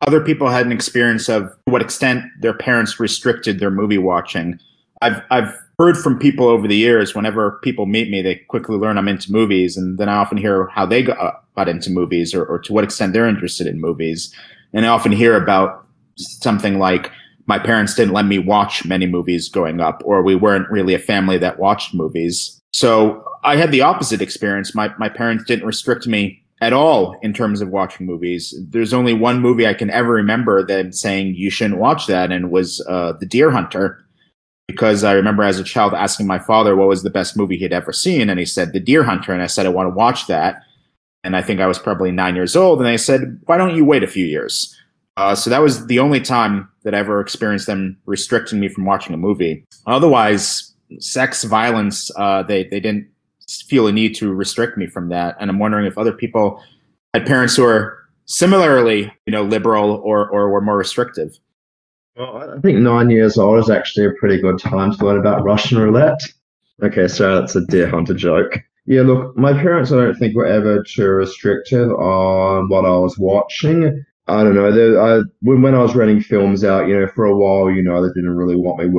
other 0.07 0.21
people 0.21 0.47
had 0.47 0.65
an 0.65 0.71
experience 0.71 1.27
of 1.27 1.53
what 1.65 1.81
extent 1.81 2.23
their 2.39 2.53
parents 2.53 3.01
restricted 3.01 3.59
their 3.59 3.71
movie 3.71 3.97
watching. 3.97 4.61
I've, 5.01 5.21
I've 5.29 5.53
heard 5.77 5.97
from 5.97 6.19
people 6.19 6.47
over 6.47 6.67
the 6.67 6.75
years, 6.75 7.15
whenever 7.15 7.59
people 7.63 7.85
meet 7.85 8.09
me, 8.09 8.21
they 8.21 8.35
quickly 8.35 8.77
learn 8.77 8.97
I'm 8.97 9.07
into 9.07 9.31
movies. 9.31 9.77
And 9.77 9.97
then 9.97 10.09
I 10.09 10.15
often 10.15 10.37
hear 10.37 10.67
how 10.67 10.85
they 10.85 11.03
got, 11.03 11.43
into 11.67 11.89
movies 11.89 12.33
or, 12.33 12.45
or 12.45 12.59
to 12.59 12.73
what 12.73 12.83
extent 12.83 13.13
they're 13.13 13.27
interested 13.27 13.67
in 13.67 13.79
movies. 13.79 14.33
And 14.73 14.85
I 14.85 14.89
often 14.89 15.11
hear 15.11 15.41
about 15.41 15.87
something 16.17 16.79
like, 16.79 17.11
my 17.47 17.59
parents 17.59 17.93
didn't 17.93 18.13
let 18.13 18.25
me 18.25 18.39
watch 18.39 18.85
many 18.85 19.05
movies 19.05 19.49
growing 19.49 19.79
up, 19.79 20.01
or 20.03 20.23
we 20.23 20.35
weren't 20.35 20.69
really 20.69 20.95
a 20.95 20.99
family 20.99 21.37
that 21.37 21.59
watched 21.59 21.93
movies. 21.93 22.59
So 22.73 23.23
I 23.43 23.55
had 23.55 23.71
the 23.71 23.81
opposite 23.81 24.21
experience. 24.21 24.73
My, 24.73 24.91
my 24.97 25.09
parents 25.09 25.43
didn't 25.43 25.67
restrict 25.67 26.07
me 26.07 26.41
at 26.61 26.73
all 26.73 27.17
in 27.21 27.33
terms 27.33 27.61
of 27.61 27.69
watching 27.69 28.07
movies. 28.07 28.55
There's 28.69 28.93
only 28.93 29.13
one 29.13 29.41
movie 29.41 29.67
I 29.67 29.75
can 29.75 29.91
ever 29.91 30.11
remember 30.11 30.65
them 30.65 30.91
saying 30.91 31.35
you 31.35 31.49
shouldn't 31.49 31.79
watch 31.79 32.07
that, 32.07 32.31
and 32.31 32.49
was 32.49 32.81
uh, 32.89 33.13
The 33.19 33.25
Deer 33.25 33.51
Hunter 33.51 34.04
because 34.67 35.03
I 35.03 35.13
remember 35.13 35.43
as 35.43 35.59
a 35.59 35.63
child 35.63 35.93
asking 35.93 36.27
my 36.27 36.39
father 36.39 36.75
what 36.75 36.87
was 36.87 37.03
the 37.03 37.09
best 37.09 37.37
movie 37.37 37.57
he'd 37.57 37.73
ever 37.73 37.93
seen, 37.93 38.29
and 38.29 38.39
he 38.39 38.45
said 38.45 38.73
The 38.73 38.79
Deer 38.79 39.03
Hunter, 39.03 39.33
and 39.33 39.41
I 39.41 39.47
said 39.47 39.65
I 39.65 39.69
want 39.69 39.87
to 39.87 39.95
watch 39.95 40.27
that, 40.27 40.61
and 41.23 41.35
I 41.35 41.41
think 41.41 41.59
I 41.59 41.67
was 41.67 41.79
probably 41.79 42.11
nine 42.11 42.35
years 42.35 42.55
old, 42.55 42.79
and 42.79 42.87
they 42.87 42.97
said 42.97 43.39
why 43.45 43.57
don't 43.57 43.75
you 43.75 43.85
wait 43.85 44.03
a 44.03 44.07
few 44.07 44.25
years? 44.25 44.75
Uh, 45.17 45.33
so 45.33 45.49
that 45.49 45.61
was 45.61 45.87
the 45.87 45.99
only 45.99 46.19
time 46.19 46.69
that 46.83 46.93
I 46.93 46.99
ever 46.99 47.21
experienced 47.21 47.67
them 47.67 47.97
restricting 48.05 48.59
me 48.59 48.67
from 48.67 48.85
watching 48.85 49.13
a 49.13 49.17
movie. 49.17 49.63
Otherwise, 49.87 50.73
sex, 50.99 51.43
violence, 51.43 52.11
uh, 52.17 52.43
they 52.43 52.65
they 52.65 52.79
didn't 52.79 53.07
feel 53.67 53.87
a 53.87 53.91
need 53.91 54.15
to 54.15 54.33
restrict 54.33 54.77
me 54.77 54.87
from 54.87 55.09
that, 55.09 55.37
and 55.39 55.49
I'm 55.49 55.59
wondering 55.59 55.85
if 55.85 55.97
other 55.97 56.11
people 56.11 56.61
had 57.13 57.25
parents 57.25 57.55
who 57.55 57.63
are 57.63 57.97
similarly, 58.25 59.13
you 59.25 59.31
know, 59.31 59.43
liberal 59.43 60.01
or 60.03 60.27
or 60.29 60.49
were 60.49 60.61
more 60.61 60.77
restrictive. 60.77 61.37
Well, 62.15 62.55
I 62.57 62.59
think 62.61 62.79
nine 62.79 63.09
years 63.09 63.37
old 63.37 63.59
is 63.59 63.69
actually 63.69 64.05
a 64.05 64.13
pretty 64.19 64.41
good 64.41 64.57
time 64.57 64.93
to 64.93 65.05
learn 65.05 65.19
about 65.19 65.43
Russian 65.43 65.79
roulette. 65.79 66.21
Okay, 66.81 67.07
so 67.07 67.39
that's 67.39 67.55
a 67.55 67.65
deer 67.65 67.89
hunter 67.89 68.13
joke. 68.13 68.59
Yeah, 68.85 69.01
look, 69.01 69.35
my 69.35 69.51
parents, 69.51 69.91
I 69.91 69.97
don't 69.97 70.15
think 70.15 70.35
were 70.35 70.45
ever 70.45 70.83
too 70.83 71.07
restrictive 71.07 71.89
on 71.91 72.69
what 72.69 72.85
I 72.85 72.97
was 72.97 73.17
watching. 73.17 74.05
I 74.27 74.43
don't 74.43 74.55
know. 74.55 74.71
They, 74.71 74.97
I, 74.97 75.21
when, 75.41 75.61
when 75.61 75.75
I 75.75 75.81
was 75.81 75.95
renting 75.95 76.21
films 76.21 76.63
out, 76.63 76.87
you 76.87 76.99
know, 76.99 77.07
for 77.07 77.25
a 77.25 77.35
while, 77.35 77.69
you 77.69 77.83
know, 77.83 78.01
they 78.01 78.13
didn't 78.13 78.35
really 78.35 78.55
want 78.55 78.79
me 78.79 78.89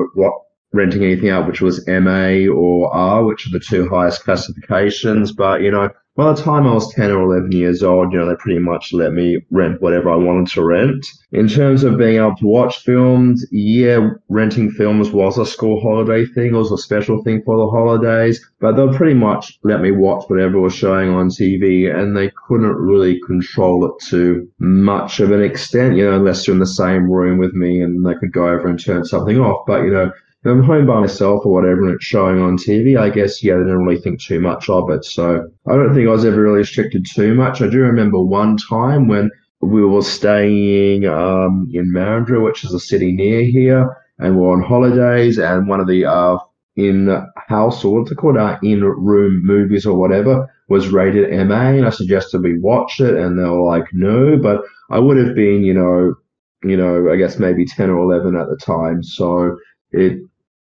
renting 0.72 1.02
anything 1.02 1.30
out 1.30 1.46
which 1.46 1.60
was 1.60 1.86
MA 1.86 2.46
or 2.52 2.92
R, 2.92 3.24
which 3.24 3.46
are 3.46 3.50
the 3.50 3.60
two 3.60 3.88
highest 3.88 4.24
classifications. 4.24 5.32
But, 5.32 5.62
you 5.62 5.70
know, 5.70 5.88
by 6.16 6.32
the 6.32 6.42
time 6.42 6.66
I 6.66 6.72
was 6.72 6.92
10 6.94 7.10
or 7.10 7.22
11 7.22 7.52
years 7.52 7.82
old, 7.82 8.12
you 8.12 8.18
know, 8.18 8.26
they 8.26 8.36
pretty 8.36 8.58
much 8.58 8.94
let 8.94 9.12
me 9.12 9.38
rent 9.50 9.82
whatever 9.82 10.08
I 10.10 10.16
wanted 10.16 10.48
to 10.54 10.64
rent. 10.64 11.06
In 11.32 11.46
terms 11.46 11.84
of 11.84 11.98
being 11.98 12.16
able 12.16 12.34
to 12.36 12.46
watch 12.46 12.78
films, 12.78 13.46
yeah, 13.52 14.08
renting 14.30 14.70
films 14.70 15.10
was 15.10 15.36
a 15.36 15.44
school 15.44 15.78
holiday 15.80 16.24
thing. 16.24 16.54
It 16.54 16.58
was 16.58 16.72
a 16.72 16.78
special 16.78 17.22
thing 17.22 17.42
for 17.44 17.58
the 17.58 17.68
holidays, 17.68 18.42
but 18.60 18.72
they'll 18.76 18.94
pretty 18.94 19.14
much 19.14 19.58
let 19.62 19.82
me 19.82 19.90
watch 19.90 20.24
whatever 20.28 20.58
was 20.58 20.74
showing 20.74 21.10
on 21.10 21.28
TV 21.28 21.94
and 21.94 22.16
they 22.16 22.32
couldn't 22.48 22.76
really 22.76 23.20
control 23.26 23.84
it 23.84 24.02
to 24.08 24.48
much 24.58 25.20
of 25.20 25.32
an 25.32 25.42
extent, 25.42 25.96
you 25.96 26.04
know, 26.04 26.16
unless 26.16 26.46
you're 26.46 26.54
in 26.54 26.60
the 26.60 26.66
same 26.66 27.10
room 27.10 27.38
with 27.38 27.52
me 27.52 27.82
and 27.82 28.06
they 28.06 28.14
could 28.14 28.32
go 28.32 28.48
over 28.48 28.66
and 28.68 28.82
turn 28.82 29.04
something 29.04 29.38
off. 29.38 29.66
But, 29.66 29.82
you 29.82 29.90
know, 29.90 30.12
I'm 30.44 30.62
home 30.62 30.86
by 30.86 31.00
myself 31.00 31.44
or 31.44 31.52
whatever 31.52 31.86
and 31.86 31.94
it's 31.94 32.04
showing 32.04 32.40
on 32.40 32.56
TV, 32.56 32.98
I 32.98 33.10
guess, 33.10 33.42
yeah, 33.42 33.54
they 33.54 33.64
didn't 33.64 33.84
really 33.84 34.00
think 34.00 34.20
too 34.20 34.40
much 34.40 34.68
of 34.68 34.90
it. 34.90 35.04
So 35.04 35.48
I 35.66 35.72
don't 35.72 35.94
think 35.94 36.06
I 36.06 36.12
was 36.12 36.24
ever 36.24 36.40
really 36.40 36.58
restricted 36.58 37.06
too 37.12 37.34
much. 37.34 37.60
I 37.60 37.68
do 37.68 37.80
remember 37.80 38.20
one 38.20 38.56
time 38.56 39.08
when 39.08 39.30
we 39.60 39.84
were 39.84 40.02
staying 40.02 41.06
um, 41.06 41.68
in 41.72 41.92
Mandurah, 41.92 42.44
which 42.44 42.64
is 42.64 42.72
a 42.72 42.80
city 42.80 43.12
near 43.12 43.42
here, 43.42 43.96
and 44.18 44.38
we're 44.38 44.52
on 44.52 44.62
holidays, 44.62 45.38
and 45.38 45.68
one 45.68 45.80
of 45.80 45.88
the 45.88 46.04
uh, 46.04 46.38
in 46.76 47.08
house 47.48 47.84
or 47.84 47.98
what's 47.98 48.10
it 48.10 48.16
called, 48.16 48.36
uh, 48.36 48.58
in 48.62 48.84
room 48.84 49.44
movies 49.44 49.86
or 49.86 49.98
whatever 49.98 50.48
was 50.68 50.88
rated 50.88 51.30
MA, 51.48 51.70
and 51.70 51.86
I 51.86 51.90
suggested 51.90 52.42
we 52.42 52.58
watch 52.58 53.00
it, 53.00 53.14
and 53.14 53.38
they 53.38 53.44
were 53.44 53.62
like, 53.62 53.86
no, 53.92 54.36
but 54.36 54.62
I 54.90 54.98
would 54.98 55.16
have 55.16 55.34
been, 55.34 55.64
you 55.64 55.74
know, 55.74 56.14
you 56.62 56.76
know, 56.76 57.10
I 57.10 57.16
guess 57.16 57.38
maybe 57.38 57.64
10 57.64 57.90
or 57.90 57.98
11 58.02 58.36
at 58.36 58.48
the 58.48 58.56
time. 58.56 59.02
So 59.02 59.56
it 59.96 60.18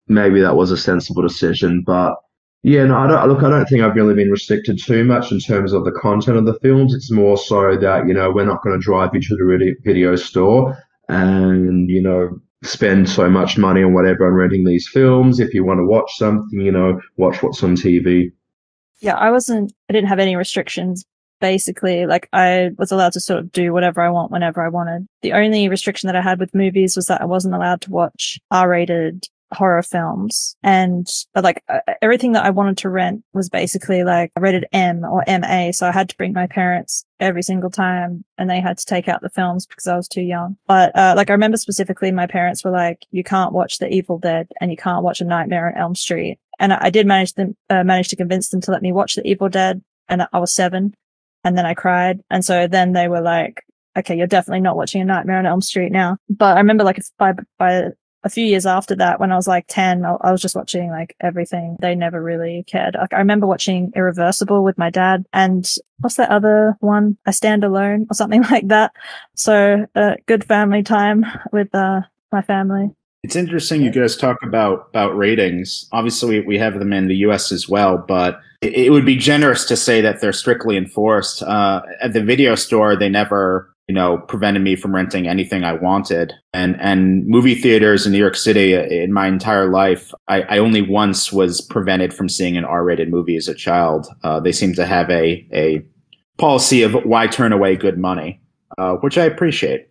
maybe 0.09 0.41
that 0.41 0.57
was 0.57 0.71
a 0.71 0.77
sensible 0.77 1.23
decision. 1.23 1.83
But 1.87 2.17
yeah, 2.63 2.85
no, 2.85 2.99
I 2.99 3.07
don't 3.07 3.29
look. 3.29 3.43
I 3.43 3.51
don't 3.51 3.67
think 3.67 3.83
I've 3.83 3.95
really 3.95 4.15
been 4.15 4.31
restricted 4.31 4.81
too 4.83 5.05
much 5.05 5.31
in 5.31 5.39
terms 5.39 5.73
of 5.73 5.85
the 5.85 5.93
content 5.93 6.37
of 6.37 6.47
the 6.47 6.59
films. 6.61 6.95
It's 6.95 7.11
more 7.11 7.39
so 7.39 7.77
that 7.77 8.09
you 8.09 8.15
know 8.15 8.31
we're 8.31 8.45
not 8.45 8.63
going 8.63 8.79
to 8.79 8.85
drive 8.85 9.11
you 9.15 9.21
to 9.21 9.37
the 9.37 9.75
video 9.85 10.17
store 10.17 10.77
and 11.09 11.89
you 11.89 12.03
know 12.03 12.41
spend 12.65 13.09
so 13.09 13.31
much 13.31 13.57
money 13.57 13.83
on 13.83 13.95
whatever 13.95 14.27
on 14.27 14.35
renting 14.35 14.65
these 14.65 14.89
films. 14.89 15.39
If 15.39 15.55
you 15.55 15.65
want 15.65 15.79
to 15.79 15.87
watch 15.87 16.11
something, 16.17 16.61
you 16.61 16.73
know, 16.73 17.01
watch 17.17 17.43
what's 17.43 17.63
on 17.63 17.77
TV. 17.77 18.33
Yeah, 19.01 19.15
I 19.15 19.31
wasn't. 19.31 19.73
I 19.89 19.93
didn't 19.93 20.09
have 20.09 20.19
any 20.19 20.35
restrictions. 20.35 21.05
Basically, 21.41 22.07
like 22.07 22.29
I 22.33 22.71
was 22.79 22.91
allowed 22.91 23.13
to 23.13 23.21
sort 23.21 23.41
of 23.41 23.53
do 23.53 23.73
whatever 23.73 24.01
I 24.01 24.11
want 24.11 24.33
whenever 24.33 24.65
I 24.65 24.69
wanted. 24.69 25.07
The 25.23 25.33
only 25.33 25.69
restriction 25.69 26.07
that 26.07 26.17
I 26.17 26.23
had 26.23 26.41
with 26.41 26.55
movies 26.55 26.97
was 26.97 27.07
that 27.07 27.21
I 27.21 27.27
wasn't 27.27 27.55
allowed 27.55 27.81
to 27.83 27.91
watch 27.91 28.39
R-rated 28.51 29.27
horror 29.53 29.83
films 29.83 30.57
and 30.63 31.07
like 31.35 31.65
everything 32.03 32.33
that 32.33 32.45
I 32.45 32.51
wanted 32.51 32.77
to 32.79 32.91
rent 32.91 33.25
was 33.33 33.49
basically 33.49 34.05
like 34.05 34.31
rated 34.39 34.67
M 34.73 35.05
or 35.05 35.25
MA. 35.27 35.71
So 35.73 35.87
I 35.87 35.93
had 35.93 36.09
to 36.11 36.17
bring 36.17 36.33
my 36.33 36.47
parents 36.47 37.05
every 37.21 37.43
single 37.43 37.71
time 37.71 38.25
and 38.37 38.51
they 38.51 38.61
had 38.61 38.79
to 38.79 38.85
take 38.85 39.09
out 39.09 39.23
the 39.23 39.31
films 39.31 39.67
because 39.67 39.87
I 39.87 39.97
was 39.97 40.09
too 40.09 40.23
young. 40.23 40.57
But 40.67 40.95
uh, 40.97 41.15
like 41.17 41.31
I 41.31 41.33
remember 41.33 41.57
specifically 41.57 42.13
my 42.13 42.27
parents 42.27 42.65
were 42.65 42.71
like, 42.71 43.07
you 43.11 43.25
can't 43.25 43.53
watch 43.53 43.79
The 43.79 43.89
Evil 43.89 44.19
Dead 44.19 44.49
and 44.61 44.71
you 44.71 44.77
can't 44.77 45.05
watch 45.05 45.21
A 45.21 45.25
Nightmare 45.25 45.69
on 45.69 45.81
Elm 45.81 45.95
Street. 45.95 46.39
And 46.59 46.73
I, 46.73 46.79
I 46.83 46.91
did 46.91 47.07
manage 47.07 47.35
them, 47.35 47.57
uh, 47.71 47.85
manage 47.85 48.09
to 48.09 48.17
convince 48.17 48.51
them 48.51 48.61
to 48.63 48.71
let 48.71 48.83
me 48.83 48.93
watch 48.93 49.15
The 49.15 49.27
Evil 49.27 49.49
Dead 49.49 49.83
and 50.09 50.27
I 50.33 50.39
was 50.39 50.55
seven 50.55 50.95
and 51.45 51.57
then 51.57 51.67
I 51.67 51.75
cried. 51.75 52.21
And 52.31 52.45
so 52.45 52.67
then 52.67 52.93
they 52.93 53.09
were 53.09 53.21
like, 53.21 53.65
okay, 53.97 54.17
you're 54.17 54.27
definitely 54.27 54.61
not 54.61 54.77
watching 54.77 55.03
A 55.03 55.05
Nightmare 55.05 55.39
on 55.39 55.47
Elm 55.47 55.61
Street 55.61 55.93
now. 55.93 56.19
But 56.29 56.57
I 56.57 56.61
remember 56.61 56.85
like 56.85 57.01
by, 57.19 57.35
by 57.59 57.89
a 58.25 58.29
few 58.29 58.45
years 58.45 58.67
after 58.67 58.95
that, 58.97 59.21
when 59.21 59.33
I 59.33 59.37
was 59.37 59.49
like 59.49 59.67
10, 59.69 60.05
I, 60.05 60.31
was 60.31 60.43
just 60.43 60.57
watching 60.57 60.91
like 60.91 61.15
everything. 61.21 61.77
They 61.81 61.95
never 61.95 62.23
really 62.23 62.65
cared. 62.67 62.95
Like 62.95 63.13
I 63.13 63.19
remember 63.19 63.47
watching 63.47 63.93
Irreversible 63.95 64.65
with 64.65 64.79
my 64.79 64.91
dad 64.91 65.25
and 65.33 65.69
what's 66.01 66.17
that 66.17 66.31
other 66.31 66.77
one? 66.81 67.17
I 67.27 67.31
Stand 67.31 67.65
Alone 67.65 68.07
or 68.11 68.15
something 68.15 68.43
like 68.51 68.69
that. 68.69 68.93
So 69.35 69.87
a 69.95 70.01
uh, 70.01 70.17
good 70.27 70.45
family 70.45 70.83
time 70.83 71.25
with 71.53 71.75
uh, 71.75 72.03
my 72.33 72.43
family. 72.43 72.91
It's 73.23 73.37
interesting 73.37 73.83
you 73.83 73.91
guys 73.91 74.17
talk 74.17 74.39
about 74.43 74.89
about 74.91 75.17
ratings. 75.17 75.89
Obviously, 75.93 76.41
we 76.41 76.59
have 76.59 76.79
them 76.79 76.93
in 76.93 77.09
the 77.09 77.17
U.S. 77.17 77.51
as 77.51 77.69
well, 77.69 77.99
but 77.99 78.41
it, 78.63 78.93
would 78.93 79.07
be 79.07 79.17
generous 79.17 79.65
to 79.67 79.77
say 79.77 80.01
that 80.01 80.21
they're 80.21 80.33
strictly 80.33 80.77
enforced. 80.77 81.43
Uh, 81.43 81.83
at 82.01 82.13
the 82.13 82.23
video 82.23 82.55
store, 82.55 82.97
they 82.97 83.09
never 83.09 83.75
you 83.89 83.95
know, 83.95 84.19
prevented 84.19 84.63
me 84.63 84.77
from 84.77 84.95
renting 84.95 85.27
anything 85.27 85.65
I 85.65 85.73
wanted. 85.73 86.35
And 86.53 86.79
and 86.79 87.27
movie 87.27 87.55
theaters 87.55 88.05
in 88.07 88.13
New 88.13 88.19
York 88.19 88.37
City 88.37 88.77
uh, 88.77 88.83
in 88.83 89.13
my 89.13 89.27
entire 89.27 89.71
life, 89.71 90.13
I, 90.29 90.43
I 90.43 90.59
only 90.59 90.83
once 90.83 91.33
was 91.33 91.63
prevented 91.63 92.13
from 92.13 92.29
seeing 92.29 92.57
an 92.57 92.67
R-rated 92.67 93.09
movie 93.09 93.37
as 93.37 93.49
a 93.49 93.55
child. 93.55 94.07
Uh, 94.23 94.41
they 94.41 94.53
seem 94.53 94.75
to 94.75 94.85
have 94.85 95.11
a 95.11 95.47
a 95.53 95.83
policy 96.37 96.83
of 96.83 96.93
why 97.05 97.27
turn 97.27 97.53
away 97.53 97.77
good 97.77 97.99
money, 97.99 98.41
uh, 98.77 98.97
which 98.97 99.17
I 99.17 99.25
appreciate. 99.25 99.89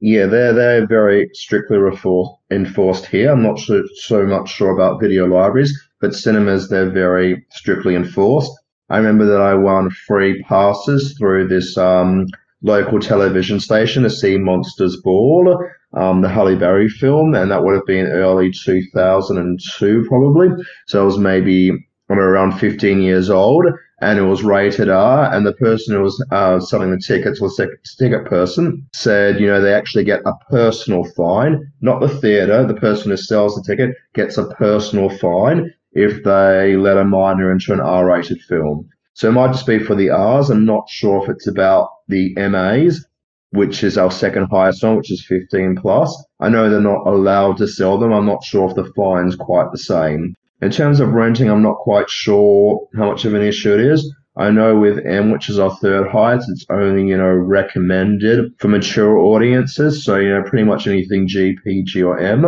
Yeah, 0.00 0.26
they're 0.26 0.52
they're 0.54 0.86
very 0.86 1.28
strictly 1.34 1.76
refor- 1.76 2.36
enforced 2.50 3.06
here. 3.06 3.30
I'm 3.30 3.42
not 3.42 3.58
so, 3.58 3.82
so 3.96 4.24
much 4.26 4.50
sure 4.50 4.70
about 4.74 5.00
video 5.00 5.26
libraries, 5.26 5.72
but 6.00 6.14
cinemas 6.14 6.68
they're 6.68 6.90
very 6.90 7.44
strictly 7.50 7.94
enforced. 7.94 8.50
I 8.88 8.96
remember 8.96 9.26
that 9.26 9.40
I 9.40 9.54
won 9.54 9.90
free 9.90 10.42
passes 10.42 11.16
through 11.18 11.48
this 11.48 11.76
um, 11.76 12.26
local 12.62 12.98
television 12.98 13.60
station 13.60 14.02
to 14.02 14.10
see 14.10 14.38
Monsters 14.38 14.96
Ball, 15.02 15.56
um, 15.94 16.22
the 16.22 16.28
Halle 16.28 16.56
Berry 16.56 16.88
film, 16.88 17.34
and 17.34 17.50
that 17.50 17.62
would 17.62 17.74
have 17.74 17.86
been 17.86 18.06
early 18.06 18.50
2002 18.52 20.06
probably. 20.08 20.48
So 20.86 21.02
I 21.02 21.04
was 21.04 21.18
maybe 21.18 21.70
I'm 22.08 22.18
around 22.18 22.58
15 22.58 23.02
years 23.02 23.30
old, 23.30 23.66
and 24.00 24.18
it 24.18 24.22
was 24.22 24.42
rated 24.42 24.88
R. 24.88 25.32
And 25.32 25.46
the 25.46 25.52
person 25.52 25.94
who 25.94 26.02
was 26.02 26.24
uh, 26.30 26.60
selling 26.60 26.90
the 26.90 26.98
tickets, 26.98 27.40
the 27.40 27.76
ticket 27.98 28.24
person, 28.24 28.86
said, 28.94 29.40
you 29.40 29.46
know, 29.46 29.60
they 29.60 29.74
actually 29.74 30.04
get 30.04 30.22
a 30.24 30.32
personal 30.50 31.04
fine, 31.16 31.70
not 31.80 32.00
the 32.00 32.08
theater. 32.08 32.66
The 32.66 32.74
person 32.74 33.10
who 33.10 33.16
sells 33.16 33.54
the 33.54 33.62
ticket 33.62 33.94
gets 34.14 34.38
a 34.38 34.48
personal 34.48 35.10
fine 35.10 35.72
if 35.92 36.22
they 36.24 36.76
let 36.76 36.96
a 36.96 37.04
minor 37.04 37.52
into 37.52 37.72
an 37.72 37.80
R-rated 37.80 38.40
film. 38.42 38.88
So 39.14 39.28
it 39.28 39.32
might 39.32 39.52
just 39.52 39.66
be 39.66 39.78
for 39.78 39.94
the 39.94 40.10
R's. 40.10 40.50
I'm 40.50 40.64
not 40.64 40.88
sure 40.88 41.22
if 41.22 41.28
it's 41.28 41.46
about 41.46 41.90
the 42.08 42.32
MAs, 42.36 43.04
which 43.50 43.84
is 43.84 43.98
our 43.98 44.10
second 44.10 44.46
highest 44.50 44.82
one, 44.82 44.96
which 44.96 45.10
is 45.10 45.26
15 45.26 45.76
plus. 45.76 46.24
I 46.38 46.48
know 46.48 46.70
they're 46.70 46.80
not 46.80 47.06
allowed 47.06 47.58
to 47.58 47.68
sell 47.68 47.98
them. 47.98 48.12
I'm 48.12 48.26
not 48.26 48.44
sure 48.44 48.70
if 48.70 48.76
the 48.76 48.90
fine's 48.96 49.36
quite 49.36 49.72
the 49.72 49.78
same. 49.78 50.34
In 50.62 50.70
terms 50.70 51.00
of 51.00 51.12
renting, 51.12 51.48
I'm 51.48 51.62
not 51.62 51.78
quite 51.78 52.10
sure 52.10 52.86
how 52.96 53.10
much 53.10 53.24
of 53.24 53.34
an 53.34 53.42
issue 53.42 53.72
it 53.72 53.80
is. 53.80 54.14
I 54.36 54.50
know 54.50 54.78
with 54.78 55.04
M, 55.04 55.30
which 55.30 55.48
is 55.48 55.58
our 55.58 55.74
third 55.76 56.08
highest, 56.08 56.50
it's 56.50 56.66
only, 56.70 57.08
you 57.08 57.16
know, 57.16 57.30
recommended 57.30 58.52
for 58.58 58.68
mature 58.68 59.18
audiences. 59.18 60.04
So, 60.04 60.16
you 60.16 60.30
know, 60.30 60.42
pretty 60.42 60.64
much 60.64 60.86
anything 60.86 61.26
G, 61.26 61.56
PG, 61.64 62.02
or 62.02 62.18
M. 62.18 62.46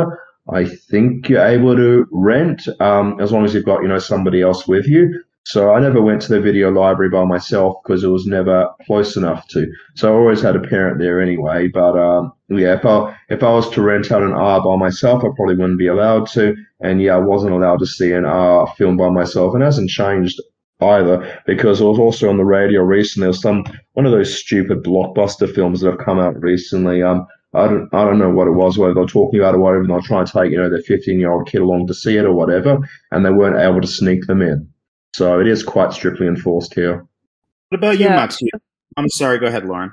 I 0.51 0.65
think 0.65 1.29
you're 1.29 1.45
able 1.45 1.77
to 1.77 2.07
rent 2.11 2.69
um, 2.81 3.21
as 3.21 3.33
long 3.33 3.45
as 3.45 3.55
you've 3.55 3.65
got 3.65 3.83
you 3.83 3.89
know 3.89 3.99
somebody 3.99 4.43
else 4.43 4.67
with 4.67 4.87
you. 4.87 5.23
So 5.45 5.72
I 5.72 5.80
never 5.80 6.01
went 6.01 6.22
to 6.22 6.28
the 6.32 6.40
video 6.40 6.70
library 6.70 7.11
by 7.11 7.24
myself 7.24 7.76
because 7.82 8.05
it 8.05 8.09
was 8.09 8.26
never 8.26 8.70
close 8.86 9.16
enough 9.16 9.49
to. 9.49 9.66
So 9.97 10.12
I 10.12 10.16
always 10.16 10.40
had 10.40 10.55
a 10.55 10.61
parent 10.61 11.01
there 11.01 11.20
anyway. 11.20 11.68
But 11.68 11.99
um, 11.99 12.32
yeah, 12.49 12.74
if 12.74 12.86
I 12.86 13.16
if 13.28 13.43
I 13.43 13.51
was 13.53 13.68
to 13.70 13.82
rent 13.82 14.12
out 14.12 14.22
an 14.22 14.32
R 14.32 14.62
by 14.62 14.76
myself, 14.76 15.24
I 15.24 15.28
probably 15.34 15.57
wouldn't 15.57 15.78
be 15.78 15.88
allowed 15.88 16.28
to. 16.28 16.55
And 16.80 17.03
yeah, 17.03 17.16
I 17.16 17.18
wasn't 17.18 17.55
allowed 17.55 17.80
to 17.80 17.86
see 17.86 18.12
an 18.12 18.24
R 18.24 18.72
film 18.78 18.97
by 18.97 19.11
myself, 19.11 19.55
and 19.55 19.62
hasn't 19.62 19.90
changed 19.90 20.40
either 20.80 21.43
because 21.47 21.80
it 21.80 21.84
was 21.84 21.99
also 21.99 22.28
on 22.28 22.36
the 22.36 22.45
radio 22.45 22.82
recently. 22.82 23.24
There 23.24 23.30
was 23.30 23.43
some 23.43 23.64
one 23.95 24.07
of 24.07 24.12
those 24.12 24.38
stupid 24.38 24.84
blockbuster 24.84 25.53
films 25.53 25.80
that 25.80 25.90
have 25.90 26.05
come 26.05 26.20
out 26.20 26.40
recently. 26.40 27.03
Um, 27.03 27.26
I 27.55 27.66
don't 27.66 27.88
I 27.93 28.05
don't 28.05 28.18
know 28.18 28.30
what 28.30 28.49
it 28.49 28.53
was, 28.53 28.78
whether 28.78 28.95
they're 28.95 29.07
talking 29.07 29.40
about 29.40 29.55
it, 29.55 29.59
or 29.59 29.61
whatever, 29.61 29.80
and 29.82 29.90
they're 29.90 30.01
trying 30.01 30.26
to 30.26 30.32
take 30.32 30.53
you 30.53 30.59
know 30.59 30.70
their 30.70 30.82
15 30.82 31.18
year 31.18 31.32
old 31.32 31.49
kid 31.49 31.62
along 31.62 31.88
to 31.88 31.95
see 31.95 32.16
it 32.16 32.24
or 32.24 32.32
whatever, 32.32 32.78
and 33.11 33.26
they 33.26 33.30
weren't 33.30 33.61
able 33.61 33.80
to 33.80 33.86
sneak 33.88 34.26
them 34.26 34.40
in. 34.40 34.72
So 35.15 35.41
it 35.41 35.47
is 35.47 35.63
quite 35.63 35.93
strictly 35.93 36.27
enforced 36.27 36.75
here. 36.75 37.07
What 37.69 37.79
about 37.79 37.99
you, 37.99 38.07
Yeah. 38.07 38.17
Matthew? 38.17 38.49
I'm 38.97 39.09
sorry. 39.09 39.39
Go 39.39 39.47
ahead, 39.47 39.65
Lauren. 39.65 39.93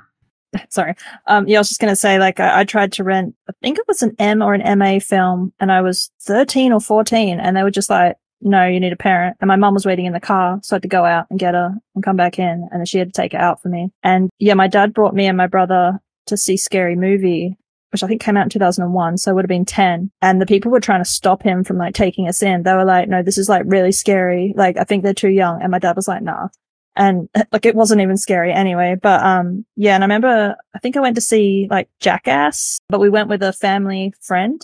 Sorry. 0.68 0.94
Um, 1.26 1.46
yeah, 1.46 1.58
I 1.58 1.60
was 1.60 1.68
just 1.68 1.80
going 1.80 1.92
to 1.92 1.96
say, 1.96 2.18
like, 2.18 2.40
I, 2.40 2.60
I 2.60 2.64
tried 2.64 2.92
to 2.94 3.04
rent, 3.04 3.36
I 3.48 3.52
think 3.62 3.78
it 3.78 3.86
was 3.86 4.02
an 4.02 4.16
M 4.18 4.42
or 4.42 4.52
an 4.52 4.78
MA 4.78 4.98
film, 4.98 5.52
and 5.60 5.70
I 5.70 5.80
was 5.80 6.10
13 6.22 6.72
or 6.72 6.80
14, 6.80 7.38
and 7.38 7.56
they 7.56 7.62
were 7.62 7.70
just 7.70 7.88
like, 7.88 8.16
no, 8.40 8.66
you 8.66 8.80
need 8.80 8.92
a 8.92 8.96
parent. 8.96 9.36
And 9.40 9.46
my 9.48 9.54
mum 9.56 9.74
was 9.74 9.86
waiting 9.86 10.06
in 10.06 10.12
the 10.12 10.18
car, 10.20 10.58
so 10.62 10.74
I 10.74 10.76
had 10.76 10.82
to 10.82 10.88
go 10.88 11.04
out 11.04 11.26
and 11.30 11.38
get 11.38 11.54
her 11.54 11.72
and 11.94 12.04
come 12.04 12.16
back 12.16 12.38
in, 12.40 12.68
and 12.72 12.80
then 12.80 12.84
she 12.86 12.98
had 12.98 13.14
to 13.14 13.22
take 13.22 13.32
it 13.32 13.40
out 13.40 13.62
for 13.62 13.68
me. 13.68 13.92
And 14.02 14.28
yeah, 14.40 14.54
my 14.54 14.66
dad 14.66 14.92
brought 14.92 15.14
me 15.14 15.26
and 15.26 15.36
my 15.36 15.46
brother 15.46 16.00
to 16.26 16.36
see 16.36 16.56
Scary 16.56 16.96
Movie, 16.96 17.56
which 17.92 18.02
I 18.02 18.06
think 18.06 18.20
came 18.20 18.36
out 18.36 18.44
in 18.44 18.50
2001, 18.50 19.18
so 19.18 19.30
it 19.30 19.34
would 19.34 19.44
have 19.44 19.48
been 19.48 19.64
10. 19.64 20.10
And 20.22 20.40
the 20.40 20.46
people 20.46 20.70
were 20.70 20.80
trying 20.80 21.02
to 21.02 21.10
stop 21.10 21.42
him 21.42 21.64
from 21.64 21.78
like 21.78 21.94
taking 21.94 22.28
us 22.28 22.42
in. 22.42 22.62
They 22.62 22.74
were 22.74 22.84
like, 22.84 23.08
no, 23.08 23.22
this 23.22 23.38
is 23.38 23.48
like 23.48 23.62
really 23.66 23.92
scary. 23.92 24.54
Like, 24.56 24.76
I 24.78 24.84
think 24.84 25.02
they're 25.02 25.14
too 25.14 25.30
young. 25.30 25.60
And 25.60 25.70
my 25.70 25.78
dad 25.78 25.96
was 25.96 26.08
like, 26.08 26.22
nah. 26.22 26.48
And 26.96 27.28
like, 27.52 27.66
it 27.66 27.74
wasn't 27.74 28.00
even 28.00 28.16
scary 28.16 28.52
anyway. 28.52 28.96
But, 29.00 29.22
um, 29.22 29.64
yeah. 29.76 29.94
And 29.94 30.04
I 30.04 30.06
remember, 30.06 30.56
I 30.74 30.78
think 30.78 30.96
I 30.96 31.00
went 31.00 31.16
to 31.16 31.20
see 31.20 31.66
like 31.70 31.88
Jackass, 32.00 32.80
but 32.88 33.00
we 33.00 33.10
went 33.10 33.28
with 33.28 33.42
a 33.42 33.52
family 33.52 34.14
friend 34.20 34.60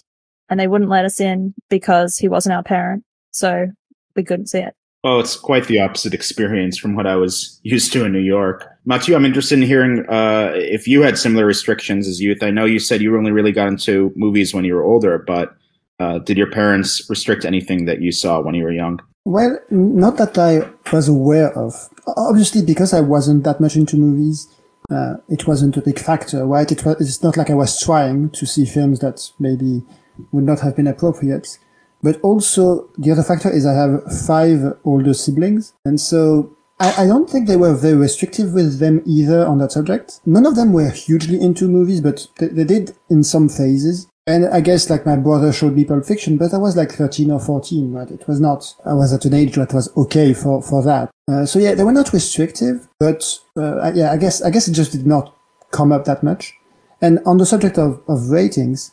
and 0.49 0.61
they 0.61 0.69
wouldn't 0.69 0.91
let 0.91 1.05
us 1.05 1.21
in 1.21 1.55
because 1.69 2.17
he 2.17 2.29
wasn't 2.29 2.55
our 2.55 2.63
parent. 2.63 3.05
So 3.33 3.67
we 4.15 4.23
couldn't 4.23 4.47
see 4.47 4.61
it. 4.61 4.75
Well, 5.05 5.21
it's 5.21 5.37
quite 5.37 5.67
the 5.67 5.81
opposite 5.81 6.15
experience 6.15 6.79
from 6.79 6.97
what 6.97 7.07
I 7.07 7.17
was 7.17 7.61
used 7.65 7.93
to 7.93 8.05
in 8.05 8.13
New 8.13 8.19
York. 8.19 8.69
Matthew, 8.89 9.17
I'm 9.17 9.25
interested 9.25 9.59
in 9.59 9.67
hearing 9.67 10.09
uh, 10.09 10.53
if 10.55 10.87
you 10.87 11.03
had 11.03 11.19
similar 11.19 11.45
restrictions 11.45 12.07
as 12.07 12.21
youth. 12.21 12.41
I 12.41 12.51
know 12.51 12.65
you 12.65 12.79
said 12.79 13.03
you 13.03 13.17
only 13.17 13.33
really 13.33 13.51
got 13.51 13.67
into 13.67 14.13
movies 14.15 14.55
when 14.55 14.65
you 14.65 14.75
were 14.75 14.85
older, 14.85 15.19
but 15.19 15.57
uh, 15.99 16.21
did 16.21 16.39
your 16.39 16.49
parents 16.51 17.11
restrict 17.11 17.45
anything 17.45 17.87
that 17.87 18.01
you 18.01 18.13
saw 18.13 18.41
when 18.41 18.55
you 18.55 18.63
were 18.63 18.73
young? 18.73 19.01
Well, 19.25 19.59
not 19.71 20.19
that 20.19 20.39
I 20.39 20.71
was 20.93 21.09
aware 21.09 21.53
of. 21.59 21.75
Obviously, 22.17 22.65
because 22.65 22.95
I 22.95 23.01
wasn't 23.01 23.43
that 23.43 23.61
much 23.61 23.75
into 23.75 23.97
movies, 23.97 24.47
uh, 24.89 25.15
it 25.29 25.49
wasn't 25.49 25.77
a 25.77 25.83
big 25.83 25.99
factor, 25.99 26.47
right? 26.47 26.71
It 26.71 26.85
was, 26.85 27.01
it's 27.01 27.25
not 27.25 27.37
like 27.37 27.51
I 27.51 27.55
was 27.55 27.81
trying 27.81 28.31
to 28.31 28.47
see 28.47 28.65
films 28.65 29.01
that 29.01 29.21
maybe 29.41 29.83
would 30.31 30.45
not 30.45 30.61
have 30.61 30.77
been 30.77 30.87
appropriate. 30.87 31.59
But 32.05 32.21
also, 32.21 32.89
the 32.99 33.11
other 33.11 33.25
factor 33.25 33.51
is 33.51 33.67
I 33.67 33.73
have 33.73 34.01
five 34.27 34.79
older 34.85 35.13
siblings, 35.13 35.73
and 35.85 36.01
so 36.01 36.56
I, 36.79 37.05
I 37.05 37.07
don't 37.07 37.29
think 37.29 37.47
they 37.47 37.57
were 37.57 37.75
very 37.75 37.97
restrictive 37.97 38.53
with 38.53 38.79
them 38.79 39.03
either 39.07 39.47
on 39.47 39.59
that 39.59 39.73
subject. 39.73 40.21
None 40.27 40.47
of 40.47 40.57
them 40.57 40.73
were 40.73 40.91
hugely 40.91 41.41
into 41.41 41.69
movies, 41.69 42.01
but 42.01 42.27
they, 42.39 42.49
they 42.49 42.65
did 42.65 42.97
in 43.09 43.23
some 43.23 43.49
phases. 43.49 44.09
And 44.27 44.47
I 44.47 44.61
guess 44.61 44.91
like 44.91 45.07
my 45.07 45.17
brother 45.17 45.53
showed 45.53 45.75
me 45.75 45.85
Pulp 45.85 46.05
Fiction, 46.05 46.37
but 46.37 46.53
I 46.53 46.59
was 46.59 46.77
like 46.77 46.91
13 46.91 47.31
or 47.31 47.39
14, 47.39 47.93
right? 47.93 48.11
It 48.11 48.27
was 48.27 48.41
not, 48.41 48.75
I 48.85 48.93
was 48.93 49.13
at 49.13 49.25
an 49.25 49.35
age 49.35 49.55
that 49.55 49.73
was 49.73 49.95
okay 49.97 50.35
for, 50.35 50.61
for 50.61 50.83
that. 50.83 51.11
Uh, 51.29 51.47
so 51.47 51.61
yeah, 51.61 51.75
they 51.75 51.85
were 51.85 51.93
not 51.93 52.13
restrictive, 52.13 52.89
but, 52.99 53.39
uh, 53.57 53.93
yeah, 53.95 54.11
I 54.11 54.17
guess, 54.17 54.43
I 54.43 54.51
guess 54.51 54.67
it 54.67 54.73
just 54.73 54.93
did 54.93 55.07
not 55.07 55.35
come 55.71 55.93
up 55.93 56.05
that 56.07 56.25
much. 56.25 56.55
And 57.01 57.21
on 57.25 57.39
the 57.39 57.47
subject 57.47 57.79
of, 57.79 58.03
of 58.09 58.31
ratings, 58.31 58.91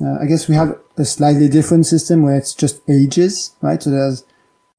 uh, 0.00 0.18
I 0.20 0.26
guess 0.26 0.48
we 0.48 0.54
have 0.54 0.78
a 0.96 1.04
slightly 1.04 1.48
different 1.48 1.86
system 1.86 2.22
where 2.22 2.36
it's 2.36 2.54
just 2.54 2.80
ages, 2.88 3.56
right? 3.62 3.82
So 3.82 3.90
there's, 3.90 4.24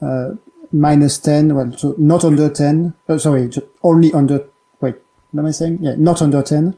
uh, 0.01 0.36
minus 0.80 1.17
10, 1.19 1.55
well, 1.55 1.71
so 1.78 1.95
not 1.97 2.23
under 2.23 2.49
10, 2.49 2.93
uh, 3.09 3.17
sorry, 3.17 3.49
only 3.84 4.13
under, 4.13 4.47
wait, 4.82 4.95
what 5.32 5.41
am 5.41 5.47
I 5.47 5.51
saying? 5.51 5.80
Yeah, 5.82 5.95
not 5.97 6.21
under 6.21 6.41
10, 6.41 6.75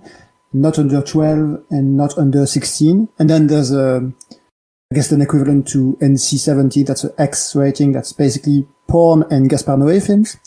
not 0.53 0.79
under 0.79 1.01
12, 1.01 1.63
and 1.69 1.97
not 1.97 2.17
under 2.17 2.45
16. 2.45 3.09
And 3.19 3.29
then 3.29 3.47
there's 3.47 3.71
a, 3.71 4.11
I 4.91 4.95
guess 4.95 5.11
an 5.11 5.21
equivalent 5.21 5.67
to 5.69 5.97
NC-17, 6.01 6.85
that's 6.87 7.03
an 7.03 7.13
X 7.17 7.55
rating, 7.55 7.91
that's 7.91 8.13
basically 8.13 8.67
porn 8.87 9.23
and 9.29 9.49
Gaspar 9.49 9.77
Noé 9.77 10.05
films, 10.05 10.37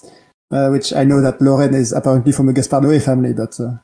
uh, 0.50 0.68
which 0.70 0.92
I 0.92 1.05
know 1.05 1.20
that 1.20 1.40
Lauren 1.40 1.74
is 1.74 1.92
apparently 1.92 2.32
from 2.32 2.48
a 2.48 2.53
Gaspar 2.53 2.80
Noé 2.80 3.03
family, 3.03 3.32
but, 3.32 3.59
uh, 3.61 3.78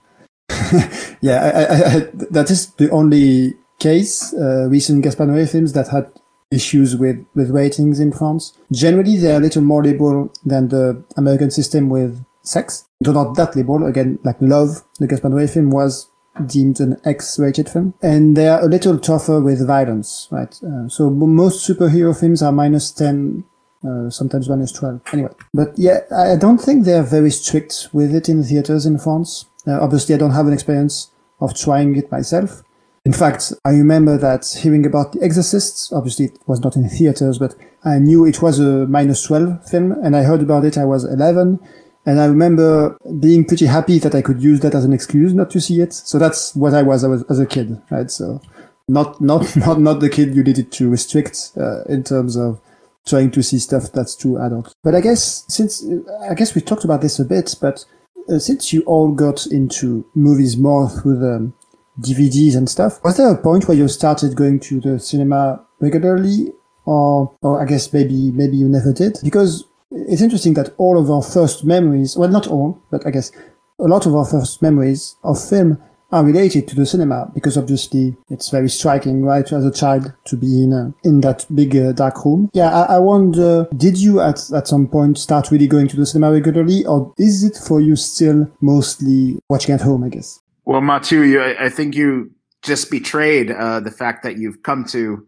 yeah, 1.20 1.42
I, 1.42 1.62
I, 1.62 1.96
I, 1.96 2.08
that 2.30 2.50
is 2.50 2.72
the 2.74 2.90
only 2.90 3.54
case, 3.78 4.34
uh, 4.34 4.68
recent 4.68 5.02
Gaspar 5.04 5.26
Noé 5.26 5.50
films 5.50 5.72
that 5.74 5.88
had 5.88 6.10
issues 6.51 6.96
with, 6.96 7.24
with 7.34 7.51
ratings 7.51 8.01
in 8.01 8.12
France. 8.12 8.57
Generally, 8.72 9.18
they're 9.18 9.36
a 9.36 9.40
little 9.40 9.62
more 9.62 9.82
liberal 9.82 10.32
than 10.44 10.68
the 10.68 11.03
American 11.16 11.51
system 11.51 11.88
with 11.88 12.24
sex. 12.42 12.86
Though 13.01 13.12
not 13.12 13.36
that 13.36 13.55
liberal. 13.55 13.86
Again, 13.86 14.18
like 14.24 14.36
Love, 14.40 14.84
the 14.99 15.07
Gaspar 15.07 15.28
Noé 15.28 15.53
film 15.53 15.70
was 15.70 16.09
deemed 16.46 16.80
an 16.80 16.96
X-rated 17.05 17.68
film. 17.68 17.94
And 18.03 18.36
they 18.36 18.49
are 18.49 18.62
a 18.62 18.68
little 18.68 18.99
tougher 18.99 19.40
with 19.40 19.66
violence, 19.66 20.28
right? 20.30 20.55
Uh, 20.62 20.88
so 20.88 21.11
most 21.11 21.68
superhero 21.68 22.18
films 22.18 22.42
are 22.42 22.53
minus 22.53 22.90
10, 22.92 23.44
uh, 23.86 24.11
sometimes 24.11 24.49
minus 24.49 24.72
12. 24.72 25.01
Anyway. 25.12 25.30
But 25.53 25.72
yeah, 25.76 26.01
I 26.16 26.36
don't 26.36 26.59
think 26.59 26.84
they're 26.84 27.03
very 27.03 27.30
strict 27.30 27.88
with 27.92 28.14
it 28.14 28.28
in 28.28 28.42
theaters 28.42 28.86
in 28.86 28.99
France. 28.99 29.46
Uh, 29.66 29.80
obviously, 29.80 30.14
I 30.14 30.18
don't 30.18 30.32
have 30.32 30.46
an 30.46 30.53
experience 30.53 31.11
of 31.40 31.57
trying 31.57 31.96
it 31.96 32.11
myself. 32.11 32.62
In 33.09 33.14
fact, 33.14 33.54
I 33.64 33.70
remember 33.70 34.18
that 34.18 34.44
hearing 34.62 34.84
about 34.84 35.12
The 35.12 35.22
Exorcist, 35.22 35.94
obviously 35.94 36.26
it 36.26 36.38
was 36.46 36.61
not 36.61 36.76
in 36.76 36.86
theaters, 36.90 37.38
but 37.38 37.54
I 37.82 37.98
knew 37.98 38.26
it 38.26 38.42
was 38.42 38.61
a 38.61 38.86
minus 38.86 39.22
12 39.22 39.66
film, 39.66 39.92
and 39.92 40.14
I 40.14 40.24
heard 40.24 40.42
about 40.42 40.66
it, 40.66 40.76
I 40.76 40.84
was 40.84 41.04
11, 41.04 41.59
and 42.04 42.20
I 42.20 42.26
remember 42.26 42.98
being 43.18 43.46
pretty 43.46 43.64
happy 43.64 43.98
that 44.00 44.14
I 44.14 44.20
could 44.20 44.42
use 44.42 44.61
that 44.61 44.74
as 44.74 44.84
an 44.84 44.92
excuse 44.92 45.32
not 45.32 45.50
to 45.52 45.61
see 45.62 45.80
it. 45.80 45.94
So 45.94 46.18
that's 46.18 46.54
what 46.54 46.74
I 46.74 46.82
was, 46.82 47.02
I 47.02 47.09
was 47.09 47.24
as 47.30 47.40
a 47.40 47.46
kid, 47.46 47.80
right? 47.90 48.11
So 48.11 48.42
not, 48.88 49.22
not, 49.22 49.56
not, 49.56 49.80
not 49.80 50.00
the 50.00 50.11
kid 50.11 50.34
you 50.34 50.44
needed 50.44 50.70
to 50.72 50.90
restrict, 50.90 51.52
uh, 51.56 51.84
in 51.84 52.04
terms 52.04 52.36
of 52.36 52.61
trying 53.06 53.30
to 53.30 53.42
see 53.42 53.59
stuff 53.59 53.90
that's 53.90 54.14
too 54.14 54.36
adult. 54.36 54.74
But 54.84 54.94
I 54.94 55.00
guess, 55.00 55.46
since, 55.48 55.82
I 56.28 56.34
guess 56.34 56.54
we 56.54 56.61
talked 56.61 56.84
about 56.84 57.00
this 57.00 57.18
a 57.18 57.24
bit, 57.24 57.54
but 57.59 57.86
uh, 58.28 58.38
since 58.38 58.70
you 58.70 58.82
all 58.82 59.12
got 59.12 59.46
into 59.46 60.04
movies 60.14 60.59
more 60.59 60.90
through 60.90 61.20
the 61.20 61.52
DVDs 62.01 62.57
and 62.57 62.68
stuff, 62.68 63.03
was 63.05 63.16
there 63.16 63.32
a 63.32 63.36
point 63.36 63.68
where 63.68 63.76
you 63.76 63.88
started 63.88 64.36
going 64.36 64.61
to 64.61 64.80
the 64.80 64.99
cinema 64.99 65.64
regularly? 65.80 66.53
Or, 66.84 67.36
or 67.42 67.61
I 67.61 67.66
guess 67.66 67.92
maybe, 67.92 68.32
maybe 68.32 68.57
you 68.57 68.66
never 68.66 68.94
did? 68.94 69.18
Because 69.22 69.64
it's 69.90 70.22
interesting 70.22 70.55
that 70.55 70.74
all 70.78 70.99
of 70.99 71.11
our 71.11 71.22
first 71.22 71.64
memories, 71.64 72.16
well, 72.16 72.30
not 72.30 72.46
all, 72.46 72.82
but 72.90 73.07
I 73.07 73.11
guess 73.11 73.30
a 73.78 73.84
lot 73.84 74.07
of 74.07 74.14
our 74.14 74.24
first 74.24 74.62
memories 74.62 75.16
of 75.22 75.42
film 75.42 75.78
are 76.11 76.24
related 76.24 76.66
to 76.68 76.74
the 76.74 76.86
cinema 76.86 77.30
because 77.34 77.59
obviously 77.59 78.16
it's 78.30 78.49
very 78.49 78.68
striking, 78.68 79.24
right, 79.24 79.53
as 79.53 79.64
a 79.64 79.70
child 79.70 80.12
to 80.24 80.36
be 80.36 80.62
in 80.62 80.72
a, 80.72 80.94
in 81.05 81.20
that 81.20 81.44
big 81.55 81.76
uh, 81.76 81.92
dark 81.92 82.24
room. 82.24 82.49
Yeah, 82.55 82.70
I, 82.70 82.96
I 82.96 82.99
wonder, 82.99 83.68
did 83.76 83.99
you 83.99 84.20
at, 84.20 84.51
at 84.53 84.66
some 84.66 84.88
point 84.88 85.18
start 85.18 85.51
really 85.51 85.66
going 85.66 85.88
to 85.88 85.96
the 85.96 86.07
cinema 86.07 86.32
regularly 86.32 86.86
or 86.86 87.12
is 87.18 87.44
it 87.44 87.57
for 87.57 87.80
you 87.80 87.96
still 87.96 88.51
mostly 88.61 89.38
watching 89.51 89.74
at 89.74 89.82
home, 89.82 90.05
I 90.05 90.09
guess? 90.09 90.40
Well, 90.68 90.82
Mathieu, 90.82 91.22
you, 91.22 91.40
I 91.40 91.64
I 91.64 91.68
think 91.70 91.94
you 91.94 92.30
just 92.60 92.90
betrayed 92.90 93.50
uh, 93.50 93.80
the 93.80 93.90
fact 93.90 94.22
that 94.24 94.36
you've 94.36 94.62
come 94.62 94.84
to 94.88 95.26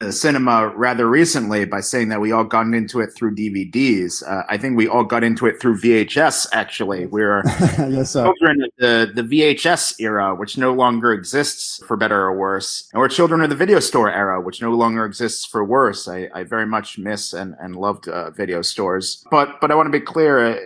the 0.00 0.12
cinema 0.12 0.68
rather 0.74 1.06
recently 1.06 1.66
by 1.66 1.80
saying 1.80 2.08
that 2.08 2.22
we 2.22 2.32
all 2.32 2.44
got 2.44 2.72
into 2.72 3.00
it 3.00 3.10
through 3.14 3.34
DVDs. 3.34 4.26
Uh, 4.26 4.44
I 4.48 4.56
think 4.56 4.78
we 4.78 4.88
all 4.88 5.04
got 5.04 5.22
into 5.22 5.44
it 5.44 5.60
through 5.60 5.78
VHS. 5.78 6.46
Actually, 6.52 7.04
we're 7.04 7.42
yes, 7.90 8.14
children 8.14 8.62
of 8.62 8.70
the 8.78 9.12
the 9.14 9.22
VHS 9.22 10.00
era, 10.00 10.34
which 10.34 10.56
no 10.56 10.72
longer 10.72 11.12
exists 11.12 11.82
for 11.86 11.98
better 11.98 12.22
or 12.22 12.34
worse, 12.34 12.88
and 12.94 13.00
we're 13.00 13.08
children 13.08 13.42
of 13.42 13.50
the 13.50 13.56
video 13.56 13.80
store 13.80 14.10
era, 14.10 14.40
which 14.40 14.62
no 14.62 14.70
longer 14.72 15.04
exists 15.04 15.44
for 15.44 15.62
worse. 15.62 16.08
I, 16.08 16.30
I 16.34 16.44
very 16.44 16.66
much 16.66 16.96
miss 16.96 17.34
and 17.34 17.54
and 17.60 17.76
loved 17.76 18.08
uh, 18.08 18.30
video 18.30 18.62
stores, 18.62 19.22
but 19.30 19.60
but 19.60 19.70
I 19.70 19.74
want 19.74 19.88
to 19.88 19.98
be 19.98 20.02
clear. 20.02 20.58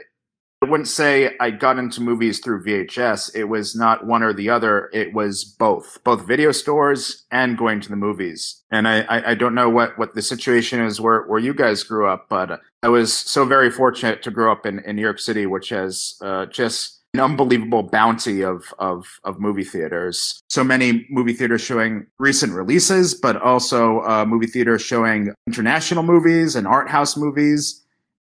I 0.63 0.65
wouldn't 0.67 0.89
say 0.89 1.37
I 1.41 1.51
got 1.51 1.79
into 1.79 2.01
movies 2.01 2.39
through 2.39 2.63
VHS. 2.63 3.35
It 3.35 3.45
was 3.45 3.75
not 3.75 4.07
one 4.07 4.23
or 4.23 4.33
the 4.33 4.49
other. 4.49 4.91
It 4.93 5.13
was 5.13 5.43
both, 5.43 5.99
both 6.05 6.25
video 6.25 6.53
stores 6.53 7.25
and 7.33 7.59
going 7.59 7.81
to 7.81 7.89
the 7.89 7.97
movies. 7.97 8.63
And 8.71 8.87
I, 8.87 9.01
I, 9.03 9.31
I 9.31 9.35
don't 9.35 9.57
know 9.57 9.69
what, 9.69 9.99
what 9.99 10.15
the 10.15 10.23
situation 10.23 10.81
is 10.81 11.01
where, 11.01 11.23
where 11.23 11.41
you 11.41 11.53
guys 11.53 11.83
grew 11.83 12.07
up, 12.07 12.27
but 12.29 12.61
I 12.85 12.89
was 12.89 13.13
so 13.13 13.45
very 13.45 13.73
fortunate 13.73 14.23
to 14.23 14.31
grow 14.31 14.53
up 14.53 14.65
in, 14.65 14.79
in 14.81 14.95
New 14.95 15.03
York 15.03 15.19
City, 15.19 15.47
which 15.47 15.71
has 15.71 16.15
uh, 16.23 16.47
just 16.47 17.01
an 17.15 17.21
unbelievable 17.21 17.83
bounty 17.83 18.43
of, 18.43 18.73
of, 18.79 19.19
of 19.25 19.41
movie 19.41 19.65
theaters. 19.65 20.41
So 20.49 20.63
many 20.63 21.07
movie 21.11 21.33
theaters 21.33 21.61
showing 21.61 22.07
recent 22.21 22.53
releases, 22.53 23.15
but 23.15 23.37
also 23.43 24.01
uh, 24.03 24.25
movie 24.27 24.47
theaters 24.47 24.81
showing 24.81 25.35
international 25.49 26.05
movies 26.05 26.55
and 26.55 26.69
art 26.69 26.89
house 26.89 27.17
movies 27.17 27.82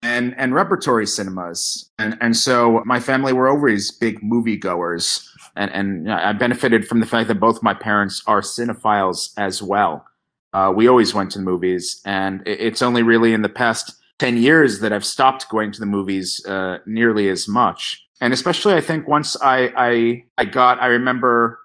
and, 0.03 0.35
and 0.37 0.53
repertory 0.53 1.07
cinemas. 1.07 1.89
And, 1.97 2.17
and 2.21 2.35
so 2.35 2.83
my 2.85 2.99
family 2.99 3.33
were 3.33 3.49
always 3.49 3.91
big 3.91 4.21
movie 4.21 4.57
goers. 4.57 5.29
And, 5.55 5.71
and 5.71 6.11
I 6.11 6.33
benefited 6.33 6.87
from 6.87 6.99
the 6.99 7.05
fact 7.05 7.27
that 7.27 7.39
both 7.39 7.63
my 7.63 7.73
parents 7.73 8.21
are 8.27 8.41
cinephiles 8.41 9.33
as 9.37 9.61
well. 9.61 10.05
Uh, 10.53 10.71
we 10.75 10.87
always 10.87 11.13
went 11.13 11.31
to 11.31 11.39
the 11.39 11.43
movies, 11.43 11.99
and 12.05 12.43
it's 12.45 12.83
only 12.83 13.01
really 13.01 13.33
in 13.33 13.41
the 13.41 13.49
past 13.49 13.95
10 14.19 14.37
years 14.37 14.81
that 14.81 14.93
I've 14.93 15.05
stopped 15.05 15.49
going 15.49 15.71
to 15.71 15.79
the 15.79 15.87
movies 15.87 16.45
uh, 16.45 16.77
nearly 16.85 17.29
as 17.29 17.47
much 17.47 18.03
and 18.23 18.31
especially 18.31 18.73
I 18.73 18.79
think 18.79 19.05
once 19.05 19.35
I 19.41 19.73
I 19.75 20.23
I 20.37 20.45
got 20.45 20.81
I 20.81 20.87
remember 20.87 21.59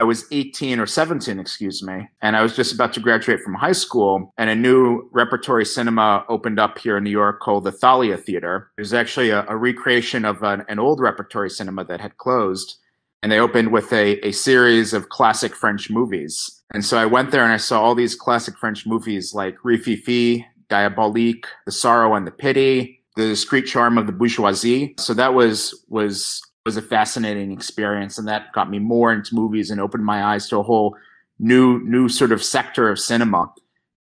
I 0.00 0.04
was 0.04 0.26
18 0.32 0.80
or 0.80 0.86
17, 0.86 1.38
excuse 1.38 1.82
me, 1.82 2.08
and 2.20 2.36
I 2.36 2.42
was 2.42 2.56
just 2.56 2.72
about 2.72 2.92
to 2.94 3.00
graduate 3.00 3.40
from 3.40 3.54
high 3.54 3.72
school, 3.72 4.32
and 4.36 4.50
a 4.50 4.54
new 4.54 5.08
repertory 5.12 5.64
cinema 5.64 6.24
opened 6.28 6.58
up 6.58 6.78
here 6.78 6.96
in 6.96 7.04
New 7.04 7.10
York 7.10 7.40
called 7.40 7.64
the 7.64 7.72
Thalia 7.72 8.16
Theater. 8.16 8.70
It 8.76 8.80
was 8.80 8.92
actually 8.92 9.30
a, 9.30 9.46
a 9.48 9.56
recreation 9.56 10.24
of 10.24 10.42
an, 10.42 10.64
an, 10.68 10.80
old 10.80 11.00
repertory 11.00 11.48
cinema 11.48 11.84
that 11.84 12.00
had 12.00 12.16
closed, 12.16 12.76
and 13.22 13.30
they 13.30 13.38
opened 13.38 13.70
with 13.70 13.92
a, 13.92 14.18
a 14.26 14.32
series 14.32 14.92
of 14.92 15.10
classic 15.10 15.54
French 15.54 15.88
movies. 15.90 16.62
And 16.72 16.84
so 16.84 16.98
I 16.98 17.06
went 17.06 17.30
there 17.30 17.44
and 17.44 17.52
I 17.52 17.58
saw 17.58 17.80
all 17.80 17.94
these 17.94 18.16
classic 18.16 18.58
French 18.58 18.86
movies 18.86 19.32
like 19.32 19.56
Rififi, 19.64 20.44
Diabolique, 20.68 21.46
The 21.66 21.72
Sorrow 21.72 22.14
and 22.14 22.26
the 22.26 22.32
Pity, 22.32 23.04
the 23.16 23.26
discreet 23.28 23.66
charm 23.66 23.96
of 23.96 24.06
the 24.06 24.12
bourgeoisie. 24.12 24.94
So 24.98 25.14
that 25.14 25.34
was 25.34 25.84
was 25.88 26.42
was 26.64 26.76
a 26.78 26.82
fascinating 26.82 27.52
experience, 27.52 28.16
and 28.16 28.26
that 28.26 28.52
got 28.52 28.70
me 28.70 28.78
more 28.78 29.12
into 29.12 29.34
movies 29.34 29.70
and 29.70 29.80
opened 29.80 30.04
my 30.04 30.24
eyes 30.24 30.48
to 30.48 30.58
a 30.58 30.62
whole 30.62 30.96
new 31.38 31.78
new 31.84 32.08
sort 32.08 32.32
of 32.32 32.42
sector 32.42 32.88
of 32.88 32.98
cinema. 32.98 33.52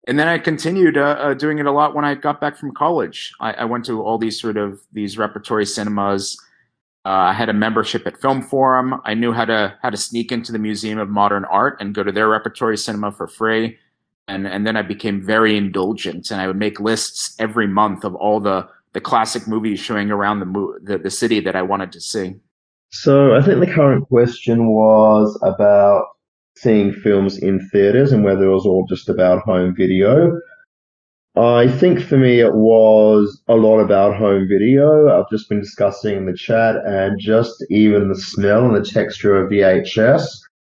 And 0.07 0.19
then 0.19 0.29
I 0.29 0.39
continued 0.39 0.99
uh, 0.99 1.17
uh, 1.19 1.35
doing 1.35 1.59
it 1.59 1.67
a 1.67 1.73
lot 1.73 1.95
when 1.95 2.05
I 2.05 2.15
got 2.15 2.41
back 2.41 2.57
from 2.57 2.73
college. 2.75 3.33
I, 3.41 3.53
I 3.53 3.65
went 3.65 3.85
to 3.87 4.03
all 4.03 4.19
these 4.19 4.39
sort 4.39 4.57
of 4.57 4.81
these 4.93 5.17
repertory 5.17 5.65
cinemas. 5.65 6.39
Uh, 7.07 7.31
I 7.31 7.33
had 7.33 7.49
a 7.49 7.55
membership 7.55 8.07
at 8.07 8.21
Film 8.21 8.43
Forum. 8.43 9.01
I 9.05 9.15
knew 9.15 9.33
how 9.33 9.47
to 9.47 9.75
how 9.81 9.89
to 9.89 9.97
sneak 9.97 10.31
into 10.31 10.53
the 10.53 10.59
Museum 10.59 10.99
of 10.99 11.09
Modern 11.09 11.47
Art 11.47 11.79
and 11.81 11.95
go 11.95 12.03
to 12.03 12.13
their 12.13 12.29
repertory 12.29 12.77
cinema 12.77 13.11
for 13.11 13.27
free. 13.27 13.79
And 14.29 14.47
and 14.47 14.67
then 14.67 14.77
I 14.77 14.83
became 14.83 15.25
very 15.25 15.57
indulgent, 15.57 16.31
and 16.31 16.43
I 16.43 16.47
would 16.47 16.59
make 16.59 16.79
lists 16.79 17.35
every 17.39 17.67
month 17.67 18.05
of 18.05 18.15
all 18.15 18.39
the 18.39 18.69
the 18.93 19.01
classic 19.01 19.49
movies 19.49 19.81
showing 19.81 20.11
around 20.11 20.41
the, 20.41 20.79
the 20.83 20.99
the 20.99 21.11
city 21.11 21.41
that 21.41 21.57
I 21.57 21.63
wanted 21.63 21.91
to 21.93 22.01
see. 22.03 22.35
So 22.91 23.35
I 23.35 23.43
think 23.43 23.61
the 23.61 23.73
current 23.73 24.09
question 24.09 24.67
was 24.67 25.39
about 25.43 26.07
seeing 26.57 26.93
films 26.93 27.39
in 27.39 27.67
theaters 27.71 28.13
and 28.13 28.25
whether 28.25 28.45
it 28.45 28.53
was 28.53 28.67
all 28.67 28.85
just 28.89 29.09
about 29.09 29.43
home 29.45 29.75
video. 29.77 30.39
I 31.37 31.69
think 31.69 32.01
for 32.01 32.19
me 32.19 32.41
it 32.41 32.55
was 32.55 33.41
a 33.47 33.55
lot 33.55 33.79
about 33.79 34.17
home 34.17 34.49
video. 34.49 35.09
I've 35.09 35.31
just 35.31 35.49
been 35.49 35.61
discussing 35.61 36.17
in 36.17 36.27
the 36.27 36.37
chat 36.37 36.77
and 36.85 37.19
just 37.21 37.65
even 37.71 38.09
the 38.09 38.17
smell 38.17 38.67
and 38.67 38.75
the 38.75 38.89
texture 38.89 39.37
of 39.37 39.51
VHS. 39.51 40.27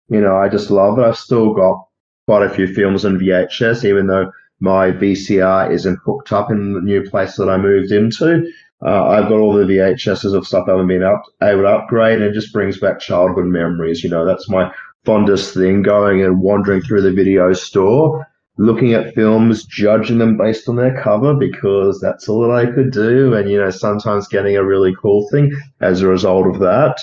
You 0.10 0.20
know, 0.20 0.36
I 0.36 0.50
just 0.50 0.70
love 0.70 1.00
it. 1.00 1.04
I've 1.04 1.18
still 1.18 1.54
got 1.54 1.86
quite 2.28 2.46
a 2.46 2.54
few 2.54 2.68
films 2.68 3.06
on 3.06 3.18
VHS, 3.18 3.86
even 3.86 4.08
though 4.08 4.30
my 4.60 4.92
VCR 4.92 5.72
isn't 5.72 6.00
hooked 6.04 6.34
up 6.34 6.52
in 6.52 6.74
the 6.74 6.82
new 6.82 7.10
place 7.10 7.38
that 7.38 7.50
I 7.50 7.58
moved 7.58 7.92
into. 7.92 8.52
Uh, 8.86 9.08
I've 9.08 9.28
got 9.28 9.40
all 9.40 9.54
the 9.54 9.66
VHSs 9.66 10.34
of 10.34 10.48
stuff 10.48 10.66
I 10.68 10.72
haven't 10.72 10.88
been 10.88 11.04
up, 11.04 11.24
able 11.44 11.64
to 11.64 11.68
upgrade, 11.68 12.22
and 12.22 12.24
it 12.24 12.34
just 12.34 12.54
brings 12.54 12.80
back 12.80 13.00
childhood 13.00 13.46
memories. 13.46 14.04
You 14.04 14.10
know, 14.10 14.26
that's 14.26 14.50
my 14.50 14.72
fondest 15.06 15.54
thing 15.54 15.82
going 15.82 16.24
and 16.24 16.42
wandering 16.42 16.82
through 16.82 17.02
the 17.02 17.12
video 17.12 17.52
store, 17.54 18.26
looking 18.58 18.94
at 18.94 19.14
films, 19.16 19.66
judging 19.66 20.20
them 20.20 20.38
based 20.38 20.70
on 20.70 20.78
their 20.78 21.02
cover 21.02 21.34
because 21.34 22.00
that's 22.00 22.30
all 22.30 22.42
that 22.42 22.52
I 22.52 22.72
could 22.72 22.92
do. 22.92 23.34
And, 23.34 23.50
you 23.50 23.58
know, 23.58 23.70
sometimes 23.70 24.28
getting 24.28 24.56
a 24.56 24.66
really 24.66 24.96
cool 25.02 25.28
thing 25.30 25.52
as 25.82 26.02
a 26.02 26.08
result 26.08 26.48
of 26.48 26.60
that. 26.60 26.98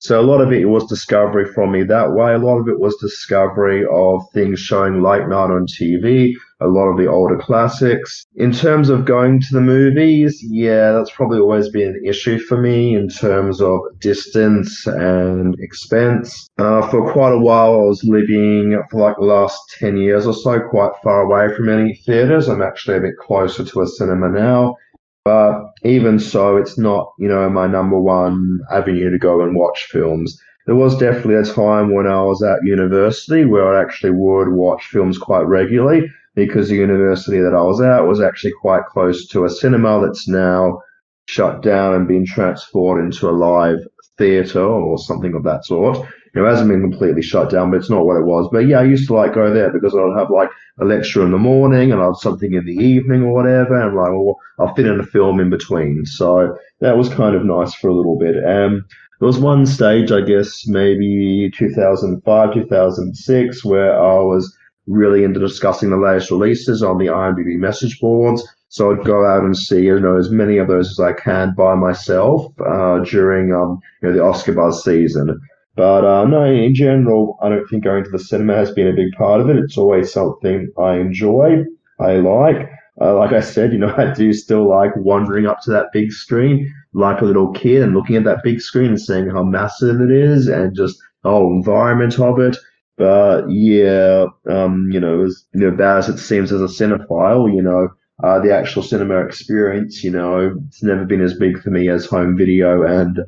So 0.00 0.20
a 0.20 0.22
lot 0.22 0.40
of 0.40 0.52
it 0.52 0.66
was 0.66 0.86
discovery 0.86 1.44
from 1.52 1.72
me 1.72 1.82
that 1.82 2.12
way. 2.12 2.32
A 2.32 2.38
lot 2.38 2.58
of 2.58 2.68
it 2.68 2.78
was 2.78 2.96
discovery 2.96 3.84
of 3.90 4.22
things 4.32 4.60
showing 4.60 5.02
late 5.02 5.26
night 5.26 5.50
on 5.50 5.66
TV, 5.66 6.34
a 6.60 6.66
lot 6.66 6.88
of 6.88 6.96
the 6.96 7.06
older 7.06 7.36
classics. 7.36 8.26
In 8.34 8.52
terms 8.52 8.88
of 8.88 9.04
going 9.04 9.40
to 9.40 9.48
the 9.52 9.60
movies, 9.60 10.42
yeah, 10.42 10.92
that's 10.92 11.10
probably 11.10 11.38
always 11.38 11.68
been 11.68 11.88
an 11.88 12.02
issue 12.04 12.38
for 12.38 12.60
me 12.60 12.96
in 12.96 13.08
terms 13.08 13.60
of 13.60 13.80
distance 14.00 14.86
and 14.86 15.54
expense. 15.60 16.48
Uh, 16.58 16.88
for 16.88 17.12
quite 17.12 17.32
a 17.32 17.38
while, 17.38 17.74
I 17.74 17.84
was 17.84 18.02
living 18.04 18.80
for 18.90 19.00
like 19.00 19.16
the 19.16 19.24
last 19.24 19.60
10 19.78 19.96
years 19.96 20.26
or 20.26 20.34
so 20.34 20.60
quite 20.60 20.92
far 21.02 21.22
away 21.22 21.54
from 21.54 21.68
any 21.68 21.94
theatres. 21.94 22.48
I'm 22.48 22.62
actually 22.62 22.96
a 22.96 23.02
bit 23.02 23.16
closer 23.18 23.64
to 23.64 23.82
a 23.82 23.86
cinema 23.86 24.28
now. 24.28 24.76
But 25.24 25.60
even 25.84 26.18
so, 26.18 26.56
it's 26.56 26.78
not, 26.78 27.12
you 27.18 27.28
know, 27.28 27.48
my 27.50 27.66
number 27.66 28.00
one 28.00 28.60
avenue 28.72 29.10
to 29.10 29.18
go 29.18 29.42
and 29.42 29.54
watch 29.54 29.84
films. 29.90 30.40
There 30.66 30.76
was 30.76 30.98
definitely 30.98 31.36
a 31.36 31.44
time 31.44 31.94
when 31.94 32.06
I 32.06 32.22
was 32.22 32.42
at 32.42 32.64
university 32.64 33.44
where 33.44 33.74
I 33.74 33.80
actually 33.80 34.10
would 34.10 34.48
watch 34.48 34.84
films 34.86 35.18
quite 35.18 35.46
regularly 35.46 36.10
because 36.46 36.68
the 36.68 36.76
university 36.76 37.38
that 37.38 37.54
I 37.54 37.62
was 37.62 37.80
at 37.80 38.06
was 38.06 38.20
actually 38.20 38.52
quite 38.60 38.84
close 38.86 39.26
to 39.28 39.44
a 39.44 39.50
cinema 39.50 40.00
that's 40.04 40.28
now 40.28 40.80
shut 41.26 41.62
down 41.62 41.94
and 41.94 42.08
been 42.08 42.24
transformed 42.24 43.04
into 43.04 43.28
a 43.28 43.32
live 43.32 43.78
theatre 44.16 44.64
or 44.64 44.98
something 44.98 45.34
of 45.34 45.44
that 45.44 45.64
sort. 45.64 45.98
It 46.34 46.44
hasn't 46.44 46.68
been 46.68 46.82
completely 46.82 47.22
shut 47.22 47.50
down, 47.50 47.70
but 47.70 47.78
it's 47.78 47.90
not 47.90 48.04
what 48.04 48.16
it 48.16 48.24
was. 48.24 48.48
But 48.52 48.66
yeah, 48.66 48.80
I 48.80 48.84
used 48.84 49.08
to 49.08 49.14
like 49.14 49.34
go 49.34 49.52
there 49.52 49.72
because 49.72 49.94
I'd 49.94 50.18
have 50.18 50.30
like 50.30 50.50
a 50.80 50.84
lecture 50.84 51.24
in 51.24 51.32
the 51.32 51.38
morning 51.38 51.90
and 51.90 52.00
I'd 52.00 52.06
have 52.06 52.16
something 52.16 52.52
in 52.52 52.64
the 52.64 52.72
evening 52.72 53.22
or 53.22 53.34
whatever. 53.34 53.80
And 53.80 53.96
like, 53.96 54.10
well, 54.10 54.36
I'll 54.58 54.74
fit 54.74 54.86
in 54.86 55.00
a 55.00 55.06
film 55.06 55.40
in 55.40 55.50
between. 55.50 56.04
So 56.06 56.56
that 56.80 56.96
was 56.96 57.08
kind 57.08 57.34
of 57.34 57.44
nice 57.44 57.74
for 57.74 57.88
a 57.88 57.94
little 57.94 58.18
bit. 58.18 58.36
Um, 58.44 58.84
there 59.20 59.26
was 59.26 59.38
one 59.38 59.66
stage, 59.66 60.12
I 60.12 60.20
guess, 60.20 60.66
maybe 60.68 61.50
2005, 61.56 62.54
2006, 62.54 63.64
where 63.64 64.00
I 64.00 64.18
was 64.20 64.56
really 64.88 65.22
into 65.22 65.38
discussing 65.38 65.90
the 65.90 65.96
latest 65.96 66.30
releases 66.30 66.82
on 66.82 66.98
the 66.98 67.06
IMDb 67.06 67.58
message 67.58 68.00
boards. 68.00 68.42
So 68.68 68.90
I'd 68.90 69.04
go 69.04 69.24
out 69.24 69.44
and 69.44 69.56
see, 69.56 69.82
you 69.82 70.00
know, 70.00 70.18
as 70.18 70.30
many 70.30 70.58
of 70.58 70.68
those 70.68 70.90
as 70.90 71.00
I 71.00 71.12
can 71.12 71.54
by 71.54 71.74
myself 71.74 72.52
uh, 72.60 72.98
during, 73.00 73.52
um, 73.54 73.80
you 74.02 74.08
know, 74.08 74.14
the 74.14 74.22
Oscar 74.22 74.52
buzz 74.52 74.84
season. 74.84 75.40
But 75.76 76.04
uh, 76.04 76.24
no, 76.24 76.44
in 76.44 76.74
general, 76.74 77.38
I 77.40 77.48
don't 77.48 77.66
think 77.68 77.84
going 77.84 78.04
to 78.04 78.10
the 78.10 78.18
cinema 78.18 78.56
has 78.56 78.72
been 78.72 78.88
a 78.88 78.92
big 78.92 79.12
part 79.12 79.40
of 79.40 79.48
it. 79.48 79.56
It's 79.56 79.78
always 79.78 80.12
something 80.12 80.70
I 80.78 80.94
enjoy, 80.96 81.64
I 82.00 82.16
like. 82.16 82.68
Uh, 83.00 83.14
like 83.14 83.32
I 83.32 83.40
said, 83.40 83.72
you 83.72 83.78
know, 83.78 83.94
I 83.96 84.12
do 84.12 84.32
still 84.32 84.68
like 84.68 84.90
wandering 84.96 85.46
up 85.46 85.60
to 85.62 85.70
that 85.70 85.92
big 85.92 86.10
screen 86.12 86.72
like 86.94 87.20
a 87.20 87.24
little 87.24 87.52
kid 87.52 87.82
and 87.82 87.94
looking 87.94 88.16
at 88.16 88.24
that 88.24 88.42
big 88.42 88.60
screen 88.60 88.88
and 88.88 89.00
seeing 89.00 89.28
how 89.28 89.44
massive 89.44 90.00
it 90.00 90.10
is 90.10 90.48
and 90.48 90.74
just 90.74 90.98
the 91.22 91.30
whole 91.30 91.52
environment 91.52 92.18
of 92.18 92.38
it. 92.40 92.56
But 92.98 93.44
yeah, 93.48 94.26
um, 94.50 94.88
you 94.90 94.98
know, 94.98 95.24
as 95.24 95.46
you 95.54 95.60
know, 95.60 95.76
bad 95.76 95.98
as 95.98 96.08
it 96.08 96.18
seems 96.18 96.52
as 96.52 96.60
a 96.60 96.64
cinephile, 96.64 97.54
you 97.54 97.62
know, 97.62 97.88
uh, 98.24 98.40
the 98.40 98.52
actual 98.52 98.82
cinema 98.82 99.24
experience, 99.24 100.02
you 100.02 100.10
know, 100.10 100.56
it's 100.66 100.82
never 100.82 101.04
been 101.04 101.22
as 101.22 101.34
big 101.34 101.62
for 101.62 101.70
me 101.70 101.88
as 101.88 102.06
home 102.06 102.36
video 102.36 102.82
and 102.82 103.20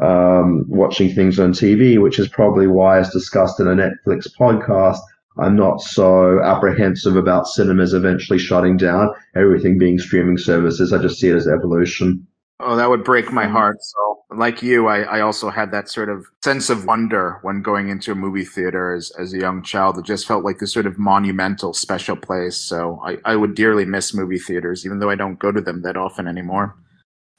um, 0.00 0.64
watching 0.68 1.14
things 1.14 1.38
on 1.38 1.52
TV, 1.52 2.00
which 2.00 2.18
is 2.18 2.28
probably 2.28 2.66
why, 2.66 2.98
as 2.98 3.10
discussed 3.10 3.60
in 3.60 3.68
a 3.68 3.74
Netflix 3.74 4.26
podcast, 4.38 4.98
I'm 5.38 5.56
not 5.56 5.80
so 5.80 6.42
apprehensive 6.42 7.16
about 7.16 7.46
cinemas 7.46 7.92
eventually 7.92 8.38
shutting 8.38 8.76
down, 8.76 9.10
everything 9.36 9.78
being 9.78 9.98
streaming 9.98 10.38
services. 10.38 10.92
I 10.92 10.98
just 10.98 11.20
see 11.20 11.28
it 11.28 11.36
as 11.36 11.46
evolution. 11.46 12.26
Oh, 12.60 12.76
that 12.76 12.88
would 12.88 13.04
break 13.04 13.32
my 13.32 13.46
heart. 13.46 13.82
So, 13.82 14.09
like 14.32 14.62
you, 14.62 14.86
I, 14.86 15.00
I 15.00 15.20
also 15.20 15.50
had 15.50 15.72
that 15.72 15.88
sort 15.88 16.08
of 16.08 16.26
sense 16.42 16.70
of 16.70 16.84
wonder 16.84 17.38
when 17.42 17.62
going 17.62 17.88
into 17.88 18.12
a 18.12 18.14
movie 18.14 18.44
theater 18.44 18.94
as, 18.94 19.10
as 19.18 19.32
a 19.34 19.38
young 19.38 19.62
child. 19.62 19.98
It 19.98 20.04
just 20.04 20.26
felt 20.26 20.44
like 20.44 20.58
this 20.58 20.72
sort 20.72 20.86
of 20.86 20.98
monumental, 20.98 21.72
special 21.72 22.16
place. 22.16 22.56
So, 22.56 23.00
I, 23.04 23.18
I 23.24 23.36
would 23.36 23.54
dearly 23.54 23.84
miss 23.84 24.14
movie 24.14 24.38
theaters, 24.38 24.86
even 24.86 24.98
though 24.98 25.10
I 25.10 25.16
don't 25.16 25.38
go 25.38 25.52
to 25.52 25.60
them 25.60 25.82
that 25.82 25.96
often 25.96 26.26
anymore. 26.26 26.76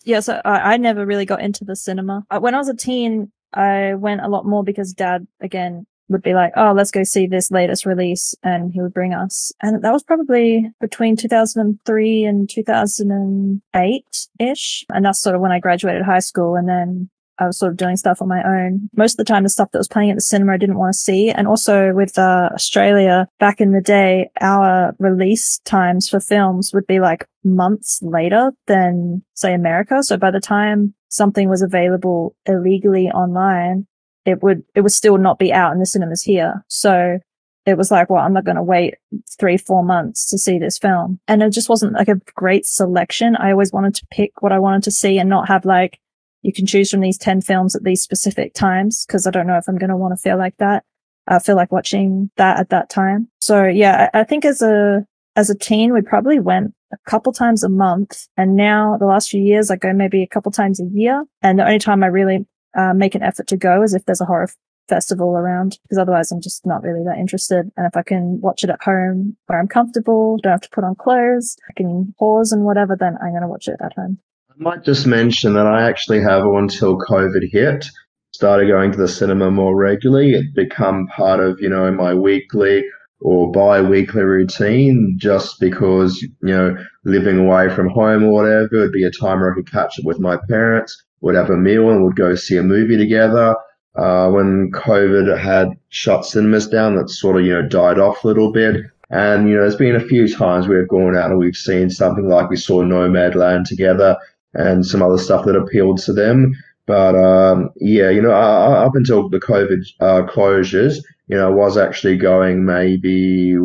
Yes, 0.03 0.27
I, 0.29 0.41
I 0.45 0.77
never 0.77 1.05
really 1.05 1.25
got 1.25 1.41
into 1.41 1.63
the 1.63 1.75
cinema. 1.75 2.25
Uh, 2.29 2.39
when 2.39 2.55
I 2.55 2.57
was 2.57 2.69
a 2.69 2.75
teen, 2.75 3.31
I 3.53 3.93
went 3.95 4.21
a 4.21 4.29
lot 4.29 4.45
more 4.45 4.63
because 4.63 4.93
dad, 4.93 5.27
again, 5.41 5.85
would 6.11 6.21
be 6.21 6.33
like, 6.33 6.53
oh, 6.55 6.73
let's 6.75 6.91
go 6.91 7.03
see 7.03 7.27
this 7.27 7.51
latest 7.51 7.85
release. 7.85 8.35
And 8.43 8.71
he 8.71 8.81
would 8.81 8.93
bring 8.93 9.13
us. 9.13 9.51
And 9.61 9.83
that 9.83 9.93
was 9.93 10.03
probably 10.03 10.69
between 10.79 11.15
2003 11.15 12.23
and 12.23 12.49
2008 12.49 14.27
ish. 14.39 14.85
And 14.93 15.05
that's 15.05 15.21
sort 15.21 15.35
of 15.35 15.41
when 15.41 15.51
I 15.51 15.59
graduated 15.59 16.03
high 16.03 16.19
school. 16.19 16.55
And 16.55 16.67
then 16.67 17.09
I 17.41 17.47
was 17.47 17.57
sort 17.57 17.71
of 17.71 17.77
doing 17.77 17.97
stuff 17.97 18.21
on 18.21 18.27
my 18.27 18.43
own. 18.43 18.87
Most 18.95 19.13
of 19.13 19.17
the 19.17 19.23
time, 19.23 19.41
the 19.41 19.49
stuff 19.49 19.71
that 19.71 19.79
was 19.79 19.87
playing 19.87 20.11
at 20.11 20.15
the 20.15 20.21
cinema, 20.21 20.53
I 20.53 20.57
didn't 20.57 20.77
want 20.77 20.93
to 20.93 20.99
see. 20.99 21.31
And 21.31 21.47
also 21.47 21.91
with 21.91 22.17
uh, 22.19 22.49
Australia, 22.53 23.27
back 23.39 23.59
in 23.59 23.71
the 23.71 23.81
day, 23.81 24.29
our 24.39 24.95
release 24.99 25.59
times 25.65 26.07
for 26.07 26.19
films 26.19 26.71
would 26.71 26.85
be 26.85 26.99
like 26.99 27.25
months 27.43 27.99
later 28.03 28.51
than, 28.67 29.23
say, 29.33 29.55
America. 29.55 30.03
So 30.03 30.17
by 30.17 30.29
the 30.29 30.39
time 30.39 30.93
something 31.09 31.49
was 31.49 31.63
available 31.63 32.35
illegally 32.45 33.07
online, 33.07 33.87
it 34.25 34.43
would 34.43 34.63
it 34.75 34.81
would 34.81 34.91
still 34.91 35.17
not 35.17 35.39
be 35.39 35.53
out 35.53 35.73
in 35.73 35.79
the 35.79 35.85
cinemas 35.85 36.21
here. 36.21 36.63
So 36.67 37.19
it 37.65 37.77
was 37.77 37.91
like, 37.91 38.09
well, 38.09 38.23
I'm 38.23 38.33
not 38.33 38.45
going 38.45 38.55
to 38.55 38.63
wait 38.63 38.95
three, 39.39 39.57
four 39.57 39.83
months 39.83 40.27
to 40.29 40.37
see 40.37 40.57
this 40.57 40.77
film. 40.77 41.19
And 41.27 41.43
it 41.43 41.51
just 41.51 41.69
wasn't 41.69 41.93
like 41.93 42.07
a 42.07 42.19
great 42.35 42.65
selection. 42.65 43.35
I 43.35 43.51
always 43.51 43.71
wanted 43.71 43.93
to 43.95 44.07
pick 44.11 44.41
what 44.41 44.51
I 44.51 44.59
wanted 44.59 44.83
to 44.83 44.91
see 44.91 45.19
and 45.19 45.29
not 45.29 45.47
have 45.47 45.63
like, 45.63 45.99
you 46.41 46.51
can 46.51 46.65
choose 46.65 46.89
from 46.89 47.01
these 47.01 47.19
10 47.19 47.41
films 47.41 47.75
at 47.75 47.83
these 47.83 48.01
specific 48.01 48.55
times. 48.55 49.05
Cause 49.07 49.27
I 49.27 49.31
don't 49.31 49.45
know 49.45 49.57
if 49.57 49.67
I'm 49.67 49.77
going 49.77 49.91
to 49.91 49.97
want 49.97 50.13
to 50.13 50.21
feel 50.21 50.37
like 50.37 50.57
that. 50.57 50.83
I 51.27 51.37
feel 51.37 51.55
like 51.55 51.71
watching 51.71 52.31
that 52.37 52.59
at 52.59 52.69
that 52.69 52.89
time. 52.89 53.27
So 53.39 53.65
yeah, 53.65 54.09
I, 54.11 54.21
I 54.21 54.23
think 54.23 54.43
as 54.43 54.63
a, 54.63 55.05
as 55.35 55.51
a 55.51 55.57
teen, 55.57 55.93
we 55.93 56.01
probably 56.01 56.39
went 56.39 56.73
a 56.91 56.97
couple 57.09 57.31
times 57.31 57.63
a 57.63 57.69
month. 57.69 58.27
And 58.37 58.55
now 58.55 58.97
the 58.99 59.05
last 59.05 59.29
few 59.29 59.41
years, 59.41 59.69
I 59.69 59.75
go 59.75 59.93
maybe 59.93 60.23
a 60.23 60.27
couple 60.27 60.51
times 60.51 60.79
a 60.79 60.85
year. 60.85 61.23
And 61.43 61.59
the 61.59 61.65
only 61.65 61.79
time 61.79 62.03
I 62.03 62.07
really 62.07 62.47
uh, 62.77 62.93
make 62.93 63.15
an 63.15 63.23
effort 63.23 63.47
to 63.47 63.57
go 63.57 63.81
as 63.81 63.93
if 63.93 64.05
there's 64.05 64.21
a 64.21 64.25
horror 64.25 64.49
festival 64.87 65.37
around 65.37 65.79
because 65.83 65.97
otherwise 65.97 66.31
I'm 66.31 66.41
just 66.41 66.65
not 66.65 66.83
really 66.83 67.03
that 67.05 67.17
interested. 67.17 67.71
And 67.77 67.85
if 67.87 67.95
I 67.95 68.03
can 68.03 68.39
watch 68.41 68.63
it 68.63 68.69
at 68.69 68.83
home 68.83 69.37
where 69.47 69.59
I'm 69.59 69.67
comfortable, 69.67 70.37
don't 70.43 70.51
have 70.51 70.61
to 70.61 70.69
put 70.69 70.83
on 70.83 70.95
clothes, 70.95 71.55
I 71.69 71.73
can 71.75 72.13
pause 72.19 72.51
and 72.51 72.65
whatever, 72.65 72.95
then 72.99 73.17
I'm 73.21 73.31
going 73.31 73.41
to 73.41 73.47
watch 73.47 73.67
it 73.67 73.79
at 73.83 73.93
home. 73.93 74.17
I 74.49 74.53
might 74.57 74.83
just 74.83 75.07
mention 75.07 75.53
that 75.53 75.65
I 75.65 75.87
actually 75.87 76.21
have 76.21 76.43
until 76.43 76.97
COVID 76.97 77.49
hit 77.51 77.85
started 78.33 78.67
going 78.67 78.91
to 78.91 78.97
the 78.97 79.07
cinema 79.07 79.51
more 79.51 79.75
regularly. 79.75 80.31
It 80.31 80.55
become 80.55 81.07
part 81.07 81.39
of, 81.39 81.59
you 81.59 81.69
know, 81.69 81.91
my 81.91 82.13
weekly 82.13 82.83
or 83.19 83.51
bi-weekly 83.51 84.23
routine 84.23 85.15
just 85.19 85.59
because, 85.59 86.19
you 86.21 86.31
know, 86.41 86.75
living 87.05 87.37
away 87.37 87.69
from 87.69 87.89
home 87.89 88.23
or 88.23 88.31
whatever, 88.31 88.77
it'd 88.77 88.91
be 88.91 89.03
a 89.03 89.11
time 89.11 89.39
where 89.39 89.51
I 89.51 89.55
could 89.55 89.71
catch 89.71 89.99
up 89.99 90.05
with 90.05 90.19
my 90.19 90.37
parents, 90.49 91.03
would 91.21 91.35
have 91.35 91.49
a 91.49 91.57
meal 91.57 91.89
and 91.89 92.03
would 92.03 92.15
go 92.15 92.35
see 92.35 92.57
a 92.57 92.63
movie 92.63 92.97
together 92.97 93.55
uh, 93.95 94.29
when 94.29 94.71
COVID 94.71 95.37
had 95.37 95.69
shut 95.89 96.25
cinemas 96.25 96.67
down, 96.67 96.95
that 96.95 97.09
sort 97.09 97.37
of, 97.37 97.45
you 97.45 97.53
know, 97.53 97.67
died 97.67 97.99
off 97.99 98.23
a 98.23 98.27
little 98.27 98.51
bit. 98.51 98.85
And, 99.09 99.49
you 99.49 99.55
know, 99.55 99.61
there's 99.61 99.75
been 99.75 99.95
a 99.95 99.99
few 100.07 100.33
times 100.33 100.67
we've 100.67 100.87
gone 100.87 101.17
out 101.17 101.31
and 101.31 101.39
we've 101.39 101.55
seen 101.55 101.89
something 101.89 102.27
like 102.29 102.49
we 102.49 102.55
saw 102.55 102.81
Nomadland 102.81 103.65
together 103.65 104.17
and 104.53 104.85
some 104.85 105.01
other 105.01 105.17
stuff 105.17 105.45
that 105.45 105.55
appealed 105.55 105.99
to 106.03 106.13
them. 106.13 106.53
But, 106.85 107.15
um, 107.15 107.69
yeah, 107.75 108.09
you 108.09 108.21
know, 108.21 108.31
uh, 108.31 108.85
up 108.85 108.95
until 108.95 109.29
the 109.29 109.39
COVID 109.39 109.85
uh, 109.99 110.23
closures, 110.31 110.97
you 111.27 111.37
know, 111.37 111.47
I 111.47 111.49
was 111.49 111.77
actually 111.77 112.17
going 112.17 112.65
maybe 112.65 113.55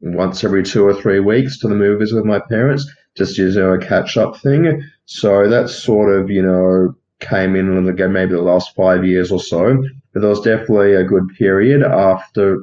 once 0.00 0.42
every 0.44 0.62
two 0.62 0.86
or 0.86 0.94
three 0.94 1.20
weeks 1.20 1.58
to 1.58 1.68
the 1.68 1.74
movies 1.74 2.12
with 2.12 2.24
my 2.24 2.40
parents, 2.40 2.90
just 3.16 3.38
as, 3.38 3.54
you 3.54 3.60
know, 3.60 3.72
a 3.72 3.78
catch 3.78 4.16
up 4.16 4.36
thing. 4.38 4.82
So 5.06 5.48
that 5.48 5.68
sort 5.68 6.12
of, 6.12 6.30
you 6.30 6.42
know, 6.42 6.94
came 7.20 7.56
in 7.56 7.88
again 7.88 8.12
maybe 8.12 8.32
the 8.32 8.42
last 8.42 8.74
five 8.74 9.04
years 9.04 9.30
or 9.32 9.40
so. 9.40 9.82
But 10.12 10.20
there 10.20 10.30
was 10.30 10.40
definitely 10.40 10.94
a 10.94 11.04
good 11.04 11.28
period 11.38 11.82
after, 11.82 12.62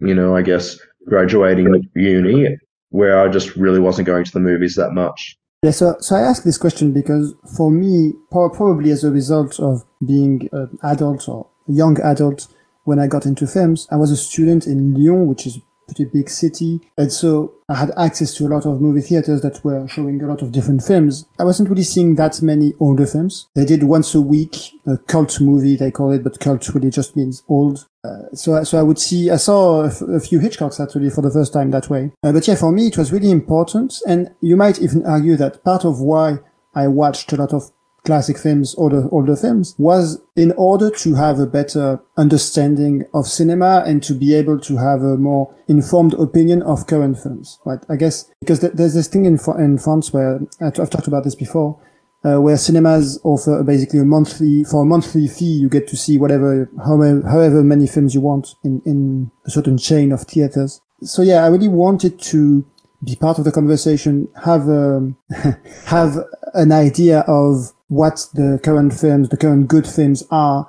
you 0.00 0.14
know, 0.14 0.36
I 0.36 0.42
guess 0.42 0.78
graduating 1.06 1.88
uni 1.94 2.58
where 2.90 3.20
I 3.20 3.28
just 3.28 3.56
really 3.56 3.80
wasn't 3.80 4.06
going 4.06 4.24
to 4.24 4.32
the 4.32 4.40
movies 4.40 4.74
that 4.76 4.92
much. 4.92 5.36
Yeah, 5.62 5.70
so, 5.70 5.96
so 6.00 6.16
I 6.16 6.20
ask 6.20 6.42
this 6.42 6.58
question 6.58 6.92
because 6.92 7.34
for 7.56 7.70
me, 7.70 8.12
probably 8.30 8.90
as 8.90 9.04
a 9.04 9.10
result 9.10 9.60
of 9.60 9.84
being 10.04 10.48
an 10.52 10.78
adult 10.82 11.28
or 11.28 11.48
a 11.68 11.72
young 11.72 12.00
adult 12.00 12.48
when 12.84 12.98
I 12.98 13.06
got 13.06 13.26
into 13.26 13.46
films, 13.46 13.86
I 13.90 13.96
was 13.96 14.10
a 14.10 14.16
student 14.16 14.66
in 14.66 14.94
Lyon, 14.94 15.26
which 15.26 15.46
is 15.46 15.58
pretty 15.92 16.10
big 16.10 16.28
city. 16.28 16.80
And 16.96 17.12
so 17.12 17.54
I 17.68 17.76
had 17.76 17.92
access 17.96 18.34
to 18.34 18.46
a 18.46 18.48
lot 18.48 18.66
of 18.66 18.80
movie 18.80 19.00
theaters 19.00 19.42
that 19.42 19.64
were 19.64 19.86
showing 19.88 20.22
a 20.22 20.26
lot 20.26 20.42
of 20.42 20.52
different 20.52 20.82
films. 20.82 21.26
I 21.38 21.44
wasn't 21.44 21.68
really 21.68 21.82
seeing 21.82 22.16
that 22.16 22.42
many 22.42 22.74
older 22.80 23.06
films. 23.06 23.48
They 23.54 23.64
did 23.64 23.84
once 23.84 24.14
a 24.14 24.20
week 24.20 24.72
a 24.86 24.98
cult 24.98 25.40
movie, 25.40 25.76
they 25.76 25.90
call 25.90 26.12
it, 26.12 26.24
but 26.24 26.40
cult 26.40 26.68
really 26.74 26.90
just 26.90 27.16
means 27.16 27.42
old. 27.48 27.86
Uh, 28.04 28.34
so, 28.34 28.62
so 28.64 28.78
I 28.78 28.82
would 28.82 28.98
see, 28.98 29.30
I 29.30 29.36
saw 29.36 29.84
a, 29.84 29.86
f- 29.86 30.02
a 30.02 30.20
few 30.20 30.40
Hitchcocks 30.40 30.82
actually 30.82 31.10
for 31.10 31.22
the 31.22 31.30
first 31.30 31.52
time 31.52 31.70
that 31.70 31.88
way. 31.88 32.10
Uh, 32.24 32.32
but 32.32 32.48
yeah, 32.48 32.56
for 32.56 32.72
me, 32.72 32.88
it 32.88 32.98
was 32.98 33.12
really 33.12 33.30
important. 33.30 33.94
And 34.08 34.34
you 34.40 34.56
might 34.56 34.80
even 34.80 35.06
argue 35.06 35.36
that 35.36 35.62
part 35.62 35.84
of 35.84 36.00
why 36.00 36.38
I 36.74 36.88
watched 36.88 37.32
a 37.32 37.36
lot 37.36 37.52
of 37.52 37.70
classic 38.04 38.36
films, 38.36 38.74
older, 38.76 39.08
older 39.10 39.36
films, 39.36 39.74
was 39.78 40.20
in 40.36 40.52
order 40.52 40.90
to 40.90 41.14
have 41.14 41.38
a 41.38 41.46
better 41.46 42.00
understanding 42.16 43.04
of 43.14 43.26
cinema 43.26 43.84
and 43.86 44.02
to 44.02 44.14
be 44.14 44.34
able 44.34 44.58
to 44.58 44.76
have 44.76 45.02
a 45.02 45.16
more 45.16 45.54
informed 45.68 46.14
opinion 46.14 46.62
of 46.62 46.86
current 46.86 47.18
films, 47.18 47.58
right? 47.64 47.80
I 47.88 47.96
guess, 47.96 48.30
because 48.40 48.60
there's 48.60 48.94
this 48.94 49.08
thing 49.08 49.24
in, 49.24 49.38
in 49.58 49.78
France 49.78 50.12
where, 50.12 50.40
I've 50.60 50.90
talked 50.90 51.06
about 51.06 51.24
this 51.24 51.34
before, 51.34 51.80
uh, 52.24 52.40
where 52.40 52.56
cinemas 52.56 53.20
offer 53.24 53.62
basically 53.62 54.00
a 54.00 54.04
monthly, 54.04 54.64
for 54.64 54.82
a 54.82 54.86
monthly 54.86 55.28
fee, 55.28 55.44
you 55.44 55.68
get 55.68 55.88
to 55.88 55.96
see 55.96 56.18
whatever, 56.18 56.70
however, 56.84 57.28
however 57.28 57.62
many 57.62 57.86
films 57.86 58.14
you 58.14 58.20
want 58.20 58.54
in, 58.64 58.80
in 58.84 59.30
a 59.44 59.50
certain 59.50 59.78
chain 59.78 60.12
of 60.12 60.22
theaters. 60.22 60.80
So 61.02 61.22
yeah, 61.22 61.44
I 61.44 61.48
really 61.48 61.68
wanted 61.68 62.20
to 62.20 62.64
be 63.04 63.16
part 63.16 63.38
of 63.38 63.44
the 63.44 63.50
conversation, 63.50 64.28
have, 64.44 64.68
um, 64.68 65.16
have 65.86 66.16
an 66.54 66.70
idea 66.70 67.20
of 67.26 67.72
what 67.92 68.26
the 68.32 68.58
current 68.64 68.94
films, 68.94 69.28
the 69.28 69.36
current 69.36 69.68
good 69.68 69.86
films 69.86 70.24
are. 70.30 70.66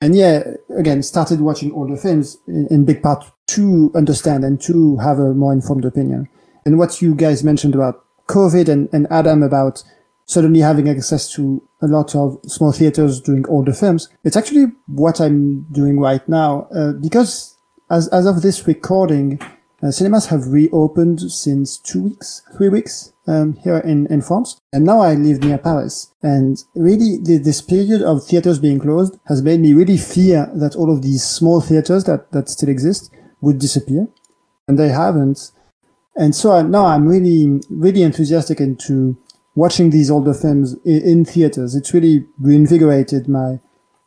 And 0.00 0.14
yeah, 0.14 0.42
again, 0.78 1.02
started 1.02 1.42
watching 1.42 1.70
older 1.72 1.98
films 1.98 2.38
in, 2.48 2.66
in 2.70 2.84
big 2.86 3.02
part 3.02 3.24
to 3.48 3.92
understand 3.94 4.42
and 4.42 4.58
to 4.62 4.96
have 4.96 5.18
a 5.18 5.34
more 5.34 5.52
informed 5.52 5.84
opinion. 5.84 6.28
And 6.64 6.78
what 6.78 7.02
you 7.02 7.14
guys 7.14 7.44
mentioned 7.44 7.74
about 7.74 8.02
COVID 8.28 8.70
and, 8.70 8.88
and 8.90 9.06
Adam 9.10 9.42
about 9.42 9.84
suddenly 10.24 10.60
having 10.60 10.88
access 10.88 11.30
to 11.34 11.62
a 11.82 11.86
lot 11.86 12.14
of 12.14 12.38
small 12.46 12.72
theaters 12.72 13.20
doing 13.20 13.44
older 13.48 13.74
films. 13.74 14.08
It's 14.24 14.36
actually 14.36 14.72
what 14.86 15.20
I'm 15.20 15.66
doing 15.72 16.00
right 16.00 16.26
now, 16.26 16.68
uh, 16.74 16.92
because 16.92 17.54
as, 17.90 18.08
as 18.08 18.24
of 18.24 18.40
this 18.40 18.66
recording, 18.66 19.38
uh, 19.86 19.90
cinemas 19.90 20.26
have 20.26 20.48
reopened 20.48 21.20
since 21.30 21.78
two 21.78 22.02
weeks, 22.02 22.42
three 22.56 22.68
weeks 22.68 23.12
um, 23.26 23.54
here 23.62 23.78
in, 23.78 24.06
in 24.08 24.20
France. 24.20 24.58
And 24.72 24.84
now 24.84 25.00
I 25.00 25.14
live 25.14 25.42
near 25.42 25.58
Paris. 25.58 26.12
And 26.22 26.62
really, 26.74 27.18
the, 27.22 27.38
this 27.38 27.60
period 27.60 28.02
of 28.02 28.24
theaters 28.24 28.58
being 28.58 28.80
closed 28.80 29.18
has 29.26 29.42
made 29.42 29.60
me 29.60 29.74
really 29.74 29.96
fear 29.96 30.50
that 30.54 30.74
all 30.74 30.92
of 30.92 31.02
these 31.02 31.24
small 31.24 31.60
theaters 31.60 32.04
that, 32.04 32.32
that 32.32 32.48
still 32.48 32.68
exist 32.68 33.10
would 33.40 33.58
disappear. 33.58 34.08
And 34.66 34.78
they 34.78 34.88
haven't. 34.88 35.52
And 36.16 36.34
so 36.34 36.52
I, 36.52 36.62
now 36.62 36.86
I'm 36.86 37.06
really, 37.06 37.60
really 37.70 38.02
enthusiastic 38.02 38.60
into 38.60 39.16
watching 39.54 39.90
these 39.90 40.10
older 40.10 40.34
films 40.34 40.74
in, 40.84 41.02
in 41.02 41.24
theaters. 41.24 41.74
It's 41.74 41.94
really 41.94 42.26
reinvigorated 42.40 43.28
my, 43.28 43.60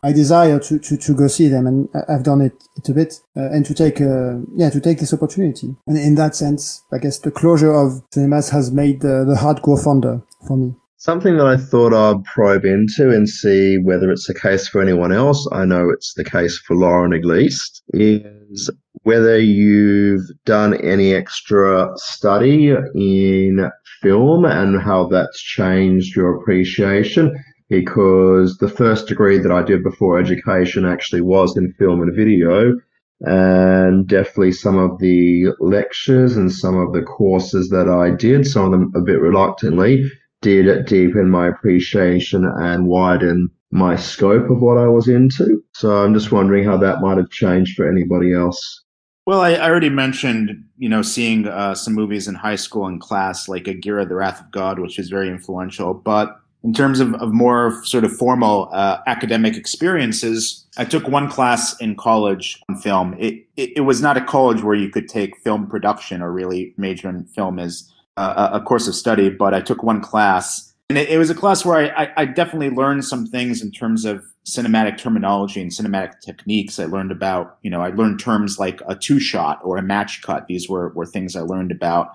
my 0.04 0.14
desire 0.14 0.60
to, 0.60 0.80
to, 0.80 0.98
to 0.98 1.14
go 1.14 1.28
see 1.28 1.48
them, 1.48 1.68
and 1.68 1.90
I've 2.08 2.24
done 2.24 2.42
it, 2.42 2.54
it 2.78 2.90
a 2.90 2.94
bit, 2.94 3.20
uh, 3.36 3.52
and 3.52 3.66
to 3.66 3.74
take, 3.74 4.00
uh, 4.00 4.38
yeah, 4.56 4.70
to 4.70 4.80
take 4.80 5.00
this 5.00 5.14
opportunity. 5.14 5.76
And 5.88 5.98
in 5.98 6.16
that 6.16 6.36
sense, 6.36 6.84
I 6.92 7.00
guess 7.00 7.20
the 7.20 7.32
closure 7.32 7.74
of 7.74 8.02
cinemas 8.12 8.50
has 8.50 8.72
made 8.72 9.02
the, 9.02 9.26
the 9.26 9.36
hardcore 9.36 9.84
fonder 9.84 10.22
for 10.48 10.58
me. 10.58 10.76
Something 10.98 11.38
that 11.38 11.48
I 11.48 11.56
thought 11.56 11.94
I'd 11.94 12.26
probe 12.26 12.66
into 12.66 13.10
and 13.10 13.28
see 13.28 13.78
whether 13.78 14.12
it's 14.12 14.28
the 14.28 14.34
case 14.34 14.68
for 14.68 14.82
anyone 14.82 15.14
else. 15.14 15.48
I 15.52 15.64
know 15.64 15.90
it's 15.90 16.14
the 16.14 16.26
case 16.26 16.58
for 16.60 16.76
Lauren 16.76 17.14
at 17.14 17.24
least. 17.24 17.84
Is 17.94 18.70
whether 19.04 19.40
you've 19.40 20.26
done 20.44 20.74
any 20.82 21.14
extra 21.14 21.90
study 21.96 22.76
in 22.96 23.72
film 24.02 24.44
and 24.44 24.82
how 24.82 25.08
that's 25.08 25.42
changed 25.42 26.18
your 26.18 26.36
appreciation 26.36 27.34
because 27.70 28.58
the 28.58 28.70
first 28.70 29.08
degree 29.08 29.38
that 29.38 29.52
I 29.52 29.62
did 29.62 29.84
before 29.84 30.20
education 30.20 30.86
actually 30.86 31.22
was 31.22 31.56
in 31.56 31.74
film 31.74 32.02
and 32.02 32.16
video. 32.16 32.74
And 33.22 34.08
definitely 34.08 34.54
some 34.54 34.78
of 34.78 35.00
the 35.00 35.50
lectures 35.60 36.38
and 36.38 36.52
some 36.52 36.78
of 36.78 36.94
the 36.94 37.02
courses 37.02 37.70
that 37.70 37.90
I 37.90 38.16
did, 38.16 38.48
some 38.48 38.66
of 38.66 38.72
them 38.72 38.92
a 38.96 39.02
bit 39.02 39.20
reluctantly, 39.20 40.10
did 40.42 40.86
deepen 40.86 41.30
my 41.30 41.48
appreciation 41.48 42.46
and 42.46 42.88
widen 42.88 43.50
my 43.72 43.96
scope 43.96 44.50
of 44.50 44.62
what 44.62 44.78
I 44.78 44.88
was 44.88 45.08
into. 45.08 45.62
So 45.74 45.98
I'm 45.98 46.14
just 46.14 46.32
wondering 46.32 46.64
how 46.64 46.78
that 46.78 47.02
might 47.02 47.18
have 47.18 47.30
changed 47.30 47.76
for 47.76 47.90
anybody 47.90 48.34
else. 48.34 48.84
Well, 49.26 49.42
I, 49.42 49.54
I 49.56 49.70
already 49.70 49.90
mentioned, 49.90 50.64
you 50.78 50.90
know, 50.90 51.04
seeing 51.04 51.46
uh, 51.46 51.76
some 51.76 51.94
movies 51.94 52.28
in 52.28 52.34
high 52.34 52.56
school 52.56 52.88
and 52.88 53.00
class, 53.00 53.48
like 53.48 53.68
Aguirre, 53.68 54.06
The 54.06 54.16
Wrath 54.16 54.40
of 54.40 54.50
God, 54.50 54.80
which 54.80 54.98
is 54.98 55.10
very 55.10 55.30
influential. 55.30 55.94
But 55.94 56.40
in 56.64 56.74
terms 56.74 57.00
of, 57.00 57.14
of 57.16 57.32
more 57.32 57.82
sort 57.86 58.04
of 58.04 58.16
formal 58.16 58.70
uh, 58.74 58.98
academic 59.08 59.56
experiences, 59.56 60.66
I 60.78 60.84
took 60.84 61.08
one 61.08 61.30
class 61.30 61.80
in 61.80 61.96
college 61.96 62.62
on 62.68 62.76
film. 62.76 63.16
It, 63.18 63.46
it, 63.56 63.72
it, 63.78 63.82
was 63.82 64.02
not 64.02 64.18
a 64.18 64.22
college 64.22 64.62
where 64.62 64.76
you 64.76 64.90
could 64.90 65.08
take 65.08 65.38
film 65.38 65.68
production 65.68 66.22
or 66.22 66.32
really 66.32 66.74
major 66.76 67.08
in 67.10 67.24
film 67.26 67.60
as 67.60 67.90
uh, 68.18 68.50
a 68.52 68.60
course 68.60 68.88
of 68.88 68.96
study, 68.96 69.30
but 69.30 69.54
I 69.54 69.62
took 69.62 69.84
one 69.84 70.02
class. 70.02 70.74
And 70.90 70.98
it, 70.98 71.10
it 71.10 71.18
was 71.18 71.30
a 71.30 71.36
class 71.36 71.64
where 71.64 71.78
I, 71.78 72.04
I, 72.04 72.14
I, 72.18 72.26
definitely 72.26 72.72
learned 72.72 73.06
some 73.06 73.26
things 73.26 73.62
in 73.62 73.72
terms 73.72 74.04
of 74.04 74.26
cinematic 74.46 74.98
terminology 74.98 75.62
and 75.62 75.72
cinematic 75.72 76.20
techniques. 76.20 76.80
I 76.80 76.86
learned 76.86 77.12
about, 77.12 77.58
you 77.62 77.70
know, 77.70 77.82
I 77.82 77.92
learned 77.92 78.20
terms 78.20 78.60
like 78.60 78.82
a 78.88 78.96
two 78.96 79.20
shot 79.20 79.62
or 79.64 79.78
a 79.78 79.82
match 79.82 80.22
cut. 80.22 80.48
These 80.48 80.68
were, 80.68 80.90
were 80.90 81.06
things 81.06 81.38
I 81.38 81.42
learned 81.42 81.72
about 81.72 82.10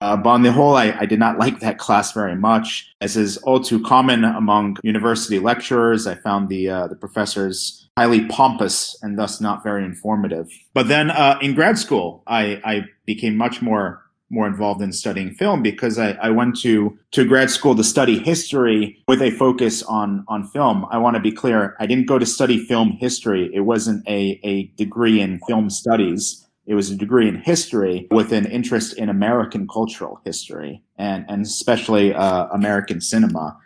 Uh, 0.00 0.16
but 0.16 0.30
on 0.30 0.42
the 0.42 0.52
whole, 0.52 0.76
I, 0.76 0.92
I, 1.00 1.06
did 1.06 1.18
not 1.18 1.38
like 1.38 1.60
that 1.60 1.78
class 1.78 2.12
very 2.12 2.36
much. 2.36 2.94
As 3.00 3.16
is 3.16 3.38
all 3.38 3.60
too 3.60 3.82
common 3.82 4.24
among 4.24 4.76
university 4.82 5.38
lecturers, 5.38 6.06
I 6.06 6.16
found 6.16 6.50
the 6.50 6.68
uh, 6.68 6.86
the 6.88 6.96
professors 6.96 7.88
highly 7.96 8.26
pompous 8.26 8.94
and 9.02 9.18
thus 9.18 9.40
not 9.40 9.62
very 9.62 9.84
informative. 9.84 10.50
But 10.74 10.88
then 10.88 11.10
uh, 11.10 11.38
in 11.40 11.54
grad 11.54 11.78
school, 11.78 12.22
I, 12.26 12.60
I 12.64 12.84
became 13.06 13.36
much 13.36 13.62
more 13.62 14.02
more 14.28 14.48
involved 14.48 14.82
in 14.82 14.92
studying 14.92 15.32
film 15.32 15.62
because 15.62 15.98
I, 15.98 16.10
I 16.20 16.30
went 16.30 16.60
to 16.60 16.98
to 17.12 17.24
grad 17.24 17.48
school 17.50 17.74
to 17.76 17.84
study 17.84 18.18
history 18.18 19.02
with 19.08 19.22
a 19.22 19.30
focus 19.30 19.82
on 19.84 20.24
on 20.28 20.44
film. 20.48 20.84
I 20.90 20.98
want 20.98 21.14
to 21.14 21.20
be 21.20 21.32
clear, 21.32 21.76
I 21.78 21.86
didn't 21.86 22.06
go 22.06 22.18
to 22.18 22.26
study 22.26 22.58
film 22.58 22.92
history. 23.00 23.50
It 23.54 23.60
wasn't 23.60 24.06
a, 24.08 24.40
a 24.42 24.64
degree 24.76 25.20
in 25.20 25.40
film 25.46 25.70
studies. 25.70 26.45
It 26.66 26.74
was 26.74 26.90
a 26.90 26.96
degree 26.96 27.28
in 27.28 27.36
history 27.36 28.08
with 28.10 28.32
an 28.32 28.46
interest 28.46 28.94
in 28.98 29.08
American 29.08 29.68
cultural 29.68 30.20
history 30.24 30.82
and, 30.98 31.24
and 31.28 31.44
especially 31.44 32.12
uh, 32.12 32.46
American 32.46 33.00
cinema. 33.00 33.56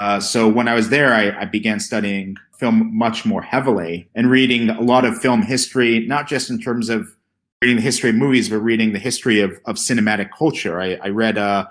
Uh, 0.00 0.18
so 0.18 0.48
when 0.48 0.66
I 0.66 0.74
was 0.74 0.88
there, 0.88 1.12
I, 1.12 1.42
I, 1.42 1.44
began 1.44 1.78
studying 1.78 2.36
film 2.58 2.96
much 2.96 3.26
more 3.26 3.42
heavily 3.42 4.08
and 4.14 4.30
reading 4.30 4.70
a 4.70 4.80
lot 4.80 5.04
of 5.04 5.18
film 5.18 5.42
history, 5.42 6.06
not 6.06 6.26
just 6.26 6.48
in 6.48 6.58
terms 6.58 6.88
of 6.88 7.14
reading 7.60 7.76
the 7.76 7.82
history 7.82 8.08
of 8.08 8.16
movies, 8.16 8.48
but 8.48 8.58
reading 8.58 8.94
the 8.94 8.98
history 8.98 9.40
of, 9.40 9.60
of 9.66 9.76
cinematic 9.76 10.30
culture. 10.36 10.80
I, 10.80 10.94
I 11.02 11.08
read 11.08 11.36
a, 11.36 11.70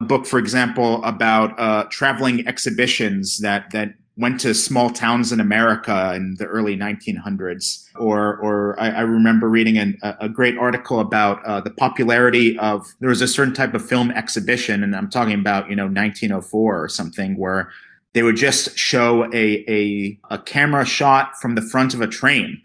a, 0.00 0.04
book, 0.04 0.24
for 0.24 0.38
example, 0.38 1.02
about 1.02 1.58
uh, 1.58 1.84
traveling 1.90 2.46
exhibitions 2.46 3.38
that 3.38 3.72
that 3.72 3.94
went 4.16 4.40
to 4.40 4.54
small 4.54 4.90
towns 4.90 5.32
in 5.32 5.40
America 5.40 6.12
in 6.14 6.36
the 6.38 6.46
early 6.46 6.76
1900s. 6.76 7.88
Or, 7.96 8.36
or 8.38 8.78
I, 8.78 8.90
I 8.90 9.00
remember 9.00 9.48
reading 9.48 9.76
an, 9.76 9.98
a 10.02 10.28
great 10.28 10.56
article 10.56 11.00
about 11.00 11.44
uh, 11.44 11.60
the 11.60 11.70
popularity 11.70 12.58
of 12.58 12.86
there 13.00 13.08
was 13.08 13.22
a 13.22 13.28
certain 13.28 13.54
type 13.54 13.74
of 13.74 13.86
film 13.86 14.10
exhibition, 14.12 14.82
and 14.82 14.94
I'm 14.94 15.10
talking 15.10 15.34
about 15.34 15.68
you 15.68 15.76
know 15.76 15.84
1904 15.84 16.82
or 16.82 16.88
something, 16.88 17.36
where 17.36 17.70
they 18.12 18.22
would 18.22 18.36
just 18.36 18.78
show 18.78 19.24
a, 19.32 19.64
a, 19.68 20.18
a 20.30 20.38
camera 20.38 20.84
shot 20.84 21.36
from 21.40 21.56
the 21.56 21.62
front 21.62 21.94
of 21.94 22.00
a 22.00 22.06
train 22.06 22.60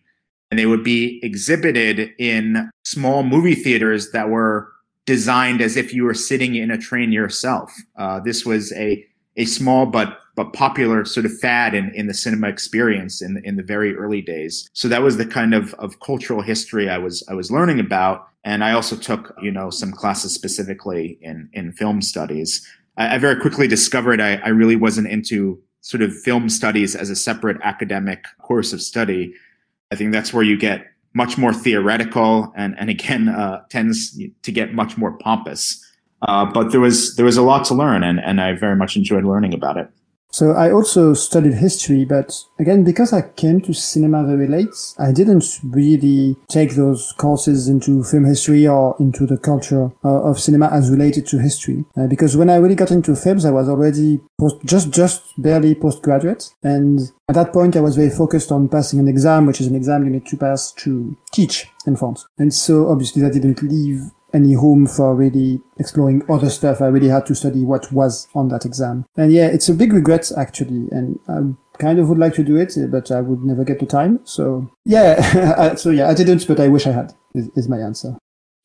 and 0.51 0.59
they 0.59 0.65
would 0.65 0.83
be 0.83 1.19
exhibited 1.23 2.11
in 2.17 2.69
small 2.83 3.23
movie 3.23 3.55
theaters 3.55 4.11
that 4.11 4.29
were 4.29 4.71
designed 5.05 5.61
as 5.61 5.77
if 5.77 5.93
you 5.93 6.03
were 6.03 6.13
sitting 6.13 6.55
in 6.55 6.71
a 6.71 6.77
train 6.77 7.11
yourself. 7.11 7.75
Uh, 7.97 8.19
this 8.19 8.45
was 8.45 8.71
a 8.73 9.05
a 9.37 9.45
small 9.45 9.85
but 9.85 10.19
but 10.39 10.53
popular 10.53 11.03
sort 11.03 11.25
of 11.25 11.37
fad 11.37 11.73
in, 11.73 11.93
in 11.93 12.07
the 12.07 12.13
cinema 12.13 12.47
experience 12.47 13.21
in 13.21 13.41
in 13.43 13.57
the 13.57 13.67
very 13.75 13.93
early 13.97 14.21
days. 14.21 14.69
So 14.71 14.87
that 14.87 15.01
was 15.01 15.17
the 15.17 15.25
kind 15.25 15.53
of, 15.53 15.73
of 15.73 15.99
cultural 15.99 16.41
history 16.41 16.89
I 16.89 16.97
was 16.97 17.15
I 17.27 17.33
was 17.33 17.51
learning 17.51 17.81
about. 17.81 18.25
And 18.45 18.63
I 18.63 18.71
also 18.71 18.95
took, 18.95 19.35
you 19.41 19.51
know, 19.51 19.69
some 19.69 19.91
classes 19.91 20.33
specifically 20.33 21.19
in, 21.21 21.49
in 21.51 21.73
film 21.73 22.01
studies. 22.01 22.65
I, 22.95 23.15
I 23.15 23.17
very 23.17 23.35
quickly 23.35 23.67
discovered 23.67 24.21
I, 24.21 24.35
I 24.37 24.47
really 24.61 24.77
wasn't 24.77 25.09
into 25.09 25.61
sort 25.81 26.01
of 26.01 26.17
film 26.17 26.47
studies 26.47 26.95
as 26.95 27.09
a 27.09 27.17
separate 27.17 27.57
academic 27.61 28.23
course 28.41 28.71
of 28.71 28.81
study. 28.81 29.33
I 29.91 29.97
think 29.97 30.13
that's 30.13 30.33
where 30.33 30.45
you 30.51 30.57
get 30.57 30.85
much 31.13 31.37
more 31.37 31.53
theoretical 31.53 32.53
and, 32.55 32.79
and 32.79 32.89
again 32.89 33.27
uh, 33.27 33.63
tends 33.69 34.17
to 34.43 34.51
get 34.53 34.73
much 34.73 34.97
more 34.97 35.17
pompous. 35.17 35.85
Uh, 36.21 36.45
but 36.45 36.71
there 36.71 36.79
was 36.79 37.17
there 37.17 37.25
was 37.25 37.37
a 37.37 37.41
lot 37.51 37.65
to 37.65 37.73
learn, 37.73 38.03
and, 38.03 38.19
and 38.19 38.39
I 38.39 38.53
very 38.53 38.75
much 38.75 38.95
enjoyed 38.95 39.25
learning 39.25 39.53
about 39.53 39.77
it. 39.77 39.89
So 40.31 40.51
I 40.51 40.71
also 40.71 41.13
studied 41.13 41.55
history, 41.55 42.05
but 42.05 42.43
again, 42.59 42.83
because 42.83 43.13
I 43.13 43.21
came 43.21 43.61
to 43.61 43.73
cinema 43.73 44.25
very 44.25 44.47
late, 44.47 44.93
I 44.99 45.11
didn't 45.11 45.59
really 45.63 46.37
take 46.47 46.75
those 46.75 47.13
courses 47.17 47.67
into 47.67 48.03
film 48.03 48.25
history 48.25 48.67
or 48.67 48.95
into 48.99 49.25
the 49.25 49.37
culture 49.37 49.91
uh, 50.03 50.21
of 50.21 50.39
cinema 50.39 50.67
as 50.67 50.91
related 50.91 51.25
to 51.27 51.39
history. 51.39 51.83
Uh, 51.97 52.07
because 52.07 52.37
when 52.37 52.49
I 52.49 52.57
really 52.57 52.75
got 52.75 52.91
into 52.91 53.15
films, 53.15 53.43
I 53.43 53.51
was 53.51 53.67
already 53.67 54.19
post, 54.39 54.57
just, 54.65 54.91
just 54.91 55.23
barely 55.41 55.73
postgraduate. 55.73 56.53
And 56.61 57.11
at 57.27 57.35
that 57.35 57.51
point, 57.51 57.75
I 57.75 57.81
was 57.81 57.95
very 57.95 58.11
focused 58.11 58.51
on 58.51 58.69
passing 58.69 58.99
an 58.99 59.07
exam, 59.07 59.47
which 59.47 59.61
is 59.61 59.67
an 59.67 59.75
exam 59.75 60.05
you 60.05 60.11
need 60.11 60.27
to 60.27 60.37
pass 60.37 60.71
to 60.73 61.17
teach 61.31 61.67
in 61.87 61.95
France. 61.95 62.27
And 62.37 62.53
so 62.53 62.89
obviously 62.89 63.21
that 63.23 63.33
didn't 63.33 63.63
leave 63.63 64.11
any 64.33 64.55
room 64.55 64.87
for 64.87 65.15
really 65.15 65.61
exploring 65.79 66.23
other 66.29 66.49
stuff. 66.49 66.81
I 66.81 66.87
really 66.87 67.07
had 67.07 67.25
to 67.27 67.35
study 67.35 67.63
what 67.63 67.91
was 67.91 68.27
on 68.35 68.49
that 68.49 68.65
exam. 68.65 69.05
And 69.17 69.31
yeah, 69.31 69.47
it's 69.47 69.69
a 69.69 69.73
big 69.73 69.93
regret 69.93 70.31
actually. 70.37 70.87
And 70.91 71.19
I 71.27 71.39
kind 71.79 71.99
of 71.99 72.09
would 72.09 72.17
like 72.17 72.33
to 72.35 72.43
do 72.43 72.57
it, 72.57 72.75
but 72.91 73.11
I 73.11 73.21
would 73.21 73.41
never 73.43 73.63
get 73.63 73.79
the 73.79 73.85
time. 73.85 74.19
So 74.23 74.69
yeah, 74.85 75.55
uh, 75.57 75.75
so 75.75 75.89
yeah, 75.89 76.09
I 76.09 76.13
didn't, 76.13 76.47
but 76.47 76.59
I 76.59 76.67
wish 76.67 76.87
I 76.87 76.91
had 76.91 77.13
is, 77.33 77.49
is 77.55 77.69
my 77.69 77.77
answer. 77.77 78.17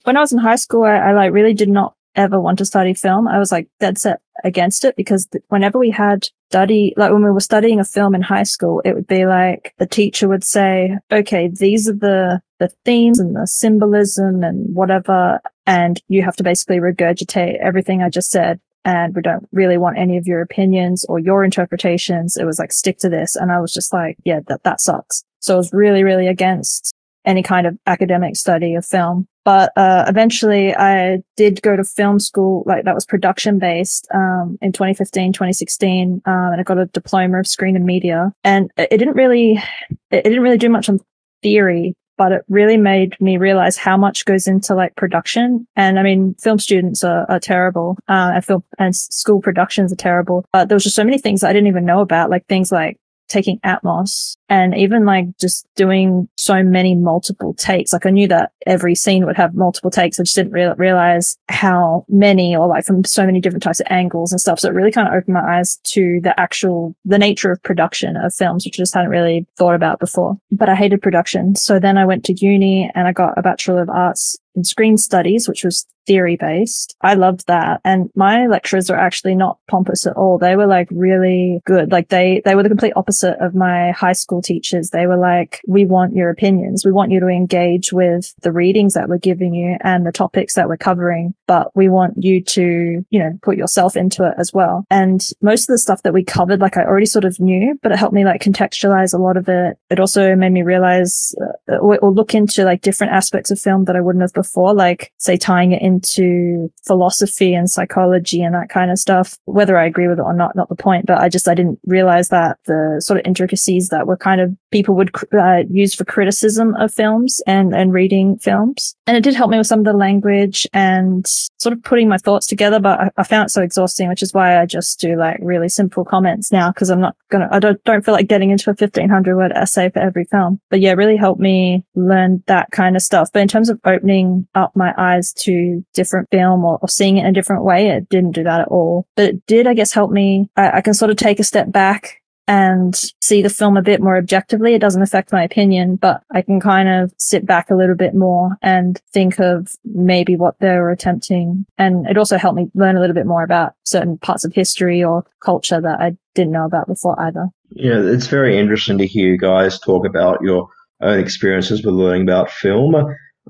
When 0.05 0.17
I 0.17 0.21
was 0.21 0.33
in 0.33 0.39
high 0.39 0.57
school, 0.57 0.85
I, 0.85 0.97
I 0.97 1.13
like 1.13 1.33
really 1.33 1.55
did 1.55 1.71
not 1.71 1.95
ever 2.17 2.41
want 2.41 2.59
to 2.59 2.65
study 2.65 2.95
film. 2.95 3.27
I 3.29 3.39
was 3.39 3.51
like 3.51 3.69
dead 3.81 3.99
set 3.99 4.21
against 4.45 4.85
it 4.85 4.97
because 4.97 5.27
th- 5.27 5.45
whenever 5.49 5.79
we 5.79 5.91
had 5.91 6.29
study, 6.51 6.93
like 6.97 7.13
when 7.13 7.25
we 7.25 7.31
were 7.31 7.41
studying 7.41 7.81
a 7.81 7.85
film 7.85 8.15
in 8.15 8.23
high 8.23 8.43
school, 8.43 8.81
it 8.85 8.95
would 8.95 9.07
be 9.07 9.27
like 9.27 9.75
the 9.79 9.87
teacher 9.87 10.29
would 10.29 10.45
say, 10.45 10.99
okay, 11.13 11.49
these 11.49 11.89
are 11.89 11.95
the, 11.95 12.41
the 12.59 12.71
themes 12.85 13.19
and 13.19 13.35
the 13.35 13.47
symbolism 13.47 14.43
and 14.43 14.75
whatever. 14.75 15.41
And 15.67 16.01
you 16.09 16.23
have 16.23 16.37
to 16.37 16.43
basically 16.43 16.77
regurgitate 16.77 17.59
everything 17.61 18.03
I 18.03 18.11
just 18.11 18.31
said. 18.31 18.61
And 18.85 19.15
we 19.15 19.23
don't 19.23 19.49
really 19.51 19.79
want 19.79 19.99
any 19.99 20.19
of 20.19 20.27
your 20.27 20.43
opinions 20.43 21.07
or 21.09 21.19
your 21.19 21.43
interpretations. 21.43 22.37
It 22.37 22.45
was 22.45 22.59
like, 22.59 22.73
stick 22.73 22.99
to 22.99 23.09
this. 23.09 23.35
And 23.35 23.51
I 23.51 23.61
was 23.61 23.73
just 23.73 23.93
like, 23.93 24.17
yeah, 24.25 24.41
that, 24.49 24.63
that 24.65 24.81
sucks. 24.81 25.25
So 25.41 25.55
I 25.55 25.57
was 25.57 25.73
really, 25.73 26.05
really 26.05 26.27
against 26.27 26.95
any 27.25 27.43
kind 27.43 27.67
of 27.67 27.79
academic 27.87 28.37
study 28.37 28.75
of 28.75 28.85
film. 28.85 29.27
But 29.45 29.73
uh, 29.77 30.05
eventually, 30.09 30.75
I 30.75 31.19
did 31.37 31.61
go 31.61 31.77
to 31.77 31.85
film 31.85 32.19
school, 32.19 32.63
like 32.67 32.85
that 32.85 32.95
was 32.95 33.05
production 33.05 33.59
based 33.59 34.09
um, 34.15 34.57
in 34.63 34.73
2015, 34.73 35.35
2016, 35.35 36.23
um, 36.25 36.33
and 36.35 36.61
I 36.61 36.63
got 36.63 36.79
a 36.79 36.87
diploma 36.87 37.41
of 37.41 37.47
screen 37.47 37.77
and 37.77 37.85
media. 37.85 38.33
And 38.43 38.71
it, 38.79 38.97
didn't 38.97 39.17
really, 39.17 39.63
it 40.11 40.25
didn't 40.25 40.43
really 40.43 40.57
do 40.57 40.71
much 40.71 40.89
on 40.89 40.99
theory, 41.43 41.95
but 42.17 42.33
it 42.33 42.43
really 42.49 42.77
made 42.77 43.21
me 43.21 43.37
realize 43.37 43.77
how 43.77 43.97
much 43.97 44.25
goes 44.25 44.47
into 44.47 44.75
like 44.75 44.95
production. 44.97 45.67
And 45.77 45.99
I 45.99 46.03
mean, 46.03 46.35
film 46.41 46.59
students 46.59 47.05
are, 47.05 47.27
are 47.29 47.41
terrible, 47.41 47.97
uh, 48.09 48.33
and 48.35 48.45
film 48.45 48.65
and 48.79 48.95
school 48.95 49.41
productions 49.41 49.93
are 49.93 49.97
terrible. 49.97 50.45
But 50.53 50.69
there 50.69 50.77
was 50.77 50.85
just 50.85 50.97
so 50.97 51.05
many 51.05 51.19
things 51.19 51.43
I 51.43 51.53
didn't 51.53 51.69
even 51.69 51.85
know 51.85 52.01
about, 52.01 52.31
like 52.31 52.47
things 52.47 52.71
like 52.73 52.99
taking 53.29 53.59
Atmos 53.61 54.37
and 54.49 54.77
even 54.77 55.05
like 55.05 55.27
just 55.41 55.67
doing 55.77 56.29
so 56.37 56.63
many 56.63 56.95
multiple 56.95 57.55
takes. 57.55 57.93
Like 57.93 58.07
I 58.07 58.11
knew 58.11 58.29
that 58.29 58.53
every 58.67 58.95
scene 58.95 59.27
would 59.27 59.37
have 59.37 59.55
multiple 59.55 59.91
takes. 59.91 60.19
I 60.19 60.25
just 60.25 60.37
didn't 60.37 60.53
re- 60.53 60.75
realize 60.77 61.37
how 61.49 62.05
many 62.09 62.55
or 62.55 62.67
like 62.67 62.85
from 62.85 63.05
so 63.05 63.25
many 63.27 63.41
different 63.41 63.63
types 63.63 63.81
of 63.81 63.87
angles 63.91 64.33
and 64.33 64.41
stuff. 64.41 64.61
So 64.61 64.69
it 64.69 64.75
really 64.75 64.93
kind 64.93 65.09
of 65.09 65.15
opened 65.15 65.35
my 65.35 65.59
eyes 65.59 65.79
to 65.85 66.21
the 66.23 66.39
actual, 66.39 66.95
the 67.05 67.19
nature 67.19 67.51
of 67.51 67.63
production 67.63 68.17
of 68.17 68.35
films, 68.35 68.65
which 68.65 68.79
I 68.79 68.83
just 68.83 68.95
hadn't 68.95 69.11
really 69.11 69.47
thought 69.57 69.75
about 69.75 70.01
before, 70.01 70.37
but 70.51 70.69
I 70.69 70.75
hated 70.75 71.03
production. 71.03 71.55
So 71.55 71.79
then 71.79 71.99
I 71.99 72.05
went 72.05 72.25
to 72.27 72.35
uni 72.35 72.91
and 72.95 73.09
I 73.09 73.13
got 73.13 73.39
a 73.39 73.43
Bachelor 73.43 73.83
of 73.83 73.91
Arts 73.91 74.39
in 74.55 74.65
screen 74.65 74.97
studies, 74.97 75.49
which 75.49 75.65
was 75.65 75.87
theory 76.07 76.37
based. 76.37 76.97
I 77.01 77.15
loved 77.15 77.47
that. 77.47 77.81
And 77.85 78.11
my 78.15 78.47
lecturers 78.47 78.91
were 78.91 78.99
actually 78.99 79.35
not 79.35 79.59
pompous 79.71 80.07
at 80.07 80.17
all. 80.17 80.39
They 80.39 80.57
were 80.57 80.67
like 80.67 80.89
really 80.91 81.61
good. 81.65 81.93
Like 81.93 82.09
they, 82.09 82.43
they 82.45 82.55
were 82.55 82.63
the 82.63 82.69
complete 82.69 82.93
opposite 82.97 83.39
of 83.41 83.55
my 83.55 83.93
high 83.93 84.13
school 84.13 84.43
teachers. 84.43 84.91
They 84.91 85.07
were 85.07 85.17
like, 85.17 85.61
we 85.67 85.85
want 85.85 86.15
your 86.15 86.31
opinions. 86.31 86.85
We 86.85 86.93
want 86.93 87.11
you 87.11 87.21
to 87.21 87.29
engage 87.29 87.93
with 87.93 88.35
the 88.43 88.53
readings 88.53 88.95
that 88.95 89.09
we're 89.09 89.19
giving 89.19 89.55
you 89.55 89.77
and 89.81 90.07
the 90.07 90.13
topics 90.13 90.55
that 90.55 90.69
we're 90.69 90.77
covering, 90.77 91.35
but 91.47 91.75
we 91.75 91.89
want 91.89 92.15
you 92.19 92.43
to, 92.43 93.05
you 93.09 93.19
know, 93.19 93.39
put 93.43 93.57
yourself 93.57 93.97
into 93.97 94.25
it 94.25 94.35
as 94.39 94.53
well. 94.53 94.85
And 94.91 95.27
most 95.41 95.63
of 95.63 95.75
the 95.75 95.79
stuff 95.79 96.03
that 96.03 96.13
we 96.13 96.25
covered, 96.25 96.61
like 96.61 96.77
I 96.77 96.85
already 96.85 97.07
sort 97.07 97.25
of 97.25 97.41
knew, 97.41 97.79
but 97.83 97.93
it 97.93 97.99
helped 97.99 98.15
me 98.15 98.25
like 98.25 98.43
contextualize 98.43 99.15
a 99.15 99.19
lot 99.19 99.37
of 99.37 99.49
it. 99.49 99.79
It 99.91 100.01
also 100.01 100.37
made 100.37 100.53
me 100.53 100.63
realize 100.63 101.35
uh, 101.41 101.77
or, 101.77 101.99
or 101.99 102.11
look 102.11 102.35
into 102.35 102.65
like 102.65 102.83
different 102.83 103.13
aspects 103.13 103.51
of 103.51 103.59
film 103.59 103.85
that 103.87 103.97
I 103.97 104.01
wouldn't 104.01 104.23
have 104.23 104.33
before, 104.33 104.44
like 104.75 105.13
say 105.19 105.37
tying 105.37 105.73
it 105.73 105.83
into 105.83 106.71
philosophy 106.87 107.55
and 107.55 107.71
psychology 107.71 108.43
and 108.43 108.55
that 108.55 108.69
kind 108.69 108.91
of 108.91 108.99
stuff. 108.99 109.37
Whether 109.45 109.77
I 109.77 109.87
agree 109.87 110.09
with 110.09 110.19
it 110.19 110.23
or 110.23 110.35
not, 110.35 110.57
not 110.57 110.69
the 110.69 110.75
point, 110.75 111.07
but 111.07 111.19
I 111.19 111.29
just, 111.29 111.49
I 111.49 111.55
didn't 111.55 111.79
realize 111.87 112.29
that 112.29 112.59
the 112.67 112.97
sort 113.01 113.19
of 113.19 113.27
intricacies 113.27 113.89
that 113.89 114.07
were 114.07 114.17
kind 114.17 114.41
of 114.41 114.55
people 114.71 114.95
would 114.97 115.11
uh, 115.33 115.63
use 115.71 115.95
for 115.95 116.05
criticism 116.05 116.75
of 116.77 116.93
films 116.93 117.41
and, 117.47 117.75
and 117.75 117.93
reading 117.93 118.39
films. 118.39 118.95
And 119.07 119.17
it 119.17 119.23
did 119.23 119.35
help 119.35 119.51
me 119.51 119.59
with 119.59 119.67
some 119.67 119.81
of 119.81 119.85
the 119.85 119.93
language 119.93 120.67
and 120.73 121.27
sort 121.59 121.73
of 121.73 121.83
putting 121.83 122.09
my 122.09 122.19
thoughts 122.19 122.47
together, 122.47 122.81
but 122.81 123.01
I, 123.01 123.11
I 123.17 123.23
found 123.23 123.47
it 123.47 123.51
so 123.51 123.63
exhausting, 123.63 124.09
which 124.09 124.23
is 124.23 124.35
why 124.35 124.61
I 124.61 124.67
just 124.67 125.01
do 125.01 125.17
like 125.17 125.39
really 125.41 125.69
simple 125.69 126.05
comments 126.05 126.51
now 126.51 126.71
because 126.71 126.91
I'm 126.91 127.01
not 127.01 127.17
gonna, 127.31 127.49
I 127.51 127.59
don't, 127.59 127.83
don't 127.85 128.05
feel 128.05 128.15
like 128.15 128.29
getting 128.29 128.51
into 128.51 128.71
a 128.71 128.75
1500 128.75 129.37
word 129.37 129.53
essay 129.53 129.91
for 129.91 130.01
every 130.01 130.25
film. 130.25 130.61
But 130.71 130.81
yeah, 130.81 130.91
it 130.91 130.97
really 130.97 131.17
helped 131.17 131.41
me 131.41 131.85
learn 131.95 132.43
that 132.47 132.71
kind 132.73 132.97
of 132.97 133.03
stuff. 133.03 133.31
But 133.33 133.43
in 133.43 133.49
terms 133.49 133.69
of 133.69 133.81
opening 133.85 134.34
up 134.55 134.75
my 134.75 134.93
eyes 134.97 135.33
to 135.45 135.85
different 135.95 136.29
film 136.31 136.65
or, 136.65 136.79
or 136.83 136.89
seeing 136.89 137.17
it 137.17 137.21
in 137.21 137.27
a 137.27 137.33
different 137.33 137.65
way, 137.65 137.89
it 137.89 138.09
didn't 138.09 138.33
do 138.33 138.45
that 138.45 138.61
at 138.61 138.69
all. 138.69 139.07
But 139.17 139.31
it 139.31 139.47
did, 139.47 139.67
I 139.67 139.75
guess, 139.75 139.93
help 139.93 140.11
me. 140.11 140.49
I, 140.57 140.79
I 140.79 140.81
can 140.81 140.95
sort 140.95 141.11
of 141.11 141.17
take 141.17 141.41
a 141.41 141.45
step 141.45 141.71
back 141.71 142.21
and 142.47 142.95
see 143.23 143.41
the 143.41 143.49
film 143.49 143.77
a 143.77 143.83
bit 143.83 144.03
more 144.03 144.17
objectively. 144.17 144.75
It 144.75 144.81
doesn't 144.81 145.03
affect 145.03 145.33
my 145.33 145.43
opinion, 145.43 145.97
but 145.97 146.23
I 146.33 146.43
can 146.43 146.61
kind 146.61 146.89
of 146.89 147.13
sit 147.17 147.47
back 147.47 147.71
a 147.71 147.75
little 147.75 147.95
bit 147.95 148.15
more 148.15 148.57
and 148.63 149.01
think 149.13 149.39
of 149.39 149.69
maybe 149.85 150.37
what 150.37 150.59
they 150.61 150.77
were 150.77 150.91
attempting. 150.91 151.65
And 151.79 152.07
it 152.07 152.19
also 152.19 152.37
helped 152.37 152.57
me 152.57 152.71
learn 152.75 152.97
a 152.97 153.01
little 153.01 153.15
bit 153.15 153.27
more 153.27 153.43
about 153.43 153.75
certain 153.85 154.19
parts 154.19 154.45
of 154.45 154.53
history 154.53 155.03
or 155.03 155.25
culture 155.41 155.81
that 155.81 156.01
I 156.01 156.17
didn't 156.35 156.53
know 156.53 156.67
about 156.67 156.87
before 156.87 157.19
either. 157.23 157.47
Yeah, 157.71 158.01
it's 158.01 158.27
very 158.27 158.59
interesting 158.59 158.99
to 158.99 159.07
hear 159.07 159.31
you 159.31 159.39
guys 159.39 159.81
talk 159.81 160.07
about 160.07 160.43
your 160.43 160.69
own 161.01 161.19
experiences 161.19 161.85
with 161.85 161.95
learning 161.95 162.23
about 162.23 162.51
film. 162.51 162.95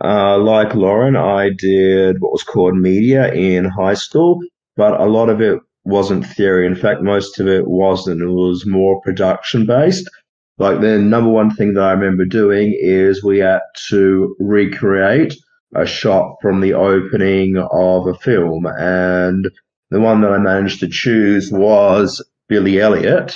Uh, 0.02 0.38
like 0.38 0.74
Lauren, 0.74 1.16
I 1.16 1.50
did 1.50 2.20
what 2.20 2.32
was 2.32 2.42
called 2.42 2.76
media 2.76 3.32
in 3.32 3.64
high 3.64 3.94
school, 3.94 4.40
but 4.76 5.00
a 5.00 5.06
lot 5.06 5.28
of 5.28 5.40
it 5.40 5.60
wasn't 5.84 6.26
theory. 6.26 6.66
In 6.66 6.74
fact, 6.74 7.02
most 7.02 7.38
of 7.38 7.46
it 7.46 7.68
wasn't. 7.68 8.22
It 8.22 8.28
was 8.28 8.66
more 8.66 9.00
production 9.02 9.66
based. 9.66 10.08
Like 10.58 10.80
the 10.80 10.98
number 10.98 11.30
one 11.30 11.54
thing 11.54 11.74
that 11.74 11.84
I 11.84 11.92
remember 11.92 12.24
doing 12.24 12.76
is 12.80 13.22
we 13.22 13.38
had 13.38 13.60
to 13.88 14.36
recreate 14.38 15.34
a 15.74 15.84
shot 15.84 16.36
from 16.40 16.60
the 16.60 16.74
opening 16.74 17.56
of 17.56 18.06
a 18.06 18.14
film. 18.14 18.66
And 18.78 19.50
the 19.90 20.00
one 20.00 20.20
that 20.20 20.32
I 20.32 20.38
managed 20.38 20.80
to 20.80 20.88
choose 20.88 21.50
was 21.50 22.24
Billy 22.48 22.80
Elliot, 22.80 23.34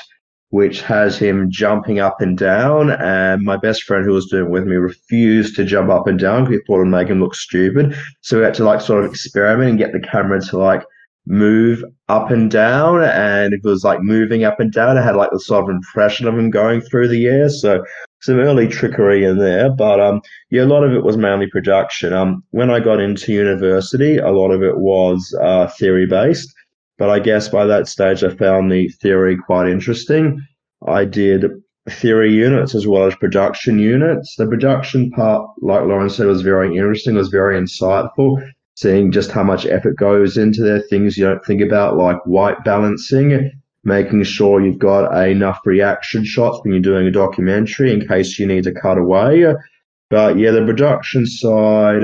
which 0.51 0.81
has 0.83 1.19
him 1.19 1.51
jumping 1.51 1.99
up 1.99 2.21
and 2.21 2.39
down. 2.39 2.91
And 2.91 3.43
my 3.43 3.57
best 3.57 3.83
friend 3.83 4.05
who 4.05 4.13
was 4.13 4.27
doing 4.27 4.47
it 4.47 4.51
with 4.51 4.65
me 4.65 4.77
refused 4.77 5.57
to 5.57 5.65
jump 5.65 5.91
up 5.91 6.07
and 6.07 6.19
down 6.19 6.45
because 6.45 6.61
he 6.61 6.65
thought 6.67 6.77
it 6.77 6.85
would 6.85 6.89
make 6.89 7.09
him 7.09 7.21
look 7.21 7.35
stupid. 7.35 7.95
So 8.23 8.39
we 8.39 8.45
had 8.45 8.55
to 8.55 8.65
like 8.65 8.81
sort 8.81 9.05
of 9.05 9.11
experiment 9.11 9.71
and 9.71 9.79
get 9.79 9.93
the 9.93 10.01
camera 10.01 10.41
to 10.41 10.59
like 10.59 10.85
move 11.27 11.85
up 12.09 12.31
and 12.31 12.51
down. 12.51 13.03
And 13.03 13.53
it 13.53 13.61
was 13.63 13.85
like 13.85 14.01
moving 14.01 14.45
up 14.45 14.59
and 14.59 14.73
down, 14.73 14.97
it 14.97 15.03
had 15.03 15.17
like 15.17 15.31
the 15.31 15.41
sort 15.41 15.65
of 15.65 15.71
impression 15.71 16.27
of 16.27 16.39
him 16.39 16.51
going 16.51 16.81
through 16.81 17.09
the 17.09 17.27
air. 17.27 17.51
So 17.51 17.85
some 18.21 18.39
early 18.39 18.67
trickery 18.67 19.25
in 19.25 19.39
there. 19.39 19.71
But 19.71 20.01
um, 20.01 20.23
yeah, 20.51 20.63
a 20.63 20.67
lot 20.67 20.85
of 20.85 20.93
it 20.93 21.05
was 21.05 21.17
mainly 21.17 21.47
production. 21.47 22.13
Um, 22.13 22.43
when 22.51 22.71
I 22.71 22.81
got 22.81 23.01
into 23.01 23.33
university, 23.33 24.17
a 24.17 24.31
lot 24.31 24.51
of 24.51 24.63
it 24.63 24.79
was 24.79 25.37
uh, 25.43 25.69
theory 25.69 26.07
based. 26.07 26.53
But 26.99 27.11
I 27.11 27.21
guess 27.21 27.49
by 27.49 27.65
that 27.67 27.89
stage, 27.89 28.25
I 28.25 28.31
found 28.35 28.71
the 28.71 28.89
theory 28.89 29.37
quite 29.37 29.69
interesting. 29.69 30.45
I 30.87 31.05
did 31.05 31.47
theory 31.89 32.33
units 32.33 32.75
as 32.75 32.87
well 32.87 33.07
as 33.07 33.15
production 33.15 33.79
units. 33.79 34.35
The 34.37 34.47
production 34.47 35.11
part, 35.11 35.49
like 35.63 35.85
Lauren 35.85 36.11
said, 36.11 36.27
was 36.27 36.43
very 36.43 36.77
interesting, 36.77 37.15
was 37.15 37.29
very 37.29 37.59
insightful 37.59 38.43
seeing 38.79 39.11
just 39.11 39.33
how 39.33 39.43
much 39.43 39.67
effort 39.67 39.97
goes 39.97 40.37
into 40.37 40.63
there, 40.63 40.79
things 40.79 41.19
you 41.19 41.25
don't 41.25 41.45
think 41.45 41.61
about, 41.61 41.97
like 41.97 42.17
white 42.27 42.63
balancing, 42.63 43.51
making 43.83 44.23
sure 44.23 44.61
you've 44.61 44.79
got 44.79 45.11
enough 45.29 45.59
reaction 45.65 46.25
shots 46.25 46.61
when 46.63 46.73
you're 46.73 46.81
doing 46.81 47.09
a 47.09 47.11
documentary 47.11 47.93
in 47.93 48.07
case 48.07 48.39
you 48.39 48.47
need 48.47 48.63
to 48.63 48.73
cut 48.73 48.97
away. 48.97 49.53
But 50.11 50.39
yeah, 50.39 50.53
the 50.53 50.65
production 50.65 51.27
side, 51.27 52.03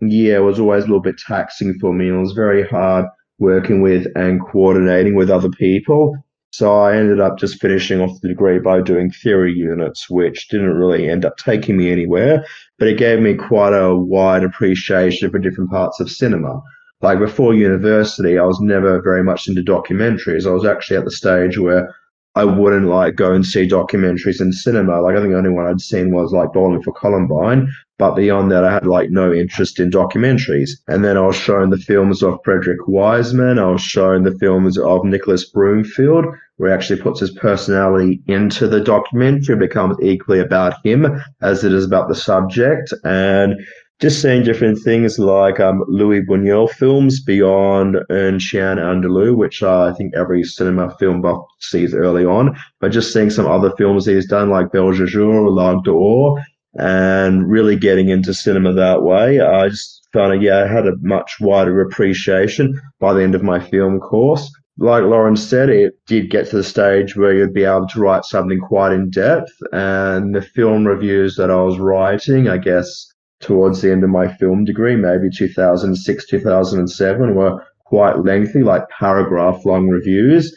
yeah, 0.00 0.38
was 0.38 0.58
always 0.58 0.84
a 0.84 0.86
little 0.86 1.02
bit 1.02 1.18
taxing 1.18 1.78
for 1.78 1.92
me. 1.92 2.08
It 2.08 2.12
was 2.12 2.32
very 2.32 2.66
hard 2.66 3.04
working 3.38 3.82
with 3.82 4.06
and 4.16 4.40
coordinating 4.40 5.14
with 5.14 5.30
other 5.30 5.50
people. 5.50 6.16
So 6.52 6.72
I 6.72 6.96
ended 6.96 7.18
up 7.18 7.36
just 7.36 7.60
finishing 7.60 8.00
off 8.00 8.20
the 8.20 8.28
degree 8.28 8.60
by 8.60 8.80
doing 8.80 9.10
theory 9.10 9.52
units, 9.52 10.08
which 10.08 10.48
didn't 10.48 10.74
really 10.74 11.10
end 11.10 11.24
up 11.24 11.36
taking 11.36 11.76
me 11.76 11.90
anywhere, 11.90 12.44
but 12.78 12.86
it 12.86 12.96
gave 12.96 13.20
me 13.20 13.34
quite 13.34 13.72
a 13.72 13.96
wide 13.96 14.44
appreciation 14.44 15.30
for 15.30 15.40
different 15.40 15.70
parts 15.70 15.98
of 15.98 16.08
cinema. 16.08 16.62
Like 17.00 17.18
before 17.18 17.54
university, 17.54 18.38
I 18.38 18.44
was 18.44 18.60
never 18.60 19.02
very 19.02 19.24
much 19.24 19.48
into 19.48 19.62
documentaries. 19.62 20.46
I 20.46 20.52
was 20.52 20.64
actually 20.64 20.96
at 20.96 21.04
the 21.04 21.10
stage 21.10 21.58
where 21.58 21.92
I 22.36 22.44
wouldn't 22.44 22.86
like 22.86 23.16
go 23.16 23.32
and 23.32 23.44
see 23.44 23.68
documentaries 23.68 24.40
in 24.40 24.52
cinema. 24.52 25.00
Like 25.00 25.16
I 25.16 25.20
think 25.20 25.32
the 25.32 25.38
only 25.38 25.50
one 25.50 25.66
I'd 25.66 25.80
seen 25.80 26.12
was 26.12 26.32
like 26.32 26.52
Bowling 26.52 26.82
for 26.82 26.92
Columbine, 26.92 27.68
but 27.98 28.16
beyond 28.16 28.50
that, 28.50 28.64
I 28.64 28.72
had 28.72 28.86
like 28.86 29.10
no 29.10 29.32
interest 29.32 29.78
in 29.78 29.90
documentaries. 29.90 30.70
And 30.88 31.04
then 31.04 31.16
I 31.16 31.20
was 31.20 31.36
shown 31.36 31.70
the 31.70 31.78
films 31.78 32.22
of 32.22 32.40
Frederick 32.44 32.88
Wiseman. 32.88 33.58
I 33.58 33.70
was 33.70 33.82
shown 33.82 34.24
the 34.24 34.36
films 34.38 34.76
of 34.78 35.04
Nicholas 35.04 35.48
Broomfield, 35.48 36.26
where 36.56 36.70
he 36.70 36.74
actually 36.74 37.00
puts 37.00 37.20
his 37.20 37.30
personality 37.30 38.20
into 38.26 38.66
the 38.66 38.80
documentary. 38.80 39.56
Becomes 39.56 39.96
equally 40.02 40.40
about 40.40 40.74
him 40.84 41.22
as 41.40 41.62
it 41.62 41.72
is 41.72 41.84
about 41.84 42.08
the 42.08 42.16
subject. 42.16 42.92
And 43.04 43.54
just 44.00 44.20
seeing 44.20 44.42
different 44.42 44.80
things 44.82 45.20
like 45.20 45.60
um, 45.60 45.84
Louis 45.86 46.20
Buñuel 46.22 46.68
films 46.68 47.22
beyond 47.22 47.96
Un 48.10 48.40
Chien 48.40 48.76
Andalou, 48.76 49.36
which 49.36 49.62
I 49.62 49.92
think 49.92 50.14
every 50.16 50.42
cinema 50.42 50.94
film 50.98 51.22
buff 51.22 51.44
sees 51.60 51.94
early 51.94 52.24
on, 52.24 52.56
but 52.80 52.90
just 52.90 53.12
seeing 53.12 53.30
some 53.30 53.46
other 53.46 53.72
films 53.78 54.04
he's 54.04 54.26
done 54.26 54.50
like 54.50 54.72
Belle 54.72 54.92
Jour, 54.92 55.48
L'Âge 55.48 55.84
d'Or, 55.84 56.42
and 56.76 57.48
really 57.48 57.76
getting 57.76 58.08
into 58.08 58.34
cinema 58.34 58.72
that 58.72 59.02
way. 59.02 59.40
I 59.40 59.68
just 59.68 60.06
found, 60.12 60.42
yeah, 60.42 60.64
I 60.64 60.66
had 60.66 60.86
a 60.86 60.96
much 61.00 61.36
wider 61.40 61.80
appreciation 61.80 62.80
by 63.00 63.12
the 63.12 63.22
end 63.22 63.34
of 63.34 63.42
my 63.42 63.60
film 63.60 64.00
course. 64.00 64.50
Like 64.76 65.04
Lauren 65.04 65.36
said, 65.36 65.68
it 65.68 65.94
did 66.06 66.30
get 66.30 66.48
to 66.50 66.56
the 66.56 66.64
stage 66.64 67.16
where 67.16 67.32
you'd 67.32 67.54
be 67.54 67.64
able 67.64 67.86
to 67.88 68.00
write 68.00 68.24
something 68.24 68.58
quite 68.58 68.92
in 68.92 69.10
depth. 69.10 69.52
And 69.72 70.34
the 70.34 70.42
film 70.42 70.84
reviews 70.84 71.36
that 71.36 71.50
I 71.50 71.62
was 71.62 71.78
writing, 71.78 72.48
I 72.48 72.58
guess, 72.58 73.06
towards 73.40 73.82
the 73.82 73.92
end 73.92 74.02
of 74.02 74.10
my 74.10 74.34
film 74.36 74.64
degree, 74.64 74.96
maybe 74.96 75.30
2006, 75.30 76.26
2007, 76.26 77.34
were 77.36 77.64
quite 77.86 78.24
lengthy, 78.24 78.64
like 78.64 78.88
paragraph 78.88 79.64
long 79.64 79.88
reviews, 79.88 80.52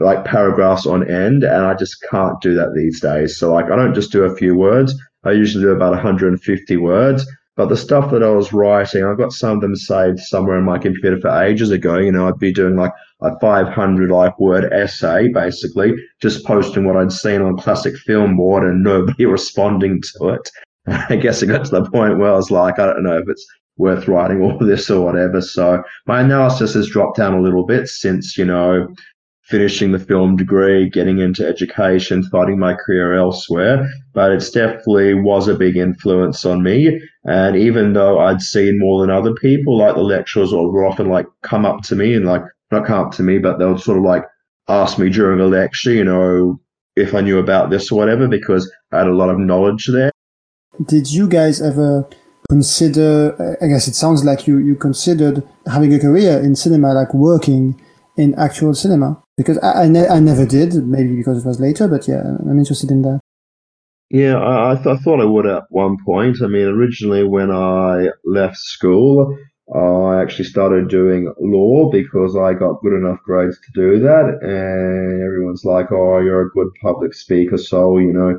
like 0.00 0.26
paragraphs 0.26 0.84
on 0.84 1.10
end. 1.10 1.42
And 1.42 1.64
I 1.64 1.72
just 1.72 1.96
can't 2.10 2.38
do 2.42 2.54
that 2.54 2.74
these 2.76 3.00
days. 3.00 3.38
So, 3.38 3.54
like, 3.54 3.70
I 3.70 3.76
don't 3.76 3.94
just 3.94 4.12
do 4.12 4.24
a 4.24 4.36
few 4.36 4.54
words. 4.54 4.94
I 5.24 5.32
usually 5.32 5.64
do 5.64 5.70
about 5.70 5.92
150 5.92 6.76
words. 6.76 7.26
But 7.54 7.68
the 7.68 7.76
stuff 7.76 8.10
that 8.10 8.22
I 8.22 8.30
was 8.30 8.52
writing, 8.54 9.04
I've 9.04 9.18
got 9.18 9.32
some 9.32 9.56
of 9.56 9.60
them 9.60 9.76
saved 9.76 10.20
somewhere 10.20 10.58
in 10.58 10.64
my 10.64 10.78
computer 10.78 11.20
for 11.20 11.42
ages 11.42 11.70
ago. 11.70 11.98
You 11.98 12.10
know, 12.10 12.26
I'd 12.26 12.38
be 12.38 12.52
doing 12.52 12.76
like 12.76 12.92
a 13.20 13.38
500 13.40 14.10
like 14.10 14.38
word 14.40 14.72
essay, 14.72 15.28
basically, 15.28 15.92
just 16.22 16.46
posting 16.46 16.86
what 16.86 16.96
I'd 16.96 17.12
seen 17.12 17.42
on 17.42 17.58
Classic 17.58 17.94
Film 17.98 18.36
Board 18.36 18.64
and 18.64 18.82
nobody 18.82 19.26
responding 19.38 20.00
to 20.16 20.30
it. 20.30 20.50
I 20.86 21.16
guess 21.16 21.42
it 21.42 21.48
got 21.48 21.66
to 21.66 21.70
the 21.70 21.90
point 21.90 22.18
where 22.18 22.32
I 22.32 22.36
was 22.36 22.50
like, 22.50 22.78
I 22.78 22.86
don't 22.86 23.02
know 23.02 23.18
if 23.18 23.28
it's 23.28 23.46
worth 23.76 24.08
writing 24.08 24.40
all 24.40 24.58
this 24.58 24.88
or 24.88 25.04
whatever. 25.04 25.42
So 25.42 25.82
my 26.06 26.20
analysis 26.20 26.74
has 26.74 26.88
dropped 26.88 27.18
down 27.18 27.34
a 27.34 27.42
little 27.42 27.66
bit 27.66 27.86
since, 27.86 28.38
you 28.38 28.44
know, 28.46 28.88
finishing 29.52 29.92
the 29.92 29.98
film 29.98 30.34
degree, 30.34 30.88
getting 30.88 31.18
into 31.18 31.46
education, 31.46 32.22
starting 32.22 32.58
my 32.58 32.74
career 32.74 33.14
elsewhere. 33.14 33.86
But 34.14 34.32
it 34.32 34.44
definitely 34.52 35.14
was 35.14 35.46
a 35.46 35.54
big 35.54 35.76
influence 35.76 36.46
on 36.46 36.62
me. 36.62 37.00
And 37.24 37.54
even 37.54 37.92
though 37.92 38.18
I'd 38.18 38.40
seen 38.40 38.78
more 38.78 39.02
than 39.02 39.14
other 39.14 39.34
people, 39.34 39.78
like 39.78 39.94
the 39.94 40.00
lecturers 40.00 40.52
would 40.52 40.86
often 40.86 41.10
like 41.10 41.26
come 41.42 41.66
up 41.66 41.82
to 41.82 41.94
me 41.94 42.14
and 42.14 42.24
like, 42.24 42.42
not 42.70 42.86
come 42.86 43.06
up 43.06 43.12
to 43.12 43.22
me, 43.22 43.38
but 43.38 43.58
they'll 43.58 43.76
sort 43.76 43.98
of 43.98 44.04
like 44.04 44.24
ask 44.68 44.98
me 44.98 45.10
during 45.10 45.38
a 45.40 45.46
lecture, 45.46 45.92
you 45.92 46.04
know, 46.04 46.58
if 46.96 47.14
I 47.14 47.20
knew 47.20 47.38
about 47.38 47.68
this 47.68 47.92
or 47.92 47.98
whatever, 47.98 48.26
because 48.26 48.72
I 48.90 48.98
had 48.98 49.06
a 49.06 49.14
lot 49.14 49.28
of 49.28 49.38
knowledge 49.38 49.88
there. 49.92 50.10
Did 50.86 51.12
you 51.12 51.28
guys 51.28 51.60
ever 51.60 52.08
consider? 52.48 53.56
I 53.60 53.66
guess 53.66 53.86
it 53.88 53.94
sounds 53.94 54.24
like 54.24 54.46
you 54.46 54.56
you 54.56 54.74
considered 54.74 55.46
having 55.66 55.92
a 55.92 55.98
career 55.98 56.38
in 56.38 56.56
cinema, 56.56 56.94
like 56.94 57.12
working 57.12 57.78
in 58.16 58.34
actual 58.38 58.74
cinema. 58.74 59.22
Because 59.36 59.58
I 59.58 59.84
I, 59.84 59.88
ne- 59.88 60.08
I 60.08 60.20
never 60.20 60.46
did, 60.46 60.74
maybe 60.74 61.16
because 61.16 61.44
it 61.44 61.48
was 61.48 61.60
later, 61.60 61.88
but 61.88 62.06
yeah, 62.06 62.22
I'm 62.22 62.58
interested 62.58 62.90
in 62.90 63.02
that. 63.02 63.20
Yeah, 64.10 64.36
I, 64.36 64.72
I, 64.72 64.74
th- 64.74 64.86
I 64.86 64.96
thought 64.98 65.22
I 65.22 65.24
would 65.24 65.46
at 65.46 65.64
one 65.70 65.96
point. 66.04 66.36
I 66.42 66.46
mean, 66.46 66.66
originally 66.66 67.24
when 67.24 67.50
I 67.50 68.08
left 68.24 68.58
school, 68.58 69.38
I 69.74 70.20
actually 70.20 70.44
started 70.44 70.88
doing 70.88 71.32
law 71.40 71.90
because 71.90 72.36
I 72.36 72.52
got 72.52 72.82
good 72.82 72.92
enough 72.92 73.20
grades 73.24 73.58
to 73.58 73.72
do 73.74 74.00
that. 74.00 74.38
And 74.42 75.22
everyone's 75.22 75.64
like, 75.64 75.90
oh, 75.90 76.20
you're 76.20 76.46
a 76.46 76.50
good 76.50 76.68
public 76.82 77.14
speaker, 77.14 77.56
so, 77.56 77.96
you 77.96 78.12
know, 78.12 78.38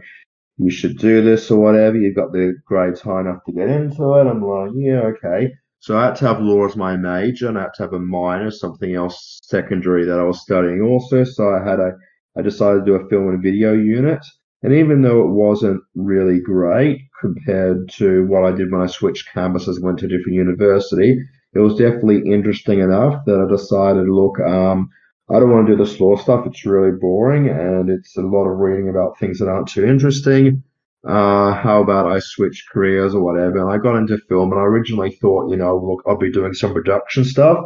you 0.58 0.70
should 0.70 1.00
do 1.00 1.24
this 1.24 1.50
or 1.50 1.60
whatever. 1.60 1.98
You've 1.98 2.16
got 2.16 2.34
the 2.34 2.54
grades 2.66 3.02
high 3.02 3.22
enough 3.22 3.44
to 3.46 3.52
get 3.52 3.70
into 3.70 4.14
it. 4.14 4.28
I'm 4.28 4.44
like, 4.44 4.72
yeah, 4.76 5.02
okay. 5.16 5.54
So 5.84 5.98
I 5.98 6.06
had 6.06 6.16
to 6.18 6.28
have 6.28 6.40
law 6.40 6.66
as 6.66 6.78
my 6.78 6.96
major 6.96 7.50
and 7.50 7.58
I 7.58 7.64
had 7.64 7.74
to 7.74 7.84
have 7.84 7.92
a 7.92 8.00
minor, 8.00 8.52
something 8.52 8.96
else 8.96 9.42
secondary 9.44 10.06
that 10.06 10.18
I 10.18 10.24
was 10.24 10.40
studying 10.40 10.82
also. 10.82 11.26
So 11.26 11.54
I 11.54 11.62
had 11.62 11.82
a, 11.82 11.92
I 12.38 12.42
decided 12.42 12.80
to 12.80 12.86
do 12.86 12.96
a 12.96 13.10
film 13.10 13.28
and 13.28 13.44
video 13.44 13.74
unit. 13.74 14.26
And 14.62 14.74
even 14.74 15.02
though 15.02 15.20
it 15.20 15.32
wasn't 15.32 15.82
really 15.94 16.40
great 16.40 17.02
compared 17.20 17.90
to 17.98 18.26
what 18.28 18.46
I 18.46 18.56
did 18.56 18.72
when 18.72 18.80
I 18.80 18.88
switched 18.88 19.28
campuses 19.36 19.76
and 19.76 19.84
went 19.84 20.00
to 20.00 20.06
a 20.06 20.08
different 20.08 20.38
university, 20.38 21.22
it 21.54 21.60
was 21.60 21.76
definitely 21.76 22.32
interesting 22.32 22.80
enough 22.80 23.26
that 23.26 23.42
I 23.42 23.52
decided, 23.52 24.08
look, 24.08 24.40
um, 24.40 24.90
I 25.30 25.38
don't 25.38 25.52
want 25.52 25.68
to 25.68 25.76
do 25.76 25.84
the 25.84 26.02
law 26.02 26.16
stuff. 26.16 26.48
It's 26.48 26.66
really 26.66 26.98
boring 26.98 27.50
and 27.50 27.90
it's 27.90 28.16
a 28.16 28.22
lot 28.22 28.48
of 28.48 28.58
reading 28.58 28.88
about 28.88 29.20
things 29.20 29.40
that 29.40 29.50
aren't 29.50 29.68
too 29.68 29.86
interesting. 29.86 30.64
Uh, 31.06 31.54
how 31.54 31.82
about 31.82 32.12
I 32.12 32.20
switch 32.20 32.66
careers 32.72 33.14
or 33.14 33.22
whatever? 33.22 33.60
And 33.60 33.70
I 33.70 33.78
got 33.78 33.98
into 33.98 34.18
film 34.30 34.52
and 34.52 34.60
I 34.60 34.64
originally 34.64 35.12
thought, 35.12 35.50
you 35.50 35.58
know, 35.58 35.78
look, 35.78 36.04
I'll 36.08 36.18
be 36.18 36.32
doing 36.32 36.54
some 36.54 36.74
production 36.74 37.26
stuff. 37.26 37.58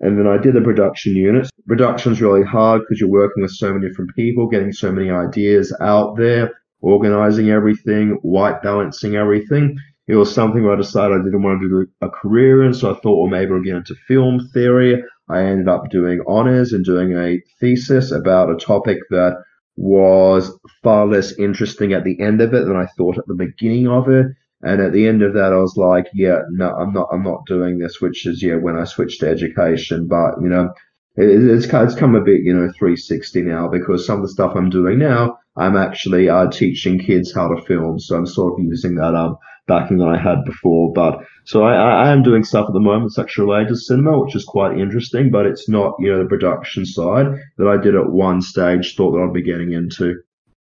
And 0.00 0.18
then 0.18 0.26
I 0.26 0.36
did 0.36 0.54
the 0.54 0.60
production 0.62 1.14
unit. 1.14 1.48
Production's 1.66 2.20
really 2.20 2.42
hard 2.42 2.80
because 2.82 3.00
you're 3.00 3.10
working 3.10 3.42
with 3.42 3.52
so 3.52 3.72
many 3.72 3.86
different 3.86 4.14
people, 4.16 4.48
getting 4.48 4.72
so 4.72 4.90
many 4.90 5.10
ideas 5.10 5.74
out 5.80 6.16
there, 6.16 6.50
organizing 6.80 7.50
everything, 7.50 8.18
white 8.22 8.62
balancing 8.62 9.14
everything. 9.16 9.76
It 10.08 10.16
was 10.16 10.34
something 10.34 10.64
where 10.64 10.72
I 10.72 10.76
decided 10.76 11.20
I 11.20 11.24
didn't 11.24 11.42
want 11.42 11.60
to 11.62 11.68
do 11.68 11.86
a 12.00 12.10
career 12.10 12.64
in, 12.64 12.74
so 12.74 12.90
I 12.90 12.98
thought, 12.98 13.20
well, 13.20 13.30
maybe 13.30 13.52
I'll 13.52 13.62
get 13.62 13.76
into 13.76 13.94
film 14.08 14.40
theory. 14.52 15.00
I 15.28 15.44
ended 15.44 15.68
up 15.68 15.88
doing 15.90 16.20
honors 16.26 16.72
and 16.72 16.84
doing 16.84 17.16
a 17.16 17.40
thesis 17.60 18.10
about 18.10 18.50
a 18.50 18.56
topic 18.56 18.98
that 19.10 19.36
was 19.76 20.58
far 20.82 21.06
less 21.06 21.32
interesting 21.38 21.92
at 21.92 22.04
the 22.04 22.20
end 22.20 22.40
of 22.40 22.54
it 22.54 22.66
than 22.66 22.76
I 22.76 22.86
thought 22.96 23.18
at 23.18 23.26
the 23.26 23.34
beginning 23.34 23.88
of 23.88 24.08
it. 24.08 24.26
And 24.62 24.80
at 24.80 24.92
the 24.92 25.08
end 25.08 25.22
of 25.22 25.34
that, 25.34 25.52
I 25.52 25.56
was 25.56 25.76
like, 25.76 26.06
yeah, 26.14 26.40
no, 26.50 26.70
I'm 26.70 26.92
not, 26.92 27.08
I'm 27.12 27.24
not 27.24 27.46
doing 27.46 27.78
this, 27.78 28.00
which 28.00 28.26
is, 28.26 28.42
yeah, 28.42 28.56
when 28.56 28.78
I 28.78 28.84
switched 28.84 29.20
to 29.20 29.28
education. 29.28 30.06
But, 30.06 30.40
you 30.40 30.48
know, 30.48 30.72
it, 31.16 31.28
it's, 31.28 31.66
it's 31.66 31.94
come 31.96 32.14
a 32.14 32.20
bit, 32.20 32.42
you 32.42 32.54
know, 32.54 32.70
360 32.78 33.42
now 33.42 33.68
because 33.68 34.06
some 34.06 34.20
of 34.20 34.22
the 34.22 34.32
stuff 34.32 34.52
I'm 34.54 34.70
doing 34.70 34.98
now, 34.98 35.38
I'm 35.56 35.76
actually 35.76 36.28
uh, 36.28 36.48
teaching 36.48 36.98
kids 37.00 37.34
how 37.34 37.48
to 37.48 37.62
film. 37.62 37.98
So 37.98 38.16
I'm 38.16 38.26
sort 38.26 38.54
of 38.54 38.64
using 38.64 38.94
that 38.96 39.14
um, 39.14 39.36
backing 39.66 39.98
that 39.98 40.08
I 40.08 40.18
had 40.18 40.44
before. 40.44 40.92
But 40.92 41.20
so 41.44 41.64
I, 41.64 41.74
I 41.74 42.10
am 42.10 42.22
doing 42.22 42.44
stuff 42.44 42.66
at 42.68 42.72
the 42.72 42.80
moment 42.80 43.10
that's 43.10 43.18
actually 43.18 43.46
related 43.46 43.68
to 43.68 43.76
cinema, 43.76 44.18
which 44.18 44.36
is 44.36 44.44
quite 44.44 44.78
interesting, 44.78 45.30
but 45.30 45.46
it's 45.46 45.68
not, 45.68 45.94
you 45.98 46.12
know, 46.12 46.22
the 46.22 46.28
production 46.28 46.84
side 46.86 47.26
that 47.58 47.68
I 47.68 47.76
did 47.76 47.94
at 47.94 48.10
one 48.10 48.42
stage, 48.42 48.94
thought 48.96 49.12
that 49.12 49.22
I'd 49.22 49.32
be 49.32 49.42
getting 49.42 49.72
into. 49.72 50.16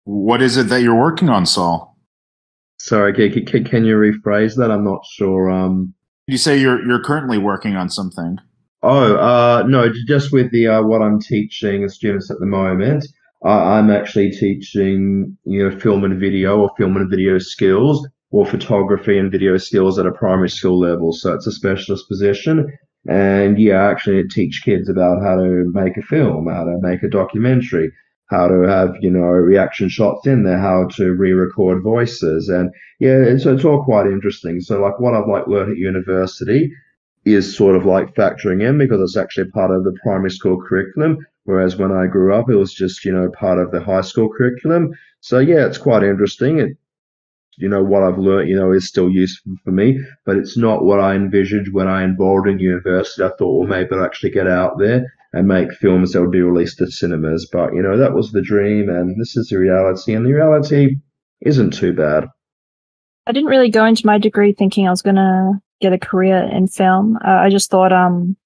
What 0.04 0.42
is 0.42 0.56
it 0.56 0.68
that 0.68 0.82
you're 0.82 0.98
working 0.98 1.28
on, 1.28 1.46
Saul? 1.46 1.96
Sorry, 2.78 3.14
can, 3.14 3.46
can, 3.46 3.64
can 3.64 3.84
you 3.84 3.96
rephrase 3.96 4.56
that? 4.56 4.70
I'm 4.70 4.84
not 4.84 5.04
sure. 5.06 5.50
Um, 5.50 5.94
you 6.26 6.36
say 6.38 6.58
you're 6.58 6.84
you're 6.86 7.02
currently 7.02 7.38
working 7.38 7.76
on 7.76 7.88
something. 7.88 8.38
Oh, 8.82 9.16
uh, 9.16 9.64
no, 9.66 9.90
just 10.06 10.32
with 10.32 10.50
the 10.50 10.66
uh, 10.66 10.82
what 10.82 11.00
I'm 11.00 11.20
teaching 11.20 11.88
students 11.88 12.30
at 12.30 12.38
the 12.40 12.46
moment. 12.46 13.06
Uh, 13.44 13.62
I'm 13.64 13.90
actually 13.90 14.30
teaching, 14.30 15.36
you 15.44 15.68
know, 15.68 15.78
film 15.78 16.04
and 16.04 16.18
video 16.18 16.60
or 16.60 16.70
film 16.76 16.96
and 16.96 17.10
video 17.10 17.38
skills 17.38 18.06
or 18.34 18.44
photography 18.44 19.16
and 19.16 19.30
video 19.30 19.56
skills 19.56 19.96
at 19.96 20.06
a 20.06 20.10
primary 20.10 20.50
school 20.50 20.80
level. 20.80 21.12
So 21.12 21.34
it's 21.34 21.46
a 21.46 21.52
specialist 21.52 22.08
position. 22.08 22.66
And 23.08 23.60
yeah, 23.60 23.88
actually 23.88 24.26
teach 24.26 24.62
kids 24.64 24.88
about 24.88 25.22
how 25.22 25.36
to 25.36 25.70
make 25.72 25.96
a 25.96 26.02
film, 26.02 26.48
how 26.48 26.64
to 26.64 26.76
make 26.80 27.04
a 27.04 27.08
documentary, 27.08 27.92
how 28.30 28.48
to 28.48 28.62
have, 28.62 28.96
you 29.00 29.10
know, 29.10 29.20
reaction 29.20 29.88
shots 29.88 30.26
in 30.26 30.42
there, 30.42 30.58
how 30.58 30.88
to 30.96 31.12
re-record 31.12 31.84
voices. 31.84 32.48
And 32.48 32.72
yeah, 32.98 33.22
it's, 33.22 33.46
it's 33.46 33.64
all 33.64 33.84
quite 33.84 34.06
interesting. 34.06 34.60
So 34.60 34.80
like 34.80 34.98
what 34.98 35.14
I've 35.14 35.28
like 35.28 35.46
learned 35.46 35.70
at 35.70 35.76
university 35.76 36.72
is 37.24 37.56
sort 37.56 37.76
of 37.76 37.86
like 37.86 38.16
factoring 38.16 38.68
in 38.68 38.78
because 38.78 39.00
it's 39.00 39.16
actually 39.16 39.48
part 39.52 39.70
of 39.70 39.84
the 39.84 39.96
primary 40.02 40.32
school 40.32 40.60
curriculum. 40.60 41.18
Whereas 41.44 41.76
when 41.76 41.92
I 41.92 42.08
grew 42.08 42.34
up, 42.34 42.50
it 42.50 42.56
was 42.56 42.74
just, 42.74 43.04
you 43.04 43.12
know, 43.12 43.30
part 43.38 43.60
of 43.60 43.70
the 43.70 43.80
high 43.80 44.00
school 44.00 44.28
curriculum. 44.36 44.90
So 45.20 45.38
yeah, 45.38 45.66
it's 45.66 45.78
quite 45.78 46.02
interesting. 46.02 46.58
It, 46.58 46.76
you 47.56 47.68
know, 47.68 47.82
what 47.82 48.02
I've 48.02 48.18
learned, 48.18 48.48
you 48.48 48.56
know, 48.56 48.72
is 48.72 48.86
still 48.86 49.10
useful 49.10 49.54
for 49.64 49.70
me, 49.70 50.00
but 50.26 50.36
it's 50.36 50.56
not 50.56 50.84
what 50.84 51.00
I 51.00 51.14
envisioned 51.14 51.68
when 51.72 51.88
I 51.88 52.02
enrolled 52.02 52.48
in 52.48 52.58
university. 52.58 53.22
I 53.22 53.30
thought, 53.38 53.58
well, 53.58 53.68
maybe 53.68 53.90
I'll 53.92 54.04
actually 54.04 54.30
get 54.30 54.46
out 54.46 54.78
there 54.78 55.12
and 55.32 55.48
make 55.48 55.72
films 55.72 56.12
that 56.12 56.20
would 56.20 56.30
be 56.30 56.42
released 56.42 56.80
at 56.80 56.90
cinemas. 56.90 57.48
But, 57.50 57.74
you 57.74 57.82
know, 57.82 57.96
that 57.96 58.14
was 58.14 58.32
the 58.32 58.42
dream 58.42 58.88
and 58.88 59.20
this 59.20 59.36
is 59.36 59.48
the 59.48 59.58
reality. 59.58 60.14
And 60.14 60.24
the 60.26 60.32
reality 60.32 60.96
isn't 61.40 61.72
too 61.72 61.92
bad. 61.92 62.26
I 63.26 63.32
didn't 63.32 63.48
really 63.48 63.70
go 63.70 63.84
into 63.84 64.06
my 64.06 64.18
degree 64.18 64.52
thinking 64.52 64.86
I 64.86 64.90
was 64.90 65.02
to 65.02 65.52
get 65.80 65.92
a 65.92 65.98
career 65.98 66.48
in 66.52 66.68
film. 66.68 67.16
Uh, 67.24 67.30
I 67.30 67.50
just 67.50 67.70
thought, 67.70 67.92
um, 67.92 68.36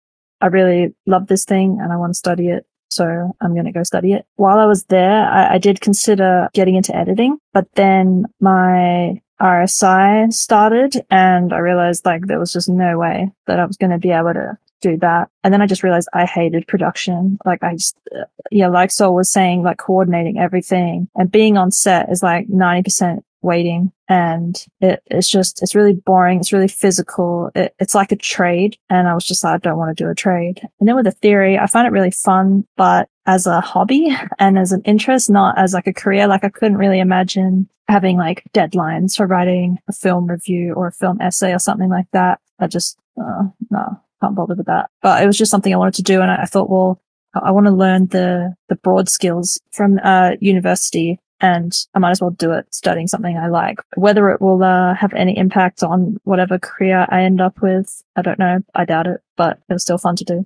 I 0.40 0.46
really 0.46 0.94
love 1.06 1.26
this 1.26 1.44
thing 1.44 1.78
and 1.82 1.92
I 1.92 1.96
want 1.96 2.10
to 2.10 2.18
study 2.18 2.48
it. 2.48 2.64
So 2.88 3.36
I'm 3.40 3.54
going 3.54 3.66
to 3.66 3.72
go 3.72 3.82
study 3.82 4.12
it. 4.12 4.26
While 4.36 4.58
I 4.58 4.66
was 4.66 4.84
there, 4.84 5.28
I, 5.28 5.54
I 5.54 5.58
did 5.58 5.80
consider 5.80 6.48
getting 6.54 6.74
into 6.74 6.94
editing, 6.96 7.38
but 7.52 7.66
then 7.74 8.24
my 8.40 9.20
RSI 9.40 10.32
started 10.32 11.04
and 11.10 11.52
I 11.52 11.58
realized 11.58 12.04
like 12.04 12.26
there 12.26 12.40
was 12.40 12.52
just 12.52 12.68
no 12.68 12.98
way 12.98 13.30
that 13.46 13.60
I 13.60 13.66
was 13.66 13.76
going 13.76 13.90
to 13.90 13.98
be 13.98 14.10
able 14.10 14.34
to 14.34 14.58
do 14.80 14.96
that. 14.98 15.28
And 15.42 15.52
then 15.52 15.62
I 15.62 15.66
just 15.66 15.82
realized 15.82 16.08
I 16.12 16.24
hated 16.24 16.66
production. 16.66 17.38
Like 17.44 17.62
I 17.62 17.74
just, 17.74 17.96
uh, 18.14 18.24
yeah, 18.50 18.68
like 18.68 18.90
Saul 18.90 19.14
was 19.14 19.30
saying, 19.30 19.62
like 19.62 19.78
coordinating 19.78 20.38
everything 20.38 21.08
and 21.14 21.30
being 21.30 21.56
on 21.56 21.70
set 21.70 22.10
is 22.10 22.22
like 22.22 22.48
90% 22.48 23.22
waiting 23.42 23.92
and 24.08 24.66
it, 24.80 25.02
it's 25.06 25.28
just 25.28 25.62
it's 25.62 25.74
really 25.74 25.94
boring 25.94 26.40
it's 26.40 26.52
really 26.52 26.68
physical 26.68 27.50
it, 27.54 27.74
it's 27.78 27.94
like 27.94 28.10
a 28.10 28.16
trade 28.16 28.76
and 28.90 29.06
i 29.06 29.14
was 29.14 29.24
just 29.24 29.44
like 29.44 29.54
i 29.54 29.58
don't 29.58 29.78
want 29.78 29.96
to 29.96 30.04
do 30.04 30.10
a 30.10 30.14
trade. 30.14 30.60
And 30.80 30.88
then 30.88 30.96
with 30.96 31.04
the 31.04 31.12
theory 31.12 31.58
i 31.58 31.66
find 31.66 31.86
it 31.86 31.92
really 31.92 32.10
fun 32.10 32.66
but 32.76 33.08
as 33.26 33.46
a 33.46 33.60
hobby 33.60 34.16
and 34.38 34.58
as 34.58 34.72
an 34.72 34.82
interest 34.84 35.30
not 35.30 35.58
as 35.58 35.72
like 35.72 35.86
a 35.86 35.92
career 35.92 36.26
like 36.26 36.44
i 36.44 36.48
couldn't 36.48 36.78
really 36.78 37.00
imagine 37.00 37.68
having 37.88 38.18
like 38.18 38.44
deadlines 38.52 39.16
for 39.16 39.26
writing 39.26 39.78
a 39.88 39.92
film 39.92 40.26
review 40.26 40.74
or 40.74 40.88
a 40.88 40.92
film 40.92 41.20
essay 41.20 41.52
or 41.54 41.58
something 41.58 41.88
like 41.88 42.06
that. 42.12 42.38
I 42.58 42.66
just 42.66 42.98
uh, 43.18 43.44
no 43.70 44.00
can't 44.20 44.34
bother 44.34 44.54
with 44.54 44.66
that. 44.66 44.90
But 45.00 45.22
it 45.22 45.26
was 45.26 45.38
just 45.38 45.50
something 45.50 45.72
i 45.72 45.76
wanted 45.76 45.94
to 45.94 46.02
do 46.02 46.20
and 46.20 46.30
i, 46.30 46.42
I 46.42 46.44
thought 46.44 46.70
well 46.70 47.00
I 47.34 47.50
want 47.50 47.66
to 47.66 47.72
learn 47.72 48.06
the 48.06 48.54
the 48.68 48.76
broad 48.76 49.08
skills 49.08 49.60
from 49.70 50.00
uh, 50.02 50.32
university 50.40 51.20
and 51.40 51.72
I 51.94 51.98
might 51.98 52.10
as 52.10 52.20
well 52.20 52.30
do 52.30 52.52
it 52.52 52.66
studying 52.74 53.06
something 53.06 53.36
I 53.36 53.48
like. 53.48 53.78
Whether 53.96 54.30
it 54.30 54.40
will 54.40 54.62
uh, 54.62 54.94
have 54.94 55.12
any 55.14 55.36
impact 55.36 55.82
on 55.82 56.18
whatever 56.24 56.58
career 56.58 57.06
I 57.08 57.22
end 57.22 57.40
up 57.40 57.60
with, 57.62 58.02
I 58.16 58.22
don't 58.22 58.38
know. 58.38 58.60
I 58.74 58.84
doubt 58.84 59.06
it, 59.06 59.20
but 59.36 59.58
it 59.68 59.72
was 59.72 59.82
still 59.82 59.98
fun 59.98 60.16
to 60.16 60.24
do. 60.24 60.44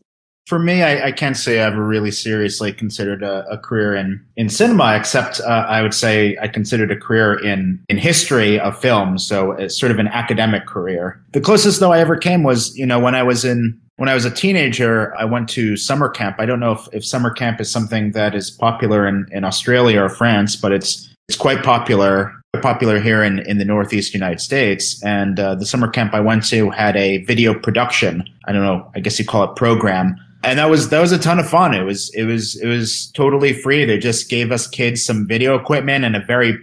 For 0.49 0.59
me, 0.59 0.83
I, 0.83 1.07
I 1.07 1.13
can't 1.13 1.37
say 1.37 1.63
I've 1.63 1.77
really 1.77 2.11
seriously 2.11 2.73
considered 2.73 3.23
a, 3.23 3.47
a 3.49 3.57
career 3.57 3.95
in, 3.95 4.25
in 4.37 4.49
cinema, 4.49 4.97
except 4.97 5.41
uh, 5.41 5.67
I 5.69 5.83
would 5.83 5.95
say 5.95 6.37
I 6.43 6.49
considered 6.49 6.91
a 6.91 6.97
career 6.97 7.39
in, 7.39 7.83
in 7.89 7.97
history 7.97 8.59
of 8.59 8.77
film. 8.77 9.19
So 9.19 9.53
it's 9.53 9.79
sort 9.79 9.93
of 9.93 10.01
an 10.01 10.09
academic 10.09 10.67
career. 10.67 11.25
The 11.33 11.41
closest 11.41 11.79
though 11.79 11.93
I 11.93 12.01
ever 12.01 12.17
came 12.17 12.43
was, 12.43 12.77
you 12.77 12.85
know, 12.85 12.99
when 12.99 13.15
I 13.15 13.23
was 13.23 13.45
in 13.45 13.81
when 14.03 14.09
I 14.09 14.15
was 14.15 14.25
a 14.25 14.33
teenager, 14.33 15.17
I 15.17 15.25
went 15.25 15.49
to 15.51 15.77
summer 15.77 16.09
camp. 16.09 16.41
I 16.41 16.45
don't 16.45 16.59
know 16.59 16.73
if, 16.73 16.89
if 16.93 17.05
summer 17.05 17.31
camp 17.31 17.61
is 17.61 17.71
something 17.71 18.11
that 18.11 18.35
is 18.35 18.51
popular 18.51 19.07
in, 19.07 19.29
in 19.31 19.45
Australia 19.45 20.03
or 20.03 20.09
France, 20.09 20.57
but 20.57 20.73
it's 20.73 21.09
it's 21.29 21.39
quite 21.39 21.63
popular 21.63 22.35
popular 22.63 22.99
here 22.99 23.23
in, 23.23 23.39
in 23.47 23.59
the 23.59 23.65
Northeast 23.65 24.13
United 24.13 24.41
States. 24.41 25.01
And 25.05 25.39
uh, 25.39 25.55
the 25.55 25.65
summer 25.65 25.87
camp 25.87 26.15
I 26.15 26.21
went 26.21 26.45
to 26.49 26.69
had 26.71 26.97
a 26.97 27.19
video 27.27 27.55
production. 27.55 28.29
I 28.47 28.51
don't 28.51 28.65
know. 28.65 28.91
I 28.97 28.99
guess 28.99 29.21
you 29.21 29.25
call 29.25 29.45
it 29.45 29.55
program. 29.55 30.17
And 30.43 30.59
that 30.59 30.69
was 30.69 30.89
that 30.89 31.01
was 31.01 31.13
a 31.13 31.19
ton 31.19 31.39
of 31.39 31.49
fun. 31.49 31.73
It 31.73 31.85
was 31.85 32.13
it 32.13 32.25
was 32.25 32.61
it 32.61 32.67
was 32.67 33.09
totally 33.13 33.53
free. 33.53 33.85
They 33.85 33.99
just 33.99 34.29
gave 34.29 34.51
us 34.51 34.67
kids 34.67 35.05
some 35.05 35.29
video 35.29 35.57
equipment 35.57 36.05
and 36.05 36.17
a 36.17 36.25
very 36.25 36.57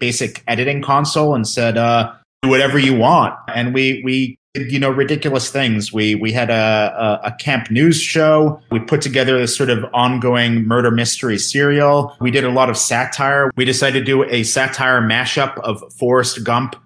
basic 0.00 0.42
editing 0.46 0.80
console 0.80 1.34
and 1.34 1.46
said, 1.46 1.76
uh, 1.76 2.10
"Do 2.40 2.48
whatever 2.48 2.78
you 2.78 2.96
want." 2.96 3.34
And 3.48 3.74
we 3.74 4.00
we 4.02 4.38
you 4.56 4.78
know 4.78 4.90
ridiculous 4.90 5.50
things. 5.50 5.92
We 5.92 6.14
we 6.14 6.32
had 6.32 6.50
a, 6.50 7.20
a, 7.24 7.28
a 7.28 7.32
camp 7.32 7.70
news 7.70 8.00
show. 8.00 8.60
We 8.70 8.80
put 8.80 9.00
together 9.00 9.38
this 9.38 9.56
sort 9.56 9.70
of 9.70 9.84
ongoing 9.92 10.66
murder 10.66 10.90
mystery 10.90 11.38
serial. 11.38 12.16
We 12.20 12.30
did 12.30 12.44
a 12.44 12.50
lot 12.50 12.70
of 12.70 12.76
satire. 12.76 13.50
We 13.56 13.64
decided 13.64 14.00
to 14.00 14.04
do 14.04 14.24
a 14.24 14.42
satire 14.42 15.00
mashup 15.00 15.58
of 15.58 15.82
forrest 15.92 16.44
gump 16.44 16.76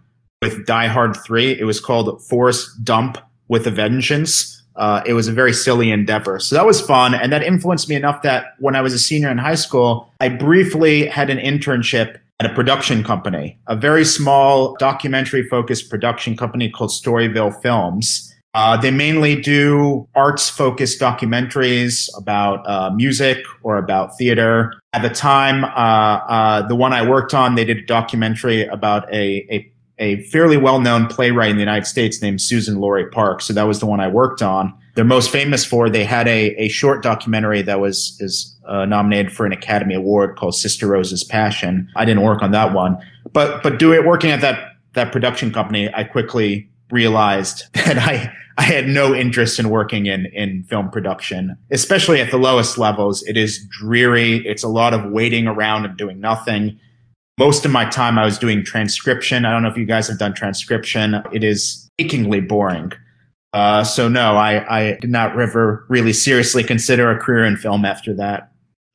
with 0.42 0.64
die 0.64 0.86
hard 0.86 1.14
3 1.16 1.60
it 1.60 1.64
was 1.64 1.80
called 1.80 2.22
forrest 2.24 2.82
dump 2.82 3.18
with 3.48 3.66
a 3.66 3.70
vengeance. 3.70 4.62
Uh, 4.76 5.02
it 5.04 5.12
was 5.12 5.28
a 5.28 5.32
very 5.32 5.52
silly 5.52 5.90
endeavor. 5.90 6.38
So 6.38 6.54
that 6.54 6.64
was 6.64 6.80
fun 6.80 7.12
and 7.12 7.30
that 7.32 7.42
influenced 7.42 7.88
me 7.88 7.96
enough 7.96 8.22
that 8.22 8.54
when 8.58 8.74
i 8.74 8.80
was 8.80 8.94
a 8.94 8.98
senior 8.98 9.28
in 9.30 9.38
high 9.38 9.56
school 9.56 10.10
i 10.20 10.28
briefly 10.28 11.06
had 11.06 11.28
an 11.28 11.38
internship 11.38 12.18
at 12.40 12.50
a 12.50 12.54
production 12.54 13.04
company, 13.04 13.58
a 13.66 13.76
very 13.76 14.04
small 14.04 14.74
documentary 14.78 15.46
focused 15.46 15.90
production 15.90 16.34
company 16.34 16.70
called 16.70 16.88
Storyville 16.90 17.60
Films. 17.60 18.34
Uh, 18.54 18.78
they 18.78 18.90
mainly 18.90 19.38
do 19.38 20.08
arts 20.14 20.48
focused 20.48 20.98
documentaries 20.98 22.08
about 22.16 22.66
uh, 22.66 22.90
music 22.94 23.44
or 23.62 23.76
about 23.76 24.16
theater. 24.16 24.72
At 24.94 25.02
the 25.02 25.10
time, 25.10 25.64
uh, 25.64 25.68
uh, 25.68 26.66
the 26.66 26.74
one 26.74 26.94
I 26.94 27.06
worked 27.06 27.34
on, 27.34 27.56
they 27.56 27.64
did 27.64 27.76
a 27.76 27.84
documentary 27.84 28.64
about 28.64 29.06
a, 29.12 29.46
a, 29.54 29.72
a 29.98 30.22
fairly 30.24 30.56
well 30.56 30.80
known 30.80 31.08
playwright 31.08 31.50
in 31.50 31.56
the 31.56 31.62
United 31.62 31.86
States 31.86 32.22
named 32.22 32.38
Suzan-Lori 32.38 33.10
Parks. 33.10 33.44
So 33.44 33.52
that 33.52 33.64
was 33.64 33.80
the 33.80 33.86
one 33.86 34.00
I 34.00 34.08
worked 34.08 34.40
on. 34.40 34.72
They're 34.94 35.04
most 35.04 35.30
famous 35.30 35.64
for 35.64 35.90
they 35.90 36.04
had 36.04 36.26
a, 36.26 36.54
a 36.56 36.68
short 36.68 37.02
documentary 37.02 37.62
that 37.62 37.80
was 37.80 38.16
is 38.18 38.56
uh, 38.70 38.86
nominated 38.86 39.32
for 39.32 39.44
an 39.44 39.52
Academy 39.52 39.94
Award 39.94 40.36
called 40.36 40.54
Sister 40.54 40.86
Rose's 40.86 41.24
Passion. 41.24 41.90
I 41.96 42.04
didn't 42.04 42.22
work 42.22 42.40
on 42.40 42.52
that 42.52 42.72
one, 42.72 42.96
but 43.32 43.62
but 43.62 43.78
doing 43.78 44.06
working 44.06 44.30
at 44.30 44.40
that 44.40 44.76
that 44.94 45.12
production 45.12 45.52
company, 45.52 45.92
I 45.92 46.04
quickly 46.04 46.70
realized 46.90 47.64
that 47.74 47.98
I 47.98 48.32
I 48.56 48.62
had 48.62 48.88
no 48.88 49.14
interest 49.14 49.58
in 49.58 49.70
working 49.70 50.06
in 50.06 50.26
in 50.26 50.64
film 50.64 50.88
production, 50.90 51.56
especially 51.70 52.20
at 52.20 52.30
the 52.30 52.38
lowest 52.38 52.78
levels. 52.78 53.22
It 53.24 53.36
is 53.36 53.66
dreary. 53.80 54.46
It's 54.46 54.62
a 54.62 54.68
lot 54.68 54.94
of 54.94 55.10
waiting 55.10 55.46
around 55.46 55.84
and 55.84 55.96
doing 55.96 56.20
nothing. 56.20 56.78
Most 57.38 57.64
of 57.64 57.70
my 57.70 57.86
time 57.86 58.18
I 58.18 58.24
was 58.24 58.38
doing 58.38 58.64
transcription. 58.64 59.44
I 59.44 59.50
don't 59.50 59.62
know 59.62 59.70
if 59.70 59.76
you 59.76 59.86
guys 59.86 60.08
have 60.08 60.18
done 60.18 60.34
transcription. 60.34 61.22
It 61.32 61.42
is 61.42 61.88
achingly 61.98 62.40
boring. 62.40 62.92
Uh, 63.52 63.82
so 63.82 64.08
no, 64.08 64.36
I, 64.36 64.78
I 64.78 64.98
did 65.00 65.10
not 65.10 65.38
ever 65.38 65.84
really 65.88 66.12
seriously 66.12 66.62
consider 66.62 67.10
a 67.10 67.18
career 67.18 67.44
in 67.44 67.56
film 67.56 67.84
after 67.84 68.14
that. 68.14 68.49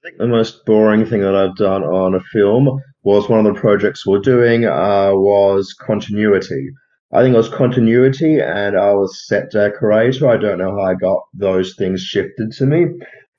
Think 0.05 0.19
the 0.19 0.27
most 0.27 0.65
boring 0.65 1.03
thing 1.03 1.21
that 1.21 1.35
I've 1.35 1.55
done 1.55 1.83
on 1.83 2.13
a 2.13 2.19
film 2.31 2.79
was 3.01 3.27
one 3.27 3.43
of 3.43 3.51
the 3.51 3.59
projects 3.59 4.05
we're 4.05 4.19
doing 4.19 4.65
uh, 4.65 5.09
was 5.13 5.73
continuity. 5.73 6.69
I 7.11 7.23
think 7.23 7.33
it 7.33 7.37
was 7.37 7.49
continuity 7.49 8.39
and 8.39 8.77
I 8.77 8.93
was 8.93 9.25
set 9.27 9.49
decorator. 9.49 10.29
I 10.29 10.37
don't 10.37 10.59
know 10.59 10.75
how 10.75 10.83
I 10.83 10.93
got 10.93 11.23
those 11.33 11.73
things 11.75 12.01
shifted 12.01 12.51
to 12.51 12.67
me. 12.67 12.85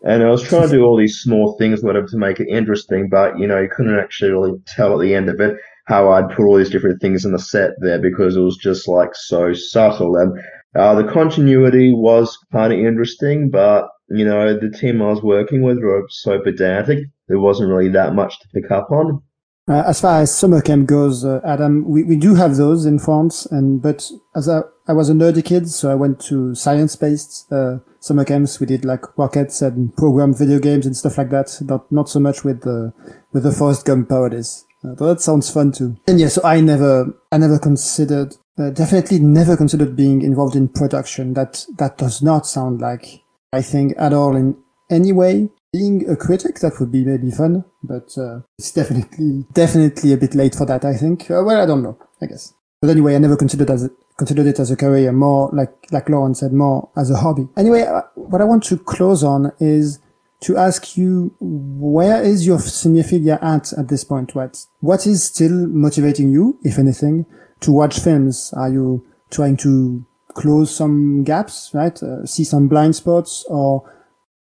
And 0.03 0.25
I 0.25 0.29
was 0.29 0.43
trying 0.43 0.69
to 0.69 0.75
do 0.75 0.83
all 0.83 0.97
these 0.97 1.21
small 1.21 1.57
things, 1.57 1.85
whatever, 1.85 2.09
to 2.09 2.17
make 2.17 2.41
it 2.41 2.49
interesting, 2.49 3.09
but 3.09 3.39
you 3.39 3.47
know, 3.47 3.61
you 3.61 3.69
couldn't 3.73 4.01
actually 4.01 4.33
really 4.33 4.59
tell 4.67 4.93
at 4.95 5.05
the 5.05 5.15
end 5.15 5.29
of 5.29 5.41
it 5.41 5.57
how 5.85 6.11
I'd 6.11 6.31
put 6.31 6.47
all 6.47 6.57
these 6.57 6.71
different 6.71 7.01
things 7.01 7.25
in 7.25 7.31
the 7.31 7.39
set 7.39 7.75
there 7.79 8.01
because 8.01 8.35
it 8.35 8.41
was 8.41 8.57
just 8.57 8.89
like 8.89 9.15
so 9.15 9.53
subtle. 9.53 10.17
And 10.17 10.37
uh, 10.75 11.01
the 11.01 11.07
continuity 11.13 11.95
was 11.95 12.37
kind 12.51 12.73
of 12.73 12.81
interesting, 12.81 13.51
but 13.51 13.87
you 14.09 14.25
know, 14.25 14.59
the 14.59 14.71
team 14.71 15.03
I 15.03 15.07
was 15.07 15.23
working 15.23 15.63
with 15.63 15.79
were 15.79 16.05
so 16.09 16.41
pedantic, 16.41 16.99
there 17.29 17.41
wasn't 17.41 17.71
really 17.71 17.91
that 17.91 18.15
much 18.15 18.39
to 18.41 18.49
pick 18.55 18.71
up 18.71 18.91
on. 18.91 19.23
Uh, 19.69 19.83
as 19.85 20.01
far 20.01 20.23
as 20.23 20.33
summer 20.33 20.63
camp 20.63 20.87
goes, 20.87 21.25
uh, 21.25 21.41
Adam, 21.45 21.85
we, 21.89 22.05
we 22.05 22.17
do 22.17 22.37
have 22.37 22.57
those 22.57 22.87
in 22.87 23.01
France, 23.01 23.47
and 23.47 23.83
but 23.83 24.09
as 24.37 24.49
I, 24.49 24.61
I 24.87 24.93
was 24.93 25.11
a 25.11 25.13
nerdy 25.13 25.45
kid, 25.45 25.69
so 25.69 25.91
I 25.91 25.97
went 25.97 26.21
to 26.27 26.55
science-based 26.55 27.51
uh, 27.51 27.79
summer 27.99 28.25
camps. 28.25 28.61
We 28.61 28.67
did 28.67 28.85
like 28.85 29.19
rockets 29.19 29.63
and 29.63 29.93
programmed 29.97 30.39
video 30.39 30.61
games 30.61 30.87
and 30.87 30.97
stuff 30.97 31.19
like 31.19 31.31
that. 31.31 31.51
Not 31.63 31.91
not 31.91 32.09
so 32.09 32.21
much 32.21 32.45
with 32.45 32.63
the 32.63 32.93
with 33.33 33.43
the 33.43 33.51
Forrest 33.51 33.87
Gump 33.87 34.09
parodies. 34.09 34.65
Uh, 34.85 34.95
but 34.97 35.15
that 35.15 35.21
sounds 35.21 35.51
fun 35.51 35.73
too. 35.73 35.97
And 36.07 36.21
yeah, 36.21 36.29
so 36.29 36.43
I 36.45 36.61
never 36.61 37.19
I 37.33 37.39
never 37.39 37.59
considered 37.59 38.37
uh, 38.57 38.71
definitely 38.71 39.19
never 39.19 39.57
considered 39.57 39.97
being 39.97 40.23
involved 40.23 40.55
in 40.55 40.69
production. 40.69 41.35
That 41.35 41.67
that 41.79 41.99
does 41.99 42.23
not 42.23 42.47
sound 42.47 42.81
like 42.81 43.23
I 43.57 43.63
think 43.63 43.95
at 43.99 44.13
all 44.13 44.37
in 44.37 44.57
any 44.91 45.13
way 45.13 45.51
being 45.73 46.09
a 46.09 46.17
critic, 46.17 46.61
that 46.61 46.79
would 46.79 46.93
be 46.93 47.05
maybe 47.05 47.31
fun, 47.31 47.65
but 47.83 48.17
uh, 48.17 48.41
it's 48.59 48.73
definitely 48.73 49.47
definitely 49.53 50.13
a 50.13 50.17
bit 50.17 50.35
late 50.35 50.55
for 50.55 50.67
that. 50.67 50.85
I 50.85 50.95
think. 50.95 51.31
Uh, 51.31 51.43
well, 51.45 51.61
I 51.61 51.67
don't 51.67 51.83
know. 51.83 51.99
I 52.23 52.27
guess. 52.27 52.55
But 52.81 52.91
anyway, 52.91 53.15
I 53.15 53.19
never 53.19 53.37
considered 53.37 53.71
as 53.71 53.85
a, 53.85 53.91
considered 54.17 54.47
it 54.47 54.59
as 54.59 54.71
a 54.71 54.77
career. 54.77 55.13
More 55.13 55.51
like 55.53 55.75
like 55.91 56.09
Lauren 56.09 56.35
said, 56.35 56.53
more 56.53 56.91
as 56.97 57.11
a 57.11 57.17
hobby. 57.17 57.49
Anyway, 57.57 57.83
uh, 57.83 58.03
what 58.15 58.41
I 58.41 58.45
want 58.45 58.63
to 58.65 58.77
close 58.79 59.25
on 59.25 59.53
is 59.59 59.99
to 60.41 60.57
ask 60.57 60.97
you 60.97 61.35
where 61.41 62.23
is 62.23 62.47
your 62.47 62.59
cinephilia 62.59 63.43
at 63.43 63.73
at 63.73 63.89
this 63.89 64.05
point? 64.05 64.35
What 64.35 64.65
what 64.81 65.07
is 65.07 65.25
still 65.25 65.67
motivating 65.67 66.31
you, 66.31 66.59
if 66.63 66.79
anything, 66.79 67.27
to 67.61 67.73
watch 67.73 68.01
films? 68.01 68.53
Are 68.57 68.71
you 68.71 69.07
trying 69.31 69.57
to 69.59 70.07
close 70.37 70.75
some 70.75 71.25
gaps, 71.25 71.71
right? 71.73 72.01
Uh, 72.03 72.25
see 72.27 72.45
some 72.45 72.69
blind 72.69 72.95
spots, 72.95 73.45
or 73.49 73.91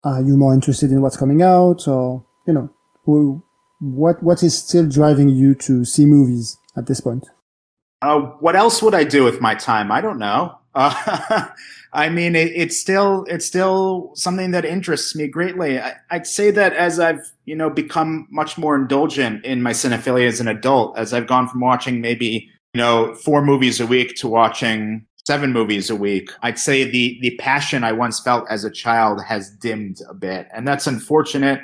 are 0.03 0.21
you 0.21 0.37
more 0.37 0.53
interested 0.53 0.91
in 0.91 1.01
what's 1.01 1.17
coming 1.17 1.41
out, 1.41 1.87
or 1.87 2.25
you 2.47 2.53
know, 2.53 2.69
what 3.79 4.23
what 4.23 4.41
is 4.41 4.57
still 4.57 4.87
driving 4.87 5.29
you 5.29 5.53
to 5.55 5.85
see 5.85 6.05
movies 6.05 6.57
at 6.77 6.87
this 6.87 7.01
point? 7.01 7.27
Uh, 8.01 8.19
what 8.39 8.55
else 8.55 8.81
would 8.81 8.95
I 8.95 9.03
do 9.03 9.23
with 9.23 9.39
my 9.41 9.55
time? 9.55 9.91
I 9.91 10.01
don't 10.01 10.19
know. 10.19 10.57
Uh, 10.73 11.47
I 11.93 12.09
mean, 12.09 12.35
it, 12.35 12.51
it's 12.55 12.79
still 12.79 13.25
it's 13.27 13.45
still 13.45 14.11
something 14.15 14.51
that 14.51 14.65
interests 14.65 15.15
me 15.15 15.27
greatly. 15.27 15.79
I, 15.79 15.95
would 16.11 16.25
say 16.25 16.49
that 16.51 16.73
as 16.73 16.99
I've 16.99 17.31
you 17.45 17.55
know 17.55 17.69
become 17.69 18.27
much 18.31 18.57
more 18.57 18.75
indulgent 18.75 19.45
in 19.45 19.61
my 19.61 19.71
cinephilia 19.71 20.27
as 20.27 20.39
an 20.39 20.47
adult, 20.47 20.97
as 20.97 21.13
I've 21.13 21.27
gone 21.27 21.47
from 21.47 21.59
watching 21.59 22.01
maybe 22.01 22.49
you 22.73 22.81
know 22.81 23.13
four 23.15 23.43
movies 23.43 23.79
a 23.79 23.85
week 23.85 24.15
to 24.17 24.27
watching 24.27 25.05
seven 25.25 25.53
movies 25.53 25.89
a 25.89 25.95
week. 25.95 26.31
I'd 26.41 26.59
say 26.59 26.83
the 26.83 27.17
the 27.21 27.35
passion 27.37 27.83
I 27.83 27.91
once 27.91 28.19
felt 28.19 28.45
as 28.49 28.63
a 28.63 28.71
child 28.71 29.23
has 29.23 29.49
dimmed 29.49 30.01
a 30.09 30.13
bit, 30.13 30.47
and 30.53 30.67
that's 30.67 30.87
unfortunate. 30.87 31.61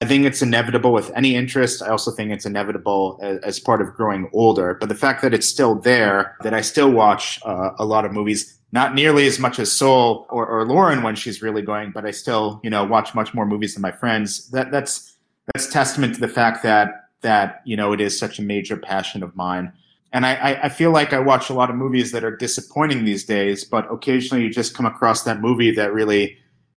I 0.00 0.06
think 0.06 0.24
it's 0.24 0.40
inevitable 0.40 0.92
with 0.92 1.10
any 1.14 1.36
interest. 1.36 1.82
I 1.82 1.88
also 1.88 2.10
think 2.10 2.30
it's 2.30 2.46
inevitable 2.46 3.18
as, 3.22 3.38
as 3.40 3.60
part 3.60 3.82
of 3.82 3.92
growing 3.94 4.30
older. 4.32 4.74
But 4.80 4.88
the 4.88 4.94
fact 4.94 5.20
that 5.20 5.34
it's 5.34 5.46
still 5.46 5.74
there, 5.74 6.34
that 6.42 6.54
I 6.54 6.62
still 6.62 6.90
watch 6.90 7.38
uh, 7.44 7.72
a 7.78 7.84
lot 7.84 8.06
of 8.06 8.12
movies, 8.12 8.58
not 8.72 8.94
nearly 8.94 9.26
as 9.26 9.38
much 9.38 9.58
as 9.58 9.70
Saul 9.70 10.26
or, 10.30 10.46
or 10.46 10.64
Lauren 10.66 11.02
when 11.02 11.14
she's 11.14 11.42
really 11.42 11.60
going, 11.60 11.90
but 11.92 12.06
I 12.06 12.10
still, 12.10 12.58
you 12.64 12.70
know, 12.70 12.84
watch 12.84 13.14
much 13.14 13.34
more 13.34 13.44
movies 13.44 13.74
than 13.74 13.82
my 13.82 13.92
friends. 13.92 14.48
That 14.50 14.70
that's 14.70 15.18
that's 15.52 15.70
testament 15.70 16.14
to 16.14 16.20
the 16.20 16.28
fact 16.28 16.62
that 16.62 17.10
that 17.20 17.60
you 17.66 17.76
know 17.76 17.92
it 17.92 18.00
is 18.00 18.18
such 18.18 18.38
a 18.38 18.42
major 18.42 18.78
passion 18.78 19.22
of 19.22 19.36
mine. 19.36 19.72
And 20.12 20.26
I, 20.26 20.60
I 20.64 20.68
feel 20.68 20.90
like 20.90 21.14
I 21.14 21.20
watch 21.20 21.48
a 21.48 21.54
lot 21.54 21.70
of 21.70 21.76
movies 21.76 22.12
that 22.12 22.22
are 22.22 22.36
disappointing 22.36 23.04
these 23.04 23.24
days, 23.24 23.64
but 23.64 23.90
occasionally 23.90 24.44
you 24.44 24.50
just 24.50 24.74
come 24.74 24.84
across 24.84 25.22
that 25.22 25.40
movie 25.40 25.70
that 25.72 25.94
really 25.94 26.36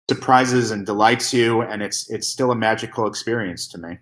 surprises 0.10 0.70
and 0.70 0.86
delights 0.86 1.34
you, 1.34 1.62
and 1.62 1.82
it's 1.82 2.10
it's 2.12 2.28
still 2.28 2.52
a 2.52 2.56
magical 2.56 3.08
experience 3.08 3.68
to 3.70 3.78
me. 3.78 3.98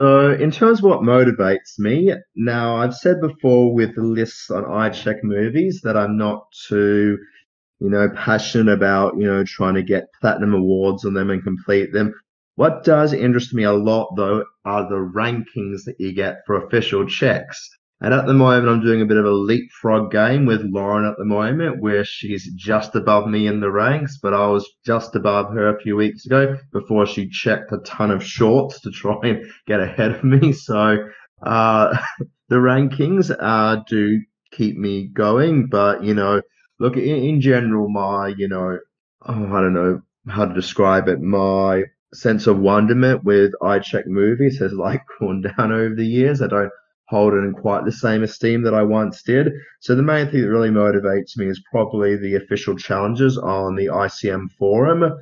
Uh, 0.00 0.34
in 0.38 0.50
terms 0.50 0.78
of 0.78 0.84
what 0.84 1.00
motivates 1.00 1.78
me, 1.78 2.14
now 2.34 2.76
I've 2.76 2.94
said 2.94 3.20
before 3.20 3.74
with 3.74 3.94
the 3.94 4.02
lists 4.02 4.50
on 4.50 4.64
iCheckMovies 4.64 5.82
that 5.82 5.94
I'm 5.94 6.16
not 6.16 6.46
too, 6.68 7.18
you 7.80 7.90
know, 7.90 8.08
passionate 8.16 8.72
about, 8.72 9.18
you 9.18 9.26
know, 9.26 9.44
trying 9.44 9.74
to 9.74 9.82
get 9.82 10.08
platinum 10.22 10.54
awards 10.54 11.04
on 11.04 11.12
them 11.12 11.28
and 11.28 11.42
complete 11.42 11.92
them. 11.92 12.14
What 12.54 12.82
does 12.82 13.12
interest 13.12 13.52
me 13.52 13.64
a 13.64 13.72
lot 13.72 14.14
though 14.16 14.44
are 14.64 14.88
the 14.88 14.96
rankings 14.96 15.84
that 15.84 15.96
you 15.98 16.14
get 16.14 16.38
for 16.46 16.64
official 16.64 17.06
checks. 17.06 17.68
And 18.02 18.14
at 18.14 18.26
the 18.26 18.32
moment, 18.32 18.68
I'm 18.68 18.80
doing 18.80 19.02
a 19.02 19.06
bit 19.06 19.18
of 19.18 19.26
a 19.26 19.30
leapfrog 19.30 20.10
game 20.10 20.46
with 20.46 20.62
Lauren 20.64 21.04
at 21.04 21.18
the 21.18 21.24
moment, 21.26 21.82
where 21.82 22.02
she's 22.02 22.50
just 22.54 22.94
above 22.94 23.28
me 23.28 23.46
in 23.46 23.60
the 23.60 23.70
ranks, 23.70 24.18
but 24.22 24.32
I 24.32 24.46
was 24.46 24.66
just 24.86 25.14
above 25.14 25.52
her 25.52 25.68
a 25.68 25.80
few 25.80 25.96
weeks 25.96 26.24
ago 26.24 26.56
before 26.72 27.04
she 27.04 27.28
checked 27.28 27.72
a 27.72 27.78
ton 27.84 28.10
of 28.10 28.24
shorts 28.24 28.80
to 28.82 28.90
try 28.90 29.18
and 29.24 29.44
get 29.66 29.80
ahead 29.80 30.12
of 30.12 30.24
me. 30.24 30.52
So 30.52 30.96
uh, 31.42 31.98
the 32.48 32.56
rankings 32.56 33.30
uh, 33.38 33.82
do 33.86 34.20
keep 34.52 34.78
me 34.78 35.08
going, 35.08 35.68
but 35.68 36.02
you 36.02 36.14
know, 36.14 36.40
look 36.78 36.96
in, 36.96 37.02
in 37.02 37.40
general, 37.42 37.90
my 37.90 38.28
you 38.28 38.48
know, 38.48 38.78
oh, 39.26 39.46
I 39.54 39.60
don't 39.60 39.74
know 39.74 40.00
how 40.28 40.46
to 40.46 40.54
describe 40.54 41.08
it, 41.08 41.20
my 41.20 41.84
sense 42.12 42.46
of 42.46 42.58
wonderment 42.58 43.24
with 43.24 43.52
iCheckMovies 43.62 44.58
has 44.58 44.72
like 44.72 45.02
gone 45.20 45.42
down 45.42 45.72
over 45.72 45.94
the 45.94 46.06
years. 46.06 46.42
I 46.42 46.46
don't 46.46 46.72
hold 47.10 47.34
it 47.34 47.38
in 47.38 47.52
quite 47.52 47.84
the 47.84 47.92
same 47.92 48.22
esteem 48.22 48.62
that 48.62 48.72
I 48.72 48.84
once 48.84 49.22
did. 49.24 49.52
So 49.80 49.96
the 49.96 50.02
main 50.02 50.30
thing 50.30 50.42
that 50.42 50.48
really 50.48 50.70
motivates 50.70 51.36
me 51.36 51.48
is 51.48 51.60
probably 51.68 52.16
the 52.16 52.36
official 52.36 52.76
challenges 52.76 53.36
on 53.36 53.74
the 53.74 53.86
ICM 53.86 54.52
forum 54.52 55.18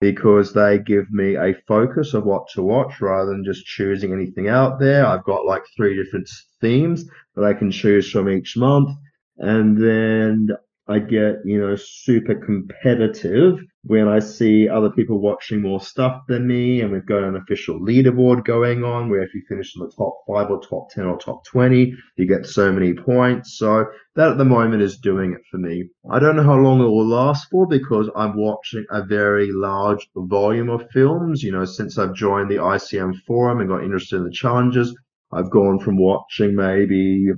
because 0.00 0.52
they 0.52 0.78
give 0.78 1.10
me 1.10 1.34
a 1.34 1.54
focus 1.66 2.14
of 2.14 2.24
what 2.24 2.48
to 2.50 2.62
watch 2.62 3.00
rather 3.00 3.30
than 3.30 3.44
just 3.44 3.66
choosing 3.66 4.12
anything 4.12 4.48
out 4.48 4.78
there. 4.78 5.04
I've 5.04 5.24
got 5.24 5.44
like 5.44 5.62
three 5.76 5.96
different 5.96 6.30
themes 6.60 7.04
that 7.34 7.44
I 7.44 7.54
can 7.54 7.72
choose 7.72 8.08
from 8.08 8.28
each 8.28 8.56
month. 8.56 8.90
And 9.38 9.76
then 9.76 10.48
I 10.86 11.00
get, 11.00 11.36
you 11.44 11.60
know, 11.60 11.74
super 11.76 12.36
competitive 12.36 13.58
when 13.84 14.06
I 14.06 14.20
see 14.20 14.68
other 14.68 14.90
people 14.90 15.18
watching 15.18 15.60
more 15.60 15.80
stuff 15.80 16.22
than 16.28 16.46
me. 16.46 16.80
And 16.80 16.92
we've 16.92 17.06
got 17.06 17.24
an 17.24 17.36
official 17.36 17.80
leaderboard 17.80 18.44
going 18.44 18.84
on 18.84 19.10
where 19.10 19.22
if 19.22 19.34
you 19.34 19.42
finish 19.48 19.74
in 19.74 19.82
the 19.82 19.92
top 19.96 20.18
five 20.26 20.50
or 20.50 20.60
top 20.60 20.90
10 20.90 21.04
or 21.06 21.18
top 21.18 21.44
20, 21.46 21.92
you 22.16 22.26
get 22.28 22.46
so 22.46 22.72
many 22.72 22.94
points. 22.94 23.58
So 23.58 23.86
that 24.14 24.30
at 24.30 24.38
the 24.38 24.44
moment 24.44 24.82
is 24.82 24.98
doing 24.98 25.32
it 25.32 25.42
for 25.50 25.58
me. 25.58 25.88
I 26.10 26.20
don't 26.20 26.36
know 26.36 26.44
how 26.44 26.58
long 26.58 26.80
it 26.80 26.84
will 26.84 27.08
last 27.08 27.48
for 27.50 27.66
because 27.66 28.08
I'm 28.14 28.36
watching 28.36 28.84
a 28.90 29.04
very 29.04 29.50
large 29.50 30.08
volume 30.14 30.70
of 30.70 30.88
films. 30.92 31.42
You 31.42 31.50
know, 31.52 31.64
since 31.64 31.98
I've 31.98 32.14
joined 32.14 32.50
the 32.50 32.56
ICM 32.56 33.16
forum 33.26 33.60
and 33.60 33.68
got 33.68 33.82
interested 33.82 34.16
in 34.16 34.24
the 34.24 34.30
challenges, 34.30 34.94
I've 35.32 35.50
gone 35.50 35.80
from 35.80 35.96
watching 35.96 36.54
maybe 36.54 37.30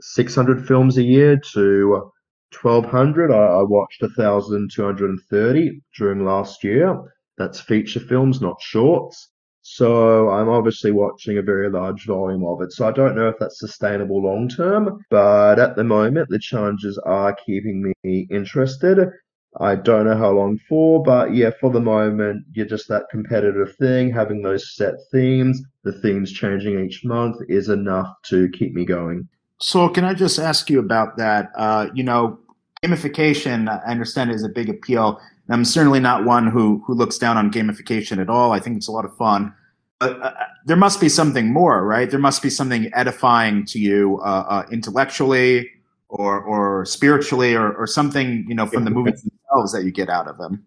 600 0.00 0.66
films 0.66 0.98
a 0.98 1.02
year 1.02 1.40
to 1.54 2.10
1200. 2.52 3.30
I, 3.30 3.62
watched 3.62 4.02
1230 4.02 5.80
during 5.96 6.24
last 6.24 6.64
year. 6.64 6.98
That's 7.38 7.60
feature 7.60 8.00
films, 8.00 8.40
not 8.40 8.60
shorts. 8.60 9.30
So 9.62 10.28
I'm 10.30 10.48
obviously 10.48 10.92
watching 10.92 11.38
a 11.38 11.42
very 11.42 11.68
large 11.68 12.06
volume 12.06 12.44
of 12.44 12.62
it. 12.62 12.72
So 12.72 12.86
I 12.86 12.92
don't 12.92 13.16
know 13.16 13.28
if 13.28 13.36
that's 13.40 13.58
sustainable 13.58 14.22
long 14.22 14.48
term, 14.48 15.04
but 15.10 15.58
at 15.58 15.74
the 15.74 15.84
moment, 15.84 16.28
the 16.28 16.38
challenges 16.38 16.98
are 16.98 17.34
keeping 17.34 17.92
me 18.04 18.28
interested. 18.30 19.10
I 19.58 19.74
don't 19.74 20.04
know 20.04 20.16
how 20.16 20.30
long 20.32 20.58
for, 20.68 21.02
but 21.02 21.34
yeah, 21.34 21.50
for 21.60 21.70
the 21.70 21.80
moment, 21.80 22.44
you're 22.52 22.66
just 22.66 22.88
that 22.88 23.08
competitive 23.10 23.74
thing, 23.76 24.12
having 24.12 24.42
those 24.42 24.76
set 24.76 24.94
themes, 25.10 25.62
the 25.82 25.92
themes 25.92 26.30
changing 26.30 26.84
each 26.84 27.04
month 27.04 27.36
is 27.48 27.68
enough 27.68 28.14
to 28.26 28.48
keep 28.50 28.74
me 28.74 28.84
going. 28.84 29.28
So, 29.58 29.88
can 29.88 30.04
I 30.04 30.14
just 30.14 30.38
ask 30.38 30.68
you 30.68 30.78
about 30.78 31.16
that? 31.16 31.50
Uh, 31.56 31.88
you 31.94 32.02
know, 32.02 32.38
gamification, 32.82 33.68
I 33.68 33.90
understand, 33.90 34.30
is 34.30 34.44
a 34.44 34.48
big 34.48 34.68
appeal. 34.68 35.20
I'm 35.48 35.64
certainly 35.64 36.00
not 36.00 36.24
one 36.24 36.46
who 36.46 36.82
who 36.86 36.94
looks 36.94 37.18
down 37.18 37.36
on 37.36 37.50
gamification 37.50 38.18
at 38.20 38.28
all. 38.28 38.52
I 38.52 38.60
think 38.60 38.76
it's 38.76 38.88
a 38.88 38.92
lot 38.92 39.04
of 39.04 39.16
fun. 39.16 39.54
But 39.98 40.20
uh, 40.20 40.32
there 40.66 40.76
must 40.76 41.00
be 41.00 41.08
something 41.08 41.52
more, 41.52 41.86
right? 41.86 42.10
There 42.10 42.20
must 42.20 42.42
be 42.42 42.50
something 42.50 42.92
edifying 42.94 43.64
to 43.66 43.78
you 43.78 44.20
uh, 44.22 44.44
uh, 44.48 44.66
intellectually 44.70 45.70
or 46.08 46.40
or 46.40 46.84
spiritually 46.84 47.54
or, 47.54 47.72
or 47.72 47.86
something 47.86 48.44
you 48.48 48.54
know 48.54 48.66
from 48.66 48.84
the 48.84 48.90
movies 48.90 49.22
themselves 49.22 49.72
that 49.72 49.84
you 49.84 49.90
get 49.90 50.08
out 50.08 50.28
of 50.28 50.38
them? 50.38 50.64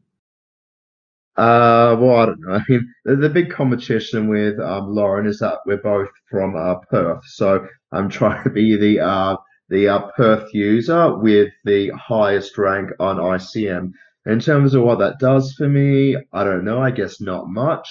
Uh, 1.40 1.96
well, 1.98 2.18
I 2.18 2.26
don't 2.26 2.42
know. 2.42 2.54
I 2.56 2.62
mean, 2.68 2.94
the, 3.06 3.16
the 3.16 3.30
big 3.30 3.50
competition 3.50 4.28
with 4.28 4.60
um, 4.60 4.94
Lauren 4.94 5.26
is 5.26 5.40
that 5.40 5.60
we're 5.66 5.78
both 5.78 6.10
from 6.30 6.56
uh, 6.56 6.76
Perth, 6.92 7.24
so 7.26 7.66
I'm 7.94 8.10
trying 8.10 8.44
to 8.44 8.50
be 8.50 8.76
the 8.76 9.00
uh, 9.00 9.38
the 9.70 9.88
uh, 9.88 10.02
Perth 10.18 10.54
user 10.54 11.16
with 11.18 11.50
the 11.64 11.92
highest 11.92 12.58
rank 12.58 12.90
on 13.00 13.18
ICM. 13.18 13.92
In 14.26 14.40
terms 14.42 14.74
of 14.74 14.84
what 14.84 15.00
that 15.00 15.20
does 15.20 15.54
for 15.54 15.70
me, 15.70 16.18
I 16.34 16.44
don't 16.44 16.66
know. 16.66 16.82
I 16.82 16.92
guess 16.92 17.22
not 17.22 17.48
much. 17.48 17.88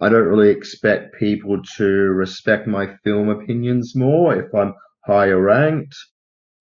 I 0.00 0.08
don't 0.08 0.26
really 0.26 0.50
expect 0.50 1.14
people 1.18 1.62
to 1.76 1.84
respect 1.84 2.66
my 2.66 2.96
film 3.04 3.28
opinions 3.28 3.94
more 3.94 4.34
if 4.34 4.52
I'm 4.52 4.74
higher 5.06 5.40
ranked. 5.40 5.94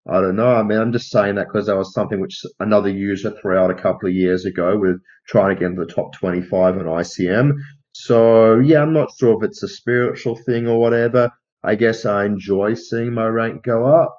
I 0.09 0.21
don't 0.21 0.35
know. 0.37 0.55
I 0.55 0.63
mean, 0.63 0.77
I'm 0.79 0.93
just 0.93 1.09
saying 1.09 1.35
that 1.35 1.47
because 1.47 1.65
that 1.67 1.77
was 1.77 1.93
something 1.93 2.21
which 2.21 2.41
another 2.59 2.89
user 2.89 3.31
threw 3.31 3.57
out 3.57 3.71
a 3.71 3.75
couple 3.75 4.07
of 4.07 4.15
years 4.15 4.45
ago 4.45 4.77
with 4.77 5.01
trying 5.27 5.53
to 5.53 5.59
get 5.59 5.71
into 5.71 5.85
the 5.85 5.91
top 5.93 6.13
25 6.15 6.77
on 6.77 6.85
ICM. 6.85 7.53
So, 7.91 8.59
yeah, 8.59 8.81
I'm 8.81 8.93
not 8.93 9.09
sure 9.19 9.37
if 9.37 9.43
it's 9.43 9.63
a 9.63 9.67
spiritual 9.67 10.35
thing 10.35 10.67
or 10.67 10.79
whatever. 10.79 11.29
I 11.63 11.75
guess 11.75 12.05
I 12.05 12.25
enjoy 12.25 12.75
seeing 12.75 13.13
my 13.13 13.25
rank 13.27 13.63
go 13.63 13.85
up, 13.85 14.15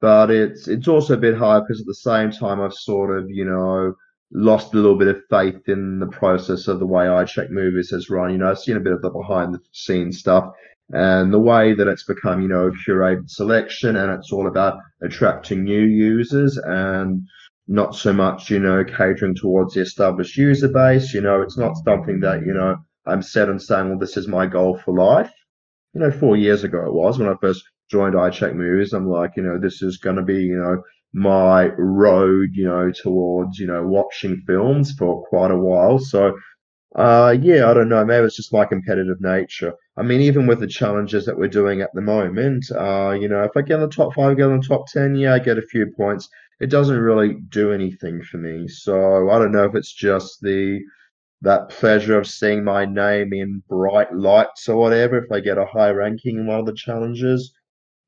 but 0.00 0.30
it's 0.30 0.68
it's 0.68 0.88
also 0.88 1.14
a 1.14 1.18
bit 1.18 1.36
hard 1.36 1.64
because 1.66 1.80
at 1.80 1.86
the 1.86 1.94
same 1.94 2.30
time 2.30 2.60
I've 2.60 2.74
sort 2.74 3.16
of, 3.16 3.30
you 3.30 3.44
know, 3.44 3.94
lost 4.32 4.74
a 4.74 4.76
little 4.76 4.98
bit 4.98 5.08
of 5.08 5.22
faith 5.30 5.68
in 5.68 6.00
the 6.00 6.08
process 6.08 6.68
of 6.68 6.80
the 6.80 6.86
way 6.86 7.04
iCheckMovies 7.06 7.90
has 7.92 8.10
run. 8.10 8.32
You 8.32 8.38
know, 8.38 8.50
I've 8.50 8.58
seen 8.58 8.76
a 8.76 8.80
bit 8.80 8.92
of 8.92 9.02
the 9.02 9.10
behind 9.10 9.54
the 9.54 9.60
scenes 9.72 10.18
stuff 10.18 10.52
and 10.92 11.32
the 11.32 11.38
way 11.38 11.74
that 11.74 11.88
it's 11.88 12.04
become, 12.04 12.42
you 12.42 12.48
know, 12.48 12.66
a 12.66 12.72
curated 12.72 13.30
selection 13.30 13.96
and 13.96 14.12
it's 14.12 14.30
all 14.30 14.46
about 14.46 14.78
attracting 15.02 15.64
new 15.64 15.82
users 15.82 16.58
and 16.58 17.22
not 17.66 17.94
so 17.94 18.12
much, 18.12 18.50
you 18.50 18.58
know, 18.58 18.84
catering 18.84 19.34
towards 19.34 19.74
the 19.74 19.80
established 19.80 20.36
user 20.36 20.68
base. 20.68 21.14
You 21.14 21.22
know, 21.22 21.40
it's 21.40 21.56
not 21.56 21.76
something 21.84 22.20
that, 22.20 22.40
you 22.44 22.52
know, 22.52 22.76
I'm 23.06 23.22
set 23.22 23.48
on 23.48 23.58
saying, 23.58 23.88
well, 23.88 23.98
this 23.98 24.16
is 24.16 24.28
my 24.28 24.46
goal 24.46 24.78
for 24.84 24.94
life. 24.94 25.32
You 25.94 26.00
know, 26.00 26.10
four 26.10 26.36
years 26.36 26.62
ago 26.64 26.84
it 26.86 26.92
was 26.92 27.18
when 27.18 27.28
I 27.28 27.34
first 27.40 27.62
joined 27.90 28.14
iCheckMovies. 28.14 28.92
I'm 28.92 29.08
like, 29.08 29.32
you 29.36 29.42
know, 29.42 29.58
this 29.58 29.82
is 29.82 29.98
going 29.98 30.16
to 30.16 30.22
be, 30.22 30.42
you 30.42 30.58
know, 30.58 30.82
my 31.14 31.68
road, 31.76 32.50
you 32.52 32.66
know, 32.66 32.90
towards, 32.90 33.58
you 33.58 33.66
know, 33.66 33.82
watching 33.86 34.42
films 34.46 34.92
for 34.98 35.26
quite 35.28 35.50
a 35.50 35.58
while. 35.58 35.98
So 35.98 36.34
uh, 36.94 37.34
yeah, 37.40 37.70
I 37.70 37.74
don't 37.74 37.88
know. 37.88 38.04
Maybe 38.04 38.26
it's 38.26 38.36
just 38.36 38.52
my 38.52 38.64
competitive 38.64 39.20
nature. 39.20 39.72
I 39.96 40.02
mean, 40.02 40.20
even 40.20 40.46
with 40.46 40.60
the 40.60 40.66
challenges 40.66 41.24
that 41.26 41.38
we're 41.38 41.48
doing 41.48 41.80
at 41.80 41.90
the 41.94 42.00
moment, 42.02 42.64
uh, 42.70 43.16
you 43.18 43.28
know, 43.28 43.42
if 43.42 43.52
I 43.56 43.62
get 43.62 43.76
in 43.76 43.80
the 43.80 43.88
top 43.88 44.14
five, 44.14 44.36
get 44.36 44.48
in 44.50 44.60
the 44.60 44.66
top 44.66 44.86
10, 44.88 45.16
yeah, 45.16 45.34
I 45.34 45.38
get 45.38 45.58
a 45.58 45.62
few 45.62 45.86
points. 45.96 46.28
It 46.60 46.70
doesn't 46.70 46.98
really 46.98 47.36
do 47.48 47.72
anything 47.72 48.22
for 48.22 48.38
me. 48.38 48.68
So 48.68 49.30
I 49.30 49.38
don't 49.38 49.52
know 49.52 49.64
if 49.64 49.74
it's 49.74 49.92
just 49.92 50.40
the 50.42 50.80
that 51.42 51.68
pleasure 51.70 52.18
of 52.18 52.26
seeing 52.26 52.64
my 52.64 52.84
name 52.84 53.32
in 53.32 53.62
bright 53.68 54.14
lights 54.14 54.68
or 54.68 54.76
whatever. 54.76 55.18
If 55.18 55.32
I 55.32 55.40
get 55.40 55.58
a 55.58 55.66
high 55.66 55.90
ranking 55.90 56.38
in 56.38 56.46
one 56.46 56.60
of 56.60 56.66
the 56.66 56.74
challenges, 56.74 57.52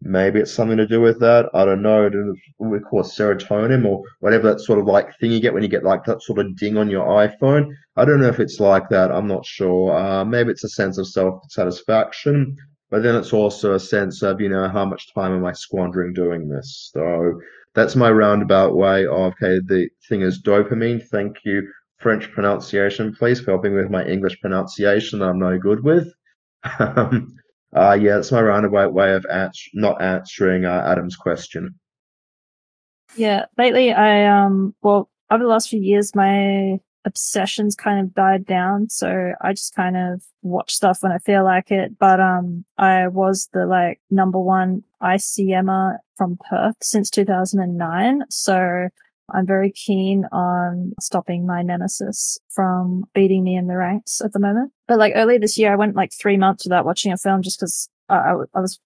Maybe 0.07 0.39
it's 0.39 0.53
something 0.53 0.77
to 0.77 0.87
do 0.87 1.01
with 1.01 1.19
that. 1.21 1.49
I 1.55 1.65
don't 1.65 1.81
know. 1.81 2.11
We 2.59 2.79
call 2.81 3.01
it 3.01 3.07
serotonin 3.07 3.87
or 3.87 4.03
whatever 4.21 4.51
that 4.51 4.61
sort 4.61 4.79
of 4.79 4.85
like 4.85 5.19
thing 5.19 5.33
you 5.33 5.41
get 5.41 5.55
when 5.55 5.63
you 5.63 5.69
get 5.69 5.83
like 5.83 6.05
that 6.05 6.23
sort 6.23 6.39
of 6.39 6.57
ding 6.59 6.77
on 6.77 6.91
your 6.91 7.07
iPhone. 7.07 7.71
I 7.97 8.05
don't 8.05 8.21
know 8.21 8.29
if 8.29 8.39
it's 8.39 8.61
like 8.61 8.91
that. 8.91 9.11
I'm 9.11 9.27
not 9.27 9.47
sure. 9.47 9.97
Uh, 9.97 10.25
maybe 10.25 10.51
it's 10.51 10.65
a 10.65 10.69
sense 10.69 10.99
of 10.99 11.09
self 11.09 11.41
satisfaction, 11.49 12.55
but 12.91 13.03
then 13.03 13.15
it's 13.15 13.33
also 13.33 13.73
a 13.75 13.81
sense 13.81 14.23
of, 14.23 14.43
you 14.43 14.51
know, 14.51 14.69
how 14.69 14.85
much 14.85 15.15
time 15.15 15.33
am 15.33 15.47
I 15.47 15.53
squandering 15.53 16.13
doing 16.13 16.51
this? 16.51 16.91
So 16.93 17.41
that's 17.75 17.97
my 17.97 18.11
roundabout 18.11 18.77
way 18.77 19.07
of, 19.07 19.33
okay, 19.33 19.59
the 19.65 19.89
thing 20.09 20.21
is 20.21 20.43
dopamine. 20.43 21.03
Thank 21.09 21.39
you. 21.45 21.67
French 21.99 22.31
pronunciation, 22.31 23.15
please, 23.15 23.41
for 23.41 23.53
helping 23.53 23.75
with 23.75 23.91
my 23.91 24.05
English 24.05 24.39
pronunciation 24.43 25.21
that 25.21 25.31
I'm 25.31 25.39
no 25.39 25.59
good 25.59 25.83
with. 25.83 26.13
Uh, 27.75 27.99
yeah, 28.01 28.15
that's 28.15 28.31
my 28.31 28.41
roundabout 28.41 28.93
way 28.93 29.15
of 29.15 29.27
ans- 29.33 29.69
not 29.75 30.01
answering 30.01 30.65
uh, 30.65 30.85
Adam's 30.87 31.17
question. 31.17 31.75
Yeah, 33.17 33.47
lately 33.59 33.93
I 33.93 34.27
um 34.27 34.75
well 34.83 35.11
over 35.31 35.43
the 35.43 35.49
last 35.49 35.69
few 35.69 35.81
years 35.81 36.15
my 36.15 36.79
obsessions 37.05 37.77
kind 37.77 38.01
of 38.01 38.15
died 38.15 38.47
down, 38.47 38.89
so 38.89 39.33
I 39.41 39.53
just 39.53 39.75
kind 39.75 39.97
of 39.97 40.23
watch 40.43 40.75
stuff 40.75 40.99
when 41.03 41.13
I 41.13 41.19
feel 41.19 41.45
like 41.45 41.71
it. 41.71 41.99
But 41.99 42.21
um 42.21 42.65
I 42.79 43.09
was 43.09 43.49
the 43.53 43.67
like 43.67 44.01
number 44.11 44.39
one 44.39 44.83
ICMer 45.03 45.99
from 46.17 46.39
Perth 46.49 46.77
since 46.83 47.11
2009, 47.11 48.23
so 48.31 48.89
I'm 49.33 49.47
very 49.47 49.71
keen 49.71 50.25
on 50.33 50.93
stopping 51.01 51.47
my 51.47 51.63
nemesis 51.63 52.39
from 52.51 53.05
beating 53.15 53.45
me 53.45 53.57
in 53.57 53.67
the 53.67 53.77
ranks 53.77 54.21
at 54.21 54.33
the 54.33 54.39
moment. 54.39 54.73
But 54.87 54.99
like 54.99 55.15
earlier 55.17 55.39
this 55.39 55.59
year, 55.59 55.73
I 55.73 55.77
went 55.77 55.97
like 55.97 56.13
three 56.13 56.37
months 56.37 56.65
without 56.65 56.85
watching 56.85 57.13
a 57.13 57.17
film 57.17 57.43
just 57.43 57.59
because 57.59 57.89
I, 58.09 58.35
I, 58.55 58.61
was 58.61 58.79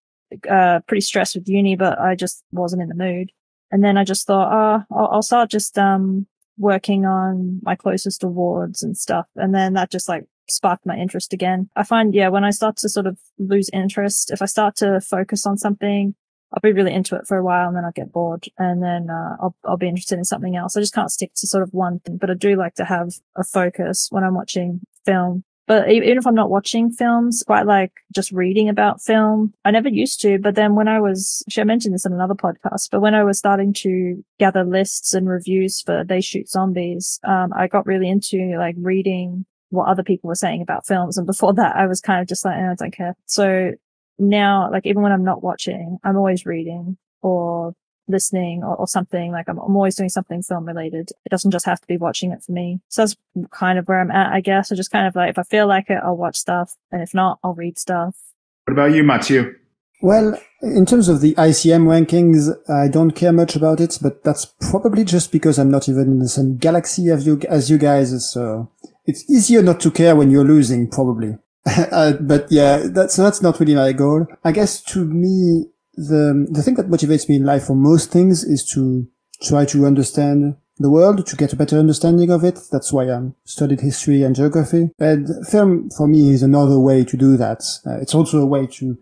uh, 0.48 0.81
pretty 0.86 1.01
stressed 1.01 1.35
with 1.35 1.48
uni, 1.48 1.77
but 1.77 1.98
I 1.98 2.15
just 2.15 2.44
wasn't 2.52 2.82
in 2.82 2.89
the 2.89 2.94
mood. 2.94 3.32
And 3.70 3.82
then 3.85 3.98
I 3.98 4.05
just 4.05 4.27
thought, 4.27 4.52
oh, 4.52 4.97
I'll, 4.97 5.09
I'll 5.15 5.23
start 5.23 5.51
just 5.51 5.77
um, 5.77 6.27
working 6.56 7.05
on 7.05 7.60
my 7.62 7.74
closest 7.74 8.23
awards 8.23 8.82
and 8.82 8.97
stuff. 8.97 9.27
And 9.36 9.55
then 9.55 9.74
that 9.74 9.90
just 9.90 10.09
like 10.09 10.24
sparked 10.48 10.86
my 10.86 10.97
interest 10.97 11.32
again. 11.32 11.69
I 11.77 11.82
find, 11.82 12.15
yeah, 12.15 12.28
when 12.28 12.44
I 12.44 12.51
start 12.51 12.77
to 12.78 12.89
sort 12.89 13.06
of 13.06 13.19
lose 13.39 13.69
interest, 13.73 14.31
if 14.31 14.40
I 14.40 14.47
start 14.47 14.77
to 14.77 15.01
focus 15.01 15.47
on 15.47 15.59
something, 15.59 16.15
I'll 16.52 16.60
be 16.62 16.72
really 16.72 16.94
into 16.94 17.16
it 17.16 17.26
for 17.26 17.36
a 17.36 17.44
while 17.44 17.68
and 17.68 17.76
then 17.76 17.84
I'll 17.84 17.92
get 17.92 18.12
bored 18.12 18.46
and 18.58 18.82
then 18.82 19.10
uh, 19.10 19.36
I'll, 19.40 19.54
I'll 19.64 19.76
be 19.76 19.88
interested 19.88 20.18
in 20.18 20.24
something 20.24 20.56
else. 20.56 20.76
I 20.76 20.80
just 20.80 20.94
can't 20.94 21.10
stick 21.10 21.32
to 21.34 21.46
sort 21.46 21.62
of 21.62 21.74
one 21.74 22.00
thing, 22.00 22.16
but 22.16 22.30
I 22.30 22.34
do 22.34 22.56
like 22.56 22.74
to 22.76 22.84
have 22.84 23.14
a 23.36 23.44
focus 23.44 24.08
when 24.10 24.24
I'm 24.24 24.34
watching 24.34 24.80
film. 25.04 25.44
But 25.66 25.90
even 25.90 26.16
if 26.16 26.26
I'm 26.26 26.34
not 26.34 26.48
watching 26.48 26.90
films, 26.90 27.44
quite 27.46 27.66
like 27.66 27.92
just 28.14 28.32
reading 28.32 28.70
about 28.70 29.02
film. 29.02 29.52
I 29.66 29.70
never 29.70 29.90
used 29.90 30.18
to, 30.22 30.38
but 30.38 30.54
then 30.54 30.74
when 30.74 30.88
I 30.88 30.98
was, 30.98 31.44
actually 31.46 31.60
I 31.60 31.64
mentioned 31.64 31.94
this 31.94 32.06
in 32.06 32.14
another 32.14 32.34
podcast, 32.34 32.88
but 32.90 33.02
when 33.02 33.14
I 33.14 33.22
was 33.22 33.38
starting 33.38 33.74
to 33.74 34.24
gather 34.38 34.64
lists 34.64 35.12
and 35.12 35.28
reviews 35.28 35.82
for 35.82 36.04
They 36.04 36.22
Shoot 36.22 36.48
Zombies, 36.48 37.20
um, 37.22 37.52
I 37.54 37.68
got 37.68 37.84
really 37.84 38.08
into 38.08 38.56
like 38.56 38.76
reading 38.78 39.44
what 39.68 39.88
other 39.88 40.02
people 40.02 40.28
were 40.28 40.34
saying 40.34 40.62
about 40.62 40.86
films. 40.86 41.18
And 41.18 41.26
before 41.26 41.52
that, 41.54 41.76
I 41.76 41.86
was 41.86 42.00
kind 42.00 42.22
of 42.22 42.28
just 42.28 42.46
like, 42.46 42.56
oh, 42.56 42.70
I 42.70 42.74
don't 42.74 42.96
care. 42.96 43.14
So 43.26 43.72
now, 44.19 44.70
like 44.70 44.86
even 44.86 45.03
when 45.03 45.12
I'm 45.12 45.24
not 45.24 45.43
watching, 45.43 45.99
I'm 46.05 46.16
always 46.16 46.47
reading 46.47 46.97
or 47.23 47.74
listening 48.09 48.62
or, 48.62 48.74
or 48.77 48.89
something. 48.89 49.32
Like 49.32 49.49
I'm, 49.49 49.59
I'm, 49.59 49.77
always 49.77 49.95
doing 49.95 50.09
something 50.09 50.43
film 50.43 50.65
related. 50.65 51.11
It 51.24 51.28
doesn't 51.31 51.51
just 51.51 51.66
have 51.66 51.81
to 51.81 51.86
be 51.86 51.97
watching 51.97 52.32
it 52.32 52.43
for 52.43 52.53
me. 52.53 52.81
So 52.89 53.03
that's 53.03 53.16
kind 53.51 53.78
of 53.78 53.86
where 53.86 54.01
I'm 54.01 54.11
at, 54.11 54.32
I 54.32 54.40
guess. 54.40 54.73
I 54.73 54.74
just 54.74 54.90
kind 54.90 55.07
of 55.07 55.15
like, 55.15 55.31
if 55.31 55.39
I 55.39 55.43
feel 55.43 55.66
like 55.66 55.90
it, 55.90 56.01
I'll 56.03 56.16
watch 56.16 56.36
stuff. 56.36 56.74
And 56.90 57.03
if 57.03 57.15
not, 57.15 57.39
I'll 57.45 57.55
read 57.55 57.78
stuff. 57.78 58.16
What 58.65 58.73
about 58.73 58.95
you, 58.95 59.03
Mathieu? 59.03 59.55
Well, 60.01 60.40
in 60.62 60.86
terms 60.86 61.09
of 61.09 61.20
the 61.20 61.35
ICM 61.35 61.85
rankings, 61.86 62.51
I 62.70 62.89
don't 62.89 63.11
care 63.11 63.32
much 63.32 63.57
about 63.57 63.81
it, 63.81 63.99
but 64.01 64.23
that's 64.23 64.47
probably 64.70 65.05
just 65.05 65.32
because 65.32 65.59
I'm 65.59 65.70
not 65.70 65.89
even 65.89 66.05
in 66.05 66.19
the 66.20 66.28
same 66.28 66.57
galaxy 66.57 67.11
as 67.11 67.27
you, 67.27 67.40
as 67.49 67.69
you 67.69 67.78
guys. 67.78 68.31
So 68.31 68.70
it's 69.07 69.28
easier 69.28 69.61
not 69.61 69.81
to 69.81 69.90
care 69.90 70.15
when 70.15 70.31
you're 70.31 70.45
losing, 70.45 70.89
probably. 70.89 71.36
uh, 71.93 72.12
but 72.20 72.51
yeah, 72.51 72.85
that's 72.86 73.16
that's 73.16 73.43
not 73.43 73.61
really 73.61 73.74
my 73.74 73.93
goal. 73.93 74.27
I 74.45 74.53
guess 74.53 74.82
to 74.85 75.05
me, 75.05 75.66
the 75.95 76.47
the 76.51 76.62
thing 76.62 76.74
that 76.74 76.89
motivates 76.89 77.28
me 77.28 77.36
in 77.36 77.45
life 77.45 77.65
for 77.65 77.74
most 77.74 78.11
things 78.11 78.45
is 78.45 78.65
to 78.73 79.07
try 79.43 79.65
to 79.66 79.86
understand 79.86 80.57
the 80.78 80.90
world, 80.90 81.27
to 81.27 81.36
get 81.36 81.53
a 81.53 81.57
better 81.57 81.78
understanding 81.78 82.31
of 82.31 82.45
it. 82.45 82.59
That's 82.70 82.93
why 82.93 83.11
I 83.11 83.32
studied 83.45 83.81
history 83.81 84.23
and 84.23 84.35
geography. 84.35 84.90
And 84.99 85.28
film 85.47 85.90
for 85.97 86.07
me 86.07 86.31
is 86.31 86.43
another 86.43 86.78
way 86.78 87.05
to 87.05 87.16
do 87.16 87.36
that. 87.36 87.62
Uh, 87.85 87.99
it's 88.01 88.15
also 88.15 88.39
a 88.39 88.47
way 88.47 88.66
to 88.66 88.97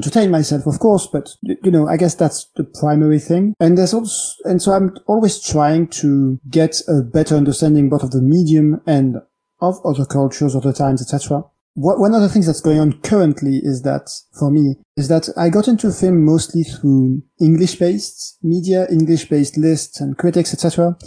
entertain 0.00 0.30
myself, 0.30 0.66
of 0.66 0.80
course, 0.80 1.06
but 1.06 1.30
you 1.42 1.70
know, 1.70 1.86
I 1.86 1.96
guess 1.96 2.14
that's 2.14 2.46
the 2.56 2.64
primary 2.64 3.20
thing. 3.20 3.54
And 3.60 3.78
there's 3.78 3.94
also, 3.94 4.34
and 4.44 4.60
so 4.60 4.72
I'm 4.72 4.96
always 5.06 5.40
trying 5.40 5.88
to 5.88 6.40
get 6.50 6.80
a 6.88 7.02
better 7.02 7.36
understanding 7.36 7.88
both 7.88 8.02
of 8.02 8.10
the 8.10 8.22
medium 8.22 8.80
and 8.86 9.18
of 9.60 9.78
other 9.84 10.04
cultures, 10.04 10.56
other 10.56 10.72
times, 10.72 11.00
etc. 11.00 11.44
One 11.74 12.14
of 12.14 12.20
the 12.20 12.28
things 12.28 12.46
that's 12.46 12.60
going 12.60 12.80
on 12.80 13.00
currently 13.00 13.56
is 13.62 13.80
that, 13.82 14.10
for 14.38 14.50
me, 14.50 14.76
is 14.96 15.08
that 15.08 15.30
I 15.38 15.48
got 15.48 15.68
into 15.68 15.90
film 15.90 16.22
mostly 16.22 16.64
through 16.64 17.22
English-based 17.40 18.38
media, 18.42 18.86
English-based 18.90 19.56
lists 19.56 19.98
and 19.98 20.18
critics, 20.18 20.52
etc. 20.52 20.98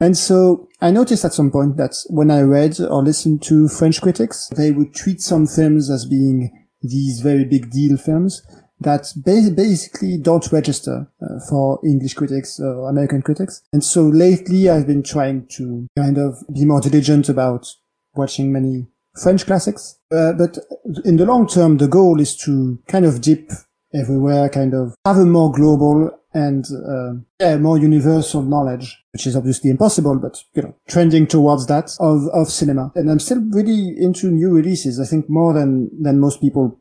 And 0.00 0.16
so 0.16 0.68
I 0.80 0.90
noticed 0.90 1.24
at 1.26 1.34
some 1.34 1.50
point 1.50 1.76
that 1.76 1.94
when 2.08 2.30
I 2.30 2.40
read 2.40 2.80
or 2.80 3.02
listened 3.02 3.42
to 3.42 3.68
French 3.68 4.00
critics, 4.00 4.50
they 4.56 4.70
would 4.70 4.94
treat 4.94 5.20
some 5.20 5.46
films 5.46 5.90
as 5.90 6.06
being 6.06 6.50
these 6.80 7.20
very 7.20 7.44
big 7.44 7.70
deal 7.70 7.98
films 7.98 8.42
that 8.80 9.12
basically 9.24 10.18
don't 10.18 10.50
register 10.52 11.08
uh, 11.22 11.38
for 11.48 11.80
English 11.84 12.14
critics 12.14 12.58
or 12.60 12.88
American 12.88 13.22
critics. 13.22 13.62
And 13.72 13.84
so 13.84 14.02
lately 14.02 14.68
I've 14.68 14.86
been 14.86 15.02
trying 15.02 15.46
to 15.52 15.86
kind 15.96 16.18
of 16.18 16.38
be 16.52 16.64
more 16.64 16.80
diligent 16.80 17.28
about 17.28 17.66
watching 18.14 18.52
many 18.52 18.88
French 19.22 19.46
classics. 19.46 19.98
Uh, 20.10 20.32
but 20.32 20.58
in 21.04 21.16
the 21.16 21.26
long 21.26 21.46
term, 21.46 21.78
the 21.78 21.88
goal 21.88 22.20
is 22.20 22.36
to 22.38 22.78
kind 22.88 23.04
of 23.04 23.20
dip 23.20 23.50
everywhere, 23.94 24.48
kind 24.48 24.74
of 24.74 24.94
have 25.04 25.16
a 25.16 25.24
more 25.24 25.52
global 25.52 26.10
and 26.32 26.64
uh, 26.88 27.12
yeah, 27.38 27.56
more 27.56 27.78
universal 27.78 28.42
knowledge, 28.42 29.00
which 29.12 29.26
is 29.26 29.36
obviously 29.36 29.70
impossible, 29.70 30.18
but 30.18 30.42
you 30.54 30.62
know, 30.62 30.74
trending 30.88 31.26
towards 31.28 31.66
that 31.68 31.92
of 32.00 32.26
of 32.32 32.50
cinema. 32.50 32.90
And 32.96 33.10
I'm 33.10 33.20
still 33.20 33.40
really 33.50 33.94
into 33.96 34.30
new 34.30 34.50
releases. 34.50 35.00
I 35.00 35.04
think 35.04 35.30
more 35.30 35.52
than 35.52 35.90
than 36.02 36.18
most 36.18 36.40
people 36.40 36.78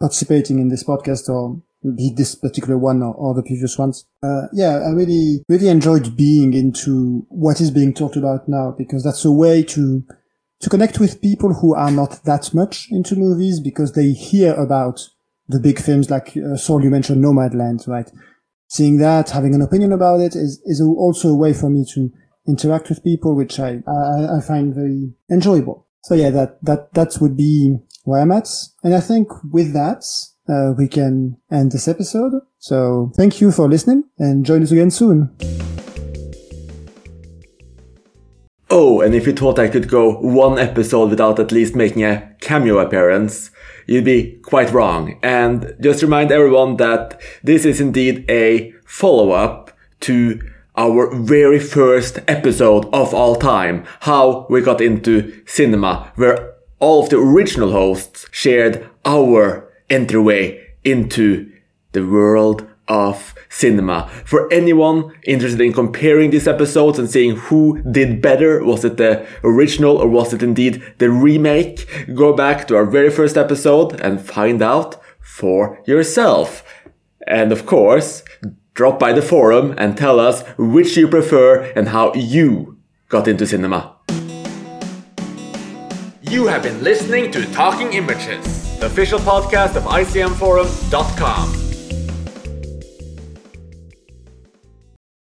participating 0.00 0.58
in 0.58 0.68
this 0.68 0.84
podcast 0.84 1.28
or 1.28 1.62
be 1.94 2.12
this 2.14 2.34
particular 2.34 2.76
one 2.76 3.02
or, 3.02 3.14
or 3.14 3.34
the 3.34 3.42
previous 3.42 3.78
ones. 3.78 4.04
Uh, 4.22 4.46
yeah, 4.52 4.78
I 4.78 4.90
really, 4.90 5.44
really 5.48 5.68
enjoyed 5.68 6.16
being 6.16 6.54
into 6.54 7.24
what 7.28 7.60
is 7.60 7.70
being 7.70 7.94
talked 7.94 8.16
about 8.16 8.48
now 8.48 8.74
because 8.76 9.04
that's 9.04 9.24
a 9.24 9.30
way 9.30 9.62
to, 9.64 10.04
to 10.60 10.70
connect 10.70 10.98
with 10.98 11.20
people 11.20 11.54
who 11.54 11.74
are 11.74 11.90
not 11.90 12.24
that 12.24 12.54
much 12.54 12.88
into 12.90 13.14
movies 13.14 13.60
because 13.60 13.92
they 13.92 14.12
hear 14.12 14.54
about 14.54 15.08
the 15.48 15.60
big 15.60 15.78
films 15.80 16.10
like 16.10 16.36
uh, 16.36 16.56
Saul, 16.56 16.82
you 16.82 16.90
mentioned 16.90 17.22
Nomadland, 17.24 17.86
right? 17.86 18.10
Seeing 18.68 18.96
that, 18.98 19.30
having 19.30 19.54
an 19.54 19.62
opinion 19.62 19.92
about 19.92 20.20
it 20.20 20.34
is, 20.34 20.60
is 20.64 20.80
also 20.80 21.28
a 21.28 21.36
way 21.36 21.52
for 21.52 21.70
me 21.70 21.84
to 21.94 22.10
interact 22.48 22.88
with 22.88 23.04
people, 23.04 23.36
which 23.36 23.60
I, 23.60 23.82
I, 23.86 24.38
I 24.38 24.40
find 24.40 24.74
very 24.74 25.12
enjoyable. 25.30 25.86
So 26.02 26.14
yeah, 26.14 26.30
that, 26.30 26.64
that, 26.64 26.92
that 26.94 27.18
would 27.20 27.36
be 27.36 27.76
where 28.04 28.22
I'm 28.22 28.32
at. 28.32 28.48
And 28.82 28.94
I 28.94 29.00
think 29.00 29.28
with 29.52 29.72
that, 29.74 30.04
uh, 30.48 30.72
we 30.76 30.88
can 30.88 31.36
end 31.50 31.72
this 31.72 31.88
episode. 31.88 32.32
So 32.58 33.12
thank 33.16 33.40
you 33.40 33.52
for 33.52 33.68
listening 33.68 34.04
and 34.18 34.44
join 34.44 34.62
us 34.62 34.72
again 34.72 34.90
soon. 34.90 35.36
Oh, 38.68 39.00
and 39.00 39.14
if 39.14 39.26
you 39.26 39.32
thought 39.32 39.60
I 39.60 39.68
could 39.68 39.88
go 39.88 40.16
one 40.18 40.58
episode 40.58 41.10
without 41.10 41.38
at 41.38 41.52
least 41.52 41.76
making 41.76 42.02
a 42.02 42.34
cameo 42.40 42.78
appearance, 42.78 43.52
you'd 43.86 44.04
be 44.04 44.38
quite 44.42 44.72
wrong. 44.72 45.20
And 45.22 45.76
just 45.80 46.02
remind 46.02 46.32
everyone 46.32 46.76
that 46.78 47.20
this 47.44 47.64
is 47.64 47.80
indeed 47.80 48.28
a 48.28 48.72
follow-up 48.84 49.70
to 50.00 50.40
our 50.76 51.14
very 51.14 51.60
first 51.60 52.18
episode 52.26 52.86
of 52.92 53.14
all 53.14 53.36
time, 53.36 53.84
how 54.00 54.46
we 54.50 54.60
got 54.60 54.80
into 54.80 55.40
cinema, 55.46 56.12
where 56.16 56.54
all 56.80 57.04
of 57.04 57.10
the 57.10 57.18
original 57.18 57.70
hosts 57.70 58.26
shared 58.32 58.90
our 59.04 59.72
entryway 59.88 60.74
into 60.84 61.50
the 61.92 62.04
world 62.04 62.66
of 62.88 63.34
cinema. 63.48 64.08
For 64.24 64.52
anyone 64.52 65.12
interested 65.24 65.60
in 65.60 65.72
comparing 65.72 66.30
these 66.30 66.48
episodes 66.48 66.98
and 66.98 67.10
seeing 67.10 67.36
who 67.36 67.82
did 67.82 68.22
better, 68.22 68.64
was 68.64 68.84
it 68.84 68.96
the 68.96 69.26
original 69.42 69.96
or 69.96 70.08
was 70.08 70.32
it 70.32 70.42
indeed 70.42 70.82
the 70.98 71.10
remake? 71.10 71.86
Go 72.14 72.32
back 72.32 72.68
to 72.68 72.76
our 72.76 72.84
very 72.84 73.10
first 73.10 73.36
episode 73.36 74.00
and 74.00 74.20
find 74.20 74.62
out 74.62 75.00
for 75.20 75.82
yourself. 75.86 76.64
And 77.26 77.52
of 77.52 77.66
course, 77.66 78.22
drop 78.74 78.98
by 78.98 79.12
the 79.12 79.22
forum 79.22 79.74
and 79.76 79.96
tell 79.96 80.20
us 80.20 80.42
which 80.56 80.96
you 80.96 81.08
prefer 81.08 81.72
and 81.74 81.88
how 81.88 82.14
you 82.14 82.78
got 83.08 83.26
into 83.26 83.46
cinema. 83.46 83.96
You 86.22 86.46
have 86.46 86.62
been 86.62 86.82
listening 86.82 87.30
to 87.32 87.50
Talking 87.52 87.92
Images, 87.92 88.78
the 88.78 88.86
official 88.86 89.18
podcast 89.20 89.76
of 89.76 89.84
ICMForum.com. 89.84 91.65